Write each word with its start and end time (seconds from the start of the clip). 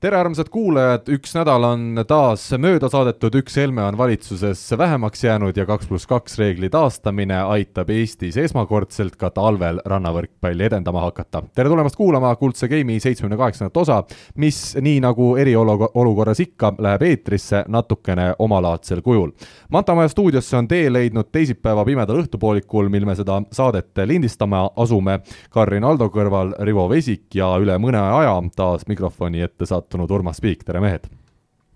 tere, 0.00 0.18
armsad 0.20 0.50
kuulajad, 0.52 1.06
üks 1.08 1.32
nädal 1.32 1.64
on 1.64 2.02
taas 2.04 2.42
mööda 2.60 2.90
saadetud, 2.92 3.32
üks 3.40 3.54
Helme 3.56 3.80
on 3.80 3.96
valitsuses 3.96 4.60
vähemaks 4.76 5.22
jäänud 5.24 5.56
ja 5.56 5.64
kaks 5.66 5.88
pluss 5.88 6.04
kaks 6.06 6.34
reegli 6.36 6.68
taastamine 6.68 7.38
aitab 7.54 7.88
Eestis 7.94 8.36
esmakordselt 8.36 9.16
ka 9.16 9.30
talvel 9.32 9.80
rannavõrkpalli 9.88 10.66
edendama 10.68 11.00
hakata. 11.06 11.40
tere 11.54 11.72
tulemast 11.72 11.96
kuulama 11.96 12.34
Kuldse 12.36 12.68
Game'i 12.68 13.00
seitsmekümne 13.00 13.38
kaheksandat 13.40 13.76
osa, 13.76 14.02
mis 14.36 14.76
nii 14.76 15.00
nagu 15.00 15.30
eriolukorras 15.40 16.44
ikka, 16.44 16.74
läheb 16.78 17.06
eetrisse 17.08 17.64
natukene 17.68 18.34
omalaadsel 18.38 19.00
kujul. 19.00 19.32
Mantamaja 19.72 20.12
stuudiosse 20.12 20.60
on 20.60 20.68
tee 20.68 20.92
leidnud 20.92 21.32
teisipäeva 21.32 21.86
pimedal 21.88 22.20
õhtupoolikul, 22.20 22.92
mil 22.92 23.08
me 23.08 23.16
seda 23.16 23.40
saadet 23.48 24.04
lindistama 24.04 24.66
asume. 24.76 25.22
Karin 25.50 25.88
Aldo 25.88 26.12
kõrval 26.12 26.52
Rivo 26.68 26.84
Vesik 26.92 27.32
ja 27.40 27.54
üle 27.56 27.80
mõne 27.80 28.04
aja 28.04 28.36
taas 28.56 28.84
mikrofoni 28.92 29.40
ette 29.40 29.64
sattunud 29.64 29.85
sattunud 29.86 30.10
Urmas 30.10 30.40
Piik, 30.42 30.64
tere 30.66 30.80
mehed! 30.82 31.06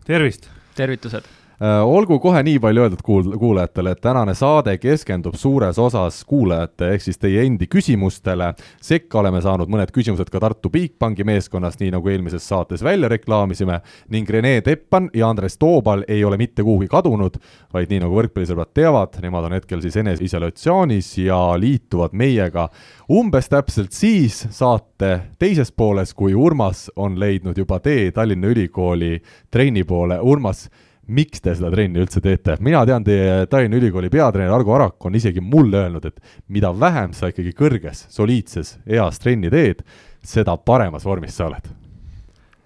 tervist! 0.04 0.48
tervitused! 0.74 1.39
Äh, 1.60 1.82
olgu 1.84 2.16
kohe 2.24 2.40
nii 2.40 2.56
palju 2.56 2.80
öeldud 2.86 3.00
kuul-, 3.04 3.34
kuulajatele, 3.36 3.90
et 3.92 3.98
tänane 4.00 4.32
saade 4.32 4.78
keskendub 4.80 5.34
suures 5.36 5.76
osas 5.78 6.22
kuulajate 6.24 6.88
ehk 6.94 7.04
siis 7.04 7.20
teie 7.20 7.42
endi 7.44 7.68
küsimustele. 7.68 8.54
sekka 8.80 9.20
oleme 9.20 9.42
saanud 9.44 9.68
mõned 9.68 9.92
küsimused 9.92 10.32
ka 10.32 10.40
Tartu 10.40 10.70
Bigbanki 10.72 11.28
meeskonnast, 11.28 11.84
nii 11.84 11.92
nagu 11.92 12.08
eelmises 12.08 12.48
saates 12.48 12.80
välja 12.80 13.12
reklaamisime, 13.12 13.82
ning 14.08 14.30
Rene 14.30 14.54
Teppan 14.64 15.10
ja 15.12 15.28
Andres 15.28 15.58
Toobal 15.58 16.06
ei 16.08 16.24
ole 16.24 16.40
mitte 16.40 16.64
kuhugi 16.64 16.88
kadunud, 16.88 17.36
vaid 17.76 17.92
nii 17.92 18.06
nagu 18.06 18.16
võrkpallisõbrad 18.22 18.72
teavad, 18.72 19.20
nemad 19.20 19.52
on 19.52 19.60
hetkel 19.60 19.84
siis 19.84 20.00
eneseisolatsioonis 20.00 21.18
ja 21.26 21.44
liituvad 21.60 22.16
meiega 22.16 22.70
umbes 23.12 23.52
täpselt 23.52 23.92
siis 23.92 24.46
saate 24.48 25.18
teises 25.38 25.76
pooles, 25.76 26.16
kui 26.16 26.32
Urmas 26.32 26.88
on 26.96 27.20
leidnud 27.20 27.58
juba 27.58 27.84
tee 27.84 28.14
Tallinna 28.16 28.48
Ülikooli 28.48 29.18
trenni 29.50 29.84
poole. 29.84 30.16
Urmas 30.20 30.70
miks 31.10 31.42
te 31.42 31.54
seda 31.56 31.70
trenni 31.72 32.00
üldse 32.02 32.22
teete? 32.24 32.56
mina 32.62 32.82
tean, 32.88 33.04
teie 33.06 33.46
Tallinna 33.50 33.78
Ülikooli 33.80 34.10
peatreener 34.12 34.54
Argo 34.54 34.74
Arak 34.76 35.06
on 35.06 35.18
isegi 35.18 35.42
mulle 35.42 35.84
öelnud, 35.84 36.06
et 36.06 36.20
mida 36.48 36.72
vähem 36.76 37.14
sa 37.16 37.30
ikkagi 37.30 37.54
kõrges, 37.58 38.06
soliidses 38.12 38.76
eas 38.86 39.20
trenni 39.22 39.50
teed, 39.52 39.82
seda 40.22 40.56
paremas 40.56 41.06
vormis 41.08 41.36
sa 41.36 41.48
oled. 41.48 41.68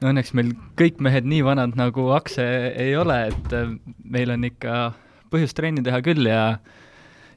no 0.03 0.12
õnneks 0.12 0.34
meil 0.37 0.53
kõik 0.78 1.00
mehed 1.05 1.28
nii 1.31 1.42
vanad 1.47 1.78
nagu 1.78 2.11
Akse 2.17 2.45
ei 2.72 2.95
ole, 3.00 3.19
et 3.33 3.56
äh, 3.56 3.75
meil 4.05 4.34
on 4.34 4.48
ikka 4.50 4.92
põhjust 5.33 5.56
trenni 5.59 5.84
teha 5.84 6.03
küll 6.05 6.28
ja 6.28 6.45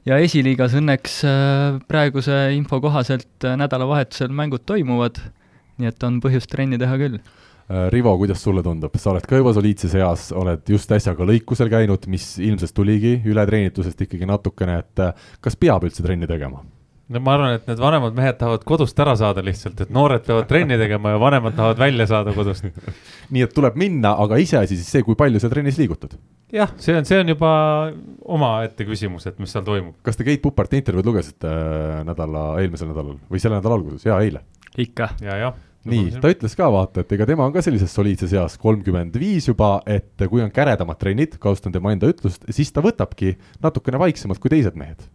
ja 0.06 0.20
esiliigas 0.22 0.76
õnneks 0.78 1.18
äh, 1.26 1.80
praeguse 1.88 2.48
info 2.56 2.80
kohaselt 2.84 3.44
äh, 3.44 3.58
nädalavahetusel 3.60 4.32
mängud 4.32 4.64
toimuvad, 4.68 5.20
nii 5.78 5.90
et 5.90 6.04
on 6.06 6.20
põhjust 6.22 6.50
trenni 6.52 6.78
teha 6.80 6.96
küll 7.00 7.20
Rivo, 7.68 8.14
kuidas 8.16 8.40
sulle 8.40 8.62
tundub, 8.64 8.94
sa 8.96 9.10
oled 9.12 9.26
ka 9.28 9.36
juba 9.36 9.52
soliidses 9.52 9.92
eas, 9.98 10.30
oled 10.32 10.62
just 10.72 10.92
äsja 10.96 11.12
ka 11.16 11.26
lõikusel 11.28 11.68
käinud, 11.68 12.06
mis 12.08 12.30
ilmselt 12.40 12.72
tuligi 12.72 13.18
ületreenitusest 13.28 14.06
ikkagi 14.06 14.28
natukene, 14.28 14.78
et 14.80 15.02
äh, 15.04 15.28
kas 15.44 15.58
peab 15.60 15.84
üldse 15.84 16.04
trenni 16.04 16.28
tegema? 16.30 16.62
no 17.08 17.20
ma 17.24 17.34
arvan, 17.36 17.54
et 17.56 17.68
need 17.68 17.80
vanemad 17.80 18.16
mehed 18.16 18.38
tahavad 18.40 18.64
kodust 18.68 18.98
ära 19.00 19.14
saada 19.20 19.44
lihtsalt, 19.44 19.82
et 19.84 19.92
noored 19.92 20.24
peavad 20.24 20.48
trenni 20.48 20.76
tegema 20.80 21.12
ja 21.14 21.20
vanemad 21.20 21.56
tahavad 21.56 21.80
välja 21.80 22.08
saada 22.08 22.32
kodust 22.36 22.64
nii 23.34 23.44
et 23.44 23.54
tuleb 23.56 23.76
minna, 23.80 24.14
aga 24.24 24.40
iseasi 24.40 24.76
siis 24.76 24.88
see, 24.96 25.04
kui 25.04 25.16
palju 25.20 25.40
sa 25.40 25.52
trennis 25.52 25.80
liigutad? 25.80 26.16
jah, 26.52 26.72
see 26.80 26.96
on, 26.96 27.08
see 27.08 27.20
on 27.20 27.36
juba 27.36 27.52
omaette 28.24 28.88
küsimus, 28.88 29.28
et 29.28 29.36
mis 29.44 29.52
seal 29.52 29.68
toimub. 29.68 29.96
kas 30.04 30.16
te 30.16 30.24
Keit 30.24 30.40
Puparti 30.44 30.80
intervjuud 30.80 31.12
lugesite 31.12 31.52
äh, 31.52 32.02
nädala, 32.08 32.50
eelmisel 32.64 32.92
nädalal 32.94 33.20
või 33.28 33.44
selle 33.44 33.60
nädala 33.60 33.80
alguses, 33.80 34.08
jaa, 34.08 34.20
eile? 34.24 34.44
ikka. 34.76 35.12
ja, 35.20 35.40
jah 35.44 35.64
nii, 35.88 36.18
ta 36.22 36.32
ütles 36.32 36.56
ka 36.58 36.68
vaata, 36.72 37.04
et 37.04 37.12
ega 37.14 37.26
tema 37.28 37.46
on 37.46 37.54
ka 37.54 37.62
sellises 37.64 37.92
soliidses 37.94 38.34
eas, 38.36 38.56
kolmkümmend 38.60 39.14
viis 39.20 39.48
juba, 39.48 39.78
et 39.86 40.26
kui 40.30 40.42
on 40.44 40.52
käredamad 40.54 40.98
trennid, 41.00 41.38
kasutan 41.42 41.74
tema 41.74 41.94
enda 41.94 42.10
ütlust, 42.10 42.46
siis 42.54 42.72
ta 42.74 42.82
võtabki 42.84 43.36
natukene 43.64 44.00
vaiksemalt 44.02 44.42
kui 44.42 44.52
teised 44.52 44.78
mehed. 44.78 45.06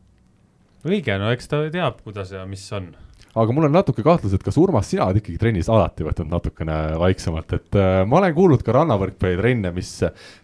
õige, 0.88 1.18
no 1.20 1.32
eks 1.32 1.52
ta 1.52 1.64
teab, 1.74 2.02
kuidas 2.06 2.34
ja 2.36 2.46
mis 2.50 2.66
on 2.76 2.94
aga 3.34 3.56
mul 3.56 3.66
on 3.66 3.74
natuke 3.74 4.04
kahtlus, 4.06 4.36
et 4.36 4.44
kas 4.46 4.58
Urmas, 4.62 4.86
sina 4.90 5.08
oled 5.08 5.18
ikkagi 5.22 5.40
trennis 5.42 5.70
alati 5.72 6.06
võtnud 6.06 6.30
natukene 6.30 6.78
vaiksemalt, 7.02 7.56
et 7.58 7.78
äh, 7.80 8.04
ma 8.10 8.20
olen 8.20 8.36
kuulnud 8.38 8.64
ka 8.66 8.76
rannavõrkpallitrenne, 8.78 9.74
mis 9.74 9.90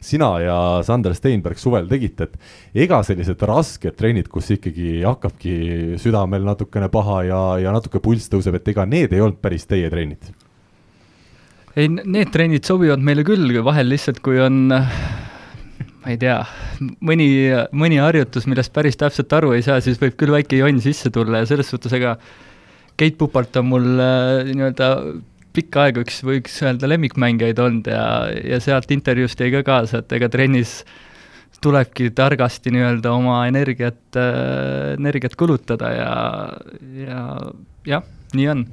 sina 0.03 0.31
ja 0.41 0.57
Sander 0.85 1.13
Steinberg 1.17 1.61
suvel 1.61 1.89
tegite, 1.91 2.29
et 2.29 2.83
ega 2.87 3.03
sellised 3.05 3.45
rasked 3.49 3.97
trennid, 3.99 4.31
kus 4.33 4.49
ikkagi 4.57 4.99
hakkabki 5.05 5.55
südamel 6.01 6.47
natukene 6.49 6.89
paha 6.93 7.23
ja, 7.29 7.41
ja 7.65 7.75
natuke 7.75 8.01
pulss 8.03 8.31
tõuseb, 8.33 8.57
et 8.57 8.73
ega 8.73 8.87
need 8.89 9.13
ei 9.13 9.21
olnud 9.25 9.41
päris 9.43 9.69
teie 9.69 9.89
trennid? 9.93 10.31
ei, 11.77 11.87
need 11.87 12.33
trennid 12.33 12.65
sobivad 12.65 13.01
meile 13.05 13.23
küll, 13.27 13.53
vahel 13.63 13.91
lihtsalt, 13.93 14.19
kui 14.25 14.41
on 14.41 14.65
ma 15.99 16.11
ei 16.11 16.17
tea, 16.19 16.41
mõni, 17.05 17.29
mõni 17.75 17.99
harjutus, 18.01 18.47
millest 18.49 18.73
päris 18.75 18.97
täpselt 18.99 19.33
aru 19.35 19.53
ei 19.55 19.63
saa, 19.65 19.79
siis 19.83 19.99
võib 20.01 20.15
küll 20.19 20.33
väike 20.33 20.59
jonn 20.59 20.81
sisse 20.83 21.11
tulla 21.13 21.43
ja 21.43 21.49
selles 21.49 21.69
suhtes 21.71 21.93
ega 21.95 22.17
Keit 22.99 23.17
Pupart 23.19 23.55
on 23.61 23.69
mul 23.71 23.89
äh, 24.03 24.49
nii-öelda 24.49 24.89
pikka 25.55 25.87
aega 25.87 26.03
üks, 26.03 26.21
võiks 26.25 26.57
öelda 26.63 26.89
lemmikmängijaid 26.91 27.61
olnud 27.63 27.87
ja, 27.89 28.03
ja 28.29 28.59
sealt 28.63 28.91
intervjuust 28.93 29.39
jäi 29.41 29.53
ka 29.57 29.63
kaasa, 29.65 30.03
et 30.03 30.17
ega 30.19 30.29
trennis 30.31 30.81
tulebki 31.63 32.11
targasti 32.15 32.71
nii-öelda 32.75 33.11
oma 33.11 33.41
energiat 33.49 34.19
äh,, 34.19 34.93
energiat 34.99 35.35
kulutada 35.39 35.89
ja, 35.95 36.13
ja 37.01 37.23
jah, 37.89 38.05
nii 38.35 38.47
on 38.53 38.63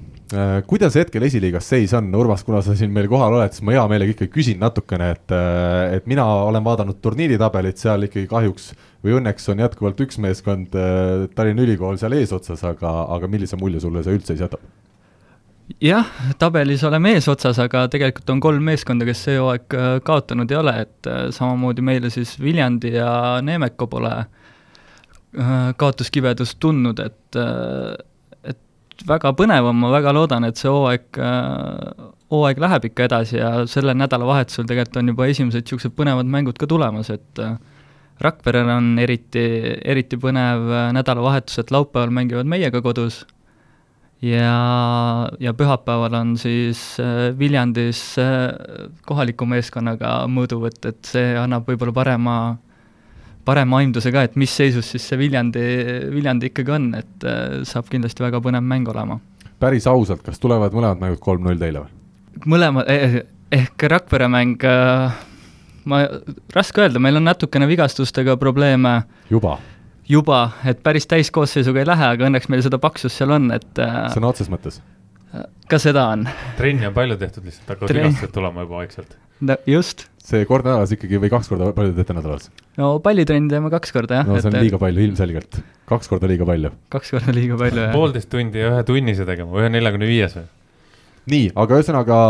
kuidas 0.67 0.97
hetkel 0.99 1.23
esiliigas 1.23 1.69
seis 1.71 1.93
on, 1.95 2.09
Urmas, 2.19 2.43
kuna 2.45 2.59
sa 2.65 2.75
siin 2.75 2.91
meil 2.95 3.07
kohal 3.11 3.37
oled, 3.37 3.53
siis 3.55 3.63
ma 3.67 3.77
hea 3.77 3.85
meelega 3.91 4.15
ikkagi 4.15 4.33
küsin 4.33 4.59
natukene, 4.59 5.13
et, 5.15 5.35
äh, 5.35 5.99
et 5.99 6.09
mina 6.11 6.25
olen 6.49 6.65
vaadanud 6.67 6.99
turniiritabelit, 7.03 7.79
seal 7.79 8.09
ikkagi 8.09 8.27
kahjuks 8.31 8.73
või 9.05 9.21
õnneks 9.21 9.47
on 9.53 9.63
jätkuvalt 9.63 10.01
üks 10.03 10.19
meeskond, 10.23 10.75
äh, 10.75 11.29
Tallinna 11.37 11.63
Ülikool 11.63 12.01
seal 12.01 12.17
eesotsas, 12.19 12.65
aga, 12.67 12.91
aga 13.15 13.31
millise 13.31 13.59
mulje 13.61 13.85
sulle 13.85 14.03
see 14.03 14.19
üldse 14.19 14.39
jätab? 14.39 14.65
jah, 15.83 16.11
tabelis 16.39 16.83
oleme 16.87 17.17
eesotsas, 17.17 17.59
aga 17.63 17.85
tegelikult 17.91 18.31
on 18.35 18.43
kolm 18.43 18.67
meeskonda, 18.67 19.07
kes 19.07 19.23
see 19.29 19.39
hooaeg 19.39 19.79
äh, 19.79 19.93
kaotanud 20.07 20.51
ei 20.51 20.59
ole, 20.59 20.75
et 20.87 21.11
äh, 21.11 21.23
samamoodi 21.35 21.87
meile 21.87 22.11
siis 22.11 22.35
Viljandi 22.43 22.97
ja 22.99 23.11
Neemeko 23.43 23.87
pole 23.91 24.17
kaotuskibedust 25.77 26.57
tundnud, 26.63 27.01
et 27.03 27.37
väga 29.07 29.33
põnev 29.37 29.71
on, 29.71 29.77
ma 29.83 29.93
väga 29.93 30.15
loodan, 30.17 30.47
et 30.49 30.57
see 30.61 30.73
hooaeg, 30.73 31.21
hooaeg 32.33 32.61
läheb 32.63 32.89
ikka 32.91 33.07
edasi 33.11 33.39
ja 33.39 33.53
sellel 33.71 33.99
nädalavahetusel 34.01 34.67
tegelikult 34.69 35.01
on 35.03 35.13
juba 35.13 35.31
esimesed 35.31 35.67
niisugused 35.67 35.97
põnevad 35.99 36.29
mängud 36.31 36.59
ka 36.61 36.69
tulemas, 36.71 37.13
et 37.15 37.43
äh, 37.43 37.57
Rakverel 38.25 38.71
on 38.73 38.95
eriti, 38.99 39.45
eriti 39.85 40.17
põnev 40.17 40.71
nädalavahetus, 40.97 41.59
et 41.61 41.73
laupäeval 41.75 42.15
mängivad 42.17 42.49
meiega 42.49 42.81
kodus 42.81 43.27
ja, 44.25 45.29
ja 45.41 45.53
pühapäeval 45.55 46.15
on 46.15 46.37
siis 46.41 47.01
äh, 47.01 47.39
Viljandis 47.39 48.01
äh, 48.19 48.53
kohaliku 49.07 49.47
meeskonnaga 49.49 50.23
mõõduvõtt, 50.31 50.89
et 50.89 51.13
see 51.13 51.35
annab 51.39 51.69
võib-olla 51.69 51.95
parema, 51.97 52.37
parema 53.47 53.81
aimduse 53.83 54.13
ka, 54.15 54.27
et 54.27 54.37
mis 54.41 54.53
seisus 54.53 54.89
siis 54.95 55.07
see 55.07 55.21
Viljandi, 55.21 55.63
Viljandi 56.13 56.51
ikkagi 56.51 56.75
on, 56.77 56.91
et 56.99 57.27
äh, 57.27 57.61
saab 57.69 57.91
kindlasti 57.93 58.25
väga 58.27 58.43
põnev 58.45 58.65
mäng 58.67 58.89
olema. 58.93 59.21
päris 59.63 59.87
ausalt, 59.91 60.25
kas 60.27 60.43
tulevad 60.43 60.75
mõlemad 60.77 61.01
mängud 61.03 61.23
kolm-null 61.23 61.61
teile 61.61 61.87
või? 61.87 61.95
mõlemad 62.53 62.91
eh,, 62.93 63.23
ehk 63.55 63.87
Rakvere 63.93 64.29
mäng 64.33 64.67
äh, 64.67 65.23
ma, 65.89 66.03
raske 66.55 66.83
öelda, 66.85 67.03
meil 67.03 67.21
on 67.21 67.27
natukene 67.29 67.69
vigastustega 67.71 68.37
probleeme. 68.41 68.99
juba? 69.31 69.59
juba, 70.09 70.41
et 70.67 70.83
päris 70.87 71.09
täiskoosseisuga 71.11 71.83
ei 71.83 71.89
lähe, 71.89 72.11
aga 72.15 72.29
õnneks 72.29 72.51
meil 72.53 72.63
seda 72.63 72.79
paksust 72.83 73.19
seal 73.19 73.35
on, 73.35 73.51
et 73.55 73.83
äh, 73.83 74.05
sõna 74.15 74.31
otseses 74.33 74.53
mõttes? 74.53 74.81
ka 75.71 75.79
seda 75.83 76.09
on. 76.15 76.27
trenni 76.59 76.87
on 76.89 76.95
palju 76.97 77.19
tehtud 77.21 77.47
lihtsalt, 77.47 77.71
hakkavad 77.73 77.91
Tren... 77.91 78.07
vigastused 78.07 78.35
tulema 78.35 78.67
juba 78.67 78.83
vaikselt. 78.83 79.17
No 79.41 79.57
just. 79.69 80.07
see 80.27 80.47
kord 80.49 80.67
nädalas 80.67 80.93
ikkagi 80.97 81.21
või 81.23 81.31
kaks 81.33 81.51
korda 81.53 81.73
palju 81.77 81.97
teete 81.97 82.17
nädalas? 82.17 82.51
no 82.81 82.97
pallitrenni 83.05 83.53
teeme 83.53 83.73
kaks 83.73 83.95
korda, 83.95 84.23
jah. 84.23 84.29
no 84.29 84.39
see 84.41 84.51
on 84.51 84.59
et... 84.59 84.69
liiga 84.69 84.81
palju, 84.83 85.09
ilmselgelt. 85.09 85.61
kaks 85.91 86.13
korda 86.13 86.31
liiga 86.31 86.49
palju. 86.49 86.73
kaks 86.93 87.13
korda 87.17 87.35
liiga 87.37 87.59
palju, 87.61 87.83
jah. 87.89 87.97
poolteist 87.97 88.31
tundi 88.33 88.63
ja 88.63 88.73
ühe 88.75 88.87
tunnise 88.89 89.29
tegema, 89.29 89.53
ühe 89.61 89.73
neljakümne 89.73 90.09
viies 90.09 90.39
või? 90.39 90.49
nii, 91.33 91.53
aga 91.59 91.81
ühesõnaga 91.81 92.23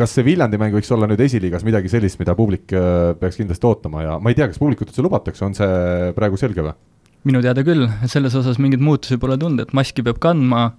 kas 0.00 0.14
see 0.16 0.24
Viljandi 0.24 0.58
mäng 0.60 0.74
võiks 0.74 0.90
olla 0.94 1.08
nüüd 1.10 1.20
esiliigas 1.20 1.64
midagi 1.66 1.90
sellist, 1.92 2.18
mida 2.20 2.34
publik 2.38 2.72
äh, 2.76 3.12
peaks 3.20 3.40
kindlasti 3.40 3.68
ootama 3.68 4.04
ja 4.06 4.16
ma 4.22 4.32
ei 4.32 4.38
tea, 4.38 4.48
kas 4.50 4.60
publikut 4.60 4.88
üldse 4.88 5.04
lubatakse, 5.04 5.44
on 5.44 5.56
see 5.58 6.14
praegu 6.16 6.40
selge 6.40 6.64
või? 6.64 6.76
minu 7.28 7.42
teada 7.44 7.60
küll, 7.66 7.84
selles 8.08 8.34
osas 8.38 8.56
mingeid 8.62 8.80
muutusi 8.80 9.18
pole 9.20 9.36
tunda, 9.40 9.66
et 9.66 9.74
maski 9.76 10.04
peab 10.06 10.16
kandma, 10.22 10.70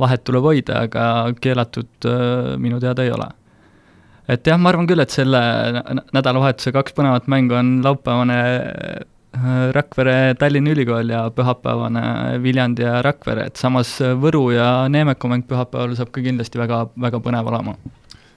vahet 0.00 0.20
tuleb 0.28 0.44
hoida, 0.44 0.82
aga 0.84 1.04
keelatud 1.40 2.08
äh, 2.08 2.56
minu 2.60 2.80
teada 2.82 3.06
ei 3.06 3.12
ole. 3.14 3.30
Et 4.28 4.46
jah, 4.46 4.58
ma 4.60 4.72
arvan 4.72 4.88
küll, 4.88 5.00
et 5.02 5.14
selle 5.14 5.40
nä- 5.78 6.04
nädalavahetuse 6.16 6.72
kaks 6.76 6.96
põnevat 6.96 7.28
mängu 7.30 7.56
on 7.58 7.78
laupäevane 7.84 8.38
äh, 8.38 9.70
Rakvere 9.76 10.34
Tallinna 10.40 10.72
Ülikool 10.74 11.12
ja 11.12 11.22
pühapäevane 11.34 12.02
Viljandi 12.42 12.84
ja 12.86 13.02
Rakvere, 13.04 13.48
et 13.48 13.60
samas 13.60 13.94
Võru 14.22 14.48
ja 14.54 14.88
Neemeku 14.92 15.30
mäng 15.30 15.46
pühapäeval 15.48 15.96
saab 15.98 16.12
ka 16.14 16.24
kindlasti 16.24 16.60
väga, 16.60 16.86
väga 17.00 17.20
põnev 17.24 17.50
olema. 17.52 17.76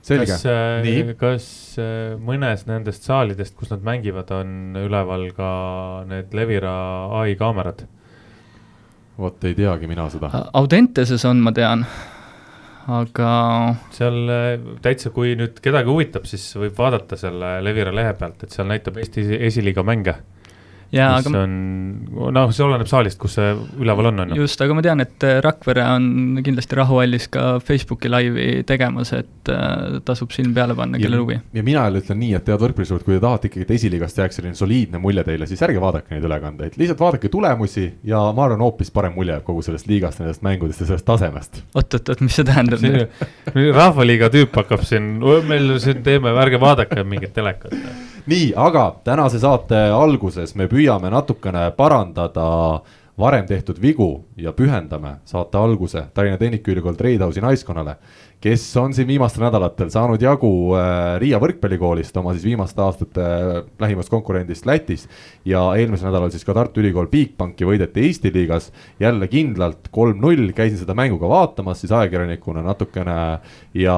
selge 0.02 0.32
kas, 0.32 0.46
äh, 0.50 1.16
kas 1.20 1.48
äh, 1.80 2.18
mõnes 2.18 2.66
nendest 2.68 3.06
saalidest, 3.06 3.56
kus 3.56 3.70
nad 3.74 3.84
mängivad, 3.86 4.32
on 4.34 4.78
üleval 4.82 5.28
ka 5.38 5.50
need 6.10 6.34
Levira 6.34 6.76
ai 7.22 7.36
kaamerad? 7.40 7.86
vot 9.22 9.44
ei 9.46 9.54
teagi 9.54 9.88
mina 9.90 10.08
seda. 10.10 10.32
Audenteses 10.58 11.24
on, 11.30 11.42
ma 11.46 11.52
tean, 11.54 11.86
aga 12.90 13.32
seal 13.94 14.20
äh, 14.32 14.52
täitsa, 14.82 15.12
kui 15.14 15.36
nüüd 15.40 15.60
kedagi 15.64 15.92
huvitab, 15.92 16.26
siis 16.30 16.46
võib 16.58 16.78
vaadata 16.78 17.20
selle 17.20 17.58
Levira 17.64 17.94
lehe 17.94 18.14
pealt, 18.18 18.44
et 18.44 18.56
seal 18.56 18.70
näitab 18.72 18.98
Eesti 19.02 19.26
esiliiga 19.50 19.86
mänge. 19.86 20.18
Jaa, 20.92 21.18
mis 21.18 21.28
aga 21.30 21.42
on, 21.46 21.54
noh, 22.36 22.52
see 22.56 22.66
oleneb 22.66 22.90
saalist, 22.90 23.18
kus 23.22 23.38
see 23.38 23.52
üleval 23.80 24.10
on, 24.12 24.24
on 24.26 24.34
ju. 24.34 24.42
just, 24.44 24.62
aga 24.64 24.76
ma 24.76 24.84
tean, 24.86 25.04
et 25.04 25.26
äh, 25.28 25.40
Rakvere 25.44 25.86
on 25.96 26.42
kindlasti 26.44 26.78
rahuhallis 26.80 27.28
ka 27.32 27.46
Facebooki 27.64 28.12
laivi 28.12 28.48
tegemas, 28.68 29.14
et 29.16 29.52
äh, 29.52 30.00
tasub 30.08 30.34
silm 30.36 30.54
peale 30.58 30.76
panna, 30.78 31.00
kellel 31.02 31.24
huvi. 31.24 31.40
ja 31.54 31.64
mina 31.64 31.86
jälle 31.88 32.04
ütlen 32.04 32.22
nii, 32.24 32.34
et 32.40 32.52
head 32.52 32.66
võrkpallisõbrad, 32.66 33.08
kui 33.08 33.18
te 33.18 33.24
tahate 33.24 33.52
ikkagi, 33.52 33.68
et 33.68 33.74
esiliigast 33.78 34.22
jääks 34.22 34.40
selline 34.42 34.60
soliidne 34.60 35.02
mulje 35.02 35.26
teile, 35.28 35.48
siis 35.50 35.64
ärge 35.68 35.82
vaadake 35.84 36.16
neid 36.16 36.28
ülekandeid, 36.28 36.78
lihtsalt 36.82 37.04
vaadake 37.06 37.32
tulemusi 37.32 37.88
ja 38.08 38.24
ma 38.36 38.48
arvan, 38.48 38.66
hoopis 38.68 38.92
parem 38.94 39.16
mulje 39.16 39.38
jääb 39.38 39.48
kogu 39.48 39.64
sellest 39.66 39.88
liigast, 39.92 40.20
nendest 40.22 40.44
mängudest 40.46 40.84
ja 40.84 40.92
sellest 40.92 41.08
tasemest. 41.08 41.64
oot-oot-oot, 41.76 42.26
mis 42.26 42.40
see 42.40 42.48
tähendab 42.48 42.84
nüüd? 42.84 43.26
rahvaliiga 43.82 44.32
tüüp 44.34 44.60
hakkab 44.62 44.84
siin, 44.88 45.14
meil 45.48 45.78
siin 45.84 46.04
teeme, 46.04 46.36
ärge 46.44 46.60
vaadake 46.62 47.06
mingit 47.08 47.34
telekat. 47.38 47.76
nii, 48.26 48.54
aga 48.56 48.96
tänase 49.04 49.40
saate 49.40 49.78
alguses 49.96 50.56
me 50.56 50.68
püüame 50.68 51.10
natukene 51.10 51.72
parandada 51.78 52.82
varem 53.18 53.46
tehtud 53.48 53.82
vigu 53.82 54.26
ja 54.38 54.54
pühendame 54.54 55.16
saate 55.26 55.58
alguse 55.58 56.04
Tallinna 56.14 56.38
Tehnikaülikool 56.38 56.94
Treidhausi 56.94 57.42
naiskonnale, 57.42 57.96
kes 58.42 58.64
on 58.78 58.94
siin 58.94 59.06
viimastel 59.08 59.44
nädalatel 59.46 59.92
saanud 59.94 60.22
jagu 60.22 60.50
äh, 60.74 61.20
Riia 61.22 61.38
võrkpallikoolist, 61.42 62.16
oma 62.18 62.34
siis 62.34 62.48
viimaste 62.50 62.82
aastate 62.82 63.22
äh, 63.22 63.50
lähimast 63.80 64.10
konkurendist 64.10 64.66
Lätis. 64.66 65.06
Ja 65.46 65.62
eelmisel 65.78 66.10
nädalal 66.10 66.32
siis 66.34 66.46
ka 66.48 66.56
Tartu 66.58 66.82
Ülikool 66.82 67.10
Bigbanki 67.12 67.68
võideti 67.70 68.02
Eesti 68.08 68.32
liigas. 68.34 68.72
Jälle 69.00 69.28
kindlalt 69.30 69.92
kolm-null, 69.94 70.50
käisin 70.58 70.82
seda 70.82 70.96
mängu 70.98 71.20
ka 71.22 71.30
vaatamas 71.30 71.84
siis 71.84 71.94
ajakirjanikuna 71.94 72.64
natukene. 72.66 73.18
Ja, 73.78 73.98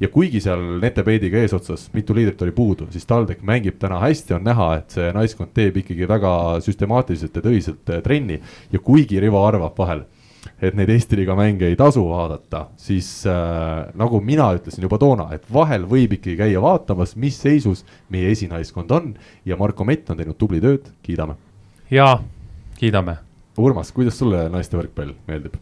ja 0.00 0.08
kuigi 0.12 0.40
seal 0.40 0.80
Netebeidiga 0.80 1.42
eesotsas 1.44 1.90
mitu 1.92 2.16
liidrit 2.16 2.40
oli 2.46 2.54
puudu, 2.56 2.88
siis 2.94 3.04
TalTech 3.08 3.44
mängib 3.44 3.76
täna 3.82 4.00
hästi, 4.00 4.38
on 4.38 4.48
näha, 4.48 4.70
et 4.80 4.96
see 4.96 5.12
naiskond 5.12 5.52
teeb 5.56 5.76
ikkagi 5.82 6.08
väga 6.08 6.32
süstemaatiliselt 6.64 7.36
ja 7.36 7.44
tõsiselt 7.44 7.92
äh, 7.92 8.00
trenni. 8.08 8.40
Ja 8.72 8.80
kuigi 8.80 9.20
Rivo 9.20 9.44
arvab 9.44 9.76
vahel 9.76 10.06
et 10.60 10.76
neid 10.76 10.90
Eesti 10.92 11.18
liiga 11.20 11.36
mänge 11.38 11.68
ei 11.68 11.76
tasu 11.78 12.02
vaadata, 12.08 12.66
siis 12.80 13.08
äh, 13.28 13.90
nagu 13.98 14.20
mina 14.24 14.50
ütlesin 14.56 14.84
juba 14.86 14.98
toona, 15.00 15.28
et 15.36 15.46
vahel 15.52 15.86
võib 15.88 16.16
ikkagi 16.16 16.38
käia 16.40 16.62
vaatamas, 16.64 17.16
mis 17.20 17.38
seisus 17.40 17.84
meie 18.12 18.32
esinaiskond 18.32 18.92
on 18.96 19.14
ja 19.48 19.58
Marko 19.60 19.86
Mett 19.88 20.10
on 20.12 20.20
teinud 20.20 20.38
tubli 20.40 20.60
tööd, 20.62 20.90
kiidame. 21.06 21.38
jaa, 21.92 22.18
kiidame. 22.80 23.18
Urmas, 23.60 23.90
kuidas 23.92 24.16
sulle 24.16 24.46
naiste 24.52 24.78
võrkpall 24.78 25.16
meeldib? 25.28 25.56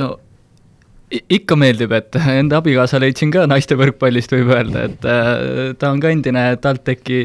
no 0.00 0.16
ikka 1.06 1.54
meeldib, 1.54 1.92
et 1.94 2.16
enda 2.18 2.58
abikaasa 2.58 2.98
leidsin 2.98 3.30
ka 3.30 3.44
naiste 3.46 3.76
võrkpallist, 3.78 4.32
võib 4.34 4.50
öelda, 4.56 4.86
et 4.90 5.06
äh, 5.06 5.74
ta 5.78 5.92
on 5.94 6.02
ka 6.02 6.10
endine 6.10 6.48
TalTechi, 6.62 7.20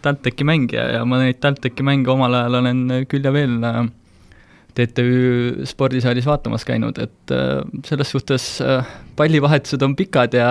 TalTechi 0.00 0.46
mängija 0.48 0.86
ja 0.96 1.02
ma 1.04 1.20
neid 1.20 1.40
TalTechi 1.44 1.84
mänge 1.84 2.12
omal 2.12 2.38
ajal 2.38 2.62
olen 2.62 2.86
küll 3.10 3.28
ja 3.28 3.34
veel 3.34 3.58
äh, 3.66 3.82
TTÜ 4.80 5.66
spordisaalis 5.68 6.28
vaatamas 6.28 6.64
käinud, 6.68 6.98
et 7.02 7.34
äh, 7.34 7.60
selles 7.86 8.10
suhtes 8.10 8.52
äh, 8.64 8.86
pallivahetused 9.16 9.82
on 9.82 9.96
pikad 9.98 10.36
ja 10.36 10.50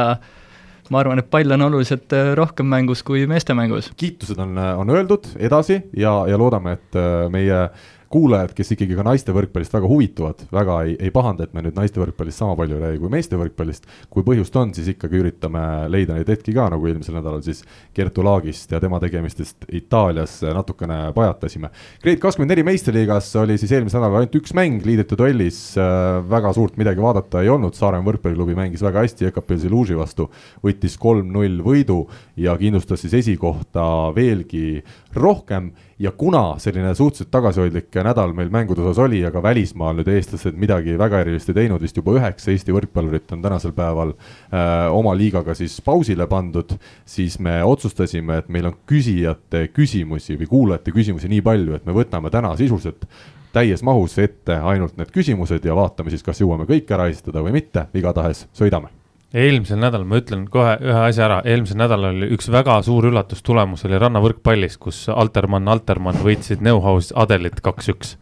ma 0.89 1.03
arvan, 1.03 1.21
et 1.21 1.29
pall 1.31 1.55
on 1.55 1.67
oluliselt 1.69 2.13
äh, 2.17 2.33
rohkem 2.37 2.69
mängus 2.69 3.03
kui 3.05 3.25
meeste 3.29 3.55
mängus. 3.57 3.91
kiitused 3.97 4.39
on, 4.41 4.57
on 4.57 4.89
öeldud 4.93 5.31
edasi 5.37 5.81
ja, 5.97 6.13
ja 6.29 6.37
loodame, 6.39 6.77
et 6.79 6.99
äh, 6.99 7.25
meie 7.33 7.63
kuulajad, 8.09 8.55
kes 8.57 8.73
ikkagi 8.73 8.95
ka 8.97 9.03
naiste 9.05 9.33
võrkpallist 9.35 9.73
väga 9.75 9.89
huvituvad, 9.89 10.41
väga 10.53 10.77
ei, 10.87 10.95
ei 10.97 11.11
pahanda, 11.13 11.45
et 11.45 11.53
me 11.53 11.61
nüüd 11.61 11.75
naiste 11.77 12.01
võrkpallist 12.01 12.41
sama 12.41 12.55
palju 12.57 12.77
ei 12.77 12.81
räägi 12.81 13.01
kui 13.03 13.11
meeste 13.13 13.37
võrkpallist. 13.37 13.85
kui 14.09 14.25
põhjust 14.25 14.55
on, 14.57 14.71
siis 14.73 14.87
ikkagi 14.95 15.19
üritame 15.19 15.61
leida 15.93 16.15
neid 16.17 16.29
hetki 16.31 16.55
ka, 16.55 16.65
nagu 16.73 16.87
eelmisel 16.89 17.19
nädalal 17.19 17.43
siis 17.45 17.61
Kertu 17.93 18.25
Laagist 18.25 18.71
ja 18.73 18.79
tema 18.81 18.97
tegemistest 19.03 19.67
Itaalias 19.77 20.39
natukene 20.41 20.97
pajatasime. 21.13 21.69
Grade 22.01 22.21
kakskümmend 22.23 22.55
neli 22.55 22.65
meistriliigas 22.65 23.29
oli 23.43 23.59
siis 23.61 23.75
eelmisel 23.77 24.01
nädalal 24.01 24.23
ainult 24.23 24.39
üks 24.41 24.55
mäng 24.57 24.85
liidete 24.87 25.17
duellis 25.19 25.59
väga 26.29 26.53
suurt 26.57 26.79
midagi 26.81 27.03
vaadata 27.03 27.43
ei 27.43 27.51
olnud, 27.53 27.77
Saaremaa 27.77 28.09
võrkpalliklubi 28.09 28.57
mängis 28.57 28.81
väga 28.85 29.05
hästi 29.05 29.29
EKP 29.29 29.53
Ziluži 29.61 29.97
vastu, 29.99 30.31
võttis 30.65 30.97
kolm-null 30.97 31.61
võidu 31.65 32.01
ja 32.41 32.57
kindlustas 32.57 33.05
siis 33.05 33.13
esikohta 33.21 33.85
veelgi 34.17 34.81
rohkem 35.13 35.69
ja 35.99 36.11
kuna 36.11 36.55
selline 36.57 36.93
suhteliselt 36.95 37.31
tagasihoidlik 37.31 37.95
nädal 38.03 38.31
meil 38.33 38.51
mängude 38.53 38.81
osas 38.81 39.01
oli, 39.03 39.19
aga 39.27 39.41
välismaal 39.43 39.99
nüüd 39.99 40.11
eestlased 40.13 40.55
midagi 40.59 40.95
väga 40.99 41.23
erilist 41.25 41.51
ei 41.51 41.57
teinud, 41.57 41.81
vist 41.83 41.97
juba 41.99 42.15
üheksa 42.15 42.53
Eesti 42.53 42.75
võrkpallurit 42.75 43.33
on 43.35 43.41
tänasel 43.43 43.73
päeval 43.75 44.13
äh, 44.15 44.87
oma 44.95 45.15
liigaga 45.17 45.55
siis 45.57 45.79
pausile 45.83 46.27
pandud, 46.31 46.71
siis 47.05 47.35
me 47.43 47.57
otsustasime, 47.67 48.39
et 48.39 48.53
meil 48.53 48.69
on 48.71 48.77
küsijate 48.87 49.67
küsimusi 49.75 50.39
või 50.39 50.47
kuulajate 50.53 50.95
küsimusi 50.95 51.31
nii 51.31 51.43
palju, 51.43 51.75
et 51.75 51.89
me 51.89 51.97
võtame 51.97 52.31
täna 52.31 52.55
sisuliselt 52.59 53.03
täies 53.53 53.83
mahus 53.83 54.15
ette 54.21 54.55
ainult 54.55 54.95
need 54.99 55.11
küsimused 55.11 55.65
ja 55.65 55.75
vaatame 55.75 56.13
siis, 56.13 56.23
kas 56.23 56.39
jõuame 56.39 56.69
kõik 56.69 56.95
ära 56.95 57.09
esitada 57.11 57.43
või 57.43 57.57
mitte, 57.59 57.89
igatahes 57.97 58.45
sõidame. 58.55 58.93
Eelmisel 59.35 59.77
nädalal, 59.77 60.07
ma 60.09 60.17
ütlen 60.17 60.45
kohe 60.49 60.73
ühe 60.81 61.01
asja 61.05 61.27
ära, 61.27 61.37
eelmisel 61.45 61.77
nädalal 61.77 62.15
oli 62.15 62.29
üks 62.33 62.47
väga 62.49 62.79
suur 62.85 63.05
üllatustulemus 63.11 63.85
oli 63.85 63.99
rannavõrkpallis, 64.01 64.79
kus 64.81 65.03
Altermann, 65.13 65.69
Altermann 65.69 66.21
võitsid 66.25 66.63
Neuhaus 66.65 67.11
Adelit 67.13 67.61
kaks-üks. 67.65 68.15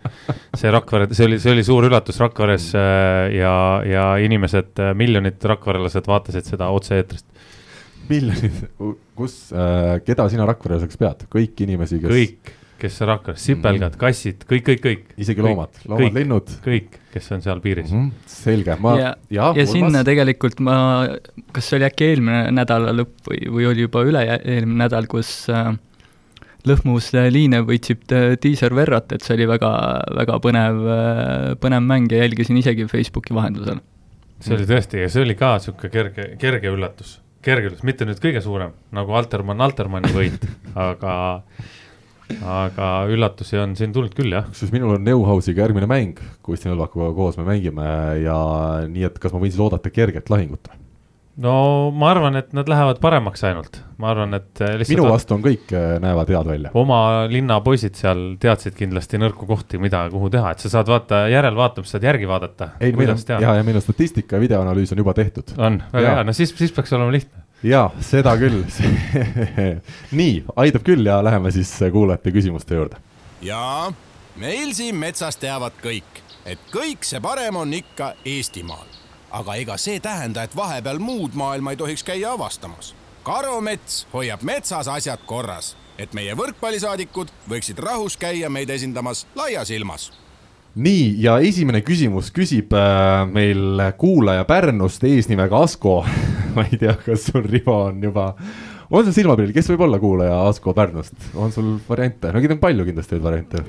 see 0.57 0.73
Rakvere, 0.73 1.07
see 1.15 1.29
oli, 1.29 1.39
see 1.39 1.53
oli 1.55 1.63
suur 1.67 1.87
üllatus 1.87 2.19
Rakveres 2.23 2.69
äh, 2.75 3.29
ja, 3.37 3.55
ja 3.87 4.07
inimesed, 4.23 4.83
miljonid 4.99 5.47
rakverelased 5.47 6.11
vaatasid 6.11 6.51
seda 6.51 6.67
otse-eetrist. 6.75 7.27
miljonid, 8.11 8.59
kus 9.15 9.39
äh,, 9.55 9.97
keda 10.03 10.27
sina 10.31 10.47
Rakvereseks 10.49 10.99
pead, 10.99 11.27
kõiki 11.31 11.69
inimesi, 11.69 12.01
kes 12.03 12.11
kõik, 12.11 12.56
kes 12.77 12.99
Rakveres, 13.07 13.41
sipelgad, 13.41 13.97
kassid, 13.99 14.45
kõik, 14.49 14.63
kõik, 14.67 14.83
kõik. 14.83 15.07
isegi 15.17 15.43
loomad, 15.43 15.81
loomad, 15.89 16.13
linnud 16.17 16.53
kõik, 16.65 16.99
kes 17.13 17.31
on 17.33 17.43
seal 17.45 17.61
piiris 17.63 17.89
mm. 17.89 18.05
-hmm. 18.05 18.29
selge, 18.29 18.77
ma 18.83 18.93
ja, 18.99 19.11
jah, 19.33 19.57
ja 19.57 19.65
sinna 19.69 20.03
tegelikult 20.07 20.61
ma, 20.63 20.77
kas 21.55 21.69
see 21.69 21.79
oli 21.79 21.87
äkki 21.89 22.11
eelmine 22.11 22.45
nädala 22.53 22.93
lõpp 22.95 23.31
või, 23.31 23.43
või 23.57 23.69
oli 23.71 23.87
juba 23.87 24.05
üle-eelmine 24.07 24.83
nädal, 24.85 25.09
kus 25.09 25.31
äh, 25.53 25.73
Lõhmus 26.67 27.11
Liine 27.31 27.61
võitsib 27.65 28.01
t- 28.09 28.37
Tiisar 28.41 28.73
Verrat, 28.75 29.13
et 29.15 29.25
see 29.25 29.35
oli 29.37 29.47
väga, 29.49 29.69
väga 30.17 30.39
põnev, 30.43 30.81
põnev 31.61 31.85
mäng 31.85 32.11
ja 32.11 32.25
jälgisin 32.25 32.59
isegi 32.59 32.87
Facebooki 32.91 33.35
vahendusel. 33.37 33.79
see 34.43 34.57
oli 34.57 34.67
tõesti 34.69 35.01
ja 35.01 35.09
see 35.09 35.23
oli 35.23 35.35
ka 35.37 35.55
sihuke 35.63 35.89
kerge, 35.93 36.29
kerge 36.41 36.69
üllatus, 36.73 37.17
kerge 37.45 37.71
üllatus, 37.71 37.85
mitte 37.87 38.05
nüüd 38.05 38.21
kõige 38.21 38.43
suurem 38.43 38.75
nagu 38.93 39.15
Altermann, 39.17 39.63
Altermanni 39.65 40.13
võit, 40.13 40.45
aga, 40.89 41.13
aga 42.43 42.89
üllatusi 43.11 43.59
on 43.61 43.75
siin 43.79 43.93
tulnud 43.95 44.15
küll 44.17 44.33
jah. 44.35 44.47
kusjuures 44.51 44.73
minul 44.75 44.97
on 44.97 45.05
Neuhausiga 45.07 45.63
järgmine 45.65 45.87
mäng, 45.89 46.19
Kusti 46.45 46.71
Nõlvakuga 46.71 47.13
koos 47.15 47.39
me 47.39 47.47
mängime 47.47 47.87
ja 48.23 48.39
nii, 48.87 49.07
et 49.07 49.21
kas 49.21 49.35
ma 49.35 49.41
võin 49.43 49.53
siis 49.53 49.63
oodata 49.63 49.93
kerget 49.93 50.31
lahingut? 50.33 50.69
no 51.41 51.53
ma 51.93 52.11
arvan, 52.11 52.37
et 52.39 52.53
nad 52.57 52.69
lähevad 52.69 52.99
paremaks 53.01 53.43
ainult, 53.47 53.79
ma 54.01 54.11
arvan, 54.11 54.33
et 54.37 54.61
eh, 54.63 54.73
lihtsalt 54.81 54.95
minu 54.95 55.09
vastu 55.11 55.35
on 55.37 55.43
kõik, 55.45 55.73
näevad 56.03 56.31
head 56.33 56.49
välja. 56.49 56.71
oma 56.77 56.99
linna 57.31 57.59
poisid 57.65 57.97
seal 57.99 58.23
teadsid 58.41 58.77
kindlasti 58.77 59.21
nõrku 59.21 59.47
kohti, 59.49 59.79
mida 59.81 60.07
kuhu 60.13 60.31
teha, 60.33 60.55
et 60.55 60.63
sa 60.63 60.73
saad 60.73 60.89
vaata 60.91 61.25
järelvaatamist 61.31 61.95
saad 61.95 62.07
järgi 62.09 62.29
vaadata. 62.29 62.71
ei, 62.81 62.95
meil 62.97 63.13
on, 63.13 63.21
ja, 63.37 63.57
ja 63.59 63.65
meil 63.67 63.79
on 63.79 63.85
statistika 63.85 64.37
ja 64.37 64.45
videoanalüüs 64.47 64.95
on 64.95 65.03
juba 65.05 65.15
tehtud. 65.17 65.53
on, 65.57 65.81
väga 65.93 66.15
hea, 66.17 66.25
no 66.27 66.35
siis, 66.37 66.55
siis 66.57 66.73
peaks 66.75 66.95
olema 66.97 67.13
lihtne. 67.13 67.46
Ja 67.63 67.89
seda 68.01 68.35
küll. 68.37 68.63
nii, 70.19 70.43
aitab 70.55 70.85
küll 70.85 71.05
ja 71.05 71.19
läheme 71.23 71.51
siis 71.51 71.71
kuulajate 71.91 72.31
küsimuste 72.31 72.75
juurde. 72.75 72.97
jaa, 73.41 73.93
meil 74.35 74.73
siin 74.73 74.95
metsas 74.95 75.37
teavad 75.37 75.73
kõik, 75.83 76.21
et 76.45 76.59
kõik 76.73 77.05
see 77.05 77.21
parem 77.21 77.55
on 77.55 77.73
ikka 77.73 78.13
Eestimaal. 78.25 78.85
aga 79.31 79.55
ega 79.55 79.77
see 79.77 79.99
tähenda, 79.99 80.43
et 80.43 80.55
vahepeal 80.55 80.99
muud 80.99 81.35
maailma 81.35 81.71
ei 81.71 81.77
tohiks 81.77 82.03
käia 82.03 82.31
avastamas. 82.31 82.95
karumets 83.23 84.07
hoiab 84.13 84.41
metsas 84.41 84.87
asjad 84.87 85.19
korras, 85.25 85.75
et 85.97 86.13
meie 86.13 86.35
võrkpallisaadikud 86.35 87.33
võiksid 87.49 87.79
rahus 87.79 88.17
käia 88.17 88.49
meid 88.49 88.69
esindamas 88.69 89.27
laias 89.35 89.69
ilmas 89.69 90.11
nii, 90.77 91.05
ja 91.23 91.37
esimene 91.43 91.81
küsimus 91.85 92.29
küsib 92.35 92.73
äh, 92.77 93.25
meil 93.29 93.81
kuulaja 93.99 94.45
Pärnust 94.47 95.03
eesnimega 95.07 95.63
Asko. 95.65 95.99
ma 96.55 96.65
ei 96.67 96.79
tea, 96.81 96.95
kas 97.01 97.27
sul 97.29 97.45
Rivo 97.45 97.75
on 97.87 97.99
juba, 98.03 98.29
on 98.89 99.05
sul 99.05 99.15
silmapiiril, 99.15 99.53
kes 99.55 99.71
võib 99.73 99.83
olla 99.87 99.99
kuulaja 100.01 100.37
Asko 100.47 100.73
Pärnust, 100.77 101.17
on 101.37 101.53
sul 101.53 101.73
variante, 101.89 102.31
no 102.33 102.41
on 102.41 102.61
palju 102.61 102.87
kindlasti 102.87 103.17
neid 103.17 103.25
variante. 103.25 103.65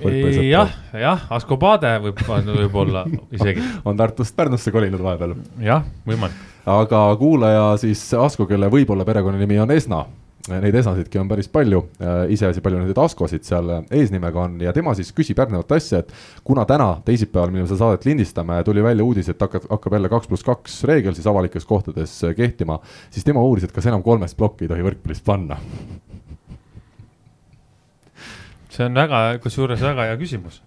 jah, 0.48 0.76
jah, 0.96 1.26
Asko 1.38 1.58
Paade 1.60 1.96
võib, 2.04 2.22
võib-olla 2.28 3.04
isegi. 3.34 3.64
on 3.88 3.98
Tartust 3.98 4.36
Pärnusse 4.36 4.72
kolinud 4.74 5.02
vahepeal. 5.04 5.36
jah, 5.64 5.84
võimalik. 6.08 6.46
aga 6.68 7.04
kuulaja 7.20 7.68
siis 7.82 8.04
Asko, 8.16 8.48
kelle 8.48 8.70
võib-olla 8.72 9.08
perekonnanimi 9.08 9.60
on 9.64 9.76
Esna 9.76 10.04
neid 10.48 10.76
esasidki 10.78 11.20
on 11.20 11.28
päris 11.30 11.48
palju, 11.52 11.82
äh, 12.02 12.20
iseasi, 12.34 12.62
palju 12.64 12.80
neid 12.82 12.98
Askosid 13.02 13.44
seal 13.46 13.70
äh, 13.74 13.84
eesnimega 14.00 14.40
on 14.44 14.56
ja 14.64 14.72
tema 14.76 14.94
siis 14.96 15.10
küsib 15.16 15.38
järgnevat 15.40 15.72
asja, 15.76 16.02
et 16.02 16.12
kuna 16.46 16.64
täna, 16.68 16.90
teisipäeval, 17.06 17.52
mil 17.54 17.64
me 17.64 17.68
seda 17.68 17.82
saadet 17.84 18.06
lindistame, 18.08 18.58
tuli 18.66 18.84
välja 18.84 19.04
uudis, 19.04 19.30
et 19.32 19.40
hakkab, 19.44 19.68
hakkab 19.70 19.98
jälle 19.98 20.10
kaks 20.12 20.30
pluss 20.30 20.46
kaks 20.46 20.82
reegel 20.88 21.16
siis 21.16 21.28
avalikes 21.30 21.68
kohtades 21.68 22.16
äh, 22.24 22.34
kehtima, 22.38 22.80
siis 23.14 23.26
tema 23.26 23.44
uuris, 23.44 23.68
et 23.68 23.74
kas 23.76 23.88
enam 23.90 24.04
kolmest 24.06 24.38
plokki 24.38 24.66
ei 24.66 24.72
tohi 24.72 24.86
võrkpallist 24.88 25.26
panna. 25.26 25.60
see 28.78 28.86
on 28.86 28.94
väga, 28.94 29.22
kusjuures 29.42 29.80
väga 29.82 30.10
hea 30.10 30.20
küsimus. 30.20 30.62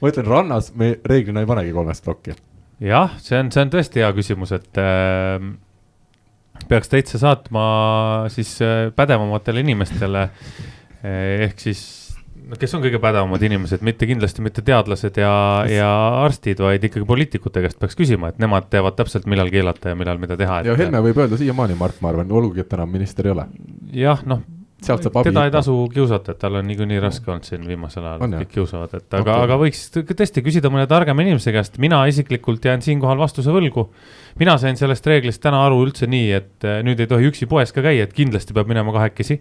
ma 0.00 0.08
ütlen, 0.08 0.26
rannas 0.26 0.72
me 0.74 0.96
reeglina 1.04 1.42
ei 1.42 1.50
panegi 1.50 1.74
kolmest 1.76 2.04
plokki. 2.04 2.38
jah, 2.80 3.18
see 3.20 3.38
on, 3.38 3.52
see 3.52 3.62
on 3.62 3.76
tõesti 3.76 4.02
hea 4.02 4.14
küsimus, 4.16 4.54
et 4.56 4.80
äh, 4.80 5.52
peaks 6.72 6.92
täitsa 6.92 7.20
saatma 7.20 7.64
siis 8.32 8.56
äh, 8.64 8.88
pädevamatele 8.96 9.62
inimestele. 9.64 10.28
Eh, 11.02 11.44
ehk 11.48 11.58
siis, 11.60 11.82
kes 12.58 12.76
on 12.76 12.84
kõige 12.84 13.00
pädevamad 13.02 13.42
inimesed, 13.42 13.82
mitte 13.84 14.06
kindlasti 14.08 14.44
mitte 14.44 14.62
teadlased 14.66 15.18
ja, 15.18 15.32
ja 15.68 15.90
arstid, 16.22 16.62
vaid 16.62 16.84
ikkagi 16.86 17.06
poliitikute 17.08 17.64
käest 17.64 17.80
peaks 17.82 17.98
küsima, 17.98 18.30
et 18.30 18.40
nemad 18.42 18.70
teavad 18.72 18.96
täpselt, 18.98 19.26
millal 19.30 19.50
keelata 19.52 19.92
ja 19.92 19.98
millal 19.98 20.22
mida 20.22 20.38
teha. 20.38 20.62
ja 20.68 20.78
Helme 20.78 21.02
võib 21.08 21.22
öelda 21.24 21.40
siiamaani, 21.40 21.78
Mart, 21.80 21.98
ma 22.04 22.12
arvan, 22.14 22.30
olgugi, 22.32 22.62
et 22.64 22.78
enam 22.78 22.94
minister 22.94 23.28
ei 23.28 23.34
ole. 23.34 23.48
jah, 23.98 24.22
noh 24.28 24.46
sealt 24.86 25.06
saab 25.06 25.18
abi. 25.20 25.30
teda 25.30 25.44
ei 25.46 25.54
tasu 25.54 25.76
kiusata, 25.92 26.34
et 26.34 26.40
tal 26.42 26.58
on 26.60 26.66
niikuinii 26.68 27.00
raske 27.02 27.30
olnud 27.30 27.46
siin 27.48 27.64
viimasel 27.68 28.06
ajal, 28.08 28.36
kõik 28.42 28.52
kiusavad, 28.56 28.96
et 28.98 29.16
aga 29.18 29.36
okay., 29.36 29.46
aga 29.46 29.58
võiks 29.62 29.84
tõesti 29.94 30.44
küsida 30.44 30.72
mõne 30.72 30.88
targema 30.90 31.24
inimese 31.24 31.54
käest, 31.54 31.78
mina 31.82 32.02
isiklikult 32.10 32.64
jään 32.68 32.84
siinkohal 32.84 33.20
vastuse 33.22 33.54
võlgu. 33.54 33.88
mina 34.40 34.58
sain 34.58 34.76
sellest 34.80 35.06
reeglist 35.06 35.42
täna 35.42 35.64
aru 35.66 35.82
üldse 35.86 36.10
nii, 36.10 36.28
et 36.32 36.68
eh, 36.68 36.82
nüüd 36.86 37.00
ei 37.00 37.10
tohi 37.10 37.30
üksi 37.30 37.48
poes 37.50 37.72
ka 37.72 37.84
käia, 37.84 38.08
et 38.08 38.14
kindlasti 38.16 38.54
peab 38.56 38.70
minema 38.70 38.92
kahekesi. 38.92 39.40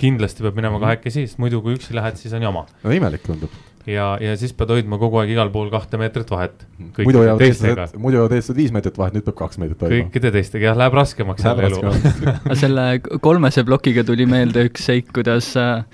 kindlasti 0.00 0.46
peab 0.46 0.56
minema 0.56 0.80
kahekesi, 0.82 1.26
sest 1.26 1.42
muidu 1.42 1.62
kui 1.62 1.78
üksi 1.78 1.94
lähed, 1.94 2.16
siis 2.20 2.34
on 2.34 2.42
jama. 2.50 2.66
no 2.84 2.94
imelik 2.94 3.26
tundub 3.26 3.69
ja, 3.88 4.12
ja 4.20 4.36
siis 4.40 4.52
pead 4.56 4.72
hoidma 4.74 4.98
kogu 5.00 5.20
aeg 5.22 5.32
igal 5.34 5.50
pool 5.52 5.70
kahte 5.72 6.00
meetrit 6.00 6.30
vahet. 6.30 6.66
muidu 6.98 7.24
jäävad 7.24 7.44
eestlased, 7.46 7.98
muidu 8.00 8.20
jäävad 8.20 8.36
eestlased 8.36 8.60
viis 8.60 8.74
meetrit 8.74 8.98
vahet, 9.00 9.16
nüüd 9.16 9.26
peab 9.28 9.38
kaks 9.40 9.60
meetrit 9.62 9.84
hoidma. 9.86 10.06
kõikide 10.06 10.32
teistega, 10.36 10.70
jah, 10.70 10.78
läheb 10.78 10.96
raskemaks 11.00 11.44
jälle 11.46 11.68
elu. 11.70 11.94
selle 12.62 12.86
kolmese 13.24 13.64
plokiga 13.68 14.04
tuli 14.06 14.28
meelde 14.30 14.66
üks 14.68 14.88
seik, 14.90 15.12
kuidas 15.16 15.52
äh, 15.60 15.84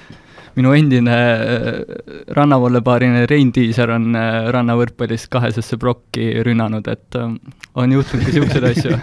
minu 0.56 0.72
endine 0.72 1.12
äh, 1.12 1.80
rannavallepaarile 2.36 3.26
Rein 3.28 3.50
Tiiser 3.52 3.90
on 3.92 4.16
äh, 4.16 4.48
rannavõrkpallist 4.54 5.28
kahesesse 5.32 5.76
plokki 5.80 6.30
rünnanud, 6.46 6.86
et 6.88 7.18
äh, 7.20 7.34
on 7.76 7.92
juhtunud 7.92 8.25
ka 8.25 8.32
siukseid 8.32 8.66
asju. 8.70 8.98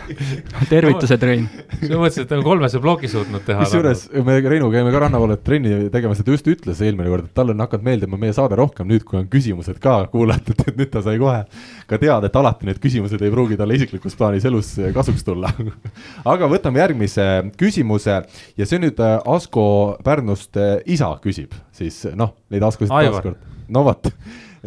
tervitused, 0.72 1.25
Rein. 1.29 1.45
sa 1.75 1.91
mõtlesid, 1.91 2.25
et 2.25 2.31
ta 2.31 2.39
on 2.39 2.45
kolmese 2.45 2.81
ploki 2.81 3.10
suutnud 3.12 3.45
teha. 3.45 3.67
kusjuures 3.67 4.07
me 4.25 4.39
Reinuga 4.41 4.79
käime 4.79 4.93
ka 4.95 5.03
rannavallet 5.05 5.43
trenni 5.45 5.91
tegemas 5.93 6.22
ja 6.22 6.25
ta 6.25 6.33
just 6.33 6.50
ütles 6.50 6.81
eelmine 6.81 7.12
kord, 7.13 7.29
et 7.29 7.38
talle 7.38 7.53
on 7.53 7.62
hakanud 7.65 7.86
meeldima 7.86 8.19
meie 8.22 8.33
saade 8.33 8.57
rohkem 8.57 8.89
nüüd, 8.89 9.05
kui 9.05 9.22
on 9.22 9.29
küsimused 9.29 9.77
ka 9.83 10.00
kuulatud, 10.13 10.65
et 10.65 10.79
nüüd 10.79 10.93
ta 10.93 11.05
sai 11.05 11.22
kohe 11.22 11.43
ka 11.89 12.01
teada, 12.01 12.31
et 12.31 12.41
alati 12.41 12.69
need 12.69 12.81
küsimused 12.81 13.22
ei 13.22 13.33
pruugi 13.33 13.60
talle 13.62 13.77
isiklikus 13.77 14.17
plaanis 14.17 14.50
elus 14.50 14.74
kasuks 14.95 15.25
tulla 15.27 15.53
aga 16.33 16.50
võtame 16.50 16.81
järgmise 16.81 17.29
küsimuse 17.62 18.24
ja 18.57 18.65
see 18.65 18.81
on 18.81 18.88
nüüd 18.88 19.05
Asko 19.05 19.65
Pärnust 20.03 20.57
isa 20.89 21.13
küsib 21.22 21.43
küsib, 21.44 21.60
siis 21.76 22.02
noh, 22.18 22.34
neid 22.54 22.66
Askosid 22.66 22.94
taaskord, 22.94 23.54
no 23.74 23.86
vot 23.88 24.10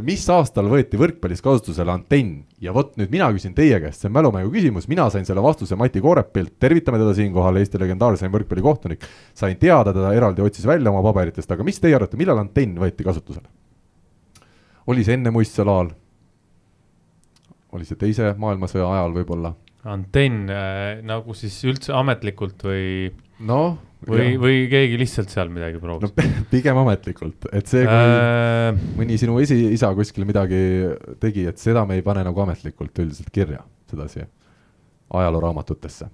mis 0.04 0.24
aastal 0.28 0.68
võeti 0.68 0.98
võrkpallis 1.00 1.40
kasutusele 1.44 1.92
antenn 1.92 2.42
ja 2.60 2.74
vot 2.76 2.92
nüüd 3.00 3.12
mina 3.12 3.28
küsin 3.32 3.54
teie 3.56 3.78
käest, 3.80 4.02
see 4.02 4.10
on 4.10 4.16
mälumängu 4.18 4.50
küsimus, 4.52 4.88
mina 4.92 5.06
sain 5.12 5.24
selle 5.28 5.44
vastuse 5.44 5.76
Mati 5.80 6.02
Koorepilt, 6.04 6.58
tervitame 6.60 7.00
teda 7.00 7.14
siinkohal, 7.16 7.56
Eesti 7.56 7.80
legendaarseim 7.80 8.32
võrkpallikohtunik. 8.34 9.06
sain 9.34 9.56
teada 9.56 9.94
teda 9.96 10.12
eraldi, 10.12 10.44
otsis 10.44 10.66
välja 10.68 10.92
oma 10.92 11.04
paberitest, 11.06 11.50
aga 11.50 11.64
mis 11.64 11.80
teie 11.80 11.96
arvate, 11.96 12.20
millal 12.20 12.42
antenn 12.42 12.76
võeti 12.80 13.06
kasutusele? 13.06 13.48
oli 14.86 15.04
see 15.04 15.16
enne 15.16 15.32
muistsõla 15.32 15.78
ajal? 15.80 15.94
oli 17.72 17.88
see 17.88 17.96
teise 18.00 18.34
maailmasõja 18.36 18.90
ajal 18.98 19.16
võib-olla? 19.16 19.54
antenn 19.88 20.52
äh, 20.52 21.00
nagu 21.08 21.34
siis 21.34 21.56
üldse 21.64 21.96
ametlikult 21.96 22.68
või? 22.68 23.14
noh 23.40 23.78
või, 24.06 24.36
või 24.40 24.58
keegi 24.70 24.98
lihtsalt 25.00 25.32
seal 25.32 25.50
midagi 25.52 25.80
proovib 25.82 26.08
no,? 26.08 26.44
pigem 26.52 26.78
ametlikult, 26.82 27.48
et 27.52 27.70
see, 27.70 27.84
kui 27.86 28.12
äh... 28.14 28.84
mõni 28.98 29.18
sinu 29.20 29.38
esiisa 29.42 29.90
kuskil 29.96 30.26
midagi 30.28 30.60
tegi, 31.22 31.46
et 31.50 31.60
seda 31.62 31.84
me 31.88 31.98
ei 31.98 32.06
pane 32.06 32.24
nagu 32.26 32.44
ametlikult 32.44 33.02
üldiselt 33.02 33.32
kirja, 33.34 33.64
sedasi 33.90 34.24
ajalooraamatutesse. 35.16 36.08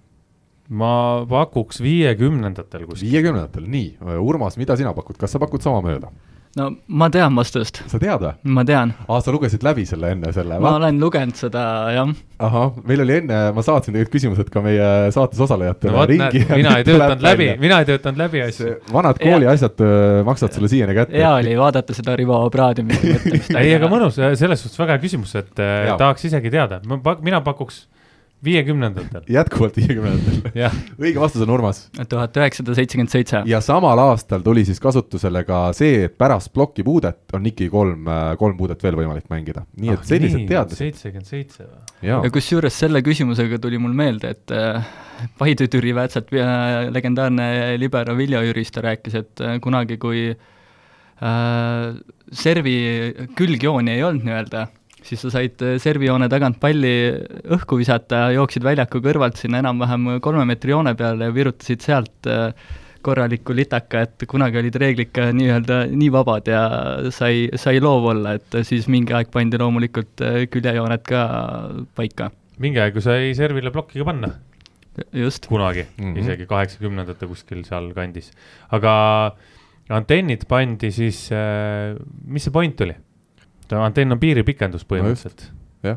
ma 0.73 0.93
pakuks 1.29 1.83
viiekümnendatel 1.85 2.87
kuskil. 2.89 3.09
viiekümnendatel, 3.11 3.69
nii, 3.69 4.19
Urmas, 4.23 4.59
mida 4.61 4.77
sina 4.81 4.95
pakud, 4.97 5.19
kas 5.21 5.35
sa 5.35 5.43
pakud 5.43 5.65
samamööda? 5.65 6.13
No 6.57 6.69
ma 6.87 7.09
tean 7.13 7.37
vastust. 7.37 7.83
sa 7.91 8.01
tead 8.01 8.23
või? 8.23 8.33
ma 8.57 8.65
tean. 8.69 8.95
aa, 9.09 9.21
sa 9.25 9.35
lugesid 9.35 9.65
läbi 9.67 9.87
selle 9.89 10.13
enne 10.17 10.33
selle? 10.37 10.61
ma 10.63 10.77
olen 10.79 11.01
lugenud 11.03 11.39
seda, 11.39 11.65
jah. 11.97 12.15
ahah, 12.43 12.79
meil 12.89 13.05
oli 13.05 13.19
enne, 13.23 13.41
ma 13.57 13.65
saatsin 13.65 13.95
tegelikult 13.95 14.17
küsimused 14.19 14.53
ka 14.53 14.65
meie 14.65 14.89
saates 15.15 15.41
osalejatele 15.43 15.97
no, 15.97 16.07
ringi. 16.09 16.45
mina 16.53 16.77
ei 16.81 16.89
töötanud 16.89 17.27
läbi, 17.27 17.51
mina 17.63 17.83
ei 17.83 17.91
töötanud 17.93 18.25
läbi 18.25 18.45
asju. 18.47 18.77
vanad 18.93 19.21
kooliasjad 19.23 19.85
äh, 19.87 20.23
maksavad 20.29 20.59
sulle 20.59 20.73
siiani 20.73 20.97
kätte. 20.99 21.19
hea 21.19 21.35
oli 21.41 21.57
vaadata 21.59 21.97
seda 21.97 22.17
Rivo 22.19 22.41
praadimist 22.53 23.03
mõtlemist 23.03 23.57
ei, 23.61 23.73
aga 23.77 23.89
mõnus, 23.91 24.19
selles 24.39 24.63
suhtes 24.63 24.79
väga 24.81 24.97
hea 24.97 25.03
küsimus, 25.03 25.35
et 25.39 25.63
äh, 25.63 25.89
ja. 25.89 25.97
tahaks 26.01 26.29
isegi 26.29 26.53
teada, 26.53 26.81
mina 27.23 27.41
pakuks 27.45 27.87
viiekümnendatel. 28.45 29.27
jätkuvalt 29.31 29.77
viiekümnendatel 29.77 30.71
õige 31.03 31.21
vastus 31.21 31.45
on 31.45 31.55
Urmas. 31.55 31.85
tuhat 32.09 32.37
üheksasada 32.37 32.77
seitsekümmend 32.79 33.13
seitse. 33.13 33.43
ja 33.47 33.61
samal 33.65 33.99
aastal 34.03 34.45
tuli 34.45 34.65
siis 34.69 34.81
kasutusele 34.83 35.45
ka 35.49 35.65
see, 35.77 36.07
et 36.09 36.19
pärast 36.19 36.53
plokipuudet 36.55 37.37
on 37.37 37.47
Niki 37.47 37.69
kolm, 37.73 38.09
äh, 38.09 38.33
kolm 38.41 38.57
puudet 38.59 38.83
veel 38.83 38.99
võimalik 38.99 39.31
mängida. 39.33 39.67
nii 39.77 39.95
et 39.95 40.03
ah, 40.03 40.09
sellised 40.15 40.47
teadmised. 40.49 40.83
seitsekümmend 40.85 41.31
seitse 41.31 41.65
või? 41.67 41.81
ja, 42.03 42.19
ja 42.19 42.35
kusjuures 42.35 42.83
selle 42.85 43.03
küsimusega 43.07 43.61
tuli 43.63 43.81
mul 43.83 43.95
meelde, 43.97 44.35
et 44.37 44.55
äh, 44.57 44.83
Paide 45.39 45.69
Türi 45.71 45.95
Väätsat 45.95 46.33
äh, 46.35 46.91
legendaarne 46.93 47.79
libero 47.79 48.17
Viljo 48.17 48.43
Jüristo 48.43 48.83
rääkis, 48.83 49.15
et 49.15 49.41
äh, 49.41 49.59
kunagi, 49.63 49.99
kui 50.03 50.31
äh, 50.33 51.95
servi 52.33 52.77
külgjooni 53.39 53.97
ei 53.97 54.07
olnud 54.07 54.27
nii-öelda 54.27 54.67
siis 55.07 55.23
sa 55.25 55.33
said 55.35 55.63
äh, 55.65 55.79
servijoone 55.83 56.29
tagant 56.33 56.59
palli 56.63 56.93
õhku 57.57 57.79
visata, 57.81 58.29
jooksid 58.35 58.65
väljaku 58.67 59.03
kõrvalt 59.05 59.41
sinna 59.41 59.63
enam-vähem 59.63 60.17
kolme 60.25 60.47
meetri 60.49 60.75
joone 60.75 60.95
peale 60.99 61.29
ja 61.29 61.35
virutasid 61.35 61.85
sealt 61.85 62.31
äh, 62.31 62.53
korraliku 63.03 63.55
litaka, 63.57 64.05
et 64.07 64.27
kunagi 64.31 64.61
olid 64.61 64.79
reeglid 64.79 65.11
ka 65.15 65.31
nii-öelda 65.35 65.81
nii 65.91 66.11
vabad 66.15 66.47
ja 66.53 66.63
sai, 67.15 67.49
sai 67.59 67.83
loov 67.83 68.07
olla, 68.13 68.37
et 68.39 68.61
siis 68.69 68.87
mingi 68.93 69.15
aeg 69.17 69.33
pandi 69.35 69.59
loomulikult 69.61 70.23
äh, 70.23 70.45
küljejooned 70.53 71.05
ka 71.09 71.27
paika. 71.99 72.31
mingi 72.63 72.83
aeg 72.83 72.99
ju 72.99 73.05
sai 73.05 73.33
servile 73.39 73.75
plokki 73.75 73.99
ka 73.99 74.07
panna. 74.07 74.35
just. 75.13 75.49
kunagi 75.49 75.87
mm, 75.97 76.05
-hmm. 76.05 76.21
isegi 76.21 76.47
kaheksakümnendate 76.47 77.27
kuskil 77.27 77.65
sealkandis. 77.65 78.31
aga 78.71 78.93
antennid 79.91 80.47
pandi 80.49 80.93
siis, 80.93 81.29
mis 82.27 82.45
see 82.45 82.53
point 82.53 82.81
oli? 82.81 82.95
Antenn 83.81 84.15
on 84.15 84.21
piiripikendus 84.23 84.85
põhimõtteliselt 84.89 85.47
no. 85.87 85.97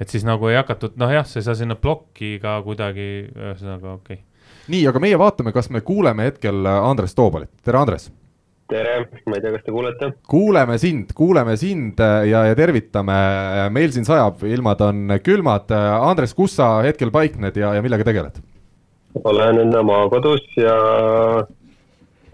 et 0.00 0.12
siis 0.12 0.26
nagu 0.28 0.50
ei 0.50 0.58
hakatud, 0.58 0.96
noh 1.00 1.12
jah, 1.12 1.26
sa 1.28 1.40
ei 1.40 1.46
saa 1.46 1.58
sinna 1.58 1.76
plokki 1.78 2.36
ka 2.42 2.58
kuidagi, 2.66 3.10
ühesõnaga 3.30 3.96
okei 3.98 4.18
okay.. 4.18 4.66
nii, 4.72 4.82
aga 4.90 5.02
meie 5.04 5.20
vaatame, 5.20 5.54
kas 5.54 5.70
me 5.70 5.84
kuuleme 5.86 6.30
hetkel 6.30 6.66
Andres 6.74 7.16
Toobalit, 7.18 7.52
tere 7.64 7.80
Andres. 7.82 8.10
tere, 8.72 8.96
ma 9.28 9.36
ei 9.38 9.44
tea, 9.44 9.54
kas 9.56 9.66
te 9.66 9.74
kuulete? 9.74 10.12
kuuleme 10.28 10.78
sind, 10.82 11.12
kuuleme 11.18 11.56
sind 11.60 12.00
ja, 12.02 12.46
ja 12.50 12.58
tervitame, 12.58 13.18
meil 13.74 13.92
siin 13.94 14.08
sajab, 14.08 14.42
ilmad 14.48 14.80
on 14.86 15.18
külmad. 15.22 15.70
Andres, 15.72 16.32
kus 16.34 16.56
sa 16.56 16.78
hetkel 16.86 17.12
paikned 17.14 17.58
ja, 17.60 17.74
ja 17.76 17.84
millega 17.84 18.08
tegeled? 18.08 18.40
olen 19.24 19.58
enda 19.60 19.82
maakodus 19.84 20.46
ja 20.56 20.76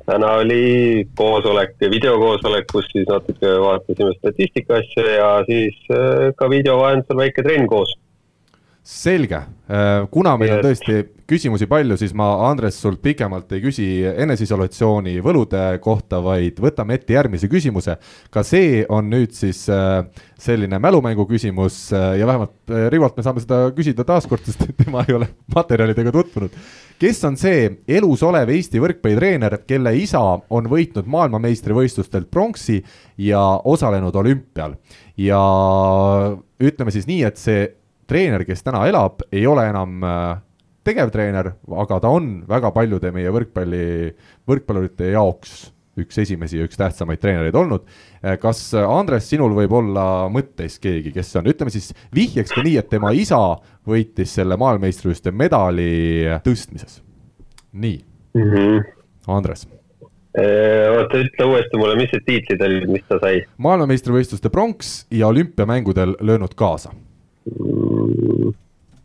täna 0.09 0.33
oli 0.41 1.05
koosolek, 1.17 1.75
videokoosolek, 1.93 2.69
kus 2.73 2.87
siis 2.93 3.09
natuke 3.09 3.51
vaatasime 3.61 4.15
statistika 4.17 4.81
asja 4.81 5.05
ja 5.15 5.31
siis 5.49 5.77
äh, 5.93 6.29
ka 6.37 6.49
video 6.51 6.79
vahendusel 6.81 7.21
väike 7.25 7.45
trenn 7.45 7.69
koos. 7.69 7.93
Selge, 8.89 9.43
kuna 10.11 10.37
meil 10.41 10.55
on 10.57 10.63
tõesti 10.65 11.03
küsimusi 11.29 11.67
palju, 11.69 11.97
siis 12.01 12.15
ma, 12.17 12.27
Andres, 12.49 12.79
sult 12.81 13.03
pikemalt 13.05 13.51
ei 13.53 13.61
küsi 13.61 13.87
eneseisolatsiooni 14.09 15.19
võlude 15.25 15.61
kohta, 15.85 16.23
vaid 16.25 16.57
võtame 16.63 16.97
ette 16.97 17.13
järgmise 17.19 17.51
küsimuse. 17.53 17.99
ka 18.33 18.43
see 18.47 18.87
on 18.89 19.11
nüüd 19.13 19.35
siis 19.37 19.67
äh, 19.69 20.07
selline 20.41 20.81
mälumängu 20.81 21.27
küsimus 21.29 21.93
äh, 21.93 22.17
ja 22.19 22.27
vähemalt 22.27 22.73
äh, 22.73 22.89
Rivolt 22.89 23.17
me 23.17 23.27
saame 23.27 23.45
seda 23.45 23.61
küsida 23.77 24.07
taaskord, 24.09 24.47
sest 24.49 24.65
tema 24.81 25.05
ei 25.05 25.19
ole 25.19 25.29
materjalidega 25.55 26.15
tutvunud. 26.17 26.57
kes 26.99 27.21
on 27.29 27.37
see 27.37 27.69
elus 27.99 28.25
olev 28.25 28.49
Eesti 28.49 28.81
võrkpallitreener, 28.81 29.61
kelle 29.69 29.93
isa 30.01 30.23
on 30.49 30.71
võitnud 30.73 31.07
maailmameistrivõistlustelt 31.13 32.31
pronksi 32.31 32.81
ja 33.21 33.43
osalenud 33.69 34.17
olümpial 34.17 34.81
ja 35.21 35.43
ütleme 36.59 36.95
siis 36.95 37.07
nii, 37.07 37.23
et 37.29 37.37
see 37.37 37.67
treener, 38.09 38.45
kes 38.49 38.65
täna 38.65 38.87
elab, 38.89 39.23
ei 39.33 39.47
ole 39.47 39.69
enam 39.69 40.05
äh, 40.05 40.37
tegevtreener, 40.89 41.53
aga 41.85 41.99
ta 42.01 42.13
on 42.13 42.39
väga 42.49 42.71
paljude 42.75 43.13
meie 43.15 43.33
võrkpalli, 43.35 43.83
võrkpallurite 44.49 45.13
jaoks 45.13 45.69
üks 45.99 46.21
esimesi 46.23 46.59
ja 46.61 46.67
üks 46.69 46.79
tähtsamaid 46.79 47.21
treenereid 47.23 47.57
olnud. 47.59 47.87
kas 48.43 48.61
Andres, 48.79 49.29
sinul 49.31 49.55
võib 49.57 49.73
olla 49.81 50.05
mõttes 50.33 50.79
keegi, 50.83 51.13
kes 51.15 51.33
on, 51.41 51.49
ütleme 51.51 51.73
siis 51.75 51.91
vihjeks 52.15 52.55
ka 52.55 52.65
nii, 52.67 52.77
et 52.81 52.91
tema 52.93 53.11
isa 53.17 53.41
võitis 53.89 54.37
selle 54.39 54.59
maailmameistrivõistluste 54.61 55.35
medali 55.35 56.29
tõstmises. 56.47 57.01
nii, 57.73 57.99
mm. 58.39 58.47
-hmm. 58.53 58.87
Andres. 59.29 59.67
oota, 60.39 61.19
ütle 61.19 61.51
uuesti 61.51 61.83
mulle, 61.83 61.99
mis 61.99 62.15
need 62.15 62.27
tiitlid 62.27 62.63
olid, 62.63 62.89
mis 62.95 63.05
ta 63.09 63.19
sai 63.19 63.43
maailmameistrivõistluste 63.57 64.55
pronks 64.55 65.07
ja 65.11 65.27
olümpiamängudel 65.35 66.17
löönud 66.21 66.55
kaasa? 66.55 66.95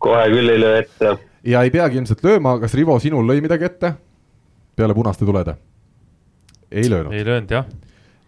Kohe 0.03 0.25
küll 0.33 0.50
ei 0.51 0.59
löö 0.59 0.79
ette. 0.81 1.17
ja 1.43 1.63
ei 1.63 1.71
peagi 1.71 2.00
ilmselt 2.01 2.23
lööma, 2.25 2.57
kas 2.62 2.75
Rivo, 2.77 3.00
sinul 3.00 3.27
lõi 3.27 3.41
midagi 3.43 3.69
ette 3.69 3.93
peale 4.75 4.93
punaste 4.93 5.25
tulede? 5.25 5.55
ei 6.71 6.89
löönud. 6.89 7.13
ei 7.13 7.25
löönud 7.25 7.51
jah. 7.51 7.65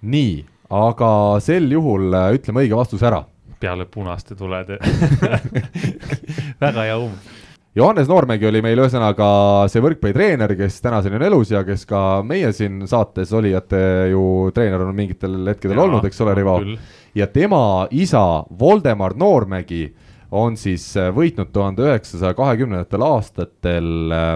nii, 0.01 0.36
aga 0.69 1.12
sel 1.43 1.72
juhul 1.72 2.13
äh, 2.13 2.34
ütleme 2.38 2.65
õige 2.65 2.77
vastuse 2.77 3.07
ära. 3.10 3.24
peale 3.60 3.86
punaste 3.86 4.36
tulede 4.36 4.79
väga 6.65 6.86
hea 6.86 6.98
umm. 6.98 7.17
Johannes 7.75 8.07
Noormägi 8.07 8.48
oli 8.48 8.62
meil 8.63 8.79
ühesõnaga 8.79 9.25
see 9.67 9.81
võrkpallitreener, 9.84 10.53
kes 10.55 10.77
tänaseni 10.79 11.17
on 11.17 11.25
elus 11.27 11.50
ja 11.51 11.60
kes 11.67 11.84
ka 11.89 12.22
meie 12.24 12.53
siin 12.55 12.86
saates 12.88 13.34
olijate 13.36 13.81
ju 14.13 14.22
treener 14.55 14.86
on 14.86 14.95
mingitel 14.95 15.41
hetkedel 15.50 15.75
Jaa, 15.75 15.84
olnud, 15.89 16.07
eks 16.07 16.22
ole, 16.24 16.38
Rivo 16.39 16.55
ja 17.15 17.27
tema 17.27 17.88
isa 17.91 18.45
Voldemar 18.60 19.17
Noormägi 19.19 19.89
on 20.32 20.58
siis 20.58 20.88
äh, 20.98 21.12
võitnud 21.15 21.51
tuhande 21.53 21.86
üheksasaja 21.86 22.36
kahekümnendatel 22.38 23.05
aastatel 23.05 24.15
äh, 24.15 24.34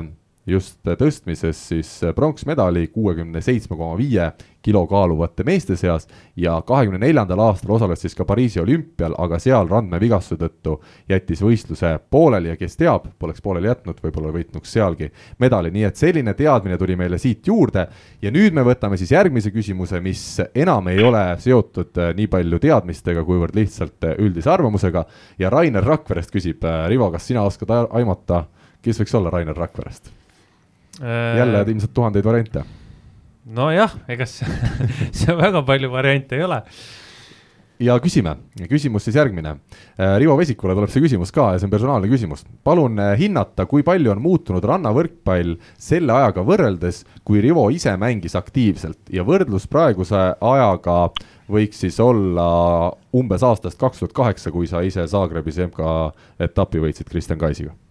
just 0.50 0.80
tõstmises 0.84 1.62
siis 1.72 1.92
äh, 2.04 2.14
pronksmedali 2.16 2.88
kuuekümne 2.94 3.42
seitsme 3.46 3.78
koma 3.78 3.98
viie 4.00 4.32
kilo 4.62 4.88
kaaluvate 4.88 5.44
meeste 5.44 5.76
seas 5.80 6.08
ja 6.36 6.62
kahekümne 6.68 7.00
neljandal 7.00 7.40
aastal 7.40 7.72
osales 7.78 8.02
siis 8.02 8.16
ka 8.16 8.26
Pariisi 8.28 8.60
olümpial, 8.60 9.16
aga 9.18 9.40
seal 9.40 9.68
randmevigastuse 9.70 10.40
tõttu 10.42 10.76
jättis 11.10 11.42
võistluse 11.44 11.94
pooleli 12.12 12.52
ja 12.52 12.58
kes 12.60 12.76
teab, 12.78 13.08
poleks 13.20 13.42
pooleli 13.42 13.70
jätnud, 13.70 14.02
võib-olla 14.04 14.34
võitnuks 14.36 14.74
sealgi 14.76 15.12
medali, 15.40 15.72
nii 15.72 15.86
et 15.88 16.00
selline 16.00 16.34
teadmine 16.38 16.78
tuli 16.78 16.98
meile 17.00 17.18
siit 17.18 17.48
juurde 17.48 17.88
ja 18.22 18.34
nüüd 18.36 18.56
me 18.56 18.66
võtame 18.68 19.00
siis 19.00 19.14
järgmise 19.16 19.52
küsimuse, 19.56 20.02
mis 20.04 20.24
enam 20.56 20.92
ei 20.92 21.04
ole 21.04 21.24
seotud 21.40 21.98
äh, 21.98 22.14
nii 22.18 22.28
palju 22.32 22.60
teadmistega, 22.60 23.24
kuivõrd 23.28 23.56
lihtsalt 23.56 24.10
äh, 24.10 24.18
üldise 24.20 24.52
arvamusega 24.52 25.06
ja 25.40 25.52
Rainer 25.54 25.86
Rakverest 25.88 26.36
küsib, 26.36 26.64
äh, 26.68 26.84
Rivo, 26.92 27.08
kas 27.14 27.28
sina 27.32 27.46
oskad 27.48 27.72
aimata, 27.88 28.44
kes 28.84 29.00
võiks 29.04 29.16
olla 29.16 29.32
Rainer 29.34 29.56
Rakverest? 29.56 30.16
jälle 31.00 31.62
ilmselt 31.64 31.94
tuhandeid 31.96 32.26
variante. 32.26 32.66
Nojah, 33.46 33.94
ega 34.12 34.28
see 34.30 35.36
väga 35.38 35.64
palju 35.68 35.92
variante 35.92 36.38
ei 36.38 36.44
ole. 36.44 36.60
ja 37.80 37.96
küsime, 38.04 38.34
küsimus 38.68 39.06
siis 39.08 39.16
järgmine. 39.16 39.54
Rivo 40.20 40.36
Vesikule 40.36 40.76
tuleb 40.76 40.92
see 40.92 41.04
küsimus 41.06 41.32
ka 41.32 41.54
ja 41.54 41.62
see 41.62 41.70
on 41.70 41.74
personaalne 41.74 42.12
küsimus. 42.12 42.44
palun 42.64 43.00
äh, 43.00 43.14
hinnata, 43.20 43.66
kui 43.72 43.86
palju 43.88 44.12
on 44.12 44.22
muutunud 44.24 44.66
rannavõrkpall 44.68 45.56
selle 45.80 46.16
ajaga 46.18 46.44
võrreldes, 46.44 47.06
kui 47.24 47.42
Rivo 47.46 47.70
ise 47.72 47.96
mängis 47.98 48.36
aktiivselt 48.40 49.12
ja 49.16 49.24
võrdlus 49.28 49.70
praeguse 49.72 50.20
ajaga 50.36 51.02
võiks 51.50 51.80
siis 51.82 52.00
olla 52.04 52.92
umbes 53.16 53.44
aastast 53.44 53.80
kaks 53.80 54.04
tuhat 54.04 54.18
kaheksa, 54.18 54.52
kui 54.52 54.68
sa 54.70 54.84
ise 54.86 55.08
Zagrebis 55.08 55.64
MK-etapi 55.70 56.84
võitsid 56.84 57.10
Kristjan 57.10 57.40
Kaisiga 57.42 57.74
Äh, 57.74 57.89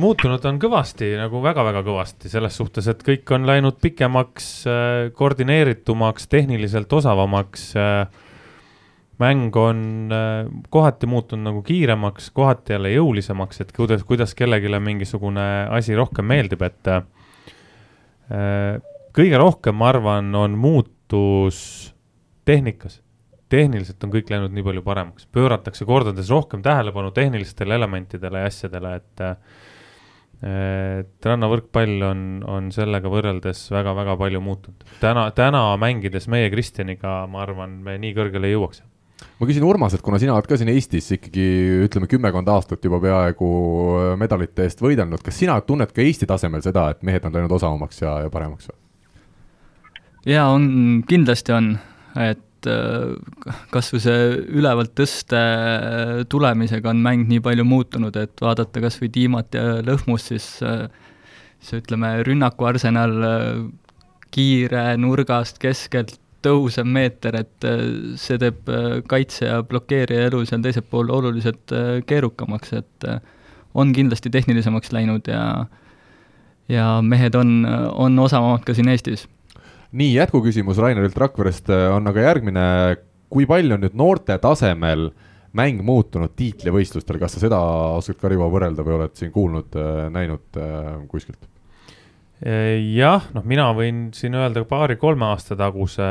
muutunud 0.00 0.44
on 0.48 0.56
kõvasti 0.60 1.10
nagu 1.20 1.42
väga-väga 1.44 1.82
kõvasti 1.84 2.30
selles 2.32 2.54
suhtes, 2.56 2.86
et 2.88 3.02
kõik 3.04 3.28
on 3.36 3.44
läinud 3.44 3.76
pikemaks, 3.82 4.46
koordineeritumaks, 5.18 6.28
tehniliselt 6.32 6.92
osavamaks. 6.92 7.72
mäng 9.22 9.56
on 9.56 10.08
äh, 10.10 10.48
kohati 10.70 11.06
muutunud 11.06 11.44
nagu 11.44 11.62
kiiremaks, 11.62 12.30
kohati 12.30 12.72
jälle 12.72 12.90
jõulisemaks, 12.90 13.60
et 13.60 13.72
kuidas, 13.72 14.02
kuidas 14.02 14.34
kellelegi 14.34 14.72
mingisugune 14.80 15.68
asi 15.70 15.94
rohkem 15.94 16.24
meeldib, 16.26 16.62
et 16.62 16.88
äh, 16.88 17.02
kõige 19.14 19.38
rohkem, 19.38 19.76
ma 19.76 19.92
arvan, 19.92 20.34
on 20.34 20.58
muutus 20.58 21.94
tehnikas 22.44 23.02
tehniliselt 23.52 24.04
on 24.06 24.14
kõik 24.14 24.30
läinud 24.32 24.54
nii 24.54 24.64
palju 24.66 24.84
paremaks, 24.86 25.28
pööratakse 25.34 25.86
kordades 25.88 26.30
rohkem 26.32 26.64
tähelepanu 26.64 27.12
tehnilistele 27.16 27.76
elementidele 27.78 28.44
ja 28.44 28.52
asjadele, 28.52 28.96
et 29.00 29.24
et 30.42 31.26
rannavõrkpall 31.28 32.00
on, 32.02 32.22
on 32.50 32.70
sellega 32.74 33.10
võrreldes 33.10 33.60
väga-väga 33.70 34.16
palju 34.18 34.40
muutunud. 34.42 34.80
täna, 34.98 35.28
täna 35.36 35.68
mängides 35.78 36.26
meie 36.26 36.48
Kristjaniga, 36.50 37.20
ma 37.30 37.44
arvan, 37.44 37.76
me 37.84 37.94
nii 38.02 38.16
kõrgele 38.16 38.50
ei 38.50 38.56
jõuaks. 38.56 38.82
ma 39.38 39.46
küsin 39.46 39.62
Urmaselt, 39.62 40.02
kuna 40.02 40.18
sina 40.18 40.34
oled 40.34 40.50
ka 40.50 40.58
siin 40.58 40.72
Eestis 40.74 41.12
ikkagi 41.14 41.46
ütleme 41.86 42.10
kümmekond 42.10 42.50
aastat 42.50 42.82
juba 42.82 42.98
peaaegu 43.04 43.52
medalite 44.18 44.66
eest 44.66 44.82
võidelnud, 44.82 45.22
kas 45.22 45.38
sina 45.38 45.60
tunned 45.62 45.94
ka 45.94 46.02
Eesti 46.02 46.26
tasemel 46.26 46.64
seda, 46.66 46.88
et 46.90 47.06
mehed 47.06 47.22
on 47.28 47.38
läinud 47.38 47.58
osavamaks 47.60 48.02
ja, 48.02 48.18
ja 48.26 48.32
paremaks 48.34 48.72
või? 48.72 48.80
jaa, 50.34 50.48
on, 50.50 51.04
kindlasti 51.06 51.54
on, 51.54 51.76
et 52.18 52.42
kas 53.72 53.90
või 53.92 54.02
see 54.04 54.24
ülevalt 54.60 54.94
tõste 54.98 55.42
tulemisega 56.32 56.90
on 56.92 57.02
mäng 57.04 57.28
nii 57.30 57.42
palju 57.44 57.66
muutunud, 57.66 58.16
et 58.16 58.42
vaadata 58.42 58.82
kas 58.84 58.98
või 59.02 59.10
Tiimat 59.14 59.56
ja 59.58 59.80
Lõhmust, 59.84 60.32
siis 60.32 60.48
see 61.62 61.80
ütleme, 61.82 62.14
rünnakuarsenal 62.26 63.14
kiire 64.32 64.84
nurgast 65.00 65.60
keskelt 65.62 66.18
tõusev 66.42 66.88
meeter, 66.88 67.36
et 67.38 67.66
see 68.18 68.38
teeb 68.42 68.70
kaitse 69.10 69.46
ja 69.46 69.60
blokeerija 69.66 70.30
elu 70.30 70.42
seal 70.48 70.64
teisel 70.64 70.86
pool 70.90 71.12
oluliselt 71.14 71.74
keerukamaks, 72.08 72.72
et 72.80 73.06
on 73.78 73.92
kindlasti 73.94 74.32
tehnilisemaks 74.32 74.92
läinud 74.92 75.30
ja 75.30 75.44
ja 76.70 76.86
mehed 77.02 77.34
on, 77.34 77.62
on 77.92 78.18
osavamad 78.22 78.64
ka 78.66 78.74
siin 78.74 78.88
Eestis 78.92 79.26
nii, 79.92 80.14
jätkuküsimus 80.16 80.80
Rainerilt 80.80 81.18
Rakverest. 81.20 81.70
On 81.92 82.08
aga 82.08 82.26
järgmine, 82.28 82.64
kui 83.32 83.46
palju 83.48 83.76
on 83.76 83.84
nüüd 83.84 83.96
noorte 83.98 84.36
tasemel 84.42 85.10
mäng 85.56 85.82
muutunud 85.84 86.32
tiitlivõistlustel, 86.36 87.18
kas 87.20 87.36
sa 87.36 87.42
seda 87.44 87.60
oskad 87.98 88.20
ka, 88.22 88.30
Rivo, 88.32 88.48
võrrelda 88.52 88.84
või 88.86 88.96
oled 88.96 89.16
siin 89.18 89.32
kuulnud, 89.34 89.76
näinud 90.14 90.60
kuskilt? 91.12 91.48
jah, 92.42 93.28
noh, 93.36 93.44
mina 93.46 93.68
võin 93.76 94.08
siin 94.16 94.34
öelda 94.34 94.64
paari-kolme 94.66 95.28
aasta 95.28 95.54
taguse, 95.54 96.06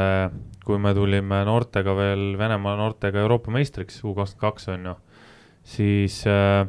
kui 0.63 0.77
me 0.79 0.93
tulime 0.95 1.41
noortega 1.43 1.95
veel, 1.97 2.21
Venemaa 2.39 2.77
noortega 2.79 3.19
Euroopa 3.19 3.51
meistriks, 3.51 3.99
U 4.05 4.13
kakskümmend 4.15 4.45
kaks 4.45 4.69
on 4.71 4.85
ju, 4.87 4.93
siis 5.73 6.21
äh, 6.31 6.63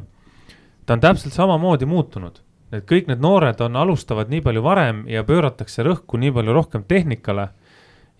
ta 0.83 0.97
on 0.97 1.05
täpselt 1.05 1.37
samamoodi 1.37 1.87
muutunud 1.87 2.42
et 2.73 2.85
kõik 2.89 3.09
need 3.09 3.21
noored 3.21 3.59
on, 3.61 3.75
alustavad 3.77 4.31
nii 4.31 4.41
palju 4.45 4.63
varem 4.65 5.03
ja 5.11 5.23
pööratakse 5.27 5.85
rõhku 5.85 6.17
nii 6.21 6.33
palju 6.33 6.55
rohkem 6.55 6.85
tehnikale 6.89 7.49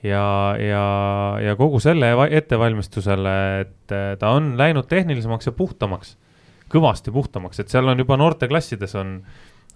ja, 0.03 0.25
ja, 0.59 0.83
ja 1.41 1.55
kogu 1.59 1.79
selle 1.83 2.11
ettevalmistusele, 2.29 3.37
et 3.63 3.95
ta 4.19 4.35
on 4.35 4.53
läinud 4.59 4.89
tehnilisemaks 4.91 5.49
ja 5.49 5.55
puhtamaks, 5.57 6.17
kõvasti 6.73 7.13
puhtamaks, 7.13 7.63
et 7.63 7.73
seal 7.73 7.89
on 7.89 7.99
juba 8.03 8.17
noorteklassides 8.19 8.95
on, 8.99 9.17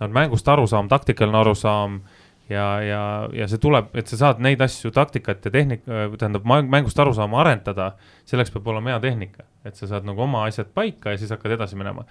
on 0.03 0.15
mängust 0.15 0.47
arusaam, 0.51 0.89
taktikaline 0.91 1.41
arusaam 1.41 2.01
ja, 2.49 2.67
ja, 2.83 3.03
ja 3.33 3.47
see 3.49 3.61
tuleb, 3.63 3.89
et 3.97 4.09
sa 4.11 4.19
saad 4.25 4.41
neid 4.43 4.61
asju, 4.63 4.91
taktikat 4.95 5.45
ja 5.47 5.53
tehnika, 5.53 6.07
tähendab 6.19 6.45
mängust 6.45 6.99
arusaama 6.99 7.41
arendada, 7.43 7.93
selleks 8.29 8.53
peab 8.53 8.67
olema 8.73 8.93
hea 8.93 9.05
tehnika, 9.09 9.47
et 9.65 9.79
sa 9.79 9.89
saad 9.89 10.07
nagu 10.07 10.27
oma 10.27 10.45
asjad 10.47 10.69
paika 10.75 11.15
ja 11.15 11.21
siis 11.21 11.33
hakkad 11.33 11.57
edasi 11.57 11.79
minema 11.79 12.05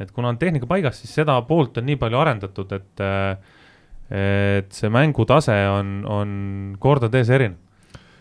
et 0.00 0.10
kuna 0.14 0.32
on 0.32 0.38
tehnika 0.38 0.68
paigas, 0.70 1.00
siis 1.02 1.14
seda 1.20 1.38
poolt 1.48 1.78
on 1.80 1.88
nii 1.88 1.98
palju 2.00 2.20
arendatud, 2.20 2.74
et, 2.76 3.02
et 4.14 4.76
see 4.80 4.92
mängutase 4.94 5.56
on, 5.72 5.96
on 6.08 6.36
kordades 6.80 7.32
erinev. 7.34 7.67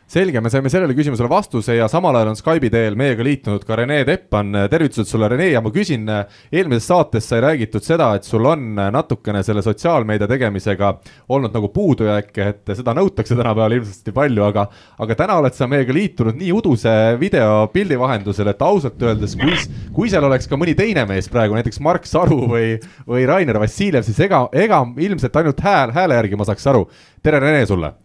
Selge, 0.07 0.39
me 0.39 0.49
saime 0.49 0.69
sellele 0.71 0.95
küsimusele 0.95 1.27
vastuse 1.27 1.75
ja 1.75 1.89
samal 1.91 2.15
ajal 2.15 2.31
on 2.31 2.37
Skype'i 2.39 2.69
teel 2.71 2.95
meiega 2.99 3.25
liitunud 3.27 3.65
ka 3.67 3.75
Rene 3.75 3.97
Teppan, 4.07 4.55
tervitused 4.71 5.09
sulle, 5.09 5.27
Rene, 5.33 5.49
ja 5.51 5.59
ma 5.63 5.71
küsin, 5.75 6.07
eelmises 6.47 6.87
saates 6.87 7.27
sai 7.27 7.41
räägitud 7.43 7.83
seda, 7.83 8.13
et 8.15 8.27
sul 8.27 8.47
on 8.47 8.79
natukene 8.95 9.41
selle 9.43 9.63
sotsiaalmeedia 9.65 10.29
tegemisega 10.31 10.93
olnud 11.35 11.51
nagu 11.55 11.71
puudujääke, 11.75 12.47
et 12.53 12.73
seda 12.79 12.95
nõutakse 12.95 13.35
tänapäeval 13.35 13.77
ilmselt 13.81 14.13
palju, 14.15 14.47
aga 14.47 14.67
aga 15.03 15.19
täna 15.19 15.41
oled 15.41 15.59
sa 15.59 15.67
meiega 15.67 15.93
liitunud 15.99 16.39
nii 16.39 16.55
uduse 16.55 16.95
videopildi 17.19 17.99
vahendusel, 17.99 18.53
et 18.53 18.63
ausalt 18.63 19.03
öeldes, 19.03 19.35
kui, 19.35 19.59
kui 19.91 20.11
seal 20.13 20.23
oleks 20.23 20.47
ka 20.47 20.59
mõni 20.59 20.77
teine 20.79 21.03
mees 21.09 21.27
praegu, 21.31 21.59
näiteks 21.59 21.83
Mark 21.83 22.07
Saru 22.07 22.45
või, 22.47 22.77
või 23.03 23.27
Rainer 23.27 23.59
Vassiljev, 23.59 24.07
siis 24.07 24.23
ega, 24.23 24.45
ega 24.55 24.85
ilmselt 25.03 25.35
ainult 25.35 25.63
hääl, 25.67 25.91
hääle 25.99 26.23
järgi 26.23 26.39
ma 26.39 26.47
saaks 26.47 26.71
aru. 26.71 26.87
tere, 27.19 27.43
Rene, 27.43 27.65
sulle! 27.67 27.97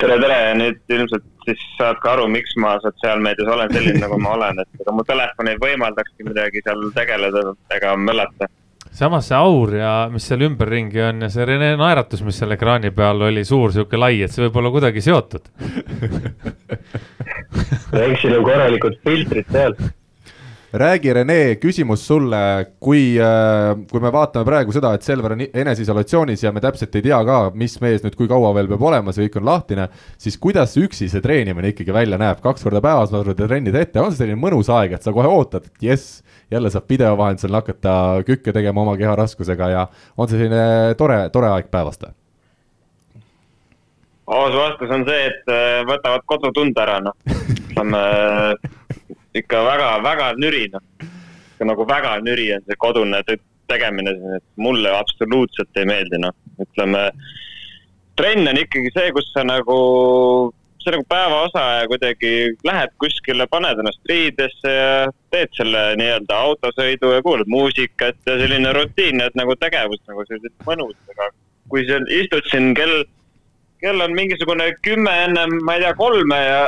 tere, 0.00 0.16
tere, 0.20 0.38
nüüd 0.58 0.80
ilmselt 0.92 1.24
siis 1.46 1.62
saad 1.78 2.00
ka 2.02 2.12
aru, 2.14 2.26
miks 2.32 2.56
ma 2.60 2.74
sotsiaalmeedias 2.82 3.50
olen 3.54 3.72
selline, 3.74 4.02
nagu 4.04 4.18
ma 4.22 4.34
olen, 4.38 4.60
et 4.62 4.82
ega 4.82 4.94
mu 4.94 5.06
telefon 5.06 5.50
ei 5.50 5.58
võimaldakski 5.62 6.28
midagi 6.28 6.62
seal 6.64 6.84
tegeleda 6.96 7.40
ega 7.76 7.96
möllata. 8.00 8.50
samas 8.94 9.28
see 9.30 9.38
aur 9.38 9.74
ja 9.74 9.92
mis 10.12 10.26
seal 10.28 10.44
ümberringi 10.46 11.02
on 11.08 11.26
ja 11.26 11.30
see 11.32 11.46
Rene 11.48 11.74
naeratus, 11.80 12.22
mis 12.26 12.38
seal 12.38 12.54
ekraani 12.54 12.90
peal 12.94 13.22
oli 13.28 13.44
suur 13.44 13.72
sihuke 13.74 13.98
lai, 13.98 14.22
et 14.22 14.32
see 14.32 14.46
võib 14.46 14.60
olla 14.62 14.70
kuidagi 14.74 15.02
seotud 15.04 15.50
eks 18.04 18.22
siin 18.22 18.38
on 18.38 18.44
korralikud 18.46 18.98
filtrid 19.04 19.50
seal 19.52 19.76
räägi, 20.74 21.12
Rene, 21.14 21.54
küsimus 21.62 22.02
sulle, 22.06 22.38
kui, 22.82 23.14
äh, 23.20 23.76
kui 23.90 24.02
me 24.02 24.10
vaatame 24.12 24.46
praegu 24.48 24.74
seda, 24.74 24.90
et 24.96 25.06
Selver 25.06 25.36
on 25.36 25.44
eneseisolatsioonis 25.46 26.42
ja 26.42 26.50
me 26.52 26.62
täpselt 26.64 26.96
ei 26.98 27.04
tea 27.06 27.20
ka, 27.26 27.38
mis 27.54 27.76
mees 27.82 28.02
nüüd 28.02 28.16
kui 28.18 28.26
kaua 28.30 28.50
veel 28.56 28.68
peab 28.72 28.82
olema, 28.88 29.14
see 29.14 29.28
kõik 29.28 29.38
on 29.38 29.46
lahtine, 29.46 29.86
siis 30.18 30.38
kuidas 30.42 30.74
üksi 30.80 31.06
see 31.12 31.22
treenimine 31.22 31.70
ikkagi 31.70 31.94
välja 31.94 32.18
näeb, 32.18 32.42
kaks 32.42 32.66
korda 32.66 32.82
päevas, 32.82 33.14
ma 33.14 33.22
arvan, 33.22 33.38
te 33.38 33.46
trennid 33.46 33.78
ette, 33.78 34.02
on 34.02 34.10
see 34.10 34.24
selline 34.24 34.40
mõnus 34.40 34.72
aeg, 34.74 34.96
et 34.98 35.06
sa 35.06 35.14
kohe 35.14 35.30
ootad, 35.30 35.70
et 35.70 35.88
jess, 35.92 36.18
jälle 36.50 36.74
saab 36.74 36.90
video 36.90 37.14
vahendusel 37.22 37.54
hakata 37.54 37.96
kükke 38.26 38.52
tegema 38.56 38.82
oma 38.82 38.98
keha 38.98 39.14
raskusega 39.22 39.70
ja 39.70 39.88
on 40.18 40.28
see 40.28 40.42
selline 40.42 40.98
tore, 40.98 41.22
tore 41.34 41.54
aeg 41.54 41.70
päevast 41.70 42.08
või? 42.08 42.16
aus 44.34 44.54
vastus 44.56 44.90
on 44.90 45.04
see, 45.06 45.26
et 45.28 45.52
äh, 45.52 45.82
võtavad 45.86 46.24
kodutunde 46.26 46.80
ära, 46.80 46.96
noh. 47.04 47.14
ütleme 47.54 48.00
ikka 49.34 49.62
väga-väga 49.66 50.32
nüri, 50.38 50.68
noh. 50.72 50.82
nagu 51.64 51.86
väga 51.88 52.18
nüri 52.20 52.50
on 52.54 52.64
see 52.66 52.76
kodune 52.78 53.22
tegemine, 53.70 54.12
et 54.36 54.44
mulle 54.60 54.90
absoluutselt 54.92 55.80
ei 55.80 55.88
meeldi, 55.88 56.20
noh, 56.20 56.34
ütleme. 56.60 57.06
trenn 58.18 58.46
on 58.50 58.60
ikkagi 58.60 58.92
see, 58.94 59.12
kus 59.16 59.30
sa 59.34 59.42
nagu, 59.46 59.78
see 60.82 60.92
nagu 60.94 61.06
päevaosa 61.10 61.62
ja 61.80 61.88
kuidagi 61.90 62.34
lähed 62.66 62.92
kuskile, 63.02 63.46
paned 63.50 63.80
ennast 63.80 64.10
riidesse 64.10 64.74
ja 64.74 65.08
teed 65.34 65.50
selle 65.56 65.86
nii-öelda 65.98 66.36
autosõidu 66.50 67.14
ja 67.16 67.24
kuulad 67.26 67.50
muusikat 67.50 68.20
ja 68.28 68.38
selline 68.42 68.76
rutiinne 68.76 69.30
nagu 69.34 69.56
tegevus 69.58 70.04
nagu 70.06 70.26
sellised 70.28 70.54
mõnus, 70.68 70.94
aga 71.10 71.32
kui 71.72 71.86
sa 71.88 71.98
istud 72.12 72.46
siin 72.52 72.74
kell, 72.76 73.02
kell 73.82 74.04
on 74.04 74.14
mingisugune 74.14 74.70
kümme 74.84 75.16
enne, 75.24 75.48
ma 75.64 75.78
ei 75.78 75.86
tea, 75.86 75.94
kolme 75.98 76.38
ja 76.44 76.64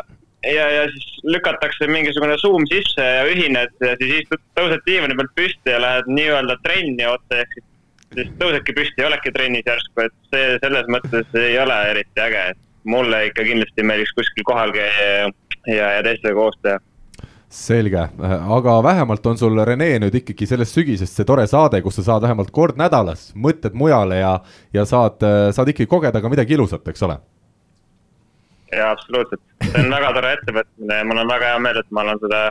ja, 0.54 0.66
ja 0.70 0.82
siis 0.90 1.20
lükatakse 1.24 1.88
mingisugune 1.90 2.36
Zoom 2.38 2.66
sisse 2.70 3.04
ja 3.04 3.24
ühined 3.28 3.72
ja 3.82 3.94
siis 4.00 4.22
istud, 4.22 4.42
tõused 4.58 4.84
diivani 4.86 5.16
pealt 5.18 5.34
püsti 5.38 5.74
ja 5.74 5.80
lähed 5.82 6.10
nii-öelda 6.10 6.58
trenni 6.64 7.06
otsa, 7.10 7.42
ehk 7.42 7.56
siis, 7.56 7.66
siis 8.18 8.34
tõusedki 8.40 8.76
püsti 8.76 9.02
ja 9.02 9.10
oledki 9.10 9.32
trennis 9.34 9.66
järsku, 9.68 10.06
et 10.06 10.16
see 10.32 10.58
selles 10.64 10.90
mõttes 10.92 11.38
ei 11.42 11.56
ole 11.62 11.78
eriti 11.92 12.22
äge, 12.22 12.44
et 12.54 12.60
mulle 12.86 13.26
ikka 13.30 13.46
kindlasti 13.46 13.86
meeldiks 13.86 14.14
kuskil 14.18 14.46
kohal 14.46 14.74
käia 14.74 15.08
ja, 15.08 15.32
ja, 15.66 15.88
ja 15.98 16.04
teistega 16.06 16.38
koos 16.38 16.60
teha. 16.62 16.82
Selge, 17.56 18.02
aga 18.58 18.72
vähemalt 18.82 19.26
on 19.30 19.38
sul, 19.38 19.54
Rene, 19.64 19.86
nüüd 20.02 20.16
ikkagi 20.18 20.48
sellest 20.50 20.74
sügisest 20.76 21.14
see 21.14 21.26
tore 21.28 21.46
saade, 21.48 21.78
kus 21.82 22.00
sa 22.00 22.08
saad 22.08 22.26
vähemalt 22.26 22.50
kord 22.54 22.78
nädalas 22.78 23.30
mõtted 23.38 23.76
mujale 23.78 24.18
ja, 24.18 24.32
ja 24.74 24.84
saad, 24.84 25.22
saad 25.54 25.70
ikkagi 25.72 25.88
kogeda 25.90 26.20
ka 26.20 26.32
midagi 26.32 26.58
ilusat, 26.58 26.90
eks 26.90 27.06
ole 27.06 27.20
jaa, 28.72 28.90
absoluutselt. 28.90 29.42
see 29.64 29.84
on 29.84 29.90
väga 29.90 30.12
tore 30.16 30.32
ettevõtmine 30.36 31.00
ja 31.00 31.06
mul 31.08 31.22
on 31.22 31.30
väga 31.30 31.52
hea 31.52 31.62
meel, 31.62 31.80
et 31.80 31.90
ma 31.90 32.04
olen 32.06 32.20
seda, 32.22 32.42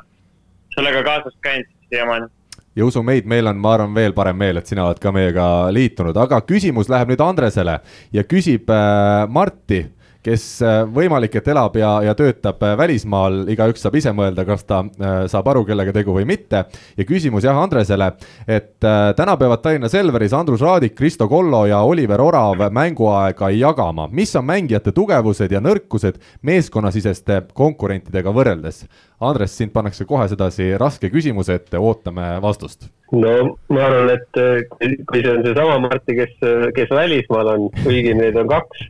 sellega 0.75 1.03
kaasas 1.07 1.37
käinud 1.45 1.71
siiamaani. 1.89 2.31
Ja 2.75 2.85
usu 2.85 3.03
meid, 3.07 3.27
meil 3.31 3.47
on, 3.47 3.59
ma 3.63 3.73
arvan, 3.77 3.93
veel 3.95 4.13
parem 4.15 4.35
meel, 4.35 4.59
et 4.59 4.67
sina 4.67 4.83
oled 4.83 4.99
ka 4.99 5.11
meiega 5.15 5.45
liitunud, 5.71 6.17
aga 6.19 6.41
küsimus 6.43 6.89
läheb 6.91 7.13
nüüd 7.13 7.23
Andresele 7.23 7.77
ja 8.13 8.23
küsib 8.27 8.71
äh, 8.73 9.23
Marti 9.31 9.85
kes 10.25 10.45
äh, 10.65 10.81
võimalik, 10.89 11.37
et 11.37 11.47
elab 11.53 11.75
ja, 11.77 11.91
ja 12.05 12.15
töötab 12.17 12.63
äh, 12.65 12.73
välismaal, 12.79 13.43
igaüks 13.53 13.83
saab 13.85 13.97
ise 13.99 14.13
mõelda, 14.15 14.45
kas 14.47 14.65
ta 14.67 14.81
äh, 14.85 15.17
saab 15.31 15.51
aru, 15.51 15.65
kellega 15.67 15.93
tegu 15.95 16.15
või 16.15 16.25
mitte. 16.29 16.65
ja 16.97 17.05
küsimus 17.05 17.45
jah 17.45 17.57
Andresele, 17.61 18.11
et 18.47 18.77
täna 18.81 19.35
peavad 19.39 19.61
Tallinna 19.63 19.89
Selveris 19.91 20.33
Andrus 20.33 20.63
Raadik, 20.65 20.95
Kristo 20.97 21.27
Kollo 21.29 21.65
ja 21.69 21.81
Oliver 21.85 22.21
Orav 22.21 22.65
mänguaega 22.71 23.49
jagama. 23.53 24.07
mis 24.11 24.35
on 24.35 24.45
mängijate 24.45 24.91
tugevused 24.91 25.51
ja 25.51 25.61
nõrkused 25.61 26.19
meeskonnasiseste 26.41 27.41
konkurentidega 27.53 28.33
võrreldes? 28.33 28.85
Andres, 29.19 29.53
sind 29.57 29.71
pannakse 29.71 30.05
kohe 30.05 30.27
sedasi 30.27 30.73
raske 30.77 31.09
küsimuse 31.09 31.55
ette, 31.55 31.77
ootame 31.79 32.35
vastust 32.41 32.89
no 33.13 33.31
ma 33.69 33.85
arvan, 33.85 34.09
et 34.15 35.05
kui 35.05 35.21
see 35.21 35.31
on 35.31 35.45
seesama 35.45 35.77
Marti, 35.85 36.17
kes, 36.17 36.35
kes 36.75 36.91
välismaal 36.91 37.53
on, 37.53 37.69
kuigi 37.83 38.15
neid 38.17 38.37
on 38.41 38.49
kaks 38.49 38.89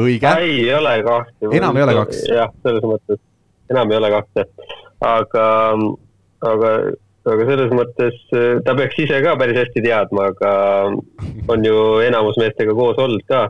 õige. 0.00 0.32
ei 0.40 0.60
ole 0.74 0.94
kahte. 1.06 1.50
enam 1.56 1.76
ei 1.76 1.86
ole 1.86 1.96
kaks. 2.00 2.22
jah, 2.30 2.52
selles 2.62 2.86
mõttes, 2.86 3.20
enam 3.72 3.92
ei 3.92 4.00
ole 4.00 4.10
kahte, 4.14 4.46
aga, 5.04 5.46
aga, 6.52 6.72
aga 7.34 7.48
selles 7.52 7.76
mõttes 7.80 8.18
ta 8.66 8.74
peaks 8.78 8.98
ise 9.06 9.22
ka 9.24 9.36
päris 9.40 9.60
hästi 9.62 9.84
teadma, 9.86 10.30
aga 10.32 10.52
on 11.52 11.70
ju 11.70 11.86
enamus 12.06 12.40
meestega 12.42 12.76
koos 12.76 13.00
olnud 13.02 13.24
ka. 13.30 13.46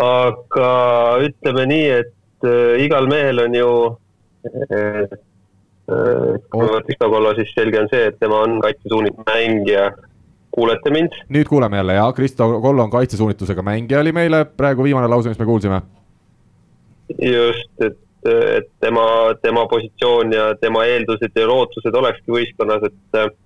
aga 0.00 0.68
ütleme 1.26 1.66
nii, 1.68 1.88
et 2.02 2.48
äh, 2.48 2.78
igal 2.86 3.10
mehel 3.10 3.42
on 3.42 3.58
ju 3.58 3.72
äh, 4.64 5.18
kui 5.90 6.62
ma 6.62 6.70
võtaks 6.76 6.98
Togolo, 7.00 7.32
siis 7.34 7.50
selge 7.56 7.80
on 7.82 7.88
see, 7.90 8.06
et 8.10 8.18
tema 8.22 8.44
on 8.46 8.60
kaitsesuunitud 8.62 9.26
mängija 9.26 9.90
kuulete 10.50 10.90
mind? 10.90 11.16
nüüd 11.28 11.48
kuuleme 11.48 11.76
jälle 11.76 11.94
ja 11.94 12.12
Kristo 12.12 12.60
Kollo 12.60 12.82
on 12.82 12.90
kaitsesuunitlusega 12.90 13.62
mängija 13.62 14.00
oli 14.00 14.12
meile 14.12 14.44
praegu 14.44 14.82
viimane 14.82 15.08
lause, 15.08 15.28
mis 15.28 15.38
me 15.38 15.44
kuulsime. 15.46 15.80
just, 17.22 17.70
et, 17.80 17.98
et 18.56 18.70
tema, 18.80 19.34
tema 19.42 19.66
positsioon 19.66 20.32
ja 20.32 20.54
tema 20.60 20.84
eeldused 20.84 21.36
ja 21.36 21.46
lootused 21.46 21.94
olekski 21.94 22.32
võistkonnas, 22.32 22.86
et 22.86 23.36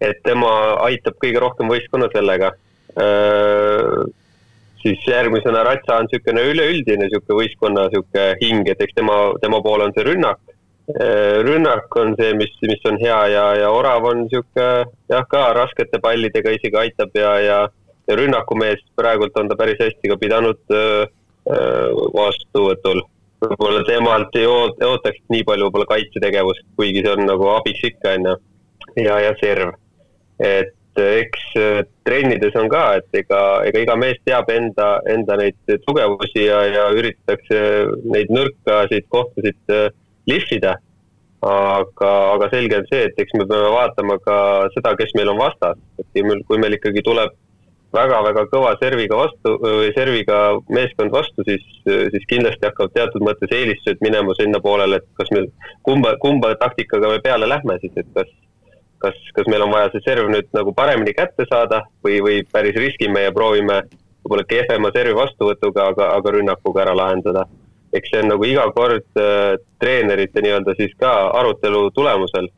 et 0.00 0.22
tema 0.24 0.50
aitab 0.88 1.18
kõige 1.20 1.40
rohkem 1.40 1.68
võistkonna 1.68 2.08
sellega. 2.12 2.52
siis 4.82 5.02
järgmisena 5.06 5.62
Ratsa 5.64 5.98
on 6.00 6.06
niisugune 6.08 6.42
üleüldine 6.52 7.04
niisugune 7.04 7.42
võistkonna 7.42 7.88
niisugune 7.88 8.30
hing, 8.40 8.68
et 8.68 8.80
eks 8.80 8.96
tema, 8.96 9.18
tema 9.42 9.60
pool 9.62 9.84
on 9.84 9.92
see 9.94 10.06
rünnak 10.06 10.40
Äh, 10.40 10.49
rünnak 11.46 11.96
on 11.96 12.14
see, 12.18 12.32
mis, 12.34 12.52
mis 12.62 12.80
on 12.88 12.98
hea 13.00 13.18
ja, 13.34 13.44
ja 13.60 13.70
Orav 13.70 14.04
on 14.10 14.24
niisugune 14.24 14.86
jah, 15.10 15.26
ka 15.30 15.52
raskete 15.56 16.00
pallidega 16.02 16.54
isegi 16.56 16.76
aitab 16.76 17.14
ja, 17.14 17.34
ja, 17.44 17.58
ja 18.08 18.18
rünnakumees 18.18 18.82
praegult 18.98 19.36
on 19.38 19.50
ta 19.50 19.58
päris 19.60 19.80
hästi 19.80 20.10
ka 20.10 20.18
pidanud 20.20 20.60
öö, 20.74 21.02
äh, 21.02 21.08
äh, 21.54 22.00
vastuvõtul. 22.16 23.04
võib-olla 23.40 23.84
temalt 23.88 24.34
ei 24.36 24.48
oot-, 24.48 24.82
ootaks 24.84 25.22
nii 25.32 25.44
palju 25.48 25.68
võib-olla 25.68 25.86
kaitsetegevust, 25.94 26.66
kuigi 26.76 27.04
see 27.04 27.14
on 27.14 27.24
nagu 27.28 27.46
abiks 27.54 27.86
ikka, 27.88 28.16
on 28.18 28.28
ju. 28.32 28.36
ja, 29.06 29.20
ja 29.28 29.32
serv. 29.40 29.72
et 30.40 30.76
eks 31.00 31.54
trennides 32.04 32.56
on 32.58 32.68
ka, 32.68 32.82
et 32.98 33.22
ega, 33.22 33.40
ega 33.64 33.80
iga 33.84 33.94
mees 33.96 34.18
teab 34.26 34.50
enda, 34.52 34.98
enda 35.08 35.36
neid 35.38 35.56
tugevusi 35.86 36.44
ja, 36.48 36.64
ja 36.68 36.88
üritatakse 36.92 37.60
neid 38.10 38.32
nõrkasid 38.34 39.06
kohtasid 39.08 39.60
lihvida. 40.28 40.76
aga, 41.40 42.08
aga 42.34 42.46
selge 42.52 42.76
on 42.76 42.88
see, 42.90 43.04
et 43.08 43.20
eks 43.22 43.32
me 43.38 43.46
peame 43.48 43.68
vaatama 43.72 44.18
ka 44.20 44.34
seda, 44.74 44.90
kes 44.98 45.14
meil 45.16 45.30
on 45.32 45.38
vastas, 45.40 45.78
et 45.96 46.04
kui 46.12 46.24
meil, 46.26 46.42
kui 46.44 46.58
meil 46.60 46.76
ikkagi 46.76 47.00
tuleb 47.06 47.32
väga-väga 47.96 48.42
kõva 48.52 48.74
serviga 48.82 49.16
vastu 49.18 49.54
serviga 49.96 50.40
meeskond 50.68 51.14
vastu, 51.14 51.46
siis, 51.48 51.64
siis 51.86 52.26
kindlasti 52.28 52.68
hakkavad 52.68 52.92
teatud 52.92 53.24
mõttes 53.24 53.54
eelistused 53.56 54.04
minema 54.04 54.36
sinna 54.36 54.60
poolele, 54.60 55.00
et 55.00 55.08
kas 55.18 55.32
meil, 55.34 55.48
kumba, 55.88 56.12
kumba 56.22 56.52
taktikaga 56.60 57.14
me 57.14 57.22
peale 57.24 57.48
lähme 57.48 57.78
siis, 57.80 57.96
et 57.96 58.12
kas, 58.14 58.28
kas, 59.02 59.16
kas 59.34 59.48
meil 59.50 59.64
on 59.64 59.72
vaja 59.74 59.90
see 59.94 60.04
serv 60.06 60.28
nüüd 60.30 60.52
nagu 60.56 60.76
paremini 60.76 61.16
kätte 61.16 61.48
saada 61.48 61.82
või, 62.04 62.20
või 62.26 62.44
päris 62.52 62.76
riskime 62.78 63.24
ja 63.24 63.32
proovime 63.34 63.80
võib-olla 64.20 64.44
kehvema 64.44 64.92
servi 64.94 65.16
vastuvõtuga, 65.16 65.90
aga, 65.94 66.12
aga 66.20 66.36
rünnakuga 66.36 66.84
ära 66.84 66.94
lahendada 66.96 67.46
eks 67.96 68.12
see 68.12 68.22
on 68.22 68.30
nagu 68.32 68.46
iga 68.46 68.68
kord 68.76 69.20
äh, 69.20 69.58
treenerite 69.82 70.42
nii-öelda 70.44 70.76
siis 70.78 70.94
ka 71.00 71.12
arutelu 71.40 71.90
tulemusel. 71.96 72.50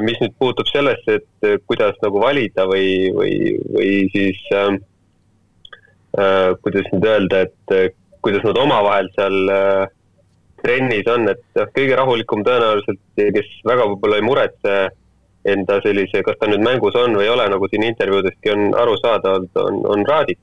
mis 0.00 0.16
nüüd 0.16 0.32
puutub 0.40 0.66
sellesse, 0.72 1.18
et 1.20 1.46
äh, 1.46 1.58
kuidas 1.68 1.98
nagu 2.02 2.20
valida 2.22 2.64
või, 2.66 3.12
või, 3.12 3.34
või 3.74 3.90
siis 4.14 4.40
ähm, 4.56 4.80
äh, 6.18 6.54
kuidas 6.64 6.88
nüüd 6.92 7.04
öelda, 7.04 7.44
et 7.44 7.74
äh, 7.76 7.90
kuidas 8.24 8.46
nad 8.48 8.58
omavahel 8.58 9.10
seal 9.12 9.52
äh, 9.52 9.84
trennis 10.64 11.08
on, 11.12 11.28
et 11.28 11.42
jah, 11.58 11.68
kõige 11.76 11.96
rahulikum 12.00 12.44
tõenäoliselt, 12.46 13.02
kes 13.18 13.50
väga 13.68 13.90
võib-olla 13.90 14.20
ei 14.20 14.24
muretse 14.24 14.76
enda 15.44 15.76
sellise, 15.84 16.22
kas 16.24 16.38
ta 16.40 16.48
nüüd 16.48 16.64
mängus 16.64 16.96
on 16.96 17.18
või 17.18 17.26
ei 17.26 17.32
ole, 17.34 17.44
nagu 17.52 17.68
siin 17.68 17.84
intervjuudestki 17.84 18.52
on 18.54 18.70
aru 18.80 18.96
saada 19.02 19.36
olnud, 19.36 19.60
on, 19.60 19.82
on 19.92 20.06
Raadik. 20.08 20.40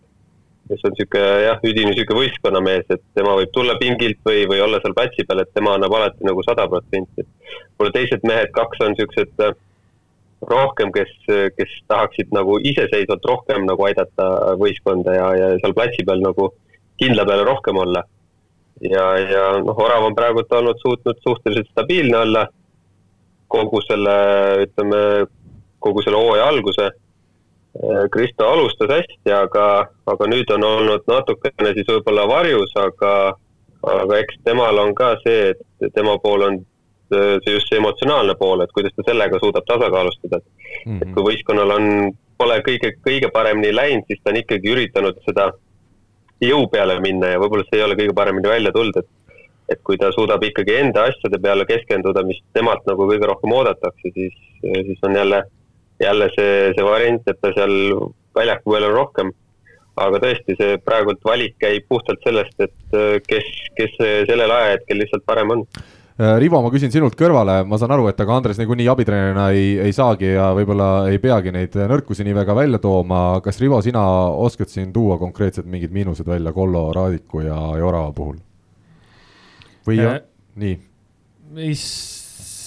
Kes 0.72 0.86
on 0.88 0.96
sihuke 0.98 1.22
jah, 1.46 1.60
üdini 1.68 1.96
sihuke 1.96 2.16
võistkonnamees, 2.16 2.88
et 2.96 3.04
tema 3.18 3.36
võib 3.40 3.52
tulla 3.56 3.76
pingilt 3.82 4.22
või, 4.28 4.46
või 4.50 4.62
olla 4.64 4.80
seal 4.84 4.96
platsi 4.98 5.26
peal, 5.28 5.44
et 5.44 5.52
tema 5.56 5.76
annab 5.76 5.96
alati 5.98 6.28
nagu 6.28 6.44
sada 6.48 6.68
protsenti. 6.72 7.26
võib-olla 7.26 7.98
teised 7.98 8.24
mehed, 8.28 8.54
kaks 8.56 8.86
on 8.88 8.96
siuksed 9.00 9.46
äh, 9.48 9.58
rohkem, 10.48 10.92
kes, 10.96 11.12
kes 11.58 11.74
tahaksid 11.92 12.32
nagu 12.34 12.58
iseseisvalt 12.66 13.26
rohkem 13.30 13.66
nagu 13.68 13.86
aidata 13.86 14.56
võistkonda 14.62 15.14
ja, 15.14 15.28
ja 15.38 15.52
seal 15.62 15.76
platsi 15.78 16.06
peal 16.08 16.24
nagu 16.24 16.50
kindla 17.02 17.26
peale 17.28 17.46
rohkem 17.46 17.78
olla. 17.78 18.04
ja, 18.82 19.06
ja 19.20 19.44
noh, 19.62 19.78
Orav 19.78 20.08
on 20.08 20.18
praegult 20.18 20.54
olnud 20.58 20.80
suutnud 20.82 21.22
suhteliselt 21.22 21.70
stabiilne 21.70 22.18
olla 22.18 22.48
kogu 23.52 23.82
selle, 23.84 24.16
ütleme, 24.66 25.28
kogu 25.84 26.02
selle 26.06 26.18
hooaja 26.18 26.48
alguse. 26.48 26.88
Kristo 28.12 28.50
alustas 28.52 28.90
hästi, 28.92 29.32
aga, 29.32 29.66
aga 30.12 30.28
nüüd 30.28 30.50
on 30.52 30.66
olnud 30.68 31.06
natukene 31.08 31.72
siis 31.78 31.88
võib-olla 31.88 32.26
varjus, 32.28 32.74
aga, 32.76 33.14
aga 33.88 34.18
eks 34.20 34.42
temal 34.44 34.82
on 34.82 34.92
ka 34.98 35.14
see, 35.24 35.54
et 35.56 35.94
tema 35.96 36.18
pool 36.20 36.44
on 36.50 36.60
see 37.12 37.54
just 37.56 37.72
see 37.72 37.80
emotsionaalne 37.80 38.36
pool, 38.40 38.62
et 38.64 38.72
kuidas 38.76 38.94
ta 38.96 39.06
sellega 39.08 39.40
suudab 39.40 39.66
tasakaalustada 39.68 40.40
mm. 40.40 40.92
-hmm. 40.92 41.02
et 41.02 41.16
kui 41.16 41.26
võistkonnal 41.30 41.74
on, 41.78 41.88
pole 42.38 42.60
kõige, 42.68 42.94
kõige 43.08 43.32
paremini 43.32 43.74
läinud, 43.76 44.08
siis 44.08 44.20
ta 44.24 44.32
on 44.32 44.40
ikkagi 44.42 44.72
üritanud 44.76 45.20
seda 45.28 45.52
jõu 46.42 46.68
peale 46.72 47.00
minna 47.00 47.34
ja 47.34 47.40
võib-olla 47.40 47.68
see 47.68 47.80
ei 47.80 47.86
ole 47.88 47.98
kõige 48.00 48.16
paremini 48.18 48.50
välja 48.50 48.72
tulnud, 48.76 48.98
et 48.98 49.10
et 49.72 49.80
kui 49.88 49.98
ta 49.98 50.10
suudab 50.12 50.44
ikkagi 50.44 50.74
enda 50.76 51.06
asjade 51.08 51.40
peale 51.40 51.66
keskenduda, 51.66 52.24
mis 52.28 52.42
temalt 52.54 52.84
nagu 52.90 53.06
kõige 53.08 53.28
rohkem 53.30 53.54
oodatakse, 53.56 54.12
siis, 54.14 54.34
siis 54.60 55.06
on 55.08 55.16
jälle, 55.16 55.44
jälle 56.02 56.28
see, 56.36 56.74
see 56.76 56.86
variant, 56.86 57.24
et 57.28 57.40
ta 57.42 57.54
seal 57.56 57.78
väljaku 58.38 58.76
peal 58.76 58.90
on 58.90 58.98
rohkem. 58.98 59.32
aga 60.02 60.22
tõesti, 60.24 60.56
see 60.58 60.78
praegult 60.82 61.20
valik 61.28 61.58
käib 61.60 61.84
puhtalt 61.92 62.22
sellest, 62.24 62.56
et 62.64 63.26
kes, 63.28 63.50
kes 63.78 63.98
sellel 64.00 64.54
ajahetkel 64.56 64.98
lihtsalt 65.04 65.26
parem 65.28 65.52
on 65.58 65.66
Rivo, 66.40 66.60
ma 66.62 66.70
küsin 66.70 66.92
sinult 66.94 67.16
kõrvale, 67.18 67.62
ma 67.66 67.78
saan 67.82 67.94
aru, 67.96 68.06
et 68.12 68.20
aga 68.22 68.36
Andres 68.36 68.60
niikuinii 68.60 68.86
abitreenerina 68.92 69.48
ei, 69.56 69.72
ei 69.82 69.94
saagi 69.96 70.34
ja 70.36 70.52
võib-olla 70.54 71.08
ei 71.10 71.18
peagi 71.24 71.54
neid 71.56 71.74
nõrkusi 71.90 72.26
nii 72.28 72.36
väga 72.36 72.56
välja 72.58 72.80
tooma. 72.84 73.40
kas 73.42 73.58
Rivo, 73.64 73.80
sina 73.82 74.04
oskad 74.30 74.70
siin 74.70 74.92
tuua 74.94 75.18
konkreetselt 75.18 75.70
mingid 75.72 75.94
miinused 75.96 76.28
välja 76.28 76.54
Kollo, 76.54 76.92
Raadiku 76.94 77.42
ja, 77.42 77.58
ja 77.80 77.88
Orava 77.88 78.12
puhul? 78.14 78.38
või 79.88 80.02
äh, 80.06 80.20
nii? 80.62 80.76
ei, 81.58 81.74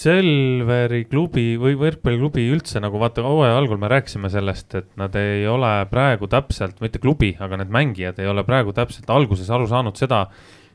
Selveri 0.04 1.06
klubi 1.08 1.54
või 1.56 1.78
võrkpalliklubi 1.80 2.42
üldse 2.52 2.80
nagu 2.82 2.98
vaata, 3.00 3.22
hooaja 3.24 3.54
algul 3.56 3.78
me 3.80 3.88
rääkisime 3.88 4.28
sellest, 4.28 4.74
et 4.76 4.90
nad 5.00 5.14
ei 5.16 5.46
ole 5.48 5.70
praegu 5.88 6.28
täpselt, 6.28 6.76
mitte 6.84 7.00
klubi, 7.00 7.30
aga 7.40 7.56
need 7.62 7.72
mängijad 7.72 8.20
ei 8.20 8.28
ole 8.28 8.44
praegu 8.44 8.74
täpselt 8.76 9.08
alguses 9.14 9.48
aru 9.48 9.68
saanud 9.70 9.96
seda, 9.96 10.26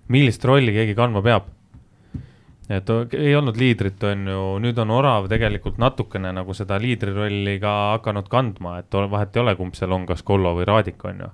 millist 0.09 0.45
rolli 0.49 0.73
keegi 0.73 0.97
kandma 0.97 1.21
peab. 1.21 1.51
Et 2.73 2.89
ei 3.17 3.35
olnud 3.37 3.57
liidrit, 3.57 4.01
on 4.05 4.25
ju, 4.29 4.41
nüüd 4.65 4.81
on 4.81 4.95
Orav 4.97 5.29
tegelikult 5.29 5.77
natukene 5.81 6.33
nagu 6.33 6.53
seda 6.57 6.77
liidrirolli 6.81 7.55
ka 7.61 7.75
hakanud 7.99 8.29
kandma, 8.29 8.79
et 8.81 8.97
vahet 9.13 9.37
ei 9.37 9.43
ole, 9.43 9.55
kumb 9.61 9.77
seal 9.77 9.93
on, 9.93 10.09
kas 10.09 10.25
Kollo 10.25 10.55
või 10.57 10.65
Raadik, 10.69 11.05
on 11.05 11.25
ju 11.25 11.31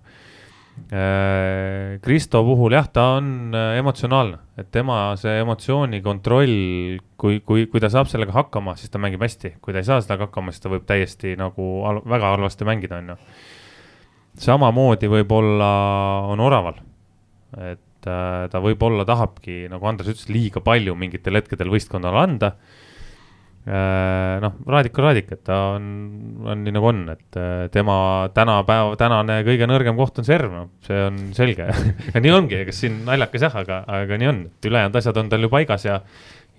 Kristo 2.06 2.44
puhul 2.46 2.76
jah, 2.76 2.88
ta 2.94 3.06
on 3.18 3.56
äh, 3.56 3.78
emotsionaalne, 3.80 4.38
et 4.60 4.70
tema 4.76 5.16
see 5.18 5.40
emotsiooni 5.42 6.02
kontroll, 6.06 7.00
kui, 7.18 7.40
kui, 7.48 7.66
kui 7.72 7.82
ta 7.82 7.90
saab 7.92 8.10
sellega 8.12 8.36
hakkama, 8.36 8.76
siis 8.78 8.94
ta 8.94 9.02
mängib 9.02 9.24
hästi, 9.24 9.56
kui 9.64 9.74
ta 9.74 9.82
ei 9.82 9.88
saa 9.88 10.04
sellega 10.04 10.28
hakkama, 10.28 10.54
siis 10.54 10.66
ta 10.66 10.72
võib 10.74 10.86
täiesti 10.88 11.34
nagu 11.40 11.70
väga 12.06 12.36
halvasti 12.36 12.68
mängida, 12.68 13.02
on 13.02 13.16
ju. 13.16 13.18
samamoodi 14.46 15.10
võib-olla 15.10 15.72
on 16.30 16.44
Oraval, 16.44 16.82
et 17.72 18.10
äh, 18.12 18.46
ta 18.52 18.64
võib-olla 18.64 19.08
tahabki, 19.08 19.66
nagu 19.72 19.90
Andres 19.90 20.14
ütles, 20.14 20.30
liiga 20.30 20.62
palju 20.66 20.96
mingitel 21.00 21.40
hetkedel 21.42 21.72
võistkonnale 21.74 22.26
anda. 22.28 22.54
Äh, 22.56 22.85
noh, 23.66 24.58
Raadik 24.70 24.98
on 25.00 25.06
Raadik, 25.08 25.32
et 25.34 25.42
ta 25.48 25.56
on, 25.74 25.86
on 26.46 26.62
nii 26.62 26.74
nagu 26.76 26.90
on, 26.92 27.02
et 27.16 27.38
äh, 27.42 27.66
tema 27.74 27.98
tänapäev, 28.36 28.94
tänane 29.02 29.40
kõige 29.48 29.66
nõrgem 29.70 29.98
koht 29.98 30.22
on 30.22 30.28
serv, 30.28 30.54
noh, 30.54 30.70
see 30.86 31.00
on 31.08 31.18
selge 31.38 31.66
ja 32.14 32.22
nii 32.22 32.34
ongi, 32.36 32.60
ega 32.62 32.76
siin 32.76 33.02
naljakas 33.08 33.48
jah, 33.48 33.58
aga, 33.64 33.82
aga 34.02 34.22
nii 34.22 34.30
on, 34.30 34.46
et 34.52 34.70
ülejäänud 34.70 35.02
asjad 35.02 35.18
on 35.22 35.34
tal 35.34 35.48
ju 35.48 35.52
paigas 35.54 35.88
ja 35.90 36.00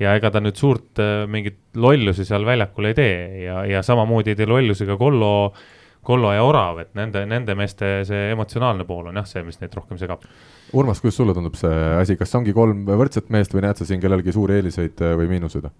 ja 0.03 0.12
ega 0.19 0.29
ta 0.35 0.42
nüüd 0.42 0.59
suurt 0.59 1.01
äh, 1.01 1.25
mingit 1.31 1.79
lollusi 1.79 2.27
seal 2.29 2.45
väljakul 2.45 2.90
ei 2.90 2.99
tee 2.99 3.16
ja, 3.47 3.62
ja 3.71 3.87
samamoodi 3.87 4.35
ei 4.35 4.42
tee 4.42 4.51
lollusi 4.51 4.85
ka 4.88 4.99
Kollo, 5.01 5.31
Kollo 6.07 6.35
ja 6.35 6.42
Orav, 6.45 6.83
et 6.83 6.92
nende, 6.99 7.23
nende 7.31 7.55
meeste 7.59 8.01
see 8.09 8.29
emotsionaalne 8.35 8.85
pool 8.88 9.09
on 9.12 9.23
jah 9.23 9.31
see, 9.31 9.47
mis 9.47 9.62
neid 9.62 9.75
rohkem 9.79 9.99
segab. 9.99 10.27
Urmas, 10.77 11.01
kuidas 11.01 11.23
sulle 11.23 11.35
tundub 11.38 11.55
see 11.59 11.83
asi, 12.03 12.19
kas 12.19 12.35
ongi 12.35 12.55
kolm 12.55 12.83
võrdset 12.90 13.31
meest 13.35 13.55
või 13.55 13.64
näed 13.64 13.79
sa 13.79 13.87
siin 13.88 14.03
kellelgi 14.03 14.35
suuri 14.35 14.59
eeliseid 14.59 15.07
või 15.23 15.31
miinuseid? 15.37 15.71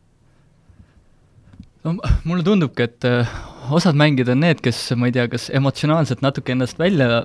No 1.87 1.94
mulle 2.27 2.44
tundubki, 2.46 2.87
et 2.87 3.07
äh, 3.07 3.31
osad 3.75 3.96
mängijad 3.99 4.33
on 4.35 4.42
need, 4.42 4.61
kes, 4.64 4.79
ma 4.99 5.09
ei 5.09 5.14
tea, 5.14 5.27
kas 5.31 5.46
emotsionaalselt 5.55 6.22
natuke 6.25 6.55
ennast 6.55 6.81
välja, 6.81 7.22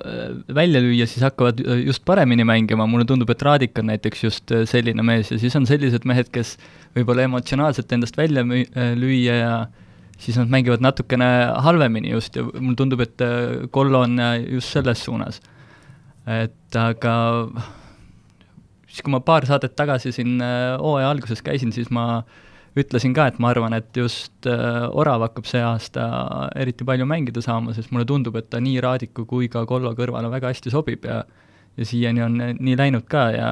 välja 0.54 0.82
lüüa, 0.84 1.06
siis 1.10 1.24
hakkavad 1.26 1.62
äh, 1.64 1.82
just 1.88 2.04
paremini 2.08 2.46
mängima, 2.46 2.86
mulle 2.90 3.06
tundub, 3.08 3.30
et 3.34 3.42
Raadik 3.46 3.78
on 3.82 3.90
näiteks 3.90 4.24
just 4.26 4.54
äh, 4.54 4.64
selline 4.70 5.04
mees 5.06 5.32
ja 5.34 5.40
siis 5.42 5.56
on 5.58 5.66
sellised 5.68 6.06
mehed, 6.08 6.30
kes 6.34 6.56
võib-olla 6.96 7.26
emotsionaalselt 7.28 7.94
endast 7.96 8.18
välja 8.18 8.44
müü-, 8.46 8.68
lüüa 8.98 9.38
ja 9.40 9.54
siis 10.22 10.38
nad 10.38 10.52
mängivad 10.52 10.84
natukene 10.84 11.28
halvemini 11.64 12.12
just 12.14 12.38
ja 12.38 12.46
mulle 12.52 12.78
tundub, 12.78 13.02
et 13.02 13.26
Kollo 13.74 14.04
on 14.06 14.20
just 14.46 14.70
selles 14.70 15.02
suunas. 15.02 15.40
et 16.30 16.76
aga 16.78 17.14
siis, 18.86 19.02
kui 19.02 19.10
ma 19.10 19.18
paar 19.24 19.48
saadet 19.48 19.74
tagasi 19.74 20.12
siin 20.14 20.36
hooaja 20.78 21.10
alguses 21.10 21.42
käisin, 21.42 21.72
siis 21.74 21.90
ma 21.90 22.04
äh, 22.20 22.51
ütlesin 22.78 23.12
ka, 23.16 23.26
et 23.28 23.40
ma 23.42 23.50
arvan, 23.52 23.74
et 23.76 23.96
just 23.96 24.48
äh, 24.48 24.86
Orav 24.88 25.26
hakkab 25.26 25.48
see 25.48 25.60
aasta 25.64 26.06
eriti 26.58 26.86
palju 26.88 27.06
mängida 27.08 27.42
saama, 27.44 27.74
sest 27.76 27.92
mulle 27.92 28.08
tundub, 28.08 28.38
et 28.40 28.48
ta 28.52 28.62
nii 28.64 28.80
Raadiku 28.84 29.26
kui 29.28 29.50
ka 29.52 29.66
Kollo 29.68 29.92
kõrvale 29.98 30.30
väga 30.32 30.52
hästi 30.52 30.72
sobib 30.72 31.08
ja 31.08 31.22
ja 31.72 31.86
siiani 31.88 32.20
on 32.20 32.34
nii 32.36 32.74
läinud 32.76 33.06
ka 33.08 33.30
ja 33.32 33.46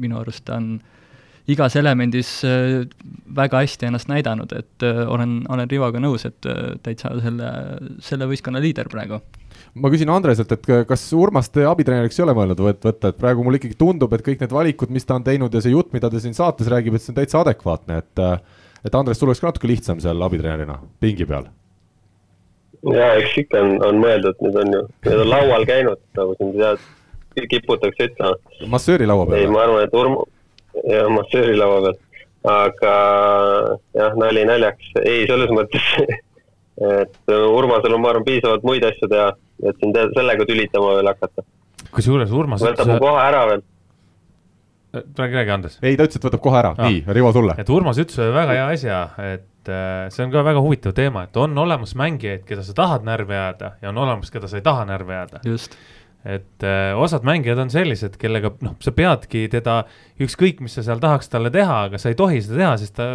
minu 0.00 0.16
arust 0.16 0.46
ta 0.48 0.56
on 0.56 0.78
igas 1.52 1.76
elemendis 1.76 2.30
äh, 2.48 2.86
väga 3.36 3.60
hästi 3.64 3.88
ennast 3.90 4.08
näidanud, 4.08 4.52
et 4.56 4.84
äh, 4.84 5.02
olen, 5.08 5.38
olen 5.52 5.70
Rivoga 5.70 6.00
nõus, 6.02 6.24
et 6.28 6.48
täitsa 6.82 7.12
selle, 7.22 7.50
selle 8.02 8.28
võistkonna 8.28 8.62
liider 8.64 8.88
praegu. 8.92 9.20
Ma 9.76 9.88
küsin 9.92 10.08
Andreselt, 10.12 10.52
et 10.52 10.68
kas 10.88 11.04
Urmast 11.16 11.56
abitreeneriks 11.68 12.18
ei 12.18 12.24
ole 12.24 12.34
mõelnud 12.36 12.60
võtta, 12.64 12.92
et 12.92 13.16
praegu 13.16 13.44
mulle 13.44 13.60
ikkagi 13.60 13.76
tundub, 13.78 14.12
et 14.12 14.24
kõik 14.24 14.40
need 14.42 14.52
valikud, 14.52 14.92
mis 14.92 15.04
ta 15.04 15.16
on 15.16 15.24
teinud 15.24 15.52
ja 15.52 15.64
see 15.64 15.72
jutt, 15.72 15.92
mida 15.96 16.10
ta 16.12 16.20
siin 16.20 16.36
saates 16.36 16.68
räägib, 16.72 16.96
et 16.96 17.04
see 17.04 17.12
on 17.12 17.20
täitsa 17.20 17.44
adekvaatne, 17.44 18.00
et 18.00 18.24
et 18.86 18.94
Andres, 18.94 19.18
sul 19.18 19.30
oleks 19.30 19.42
ka 19.42 19.50
natuke 19.50 19.70
lihtsam 19.70 20.00
seal 20.02 20.22
abitreenerina 20.26 20.78
pingi 21.02 21.26
peal? 21.28 21.48
ja 22.92 23.12
eks 23.20 23.36
ikka 23.42 23.62
on, 23.62 23.76
on 23.86 24.00
mõeldud, 24.02 24.38
need 24.44 24.58
on 24.62 24.74
ju, 24.76 24.82
need 25.08 25.22
on 25.24 25.30
laual 25.32 25.66
käinud, 25.68 26.00
nagu 26.18 26.36
siin 26.38 26.52
tead, 26.56 26.82
kiputakse 27.50 28.10
ütlema. 28.10 28.36
massööri 28.72 29.08
laua 29.08 29.26
peal? 29.28 29.40
ei, 29.40 29.50
ma 29.50 29.64
arvan, 29.64 29.86
et 29.86 29.96
Urm-, 29.96 30.20
jah, 30.84 31.08
massööri 31.12 31.56
laua 31.58 31.80
peal, 31.86 31.98
aga 32.52 32.94
jah, 33.96 34.18
nali 34.22 34.46
naljaks, 34.48 34.92
ei, 35.02 35.24
selles 35.30 35.52
mõttes 35.56 35.90
et 37.02 37.34
Urmasel 37.34 37.96
on, 37.96 38.04
ma 38.04 38.12
arvan, 38.12 38.26
piisavalt 38.28 38.66
muid 38.66 38.86
asju 38.86 39.10
teha, 39.10 39.30
et 39.66 39.80
siin 39.82 39.96
sellega 40.14 40.46
tülitama 40.48 40.98
veel 40.98 41.10
hakata. 41.10 41.46
kusjuures 41.96 42.34
Urmas 42.34 42.62
võtab 42.66 42.92
mu 42.92 43.00
koha 43.02 43.24
ära 43.30 43.46
veel 43.50 43.66
räägi, 44.96 45.38
räägi, 45.40 45.52
Andres. 45.54 45.78
ei, 45.82 45.96
ta 45.96 46.06
ütles, 46.06 46.20
et 46.20 46.28
võtab 46.28 46.42
kohe 46.44 46.60
ära 46.60 46.72
ah., 46.76 46.88
nii, 46.88 47.04
Rivo 47.16 47.32
sulle. 47.36 47.56
et 47.58 47.70
Urmas 47.72 48.00
ütles 48.02 48.22
ühe 48.22 48.32
väga 48.34 48.56
hea 48.56 48.70
asja, 48.74 49.02
et 49.34 49.70
äh, 49.72 50.06
see 50.14 50.24
on 50.26 50.32
ka 50.34 50.44
väga 50.46 50.62
huvitav 50.64 50.96
teema, 50.96 51.26
et 51.28 51.36
on 51.40 51.58
olemas 51.58 51.96
mängijaid, 51.98 52.46
keda 52.48 52.64
sa 52.66 52.76
tahad 52.76 53.06
närvi 53.06 53.36
ajada 53.36 53.76
ja 53.82 53.92
on 53.92 54.02
olemas, 54.06 54.32
keda 54.34 54.50
sa 54.50 54.60
ei 54.60 54.66
taha 54.66 54.88
närvi 54.88 55.16
ajada. 55.16 55.44
just 55.46 55.78
et 56.26 56.64
äh, 56.66 56.98
osad 56.98 57.22
mängijad 57.26 57.58
on 57.62 57.70
sellised, 57.70 58.16
kellega 58.18 58.50
noh, 58.64 58.74
sa 58.82 58.92
peadki 58.94 59.46
teda, 59.50 59.84
ükskõik, 60.22 60.62
mis 60.64 60.74
sa 60.74 60.82
seal 60.86 61.02
tahaks 61.02 61.30
talle 61.30 61.52
teha, 61.54 61.84
aga 61.86 62.00
sa 62.02 62.10
ei 62.10 62.18
tohi 62.18 62.40
seda 62.42 62.58
teha, 62.62 62.72
sest 62.82 62.96
ta 62.98 63.10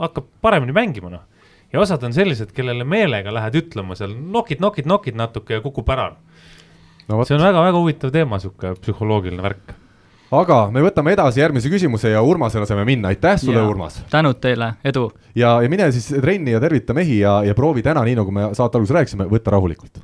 hakkab 0.00 0.30
paremini 0.44 0.72
mängima, 0.76 1.12
noh. 1.12 1.26
ja 1.72 1.82
osad 1.82 2.04
on 2.08 2.16
sellised, 2.16 2.54
kellele 2.56 2.86
meelega 2.88 3.34
lähed 3.34 3.58
ütlema 3.60 3.98
seal 3.98 4.14
nokid, 4.16 4.62
nokid, 4.64 4.88
nokid 4.88 5.18
natuke 5.18 5.58
ja 5.58 5.64
kukub 5.64 5.92
ära 5.92 6.14
no,. 6.14 7.20
see 7.24 7.36
on 7.36 7.44
väga-väga 7.44 7.76
huvitav 7.76 8.14
teema, 8.14 8.40
sihuke 8.40 8.72
psühholoogiline 8.80 9.44
värk 9.44 9.74
aga 10.34 10.58
me 10.72 10.82
võtame 10.84 11.14
edasi 11.16 11.42
järgmise 11.42 11.70
küsimuse 11.72 12.12
ja 12.12 12.22
Urmasele 12.24 12.66
saame 12.68 12.84
minna, 12.88 13.12
aitäh 13.12 13.38
sulle, 13.40 13.62
Urmas! 13.64 14.02
tänud 14.12 14.40
teile, 14.42 14.74
edu! 14.84 15.08
ja, 15.38 15.58
ja 15.64 15.72
mine 15.72 15.90
siis 15.94 16.10
trenni 16.20 16.54
ja 16.54 16.60
tervita 16.60 16.96
mehi 16.96 17.20
ja, 17.22 17.40
ja 17.46 17.56
proovi 17.56 17.84
täna, 17.86 18.04
nii 18.08 18.18
nagu 18.20 18.34
me 18.34 18.50
saate 18.58 18.78
alguses 18.80 18.96
rääkisime, 18.98 19.28
võtta 19.30 19.54
rahulikult. 19.56 20.00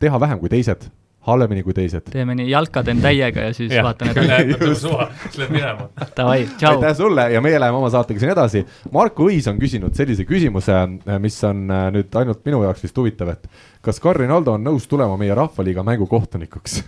teha 0.00 0.20
vähem 0.20 0.40
kui 0.42 0.52
teised, 0.52 0.90
halvemini 1.28 1.64
kui 1.64 1.76
teised. 1.76 2.10
teeme 2.12 2.36
nii, 2.36 2.50
jalka 2.50 2.82
teen 2.84 3.00
täiega 3.04 3.48
ja 3.48 3.54
siis 3.56 3.72
ja, 3.72 3.86
vaatan 3.86 4.12
edasi. 4.12 4.74
suva, 4.82 5.08
siis 5.24 5.40
läheb 5.40 5.56
minema. 5.56 5.88
Davai, 6.16 6.44
tšau. 6.52 6.76
aitäh 6.76 6.96
sulle 7.00 7.30
ja 7.32 7.42
meie 7.44 7.60
läheme 7.60 7.80
oma 7.80 7.90
saatega 7.94 8.20
siin 8.20 8.34
edasi. 8.36 8.64
Marko 8.92 9.30
Õis 9.30 9.48
on 9.48 9.60
küsinud 9.62 9.96
sellise 9.96 10.28
küsimuse, 10.28 10.76
mis 11.24 11.40
on 11.48 11.64
äh, 11.72 11.88
nüüd 11.96 12.20
ainult 12.20 12.44
minu 12.44 12.62
jaoks 12.68 12.84
vist 12.84 13.00
huvitav, 13.00 13.32
et 13.32 13.50
kas 13.80 14.00
Karin 14.04 14.34
Aldo 14.34 14.58
on 14.58 14.68
nõus 14.68 14.88
tulema 14.90 15.16
meie 15.20 15.36
Rahvaliiga 15.38 15.86
mängukohtunikuks 15.88 16.82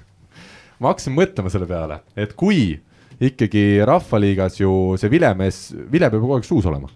ma 0.81 0.93
hakkasin 0.93 1.17
mõtlema 1.17 1.53
selle 1.53 1.69
peale, 1.71 2.01
et 2.17 2.33
kui 2.39 2.81
ikkagi 3.21 3.85
Rahvaliigas 3.87 4.61
ju 4.63 4.73
see 5.01 5.13
vilemees, 5.13 5.63
vile 5.93 6.09
peab 6.09 6.23
kogu 6.23 6.39
aeg 6.39 6.47
suus 6.49 6.69
olema. 6.71 6.89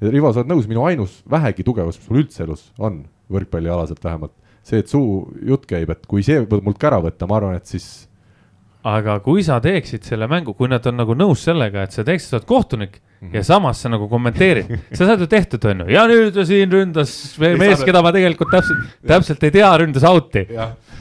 Rivo, 0.00 0.30
sa 0.32 0.40
oled 0.40 0.48
nõus, 0.48 0.68
minu 0.68 0.86
ainus 0.88 1.18
vähegi 1.28 1.64
tugevus, 1.66 1.98
mis 2.00 2.08
mul 2.08 2.22
üldse 2.22 2.46
elus 2.46 2.70
on, 2.80 3.02
võrkpallialaselt 3.30 4.00
vähemalt, 4.04 4.32
see, 4.64 4.80
et 4.80 4.88
suu 4.88 5.26
jutt 5.44 5.66
käib, 5.68 5.92
et 5.92 6.06
kui 6.08 6.24
see 6.24 6.40
mult 6.48 6.80
ka 6.80 6.88
ära 6.88 7.02
võtta, 7.04 7.28
ma 7.28 7.36
arvan, 7.36 7.58
et 7.60 7.68
siis 7.68 7.90
aga 8.88 9.18
kui 9.20 9.42
sa 9.44 9.58
teeksid 9.60 10.06
selle 10.08 10.26
mängu, 10.30 10.54
kui 10.56 10.68
nad 10.70 10.84
on 10.88 10.96
nagu 11.02 11.14
nõus 11.18 11.42
sellega, 11.44 11.84
et 11.84 11.92
sa 11.92 12.04
teeksid, 12.06 12.30
sa 12.30 12.38
oled 12.38 12.46
kohtunik 12.48 12.96
mm 12.96 13.28
-hmm. 13.28 13.34
ja 13.36 13.42
samas 13.44 13.82
sa 13.82 13.88
nagu 13.88 14.08
kommenteerid, 14.08 14.70
sa 14.96 15.06
saad 15.06 15.20
ju 15.20 15.26
tehtud, 15.26 15.64
on 15.64 15.80
ju, 15.80 15.86
ja 15.92 16.06
nüüd 16.08 16.44
siin 16.46 16.72
ründas 16.72 17.38
mees, 17.38 17.84
keda 17.84 18.02
ma 18.02 18.12
tegelikult 18.12 18.50
täpselt, 18.50 18.78
täpselt 19.06 19.44
ei 19.44 19.50
tea, 19.50 19.76
ründas 19.78 20.04
out'i. 20.04 20.46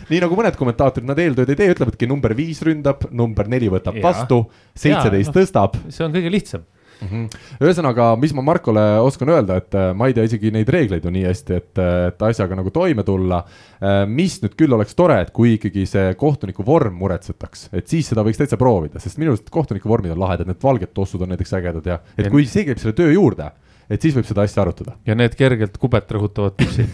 Nii 0.10 0.24
nagu 0.24 0.39
mõned 0.39 0.58
kommentaatorid, 0.60 1.08
nad 1.10 1.22
eeltööd 1.22 1.54
ei 1.54 1.60
tee, 1.60 1.69
ütlevadki 1.76 2.10
number 2.10 2.36
viis 2.38 2.62
ründab, 2.65 3.08
number 3.12 3.50
neli 3.52 3.69
võtab 3.72 3.98
ja. 4.00 4.06
vastu, 4.10 4.43
seitseteist 4.78 5.34
no, 5.34 5.39
tõstab. 5.39 5.80
see 5.89 6.06
on 6.06 6.15
kõige 6.15 6.34
lihtsam 6.34 6.67
mm. 7.02 7.08
-hmm. 7.08 7.39
ühesõnaga, 7.63 8.10
mis 8.19 8.34
ma 8.36 8.43
Markole 8.45 8.84
oskan 9.04 9.32
öelda, 9.34 9.60
et 9.62 9.76
äh, 9.76 9.91
ma 9.95 10.10
ei 10.10 10.15
tea 10.17 10.26
isegi 10.28 10.52
neid 10.54 10.69
reegleid 10.69 11.06
ju 11.06 11.13
nii 11.13 11.26
hästi, 11.28 11.60
et, 11.62 11.72
äh, 11.82 12.08
et 12.10 12.28
asjaga 12.30 12.58
nagu 12.60 12.72
toime 12.76 13.04
tulla. 13.08 13.43
Äh, 13.80 14.02
mis 14.08 14.39
nüüd 14.43 14.56
küll 14.60 14.76
oleks 14.76 14.95
tore, 14.98 15.19
et 15.24 15.32
kui 15.36 15.56
ikkagi 15.58 15.86
see 15.89 16.13
kohtuniku 16.19 16.65
vorm 16.65 17.00
muretsetaks, 17.00 17.69
et 17.74 17.88
siis 17.88 18.12
seda 18.12 18.26
võiks 18.26 18.41
täitsa 18.41 18.60
proovida, 18.60 19.00
sest 19.00 19.19
minu 19.22 19.34
arust 19.34 19.50
kohtuniku 19.54 19.89
vormid 19.89 20.13
on 20.15 20.22
lahedad, 20.26 20.50
need 20.50 20.62
valged 20.63 20.93
tossud 20.93 21.24
on 21.26 21.34
näiteks 21.34 21.56
ägedad 21.60 21.89
ja 21.89 22.00
et 22.17 22.30
kui 22.32 22.45
see 22.50 22.67
käib 22.67 22.82
selle 22.82 22.98
töö 22.98 23.12
juurde, 23.13 23.52
et 23.89 24.02
siis 24.02 24.15
võib 24.15 24.28
seda 24.28 24.45
asja 24.45 24.63
arutada. 24.65 24.98
ja 25.06 25.15
need 25.15 25.36
kergelt 25.39 25.78
kubet 25.78 26.12
rõhutavad 26.12 26.58
püksid 26.60 26.89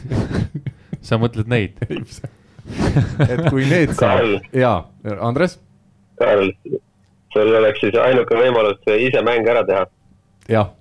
sa 1.07 1.19
mõtled 1.21 1.49
neid 1.51 1.79
et 3.31 3.43
kui 3.49 3.67
need 3.69 3.93
saab, 3.97 4.39
jaa, 4.55 4.79
Andres? 5.25 5.59
Karl, 6.19 6.51
sul 7.33 7.53
oleks 7.59 7.83
siis 7.83 7.97
ainuke 7.99 8.37
võimalus 8.39 8.81
ise 8.95 9.21
mäng 9.25 9.47
ära 9.51 9.65
teha. 9.67 9.85
Jah, 10.49 10.71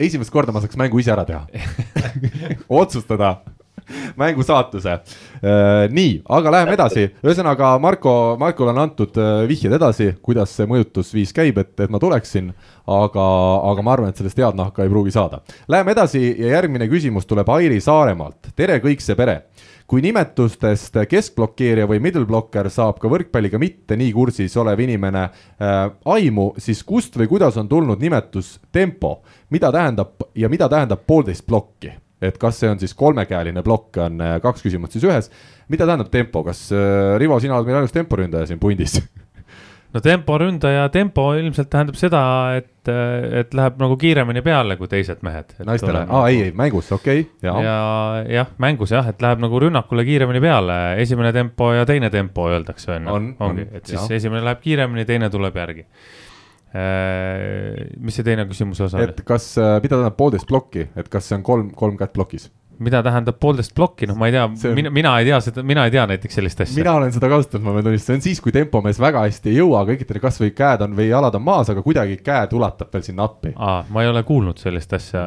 esimest 0.00 0.32
korda 0.34 0.54
ma 0.54 0.62
saaks 0.64 0.78
mängu 0.80 1.00
ise 1.02 1.12
ära 1.14 1.26
teha. 1.28 1.44
Otsustada 2.80 3.36
mängu 4.20 4.44
saatuse. 4.46 4.92
Äh, 4.92 5.86
nii, 5.92 6.20
aga 6.38 6.54
läheme 6.54 6.74
edasi, 6.76 7.08
ühesõnaga 7.24 7.74
Marko, 7.82 8.36
Markole 8.40 8.74
on 8.74 8.82
antud 8.86 9.18
äh, 9.20 9.44
vihjed 9.48 9.76
edasi, 9.78 10.12
kuidas 10.22 10.54
see 10.56 10.68
mõjutusviis 10.70 11.34
käib, 11.36 11.60
et, 11.62 11.74
et 11.80 11.92
ma 11.92 12.02
tuleksin. 12.02 12.52
aga, 12.86 13.22
aga 13.66 13.82
ma 13.82 13.92
arvan, 13.96 14.12
et 14.12 14.18
sellest 14.20 14.38
head 14.38 14.54
nahka 14.54 14.84
ei 14.84 14.90
pruugi 14.90 15.10
saada. 15.10 15.40
Läheme 15.68 15.90
edasi 15.90 16.20
ja 16.38 16.52
järgmine 16.52 16.86
küsimus 16.86 17.26
tuleb 17.26 17.48
Airi 17.50 17.80
Saaremaalt. 17.80 18.52
tere, 18.56 18.78
kõik 18.78 19.02
see 19.02 19.18
pere 19.18 19.40
kui 19.86 20.02
nimetustest 20.02 20.98
keskblokeerija 21.08 21.86
või 21.86 22.00
middle 22.02 22.26
blocker 22.26 22.68
saab 22.70 22.98
ka 23.02 23.10
võrkpalliga 23.10 23.58
mitte 23.62 23.98
nii 23.98 24.12
kursis 24.14 24.56
olev 24.58 24.82
inimene 24.82 25.22
äh, 25.26 25.76
aimu, 26.16 26.52
siis 26.58 26.82
kust 26.86 27.18
või 27.18 27.30
kuidas 27.30 27.58
on 27.60 27.68
tulnud 27.70 28.02
nimetus 28.02 28.56
tempo, 28.72 29.20
mida 29.50 29.70
tähendab 29.72 30.26
ja 30.34 30.50
mida 30.50 30.68
tähendab 30.68 31.06
poolteist 31.06 31.46
plokki? 31.46 31.94
Et 32.22 32.38
kas 32.40 32.62
see 32.62 32.70
on 32.70 32.80
siis 32.80 32.94
kolmekäeline 32.96 33.62
plokk, 33.66 34.00
on 34.06 34.20
äh, 34.24 34.38
kaks 34.42 34.64
küsimust 34.64 34.96
siis 34.96 35.04
ühes. 35.04 35.30
mida 35.68 35.86
tähendab 35.86 36.10
tempo, 36.12 36.44
kas 36.46 36.68
äh, 36.72 37.16
Rivo, 37.20 37.40
sina 37.40 37.58
oled 37.58 37.68
meil 37.68 37.82
ainus 37.82 37.94
temporündaja 37.96 38.48
siin 38.50 38.60
pundis 38.62 38.98
no 39.94 40.02
temporündaja, 40.04 40.88
tempo 40.92 41.28
ilmselt 41.38 41.70
tähendab 41.72 41.96
seda, 41.98 42.22
et, 42.58 42.90
et 43.40 43.54
läheb 43.56 43.78
nagu 43.80 43.96
kiiremini 44.00 44.42
peale 44.44 44.76
kui 44.80 44.90
teised 44.90 45.22
mehed. 45.26 45.54
naistele, 45.68 46.04
aa 46.08 46.26
ei, 46.32 46.42
ei 46.48 46.52
mängus, 46.56 46.90
okei 46.92 47.24
okay,, 47.24 47.48
jah. 47.48 47.60
ja 47.64 47.78
jah, 48.40 48.52
mängus 48.62 48.92
jah, 48.96 49.08
et 49.12 49.22
läheb 49.24 49.42
nagu 49.44 49.60
rünnakule 49.62 50.04
kiiremini 50.08 50.42
peale, 50.44 50.78
esimene 51.02 51.32
tempo 51.36 51.72
ja 51.76 51.86
teine 51.88 52.10
tempo 52.12 52.48
öeldakse 52.52 52.96
on 52.96 53.08
ju, 53.08 53.16
on, 53.18 53.32
ongi, 53.48 53.68
et 53.72 53.84
siis 53.84 54.00
jah. 54.00 54.16
esimene 54.20 54.44
läheb 54.46 54.64
kiiremini, 54.64 55.08
teine 55.08 55.30
tuleb 55.32 55.56
järgi 55.56 55.86
mis 56.76 58.16
see 58.18 58.26
teine 58.26 58.44
küsimuse 58.50 58.86
osa 58.86 59.00
oli? 59.00 59.10
et 59.12 59.24
kas, 59.26 59.52
mida 59.56 59.96
tähendab 59.96 60.16
poolteist 60.18 60.48
plokki, 60.50 60.88
et 60.96 61.10
kas 61.12 61.30
see 61.30 61.38
on 61.38 61.44
kolm, 61.46 61.72
kolm 61.76 61.98
kätt 62.00 62.14
plokis? 62.16 62.50
mida 62.82 63.00
tähendab 63.04 63.38
poolteist 63.40 63.72
plokki, 63.76 64.06
noh, 64.10 64.16
ma 64.18 64.28
ei 64.28 64.34
tea 64.34 64.44
on..., 64.46 64.56
mina, 64.76 64.90
mina 64.92 65.12
ei 65.20 65.28
tea 65.28 65.38
seda, 65.44 65.62
mina 65.66 65.86
ei 65.88 65.92
tea 65.94 66.04
näiteks 66.10 66.36
sellist 66.38 66.60
asja. 66.60 66.76
mina 66.76 66.92
olen 66.98 67.12
seda 67.14 67.30
kasutanud, 67.32 67.64
ma 67.64 67.74
pean 67.76 67.86
tunnistama, 67.86 68.06
see 68.06 68.18
on 68.18 68.24
siis, 68.26 68.42
kui 68.44 68.52
tempomees 68.54 69.00
väga 69.00 69.22
hästi 69.24 69.52
ei 69.52 69.56
jõua, 69.60 69.82
kõikidel 69.88 70.20
kasvõi 70.22 70.52
käed 70.56 70.84
on 70.84 70.96
või 70.98 71.08
jalad 71.08 71.38
on 71.38 71.44
maas, 71.46 71.70
aga 71.72 71.84
kuidagi 71.84 72.18
käed 72.26 72.52
ulatab 72.56 72.92
veel 72.92 73.06
sinna 73.06 73.28
appi. 73.30 73.54
aa, 73.56 73.78
ma 73.92 74.04
ei 74.04 74.10
ole 74.12 74.22
kuulnud 74.28 74.60
sellist 74.60 74.92
asja 74.98 75.24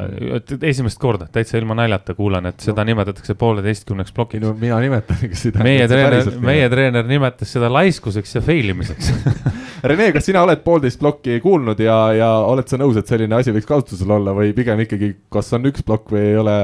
esimest 0.59 1.01
korda, 1.01 1.29
täitsa 1.33 1.57
ilma 1.61 1.77
naljata 1.79 2.13
kuulan, 2.17 2.51
et 2.51 2.61
seda 2.65 2.83
no. 2.85 2.91
nimetatakse 2.93 3.37
pooleteistkümneks 3.39 4.13
plokiks. 4.13 4.45
no 4.45 4.53
mina 4.59 4.77
nimetan 4.83 5.25
seda. 5.33 5.65
meie 5.65 5.89
treener, 5.89 6.31
meie 6.45 6.69
treener 6.69 7.09
nimetas 7.09 7.57
seda 7.57 7.71
laiskuseks 7.73 8.37
ja 8.37 8.45
fail 8.45 8.75
imiseks 8.75 9.13
Rene, 9.83 10.09
kas 10.11 10.25
sina 10.27 10.41
oled 10.43 10.59
poolteist 10.63 10.99
plokki 10.99 11.37
kuulnud 11.43 11.79
ja, 11.79 11.97
ja 12.15 12.29
oled 12.47 12.67
sa 12.67 12.79
nõus, 12.79 12.97
et 12.99 13.07
selline 13.07 13.37
asi 13.37 13.53
võiks 13.55 13.67
kasutusel 13.69 14.11
olla 14.11 14.33
või 14.35 14.51
pigem 14.55 14.81
ikkagi, 14.83 15.13
kas 15.31 15.53
on 15.55 15.67
üks 15.69 15.85
plokk 15.87 16.11
või 16.11 16.23
ei 16.31 16.39
ole 16.41 16.55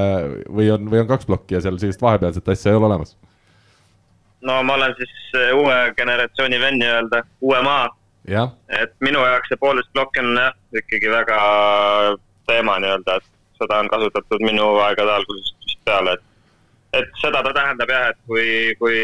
või 0.48 0.68
on, 0.74 0.90
või 0.92 1.00
on 1.00 1.08
kaks 1.08 1.28
plokki 1.28 1.56
ja 1.56 1.62
seal 1.64 1.78
sellist 1.80 2.02
vahepealset 2.04 2.48
asja 2.52 2.72
ei 2.72 2.80
ole 2.80 2.90
olemas? 2.90 3.16
no 4.46 4.58
ma 4.62 4.76
olen 4.76 4.92
siis 4.98 5.14
eh, 5.38 5.54
uue 5.56 5.78
generatsiooni 5.96 6.60
vend 6.60 6.82
nii-öelda, 6.82 7.22
uue 7.40 7.62
maa. 7.64 7.88
et 8.82 8.92
minu 9.00 9.24
jaoks 9.24 9.48
see 9.52 9.62
poolteist 9.62 9.92
plokk 9.96 10.20
on 10.20 10.36
jah, 10.36 10.52
ikkagi 10.82 11.10
väga 11.10 11.40
teema 12.50 12.76
nii-öelda, 12.84 13.16
et 13.16 13.60
seda 13.62 13.80
on 13.80 13.88
kasutatud 13.88 14.44
minu 14.44 14.68
aegade 14.84 15.16
algusest 15.16 15.56
vist 15.64 15.80
peale, 15.88 16.18
et, 16.18 16.24
et 17.00 17.20
seda 17.22 17.42
ta 17.42 17.54
tähendab 17.56 17.90
jah, 17.90 18.10
et 18.12 18.20
kui, 18.28 18.48
kui 18.82 19.00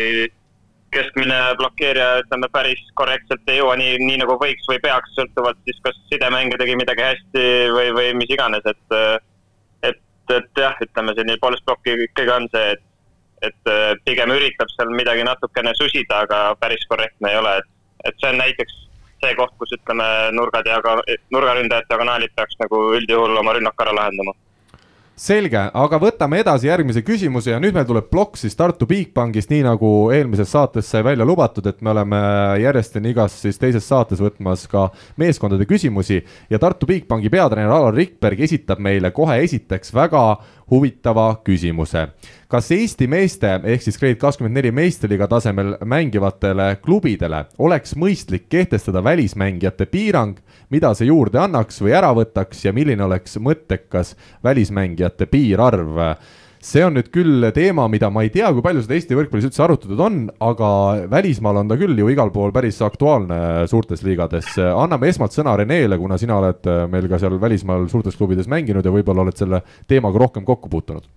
keskmine 0.92 1.38
blokeerija, 1.58 2.20
ütleme, 2.22 2.48
päris 2.52 2.80
korrektselt 3.00 3.48
ei 3.50 3.58
jõua 3.60 3.76
nii, 3.80 3.96
nii 4.02 4.20
nagu 4.22 4.36
võiks 4.40 4.68
või 4.68 4.78
peaks, 4.84 5.14
sõltuvalt 5.16 5.60
siis 5.66 5.80
kas 5.86 5.98
sidemängija 6.12 6.60
tegi 6.60 6.76
midagi 6.78 7.06
hästi 7.06 7.44
või, 7.72 7.92
või 7.96 8.08
mis 8.20 8.32
iganes, 8.34 8.66
et, 8.68 8.96
et, 9.88 10.02
et 10.36 10.62
jah, 10.64 10.76
ütleme 10.84 11.16
selline 11.16 11.38
poolest 11.42 11.64
plokki 11.68 11.96
ikkagi 12.08 12.34
on 12.36 12.48
see, 12.52 12.76
et, 12.76 12.84
et 13.48 13.72
pigem 14.04 14.34
üritab 14.36 14.70
seal 14.76 14.92
midagi 14.92 15.24
natukene 15.28 15.74
susida, 15.80 16.22
aga 16.26 16.44
päris 16.60 16.84
korrektne 16.92 17.32
ei 17.32 17.40
ole, 17.40 17.56
et, 17.62 17.72
et 18.10 18.20
see 18.20 18.32
on 18.34 18.40
näiteks 18.44 18.78
see 19.22 19.34
koht, 19.38 19.54
kus 19.58 19.72
ütleme, 19.76 20.06
nurgad 20.36 20.66
ja 20.66 20.80
nurgaründajad, 21.30 21.88
diagonaalid 21.88 22.32
peaks 22.36 22.58
nagu 22.60 22.88
üldjuhul 22.98 23.38
oma 23.38 23.54
rünnaku 23.56 23.86
ära 23.86 23.94
lahendama 24.00 24.34
selge, 25.18 25.60
aga 25.74 25.98
võtame 26.00 26.40
edasi 26.40 26.68
järgmise 26.68 27.02
küsimuse 27.04 27.52
ja 27.52 27.60
nüüd 27.62 27.76
meil 27.76 27.86
tuleb 27.88 28.08
plokk 28.10 28.38
siis 28.40 28.56
Tartu 28.58 28.86
Bigbankist, 28.88 29.50
nii 29.52 29.64
nagu 29.66 29.90
eelmises 30.14 30.50
saates 30.54 30.88
sai 30.88 31.04
välja 31.04 31.26
lubatud, 31.28 31.66
et 31.68 31.82
me 31.84 31.92
oleme 31.92 32.20
järjestini 32.62 33.12
igas 33.12 33.36
siis 33.44 33.60
teises 33.60 33.86
saates 33.88 34.22
võtmas 34.22 34.64
ka 34.70 34.88
meeskondade 35.20 35.68
küsimusi 35.68 36.22
ja 36.50 36.60
Tartu 36.62 36.88
Bigbanki 36.88 37.30
peatreener 37.32 37.74
Alar 37.76 37.94
Rikberg 37.96 38.40
esitab 38.48 38.82
meile 38.82 39.12
kohe 39.12 39.38
esiteks 39.44 39.94
väga 39.94 40.24
huvitava 40.72 41.28
küsimuse. 41.44 42.08
Kas 42.52 42.68
Eesti 42.74 43.06
meeste 43.08 43.48
ehk 43.64 43.84
siis 43.84 43.96
Grade 43.96 44.18
kakskümmend 44.20 44.58
neli 44.58 44.72
meistriliiga 44.76 45.24
tasemel 45.30 45.76
mängivatele 45.88 46.66
klubidele 46.84 47.46
oleks 47.64 47.96
mõistlik 47.96 48.44
kehtestada 48.52 49.00
välismängijate 49.04 49.86
piirang, 49.88 50.36
mida 50.68 50.92
see 50.98 51.08
juurde 51.08 51.40
annaks 51.40 51.80
või 51.80 51.96
ära 51.96 52.12
võtaks 52.16 52.66
ja 52.66 52.74
milline 52.76 53.06
oleks 53.06 53.38
mõttekas 53.40 54.12
välismängijate 54.44 55.30
piirarv? 55.32 55.96
see 56.62 56.84
on 56.86 56.94
nüüd 56.94 57.08
küll 57.10 57.48
teema, 57.54 57.88
mida 57.90 58.06
ma 58.12 58.22
ei 58.22 58.30
tea, 58.30 58.46
kui 58.54 58.62
palju 58.62 58.84
seda 58.84 58.94
Eesti 58.94 59.16
võrkpallis 59.18 59.48
üldse 59.48 59.64
arutatud 59.64 59.98
on, 60.04 60.18
aga 60.46 60.68
välismaal 61.10 61.58
on 61.62 61.72
ta 61.72 61.78
küll 61.80 61.98
ju 61.98 62.10
igal 62.12 62.30
pool 62.34 62.52
päris 62.54 62.78
aktuaalne 62.84 63.66
suurtes 63.70 64.04
liigades. 64.06 64.52
anname 64.60 65.10
esmalt 65.10 65.34
sõna 65.34 65.56
Renele, 65.58 65.98
kuna 65.98 66.20
sina 66.20 66.38
oled 66.38 66.70
meil 66.92 67.08
ka 67.10 67.18
seal 67.18 67.40
välismaal 67.42 67.88
suurtes 67.90 68.14
klubides 68.20 68.46
mänginud 68.50 68.86
ja 68.86 68.94
võib-olla 68.94 69.26
oled 69.26 69.40
selle 69.40 69.64
teemaga 69.90 70.22
rohkem 70.22 70.46
kokku 70.46 70.70
puutunud. 70.70 71.08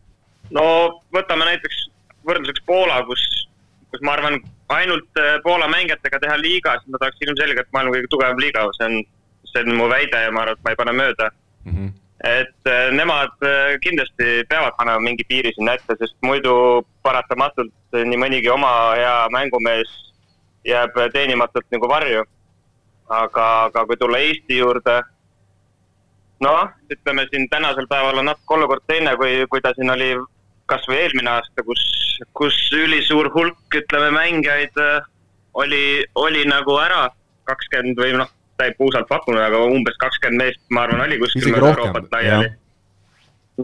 no 0.55 0.65
võtame 1.15 1.47
näiteks 1.49 1.86
võrdluseks 2.28 2.63
Poola, 2.67 3.01
kus, 3.10 3.23
kus 3.93 4.06
ma 4.06 4.15
arvan, 4.17 4.39
ainult 4.75 5.21
äh, 5.21 5.36
Poola 5.43 5.67
mängijatega 5.71 6.21
teha 6.23 6.39
liiga, 6.41 6.78
siis 6.80 6.93
nad 6.93 7.04
oleks 7.04 7.28
ilmselgelt 7.28 7.69
maailma 7.73 7.97
kõige 7.97 8.12
tugevam 8.13 8.41
liiga, 8.41 8.65
see 8.78 8.89
on, 8.89 9.04
see 9.51 9.65
on 9.65 9.78
mu 9.80 9.91
väide 9.91 10.25
ja 10.25 10.34
ma 10.34 10.45
arvan, 10.45 10.58
et 10.58 10.65
ma 10.65 10.73
ei 10.73 10.82
pane 10.82 10.97
mööda 11.04 11.30
mm. 11.32 11.78
-hmm 11.78 11.93
et 12.25 12.67
äh, 12.67 12.91
nemad 12.91 13.36
äh, 13.43 13.78
kindlasti 13.82 14.45
peavad 14.49 14.74
panema 14.78 14.99
mingi 14.99 15.24
piiri 15.28 15.51
sinna 15.53 15.76
ette, 15.76 15.97
sest 15.99 16.16
muidu 16.26 16.82
paratamatult 17.03 17.74
nii 17.93 18.18
mõnigi 18.18 18.49
oma 18.49 18.72
hea 18.97 19.28
mängumees 19.36 19.91
jääb 20.66 20.95
teenimatult 21.13 21.68
nagu 21.72 21.89
varju. 21.89 22.24
aga, 23.09 23.43
aga 23.66 23.86
kui 23.86 23.97
tulla 24.01 24.18
Eesti 24.18 24.57
juurde, 24.57 24.95
noh, 26.41 26.70
ütleme 26.89 27.28
siin 27.30 27.45
tänasel 27.49 27.86
päeval 27.88 28.18
on 28.18 28.26
natuke 28.26 28.55
olukord 28.55 28.82
teine, 28.88 29.13
kui, 29.16 29.45
kui 29.49 29.61
ta 29.61 29.76
siin 29.76 29.93
oli 29.93 30.07
kasvõi 30.72 30.97
eelmine 31.03 31.30
aasta, 31.30 31.63
kus, 31.66 31.84
kus 32.38 32.57
ülisuur 32.74 33.30
hulk, 33.34 33.59
ütleme, 33.76 34.11
mängijaid 34.16 34.82
äh, 34.82 35.05
oli, 35.53 36.03
oli 36.16 36.45
nagu 36.49 36.78
ära 36.82 37.07
kakskümmend 37.49 37.99
või 38.01 38.16
noh, 38.18 38.32
täieb 38.59 38.78
puusalt 38.80 39.07
pakkunud, 39.09 39.41
aga 39.41 39.61
umbes 39.70 39.97
kakskümmend 40.01 40.41
meest, 40.41 40.61
ma 40.74 40.86
arvan, 40.86 41.03
oli 41.05 41.20
kuskil 41.22 41.51
mööda 41.51 41.74
Euroopat 41.74 42.09
laiali. 42.16 42.49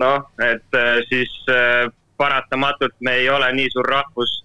noh, 0.01 0.29
et 0.45 0.77
äh, 0.77 1.01
siis 1.09 1.33
äh, 1.51 1.89
paratamatult 2.17 2.95
me 2.99 3.17
ei 3.23 3.29
ole 3.29 3.49
nii 3.57 3.71
suur 3.73 3.89
rahvus 3.89 4.41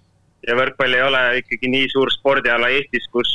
ja 0.47 0.55
võrkpall 0.57 0.95
ei 0.95 1.03
ole 1.05 1.21
ikkagi 1.41 1.69
nii 1.71 1.91
suur 1.93 2.11
spordiala 2.13 2.71
Eestis, 2.73 3.05
kus, 3.13 3.31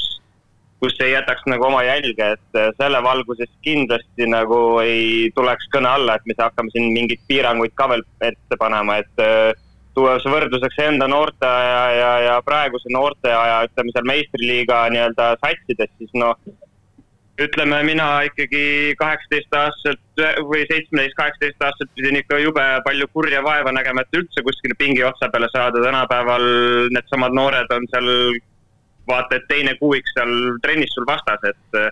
kus 0.83 0.97
ei 1.05 1.13
jätaks 1.13 1.45
nagu 1.47 1.69
oma 1.69 1.85
jälge, 1.87 2.33
et 2.35 2.59
äh, 2.59 2.73
selle 2.79 2.99
valguses 3.05 3.51
kindlasti 3.63 4.27
nagu 4.27 4.57
ei 4.83 5.31
tuleks 5.37 5.69
kõne 5.75 5.93
alla, 5.95 6.17
et 6.19 6.27
me 6.27 6.35
hakkame 6.39 6.75
siin 6.75 6.91
mingeid 6.97 7.23
piiranguid 7.31 7.77
ka 7.79 7.87
veel 7.93 8.03
ette 8.27 8.59
panema, 8.59 8.99
et 8.99 9.23
äh, 9.23 9.53
tuues 9.95 10.27
võrdluseks 10.27 10.83
enda 10.83 11.07
noorte 11.07 11.47
aja 11.47 11.85
ja, 11.95 12.11
ja 12.27 12.35
praeguse 12.43 12.91
noorte 12.91 13.31
aja, 13.31 13.63
ütleme 13.69 13.95
seal 13.95 14.11
meistriliiga 14.11 14.83
nii-öelda 14.91 15.31
satsides, 15.45 15.95
siis 16.01 16.13
noh, 16.19 16.35
ütleme, 17.43 17.79
mina 17.87 18.09
ikkagi 18.27 18.95
kaheksateistaastaselt 18.99 20.23
või 20.49 20.67
seitsmeteist, 20.67 21.17
kaheksateist 21.19 21.63
aastaselt 21.63 21.95
pidin 21.97 22.19
ikka 22.21 22.43
jube 22.43 22.65
palju 22.85 23.09
kurja 23.15 23.43
vaeva 23.45 23.73
nägema, 23.75 24.03
et 24.03 24.19
üldse 24.19 24.43
kuskile 24.43 24.75
pingi 24.79 25.05
otsa 25.07 25.31
peale 25.31 25.49
saada, 25.55 25.83
tänapäeval 25.85 26.49
needsamad 26.91 27.39
noored 27.39 27.71
on 27.79 27.87
seal 27.95 28.11
vaata, 29.09 29.39
et 29.39 29.49
teine 29.49 29.75
kuuik 29.81 30.07
seal 30.13 30.59
trennis 30.63 30.93
sul 30.95 31.07
vastas, 31.09 31.43
et 31.49 31.79
äh, 31.79 31.91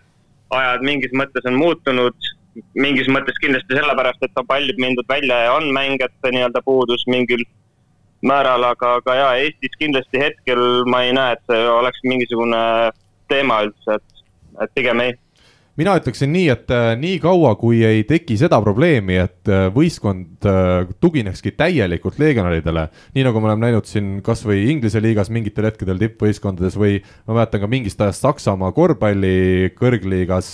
ajad 0.57 0.85
mingis 0.87 1.15
mõttes 1.17 1.47
on 1.49 1.59
muutunud, 1.59 2.31
mingis 2.75 3.09
mõttes 3.13 3.39
kindlasti 3.43 3.79
sellepärast, 3.79 4.23
et 4.27 4.39
on 4.41 4.47
palju 4.47 4.77
mindud 4.83 5.09
välja 5.09 5.39
ja 5.47 5.57
on 5.59 5.71
mängijate 5.75 6.33
nii-öelda 6.35 6.63
puudus 6.67 7.07
mingil 7.11 7.45
määral, 8.27 8.65
aga, 8.69 8.97
aga 9.01 9.17
jaa, 9.17 9.35
Eestis 9.45 9.77
kindlasti 9.81 10.21
hetkel 10.21 10.63
ma 10.91 11.05
ei 11.07 11.15
näe, 11.17 11.37
et 11.37 11.45
see 11.49 11.69
oleks 11.73 12.03
mingisugune 12.05 12.63
teema 13.33 13.63
üldse, 13.67 13.97
et, 13.97 14.25
et 14.65 14.75
pigem 14.77 15.03
ei 15.05 15.15
mina 15.81 15.95
ütleksin 15.97 16.29
nii, 16.33 16.49
et 16.53 16.73
äh, 16.75 16.93
nii 17.01 17.17
kaua, 17.23 17.55
kui 17.61 17.81
ei 17.87 18.03
teki 18.09 18.37
seda 18.41 18.59
probleemi, 18.61 19.17
et 19.23 19.49
äh, 19.49 19.69
võistkond 19.73 20.45
äh, 20.49 20.91
tuginekski 21.01 21.55
täielikult 21.57 22.19
legionäridele, 22.21 22.87
nii 23.17 23.25
nagu 23.25 23.41
me 23.41 23.49
oleme 23.49 23.69
näinud 23.69 23.89
siin 23.89 24.19
kasvõi 24.25 24.67
Inglise 24.75 25.01
liigas 25.01 25.31
mingitel 25.33 25.71
hetkedel 25.71 26.01
tippvõistkondades 26.03 26.77
või 26.81 26.99
ma 27.29 27.39
mäletan 27.39 27.63
ka 27.63 27.71
mingist 27.71 28.03
ajast 28.05 28.27
Saksamaa 28.27 28.75
korvpalli 28.77 29.71
kõrgliigas, 29.79 30.53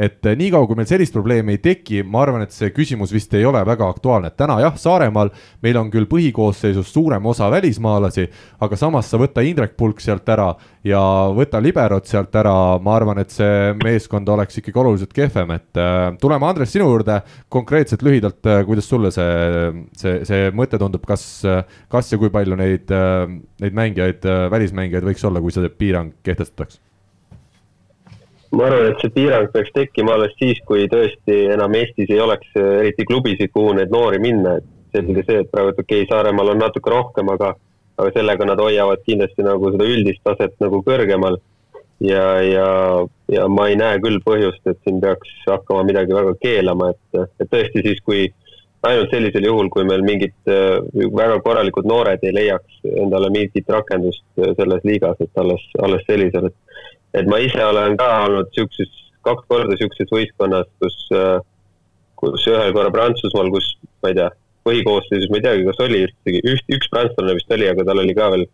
et 0.00 0.24
nii 0.24 0.52
kaua, 0.54 0.68
kui 0.70 0.80
meil 0.80 0.88
sellist 0.88 1.16
probleemi 1.16 1.58
ei 1.58 1.62
teki, 1.62 2.02
ma 2.08 2.24
arvan, 2.24 2.46
et 2.46 2.56
see 2.56 2.72
küsimus 2.72 3.12
vist 3.12 3.34
ei 3.36 3.44
ole 3.48 3.60
väga 3.68 3.90
aktuaalne, 3.92 4.32
et 4.32 4.40
täna 4.40 4.56
jah, 4.64 4.78
Saaremaal 4.80 5.34
meil 5.62 5.80
on 5.82 5.92
küll 5.92 6.08
põhikoosseisus 6.08 6.94
suurem 6.94 7.26
osa 7.28 7.50
välismaalasi, 7.52 8.28
aga 8.64 8.80
samas 8.80 9.12
sa 9.12 9.20
võta 9.20 9.44
Indrek 9.44 9.76
Pulk 9.76 10.00
sealt 10.00 10.28
ära 10.32 10.54
ja 10.86 11.00
võta 11.34 11.60
liberot 11.62 12.08
sealt 12.10 12.34
ära, 12.38 12.54
ma 12.82 12.96
arvan, 12.98 13.20
et 13.22 13.32
see 13.34 13.72
meeskond 13.82 14.28
oleks 14.34 14.58
ikkagi 14.58 14.82
oluliselt 14.82 15.12
kehvem, 15.14 15.54
et 15.56 15.80
äh, 15.80 16.04
tuleme, 16.20 16.48
Andres, 16.48 16.72
sinu 16.74 16.88
juurde 16.90 17.20
konkreetselt 17.52 18.02
lühidalt 18.06 18.46
äh,, 18.50 18.62
kuidas 18.66 18.88
sulle 18.90 19.12
see, 19.14 19.72
see, 19.98 20.22
see 20.28 20.50
mõte 20.56 20.80
tundub, 20.82 21.04
kas, 21.06 21.24
kas 21.92 22.12
ja 22.12 22.20
kui 22.20 22.32
palju 22.34 22.58
neid 22.58 22.90
äh,, 22.94 23.26
neid 23.62 23.78
mängijaid 23.78 24.26
äh,, 24.26 24.46
välismängijaid 24.52 25.06
võiks 25.06 25.28
olla, 25.28 25.42
kui 25.44 25.54
see 25.54 25.70
piirang 25.70 26.16
kehtestataks? 26.26 26.80
ma 28.52 28.66
arvan, 28.68 28.90
et 28.90 29.00
see 29.00 29.14
piirang 29.14 29.48
peaks 29.54 29.72
tekkima 29.72 30.16
alles 30.18 30.34
siis, 30.36 30.58
kui 30.68 30.84
tõesti 30.92 31.38
enam 31.54 31.72
Eestis 31.78 32.10
ei 32.12 32.20
oleks 32.20 32.50
eriti 32.58 33.06
klubisid, 33.08 33.48
kuhu 33.54 33.78
neid 33.78 33.92
noori 33.94 34.20
minna, 34.20 34.58
et 34.60 34.66
selge 34.92 35.24
see, 35.26 35.40
et 35.40 35.50
praegu 35.52 35.72
okei 35.72 36.02
okay,, 36.02 36.08
Saaremaal 36.10 36.52
on 36.52 36.60
natuke 36.60 36.92
rohkem, 36.92 37.30
aga, 37.32 37.54
aga 38.02 38.12
sellega 38.16 38.46
nad 38.48 38.60
hoiavad 38.60 39.02
kindlasti 39.06 39.46
nagu 39.46 39.72
seda 39.72 39.88
üldist 39.88 40.22
taset 40.26 40.54
nagu 40.62 40.82
kõrgemal. 40.86 41.40
Ja, 42.02 42.42
ja, 42.42 42.68
ja 43.30 43.42
ma 43.46 43.68
ei 43.70 43.76
näe 43.78 44.00
küll 44.02 44.18
põhjust, 44.24 44.64
et 44.66 44.78
siin 44.82 44.98
peaks 45.02 45.28
hakkama 45.46 45.84
midagi 45.86 46.16
väga 46.16 46.32
keelama, 46.42 46.88
et, 46.90 47.28
et 47.38 47.50
tõesti 47.52 47.84
siis, 47.84 48.00
kui 48.02 48.24
ainult 48.88 49.12
sellisel 49.14 49.46
juhul, 49.46 49.68
kui 49.70 49.84
meil 49.86 50.02
mingid 50.06 50.34
äh, 50.50 50.80
väga 51.14 51.38
korralikud 51.44 51.86
noored 51.86 52.24
ei 52.26 52.34
leiaks 52.34 52.80
endale 53.04 53.30
mingit 53.34 53.70
rakendust 53.70 54.24
äh, 54.40 54.50
selles 54.58 54.82
liigas, 54.88 55.20
et 55.22 55.38
alles, 55.38 55.62
alles 55.86 56.02
sellisel, 56.08 56.50
et, 56.50 56.82
et 57.22 57.30
ma 57.30 57.38
ise 57.44 57.62
olen 57.62 57.94
ka 58.00 58.08
olnud 58.26 58.50
siukses, 58.56 58.90
kaks 59.22 59.46
korda 59.46 59.78
siukses 59.78 60.10
võistkonnas, 60.10 60.66
kus, 60.82 60.98
äh, 61.14 61.38
kus 62.18 62.48
ühel 62.50 62.74
korra 62.74 62.90
Prantsusmaal, 62.94 63.52
kus 63.54 63.76
ma 64.02 64.10
ei 64.10 64.18
tea, 64.18 64.30
põhikoosseisus 64.66 65.30
ma 65.30 65.40
ei 65.40 65.46
teagi, 65.46 65.66
kas 65.68 65.80
oli 65.84 66.04
ühtegi, 66.06 66.42
üht, 66.52 66.66
üks 66.76 66.90
prantslane 66.92 67.36
vist 67.38 67.54
oli, 67.54 67.68
aga 67.70 67.86
tal 67.88 68.02
oli 68.02 68.14
ka 68.18 68.30
veel 68.34 68.46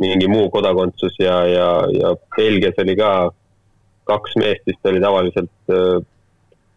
mingi 0.00 0.30
muu 0.32 0.48
kodakondsus 0.52 1.18
ja, 1.20 1.42
ja, 1.50 1.68
ja 1.92 2.14
Belgias 2.36 2.78
oli 2.80 2.96
ka 2.96 3.10
kaks 4.08 4.36
meest 4.40 4.64
vist 4.66 4.86
oli 4.88 5.02
tavaliselt 5.02 5.74
äh, 5.74 5.98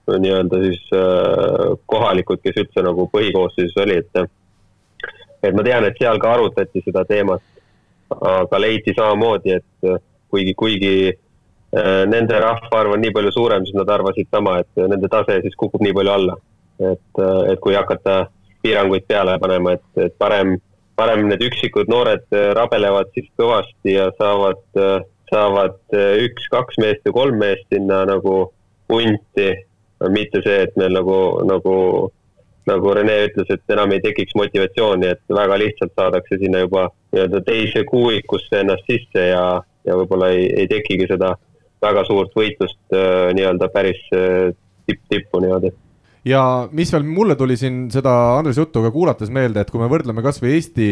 nii-öelda 0.07 0.59
siis 0.65 0.81
äh, 0.97 1.75
kohalikud, 1.85 2.41
kes 2.43 2.59
üldse 2.65 2.83
nagu 2.83 3.07
põhikoosseisus 3.13 3.77
oli, 3.85 4.01
et 4.03 4.25
et 5.43 5.55
ma 5.55 5.63
tean, 5.65 5.85
et 5.87 5.99
seal 5.99 6.19
ka 6.23 6.33
arutati 6.37 6.81
seda 6.85 7.03
teemat, 7.07 7.43
aga 8.13 8.59
leiti 8.61 8.93
samamoodi, 8.95 9.57
et 9.59 9.89
äh, 9.89 9.99
kuigi, 10.31 10.53
kuigi 10.59 10.93
äh, 11.11 12.03
nende 12.09 12.39
rahvaarv 12.43 12.95
on 12.95 13.03
nii 13.03 13.13
palju 13.15 13.33
suurem, 13.35 13.65
siis 13.67 13.77
nad 13.77 13.91
arvasid 13.91 14.29
sama, 14.31 14.59
et 14.63 14.83
nende 14.89 15.09
tase 15.11 15.39
siis 15.43 15.57
kukub 15.59 15.83
nii 15.83 15.95
palju 15.99 16.15
alla. 16.15 16.39
et, 16.79 17.19
äh, 17.21 17.51
et 17.53 17.59
kui 17.61 17.75
hakata 17.77 18.25
piiranguid 18.63 19.05
peale 19.07 19.35
panema, 19.41 19.75
et, 19.77 19.89
et 20.07 20.15
parem 20.17 20.55
parem 20.99 21.27
need 21.29 21.43
üksikud 21.47 21.89
noored 21.91 22.25
äh, 22.35 22.51
rabelevad 22.57 23.11
siis 23.15 23.29
kõvasti 23.39 23.95
ja 23.95 24.09
saavad, 24.19 24.63
äh, 24.77 25.05
saavad 25.31 25.79
äh, 25.97 26.25
üks-kaks 26.27 26.79
meest 26.81 27.05
või 27.07 27.15
kolm 27.19 27.39
meest 27.41 27.65
sinna 27.73 28.03
nagu 28.09 28.35
punti, 28.89 29.49
mitte 30.13 30.41
see, 30.43 30.65
et 30.67 30.75
meil 30.77 30.93
nagu, 30.93 31.17
nagu, 31.47 31.75
nagu 32.69 32.95
Rene 32.97 33.15
ütles, 33.29 33.49
et 33.53 33.73
enam 33.73 33.93
ei 33.95 34.03
tekiks 34.03 34.35
motivatsiooni, 34.37 35.13
et 35.15 35.37
väga 35.41 35.57
lihtsalt 35.61 35.95
saadakse 35.97 36.37
sinna 36.41 36.65
juba 36.65 36.89
nii-öelda 37.15 37.41
teise 37.47 37.85
kuuikusse 37.89 38.59
ennast 38.59 38.85
sisse 38.89 39.29
ja, 39.31 39.45
ja 39.87 39.97
võib-olla 39.97 40.33
ei, 40.35 40.49
ei 40.59 40.67
tekigi 40.69 41.07
seda 41.09 41.33
väga 41.83 42.03
suurt 42.07 42.35
võitlust 42.35 42.79
nii-öelda 42.91 43.71
päris 43.71 44.03
tipp-tippu 44.11 45.41
niimoodi 45.43 45.71
ja 46.27 46.41
mis 46.71 46.91
veel 46.93 47.05
mulle 47.07 47.35
tuli 47.39 47.57
siin 47.59 47.87
seda 47.93 48.13
Andres 48.37 48.59
juttu 48.59 48.83
ka 48.83 48.91
kuulates 48.93 49.31
meelde, 49.33 49.63
et 49.63 49.71
kui 49.71 49.81
me 49.81 49.89
võrdleme 49.91 50.23
kasvõi 50.23 50.53
Eesti 50.57 50.87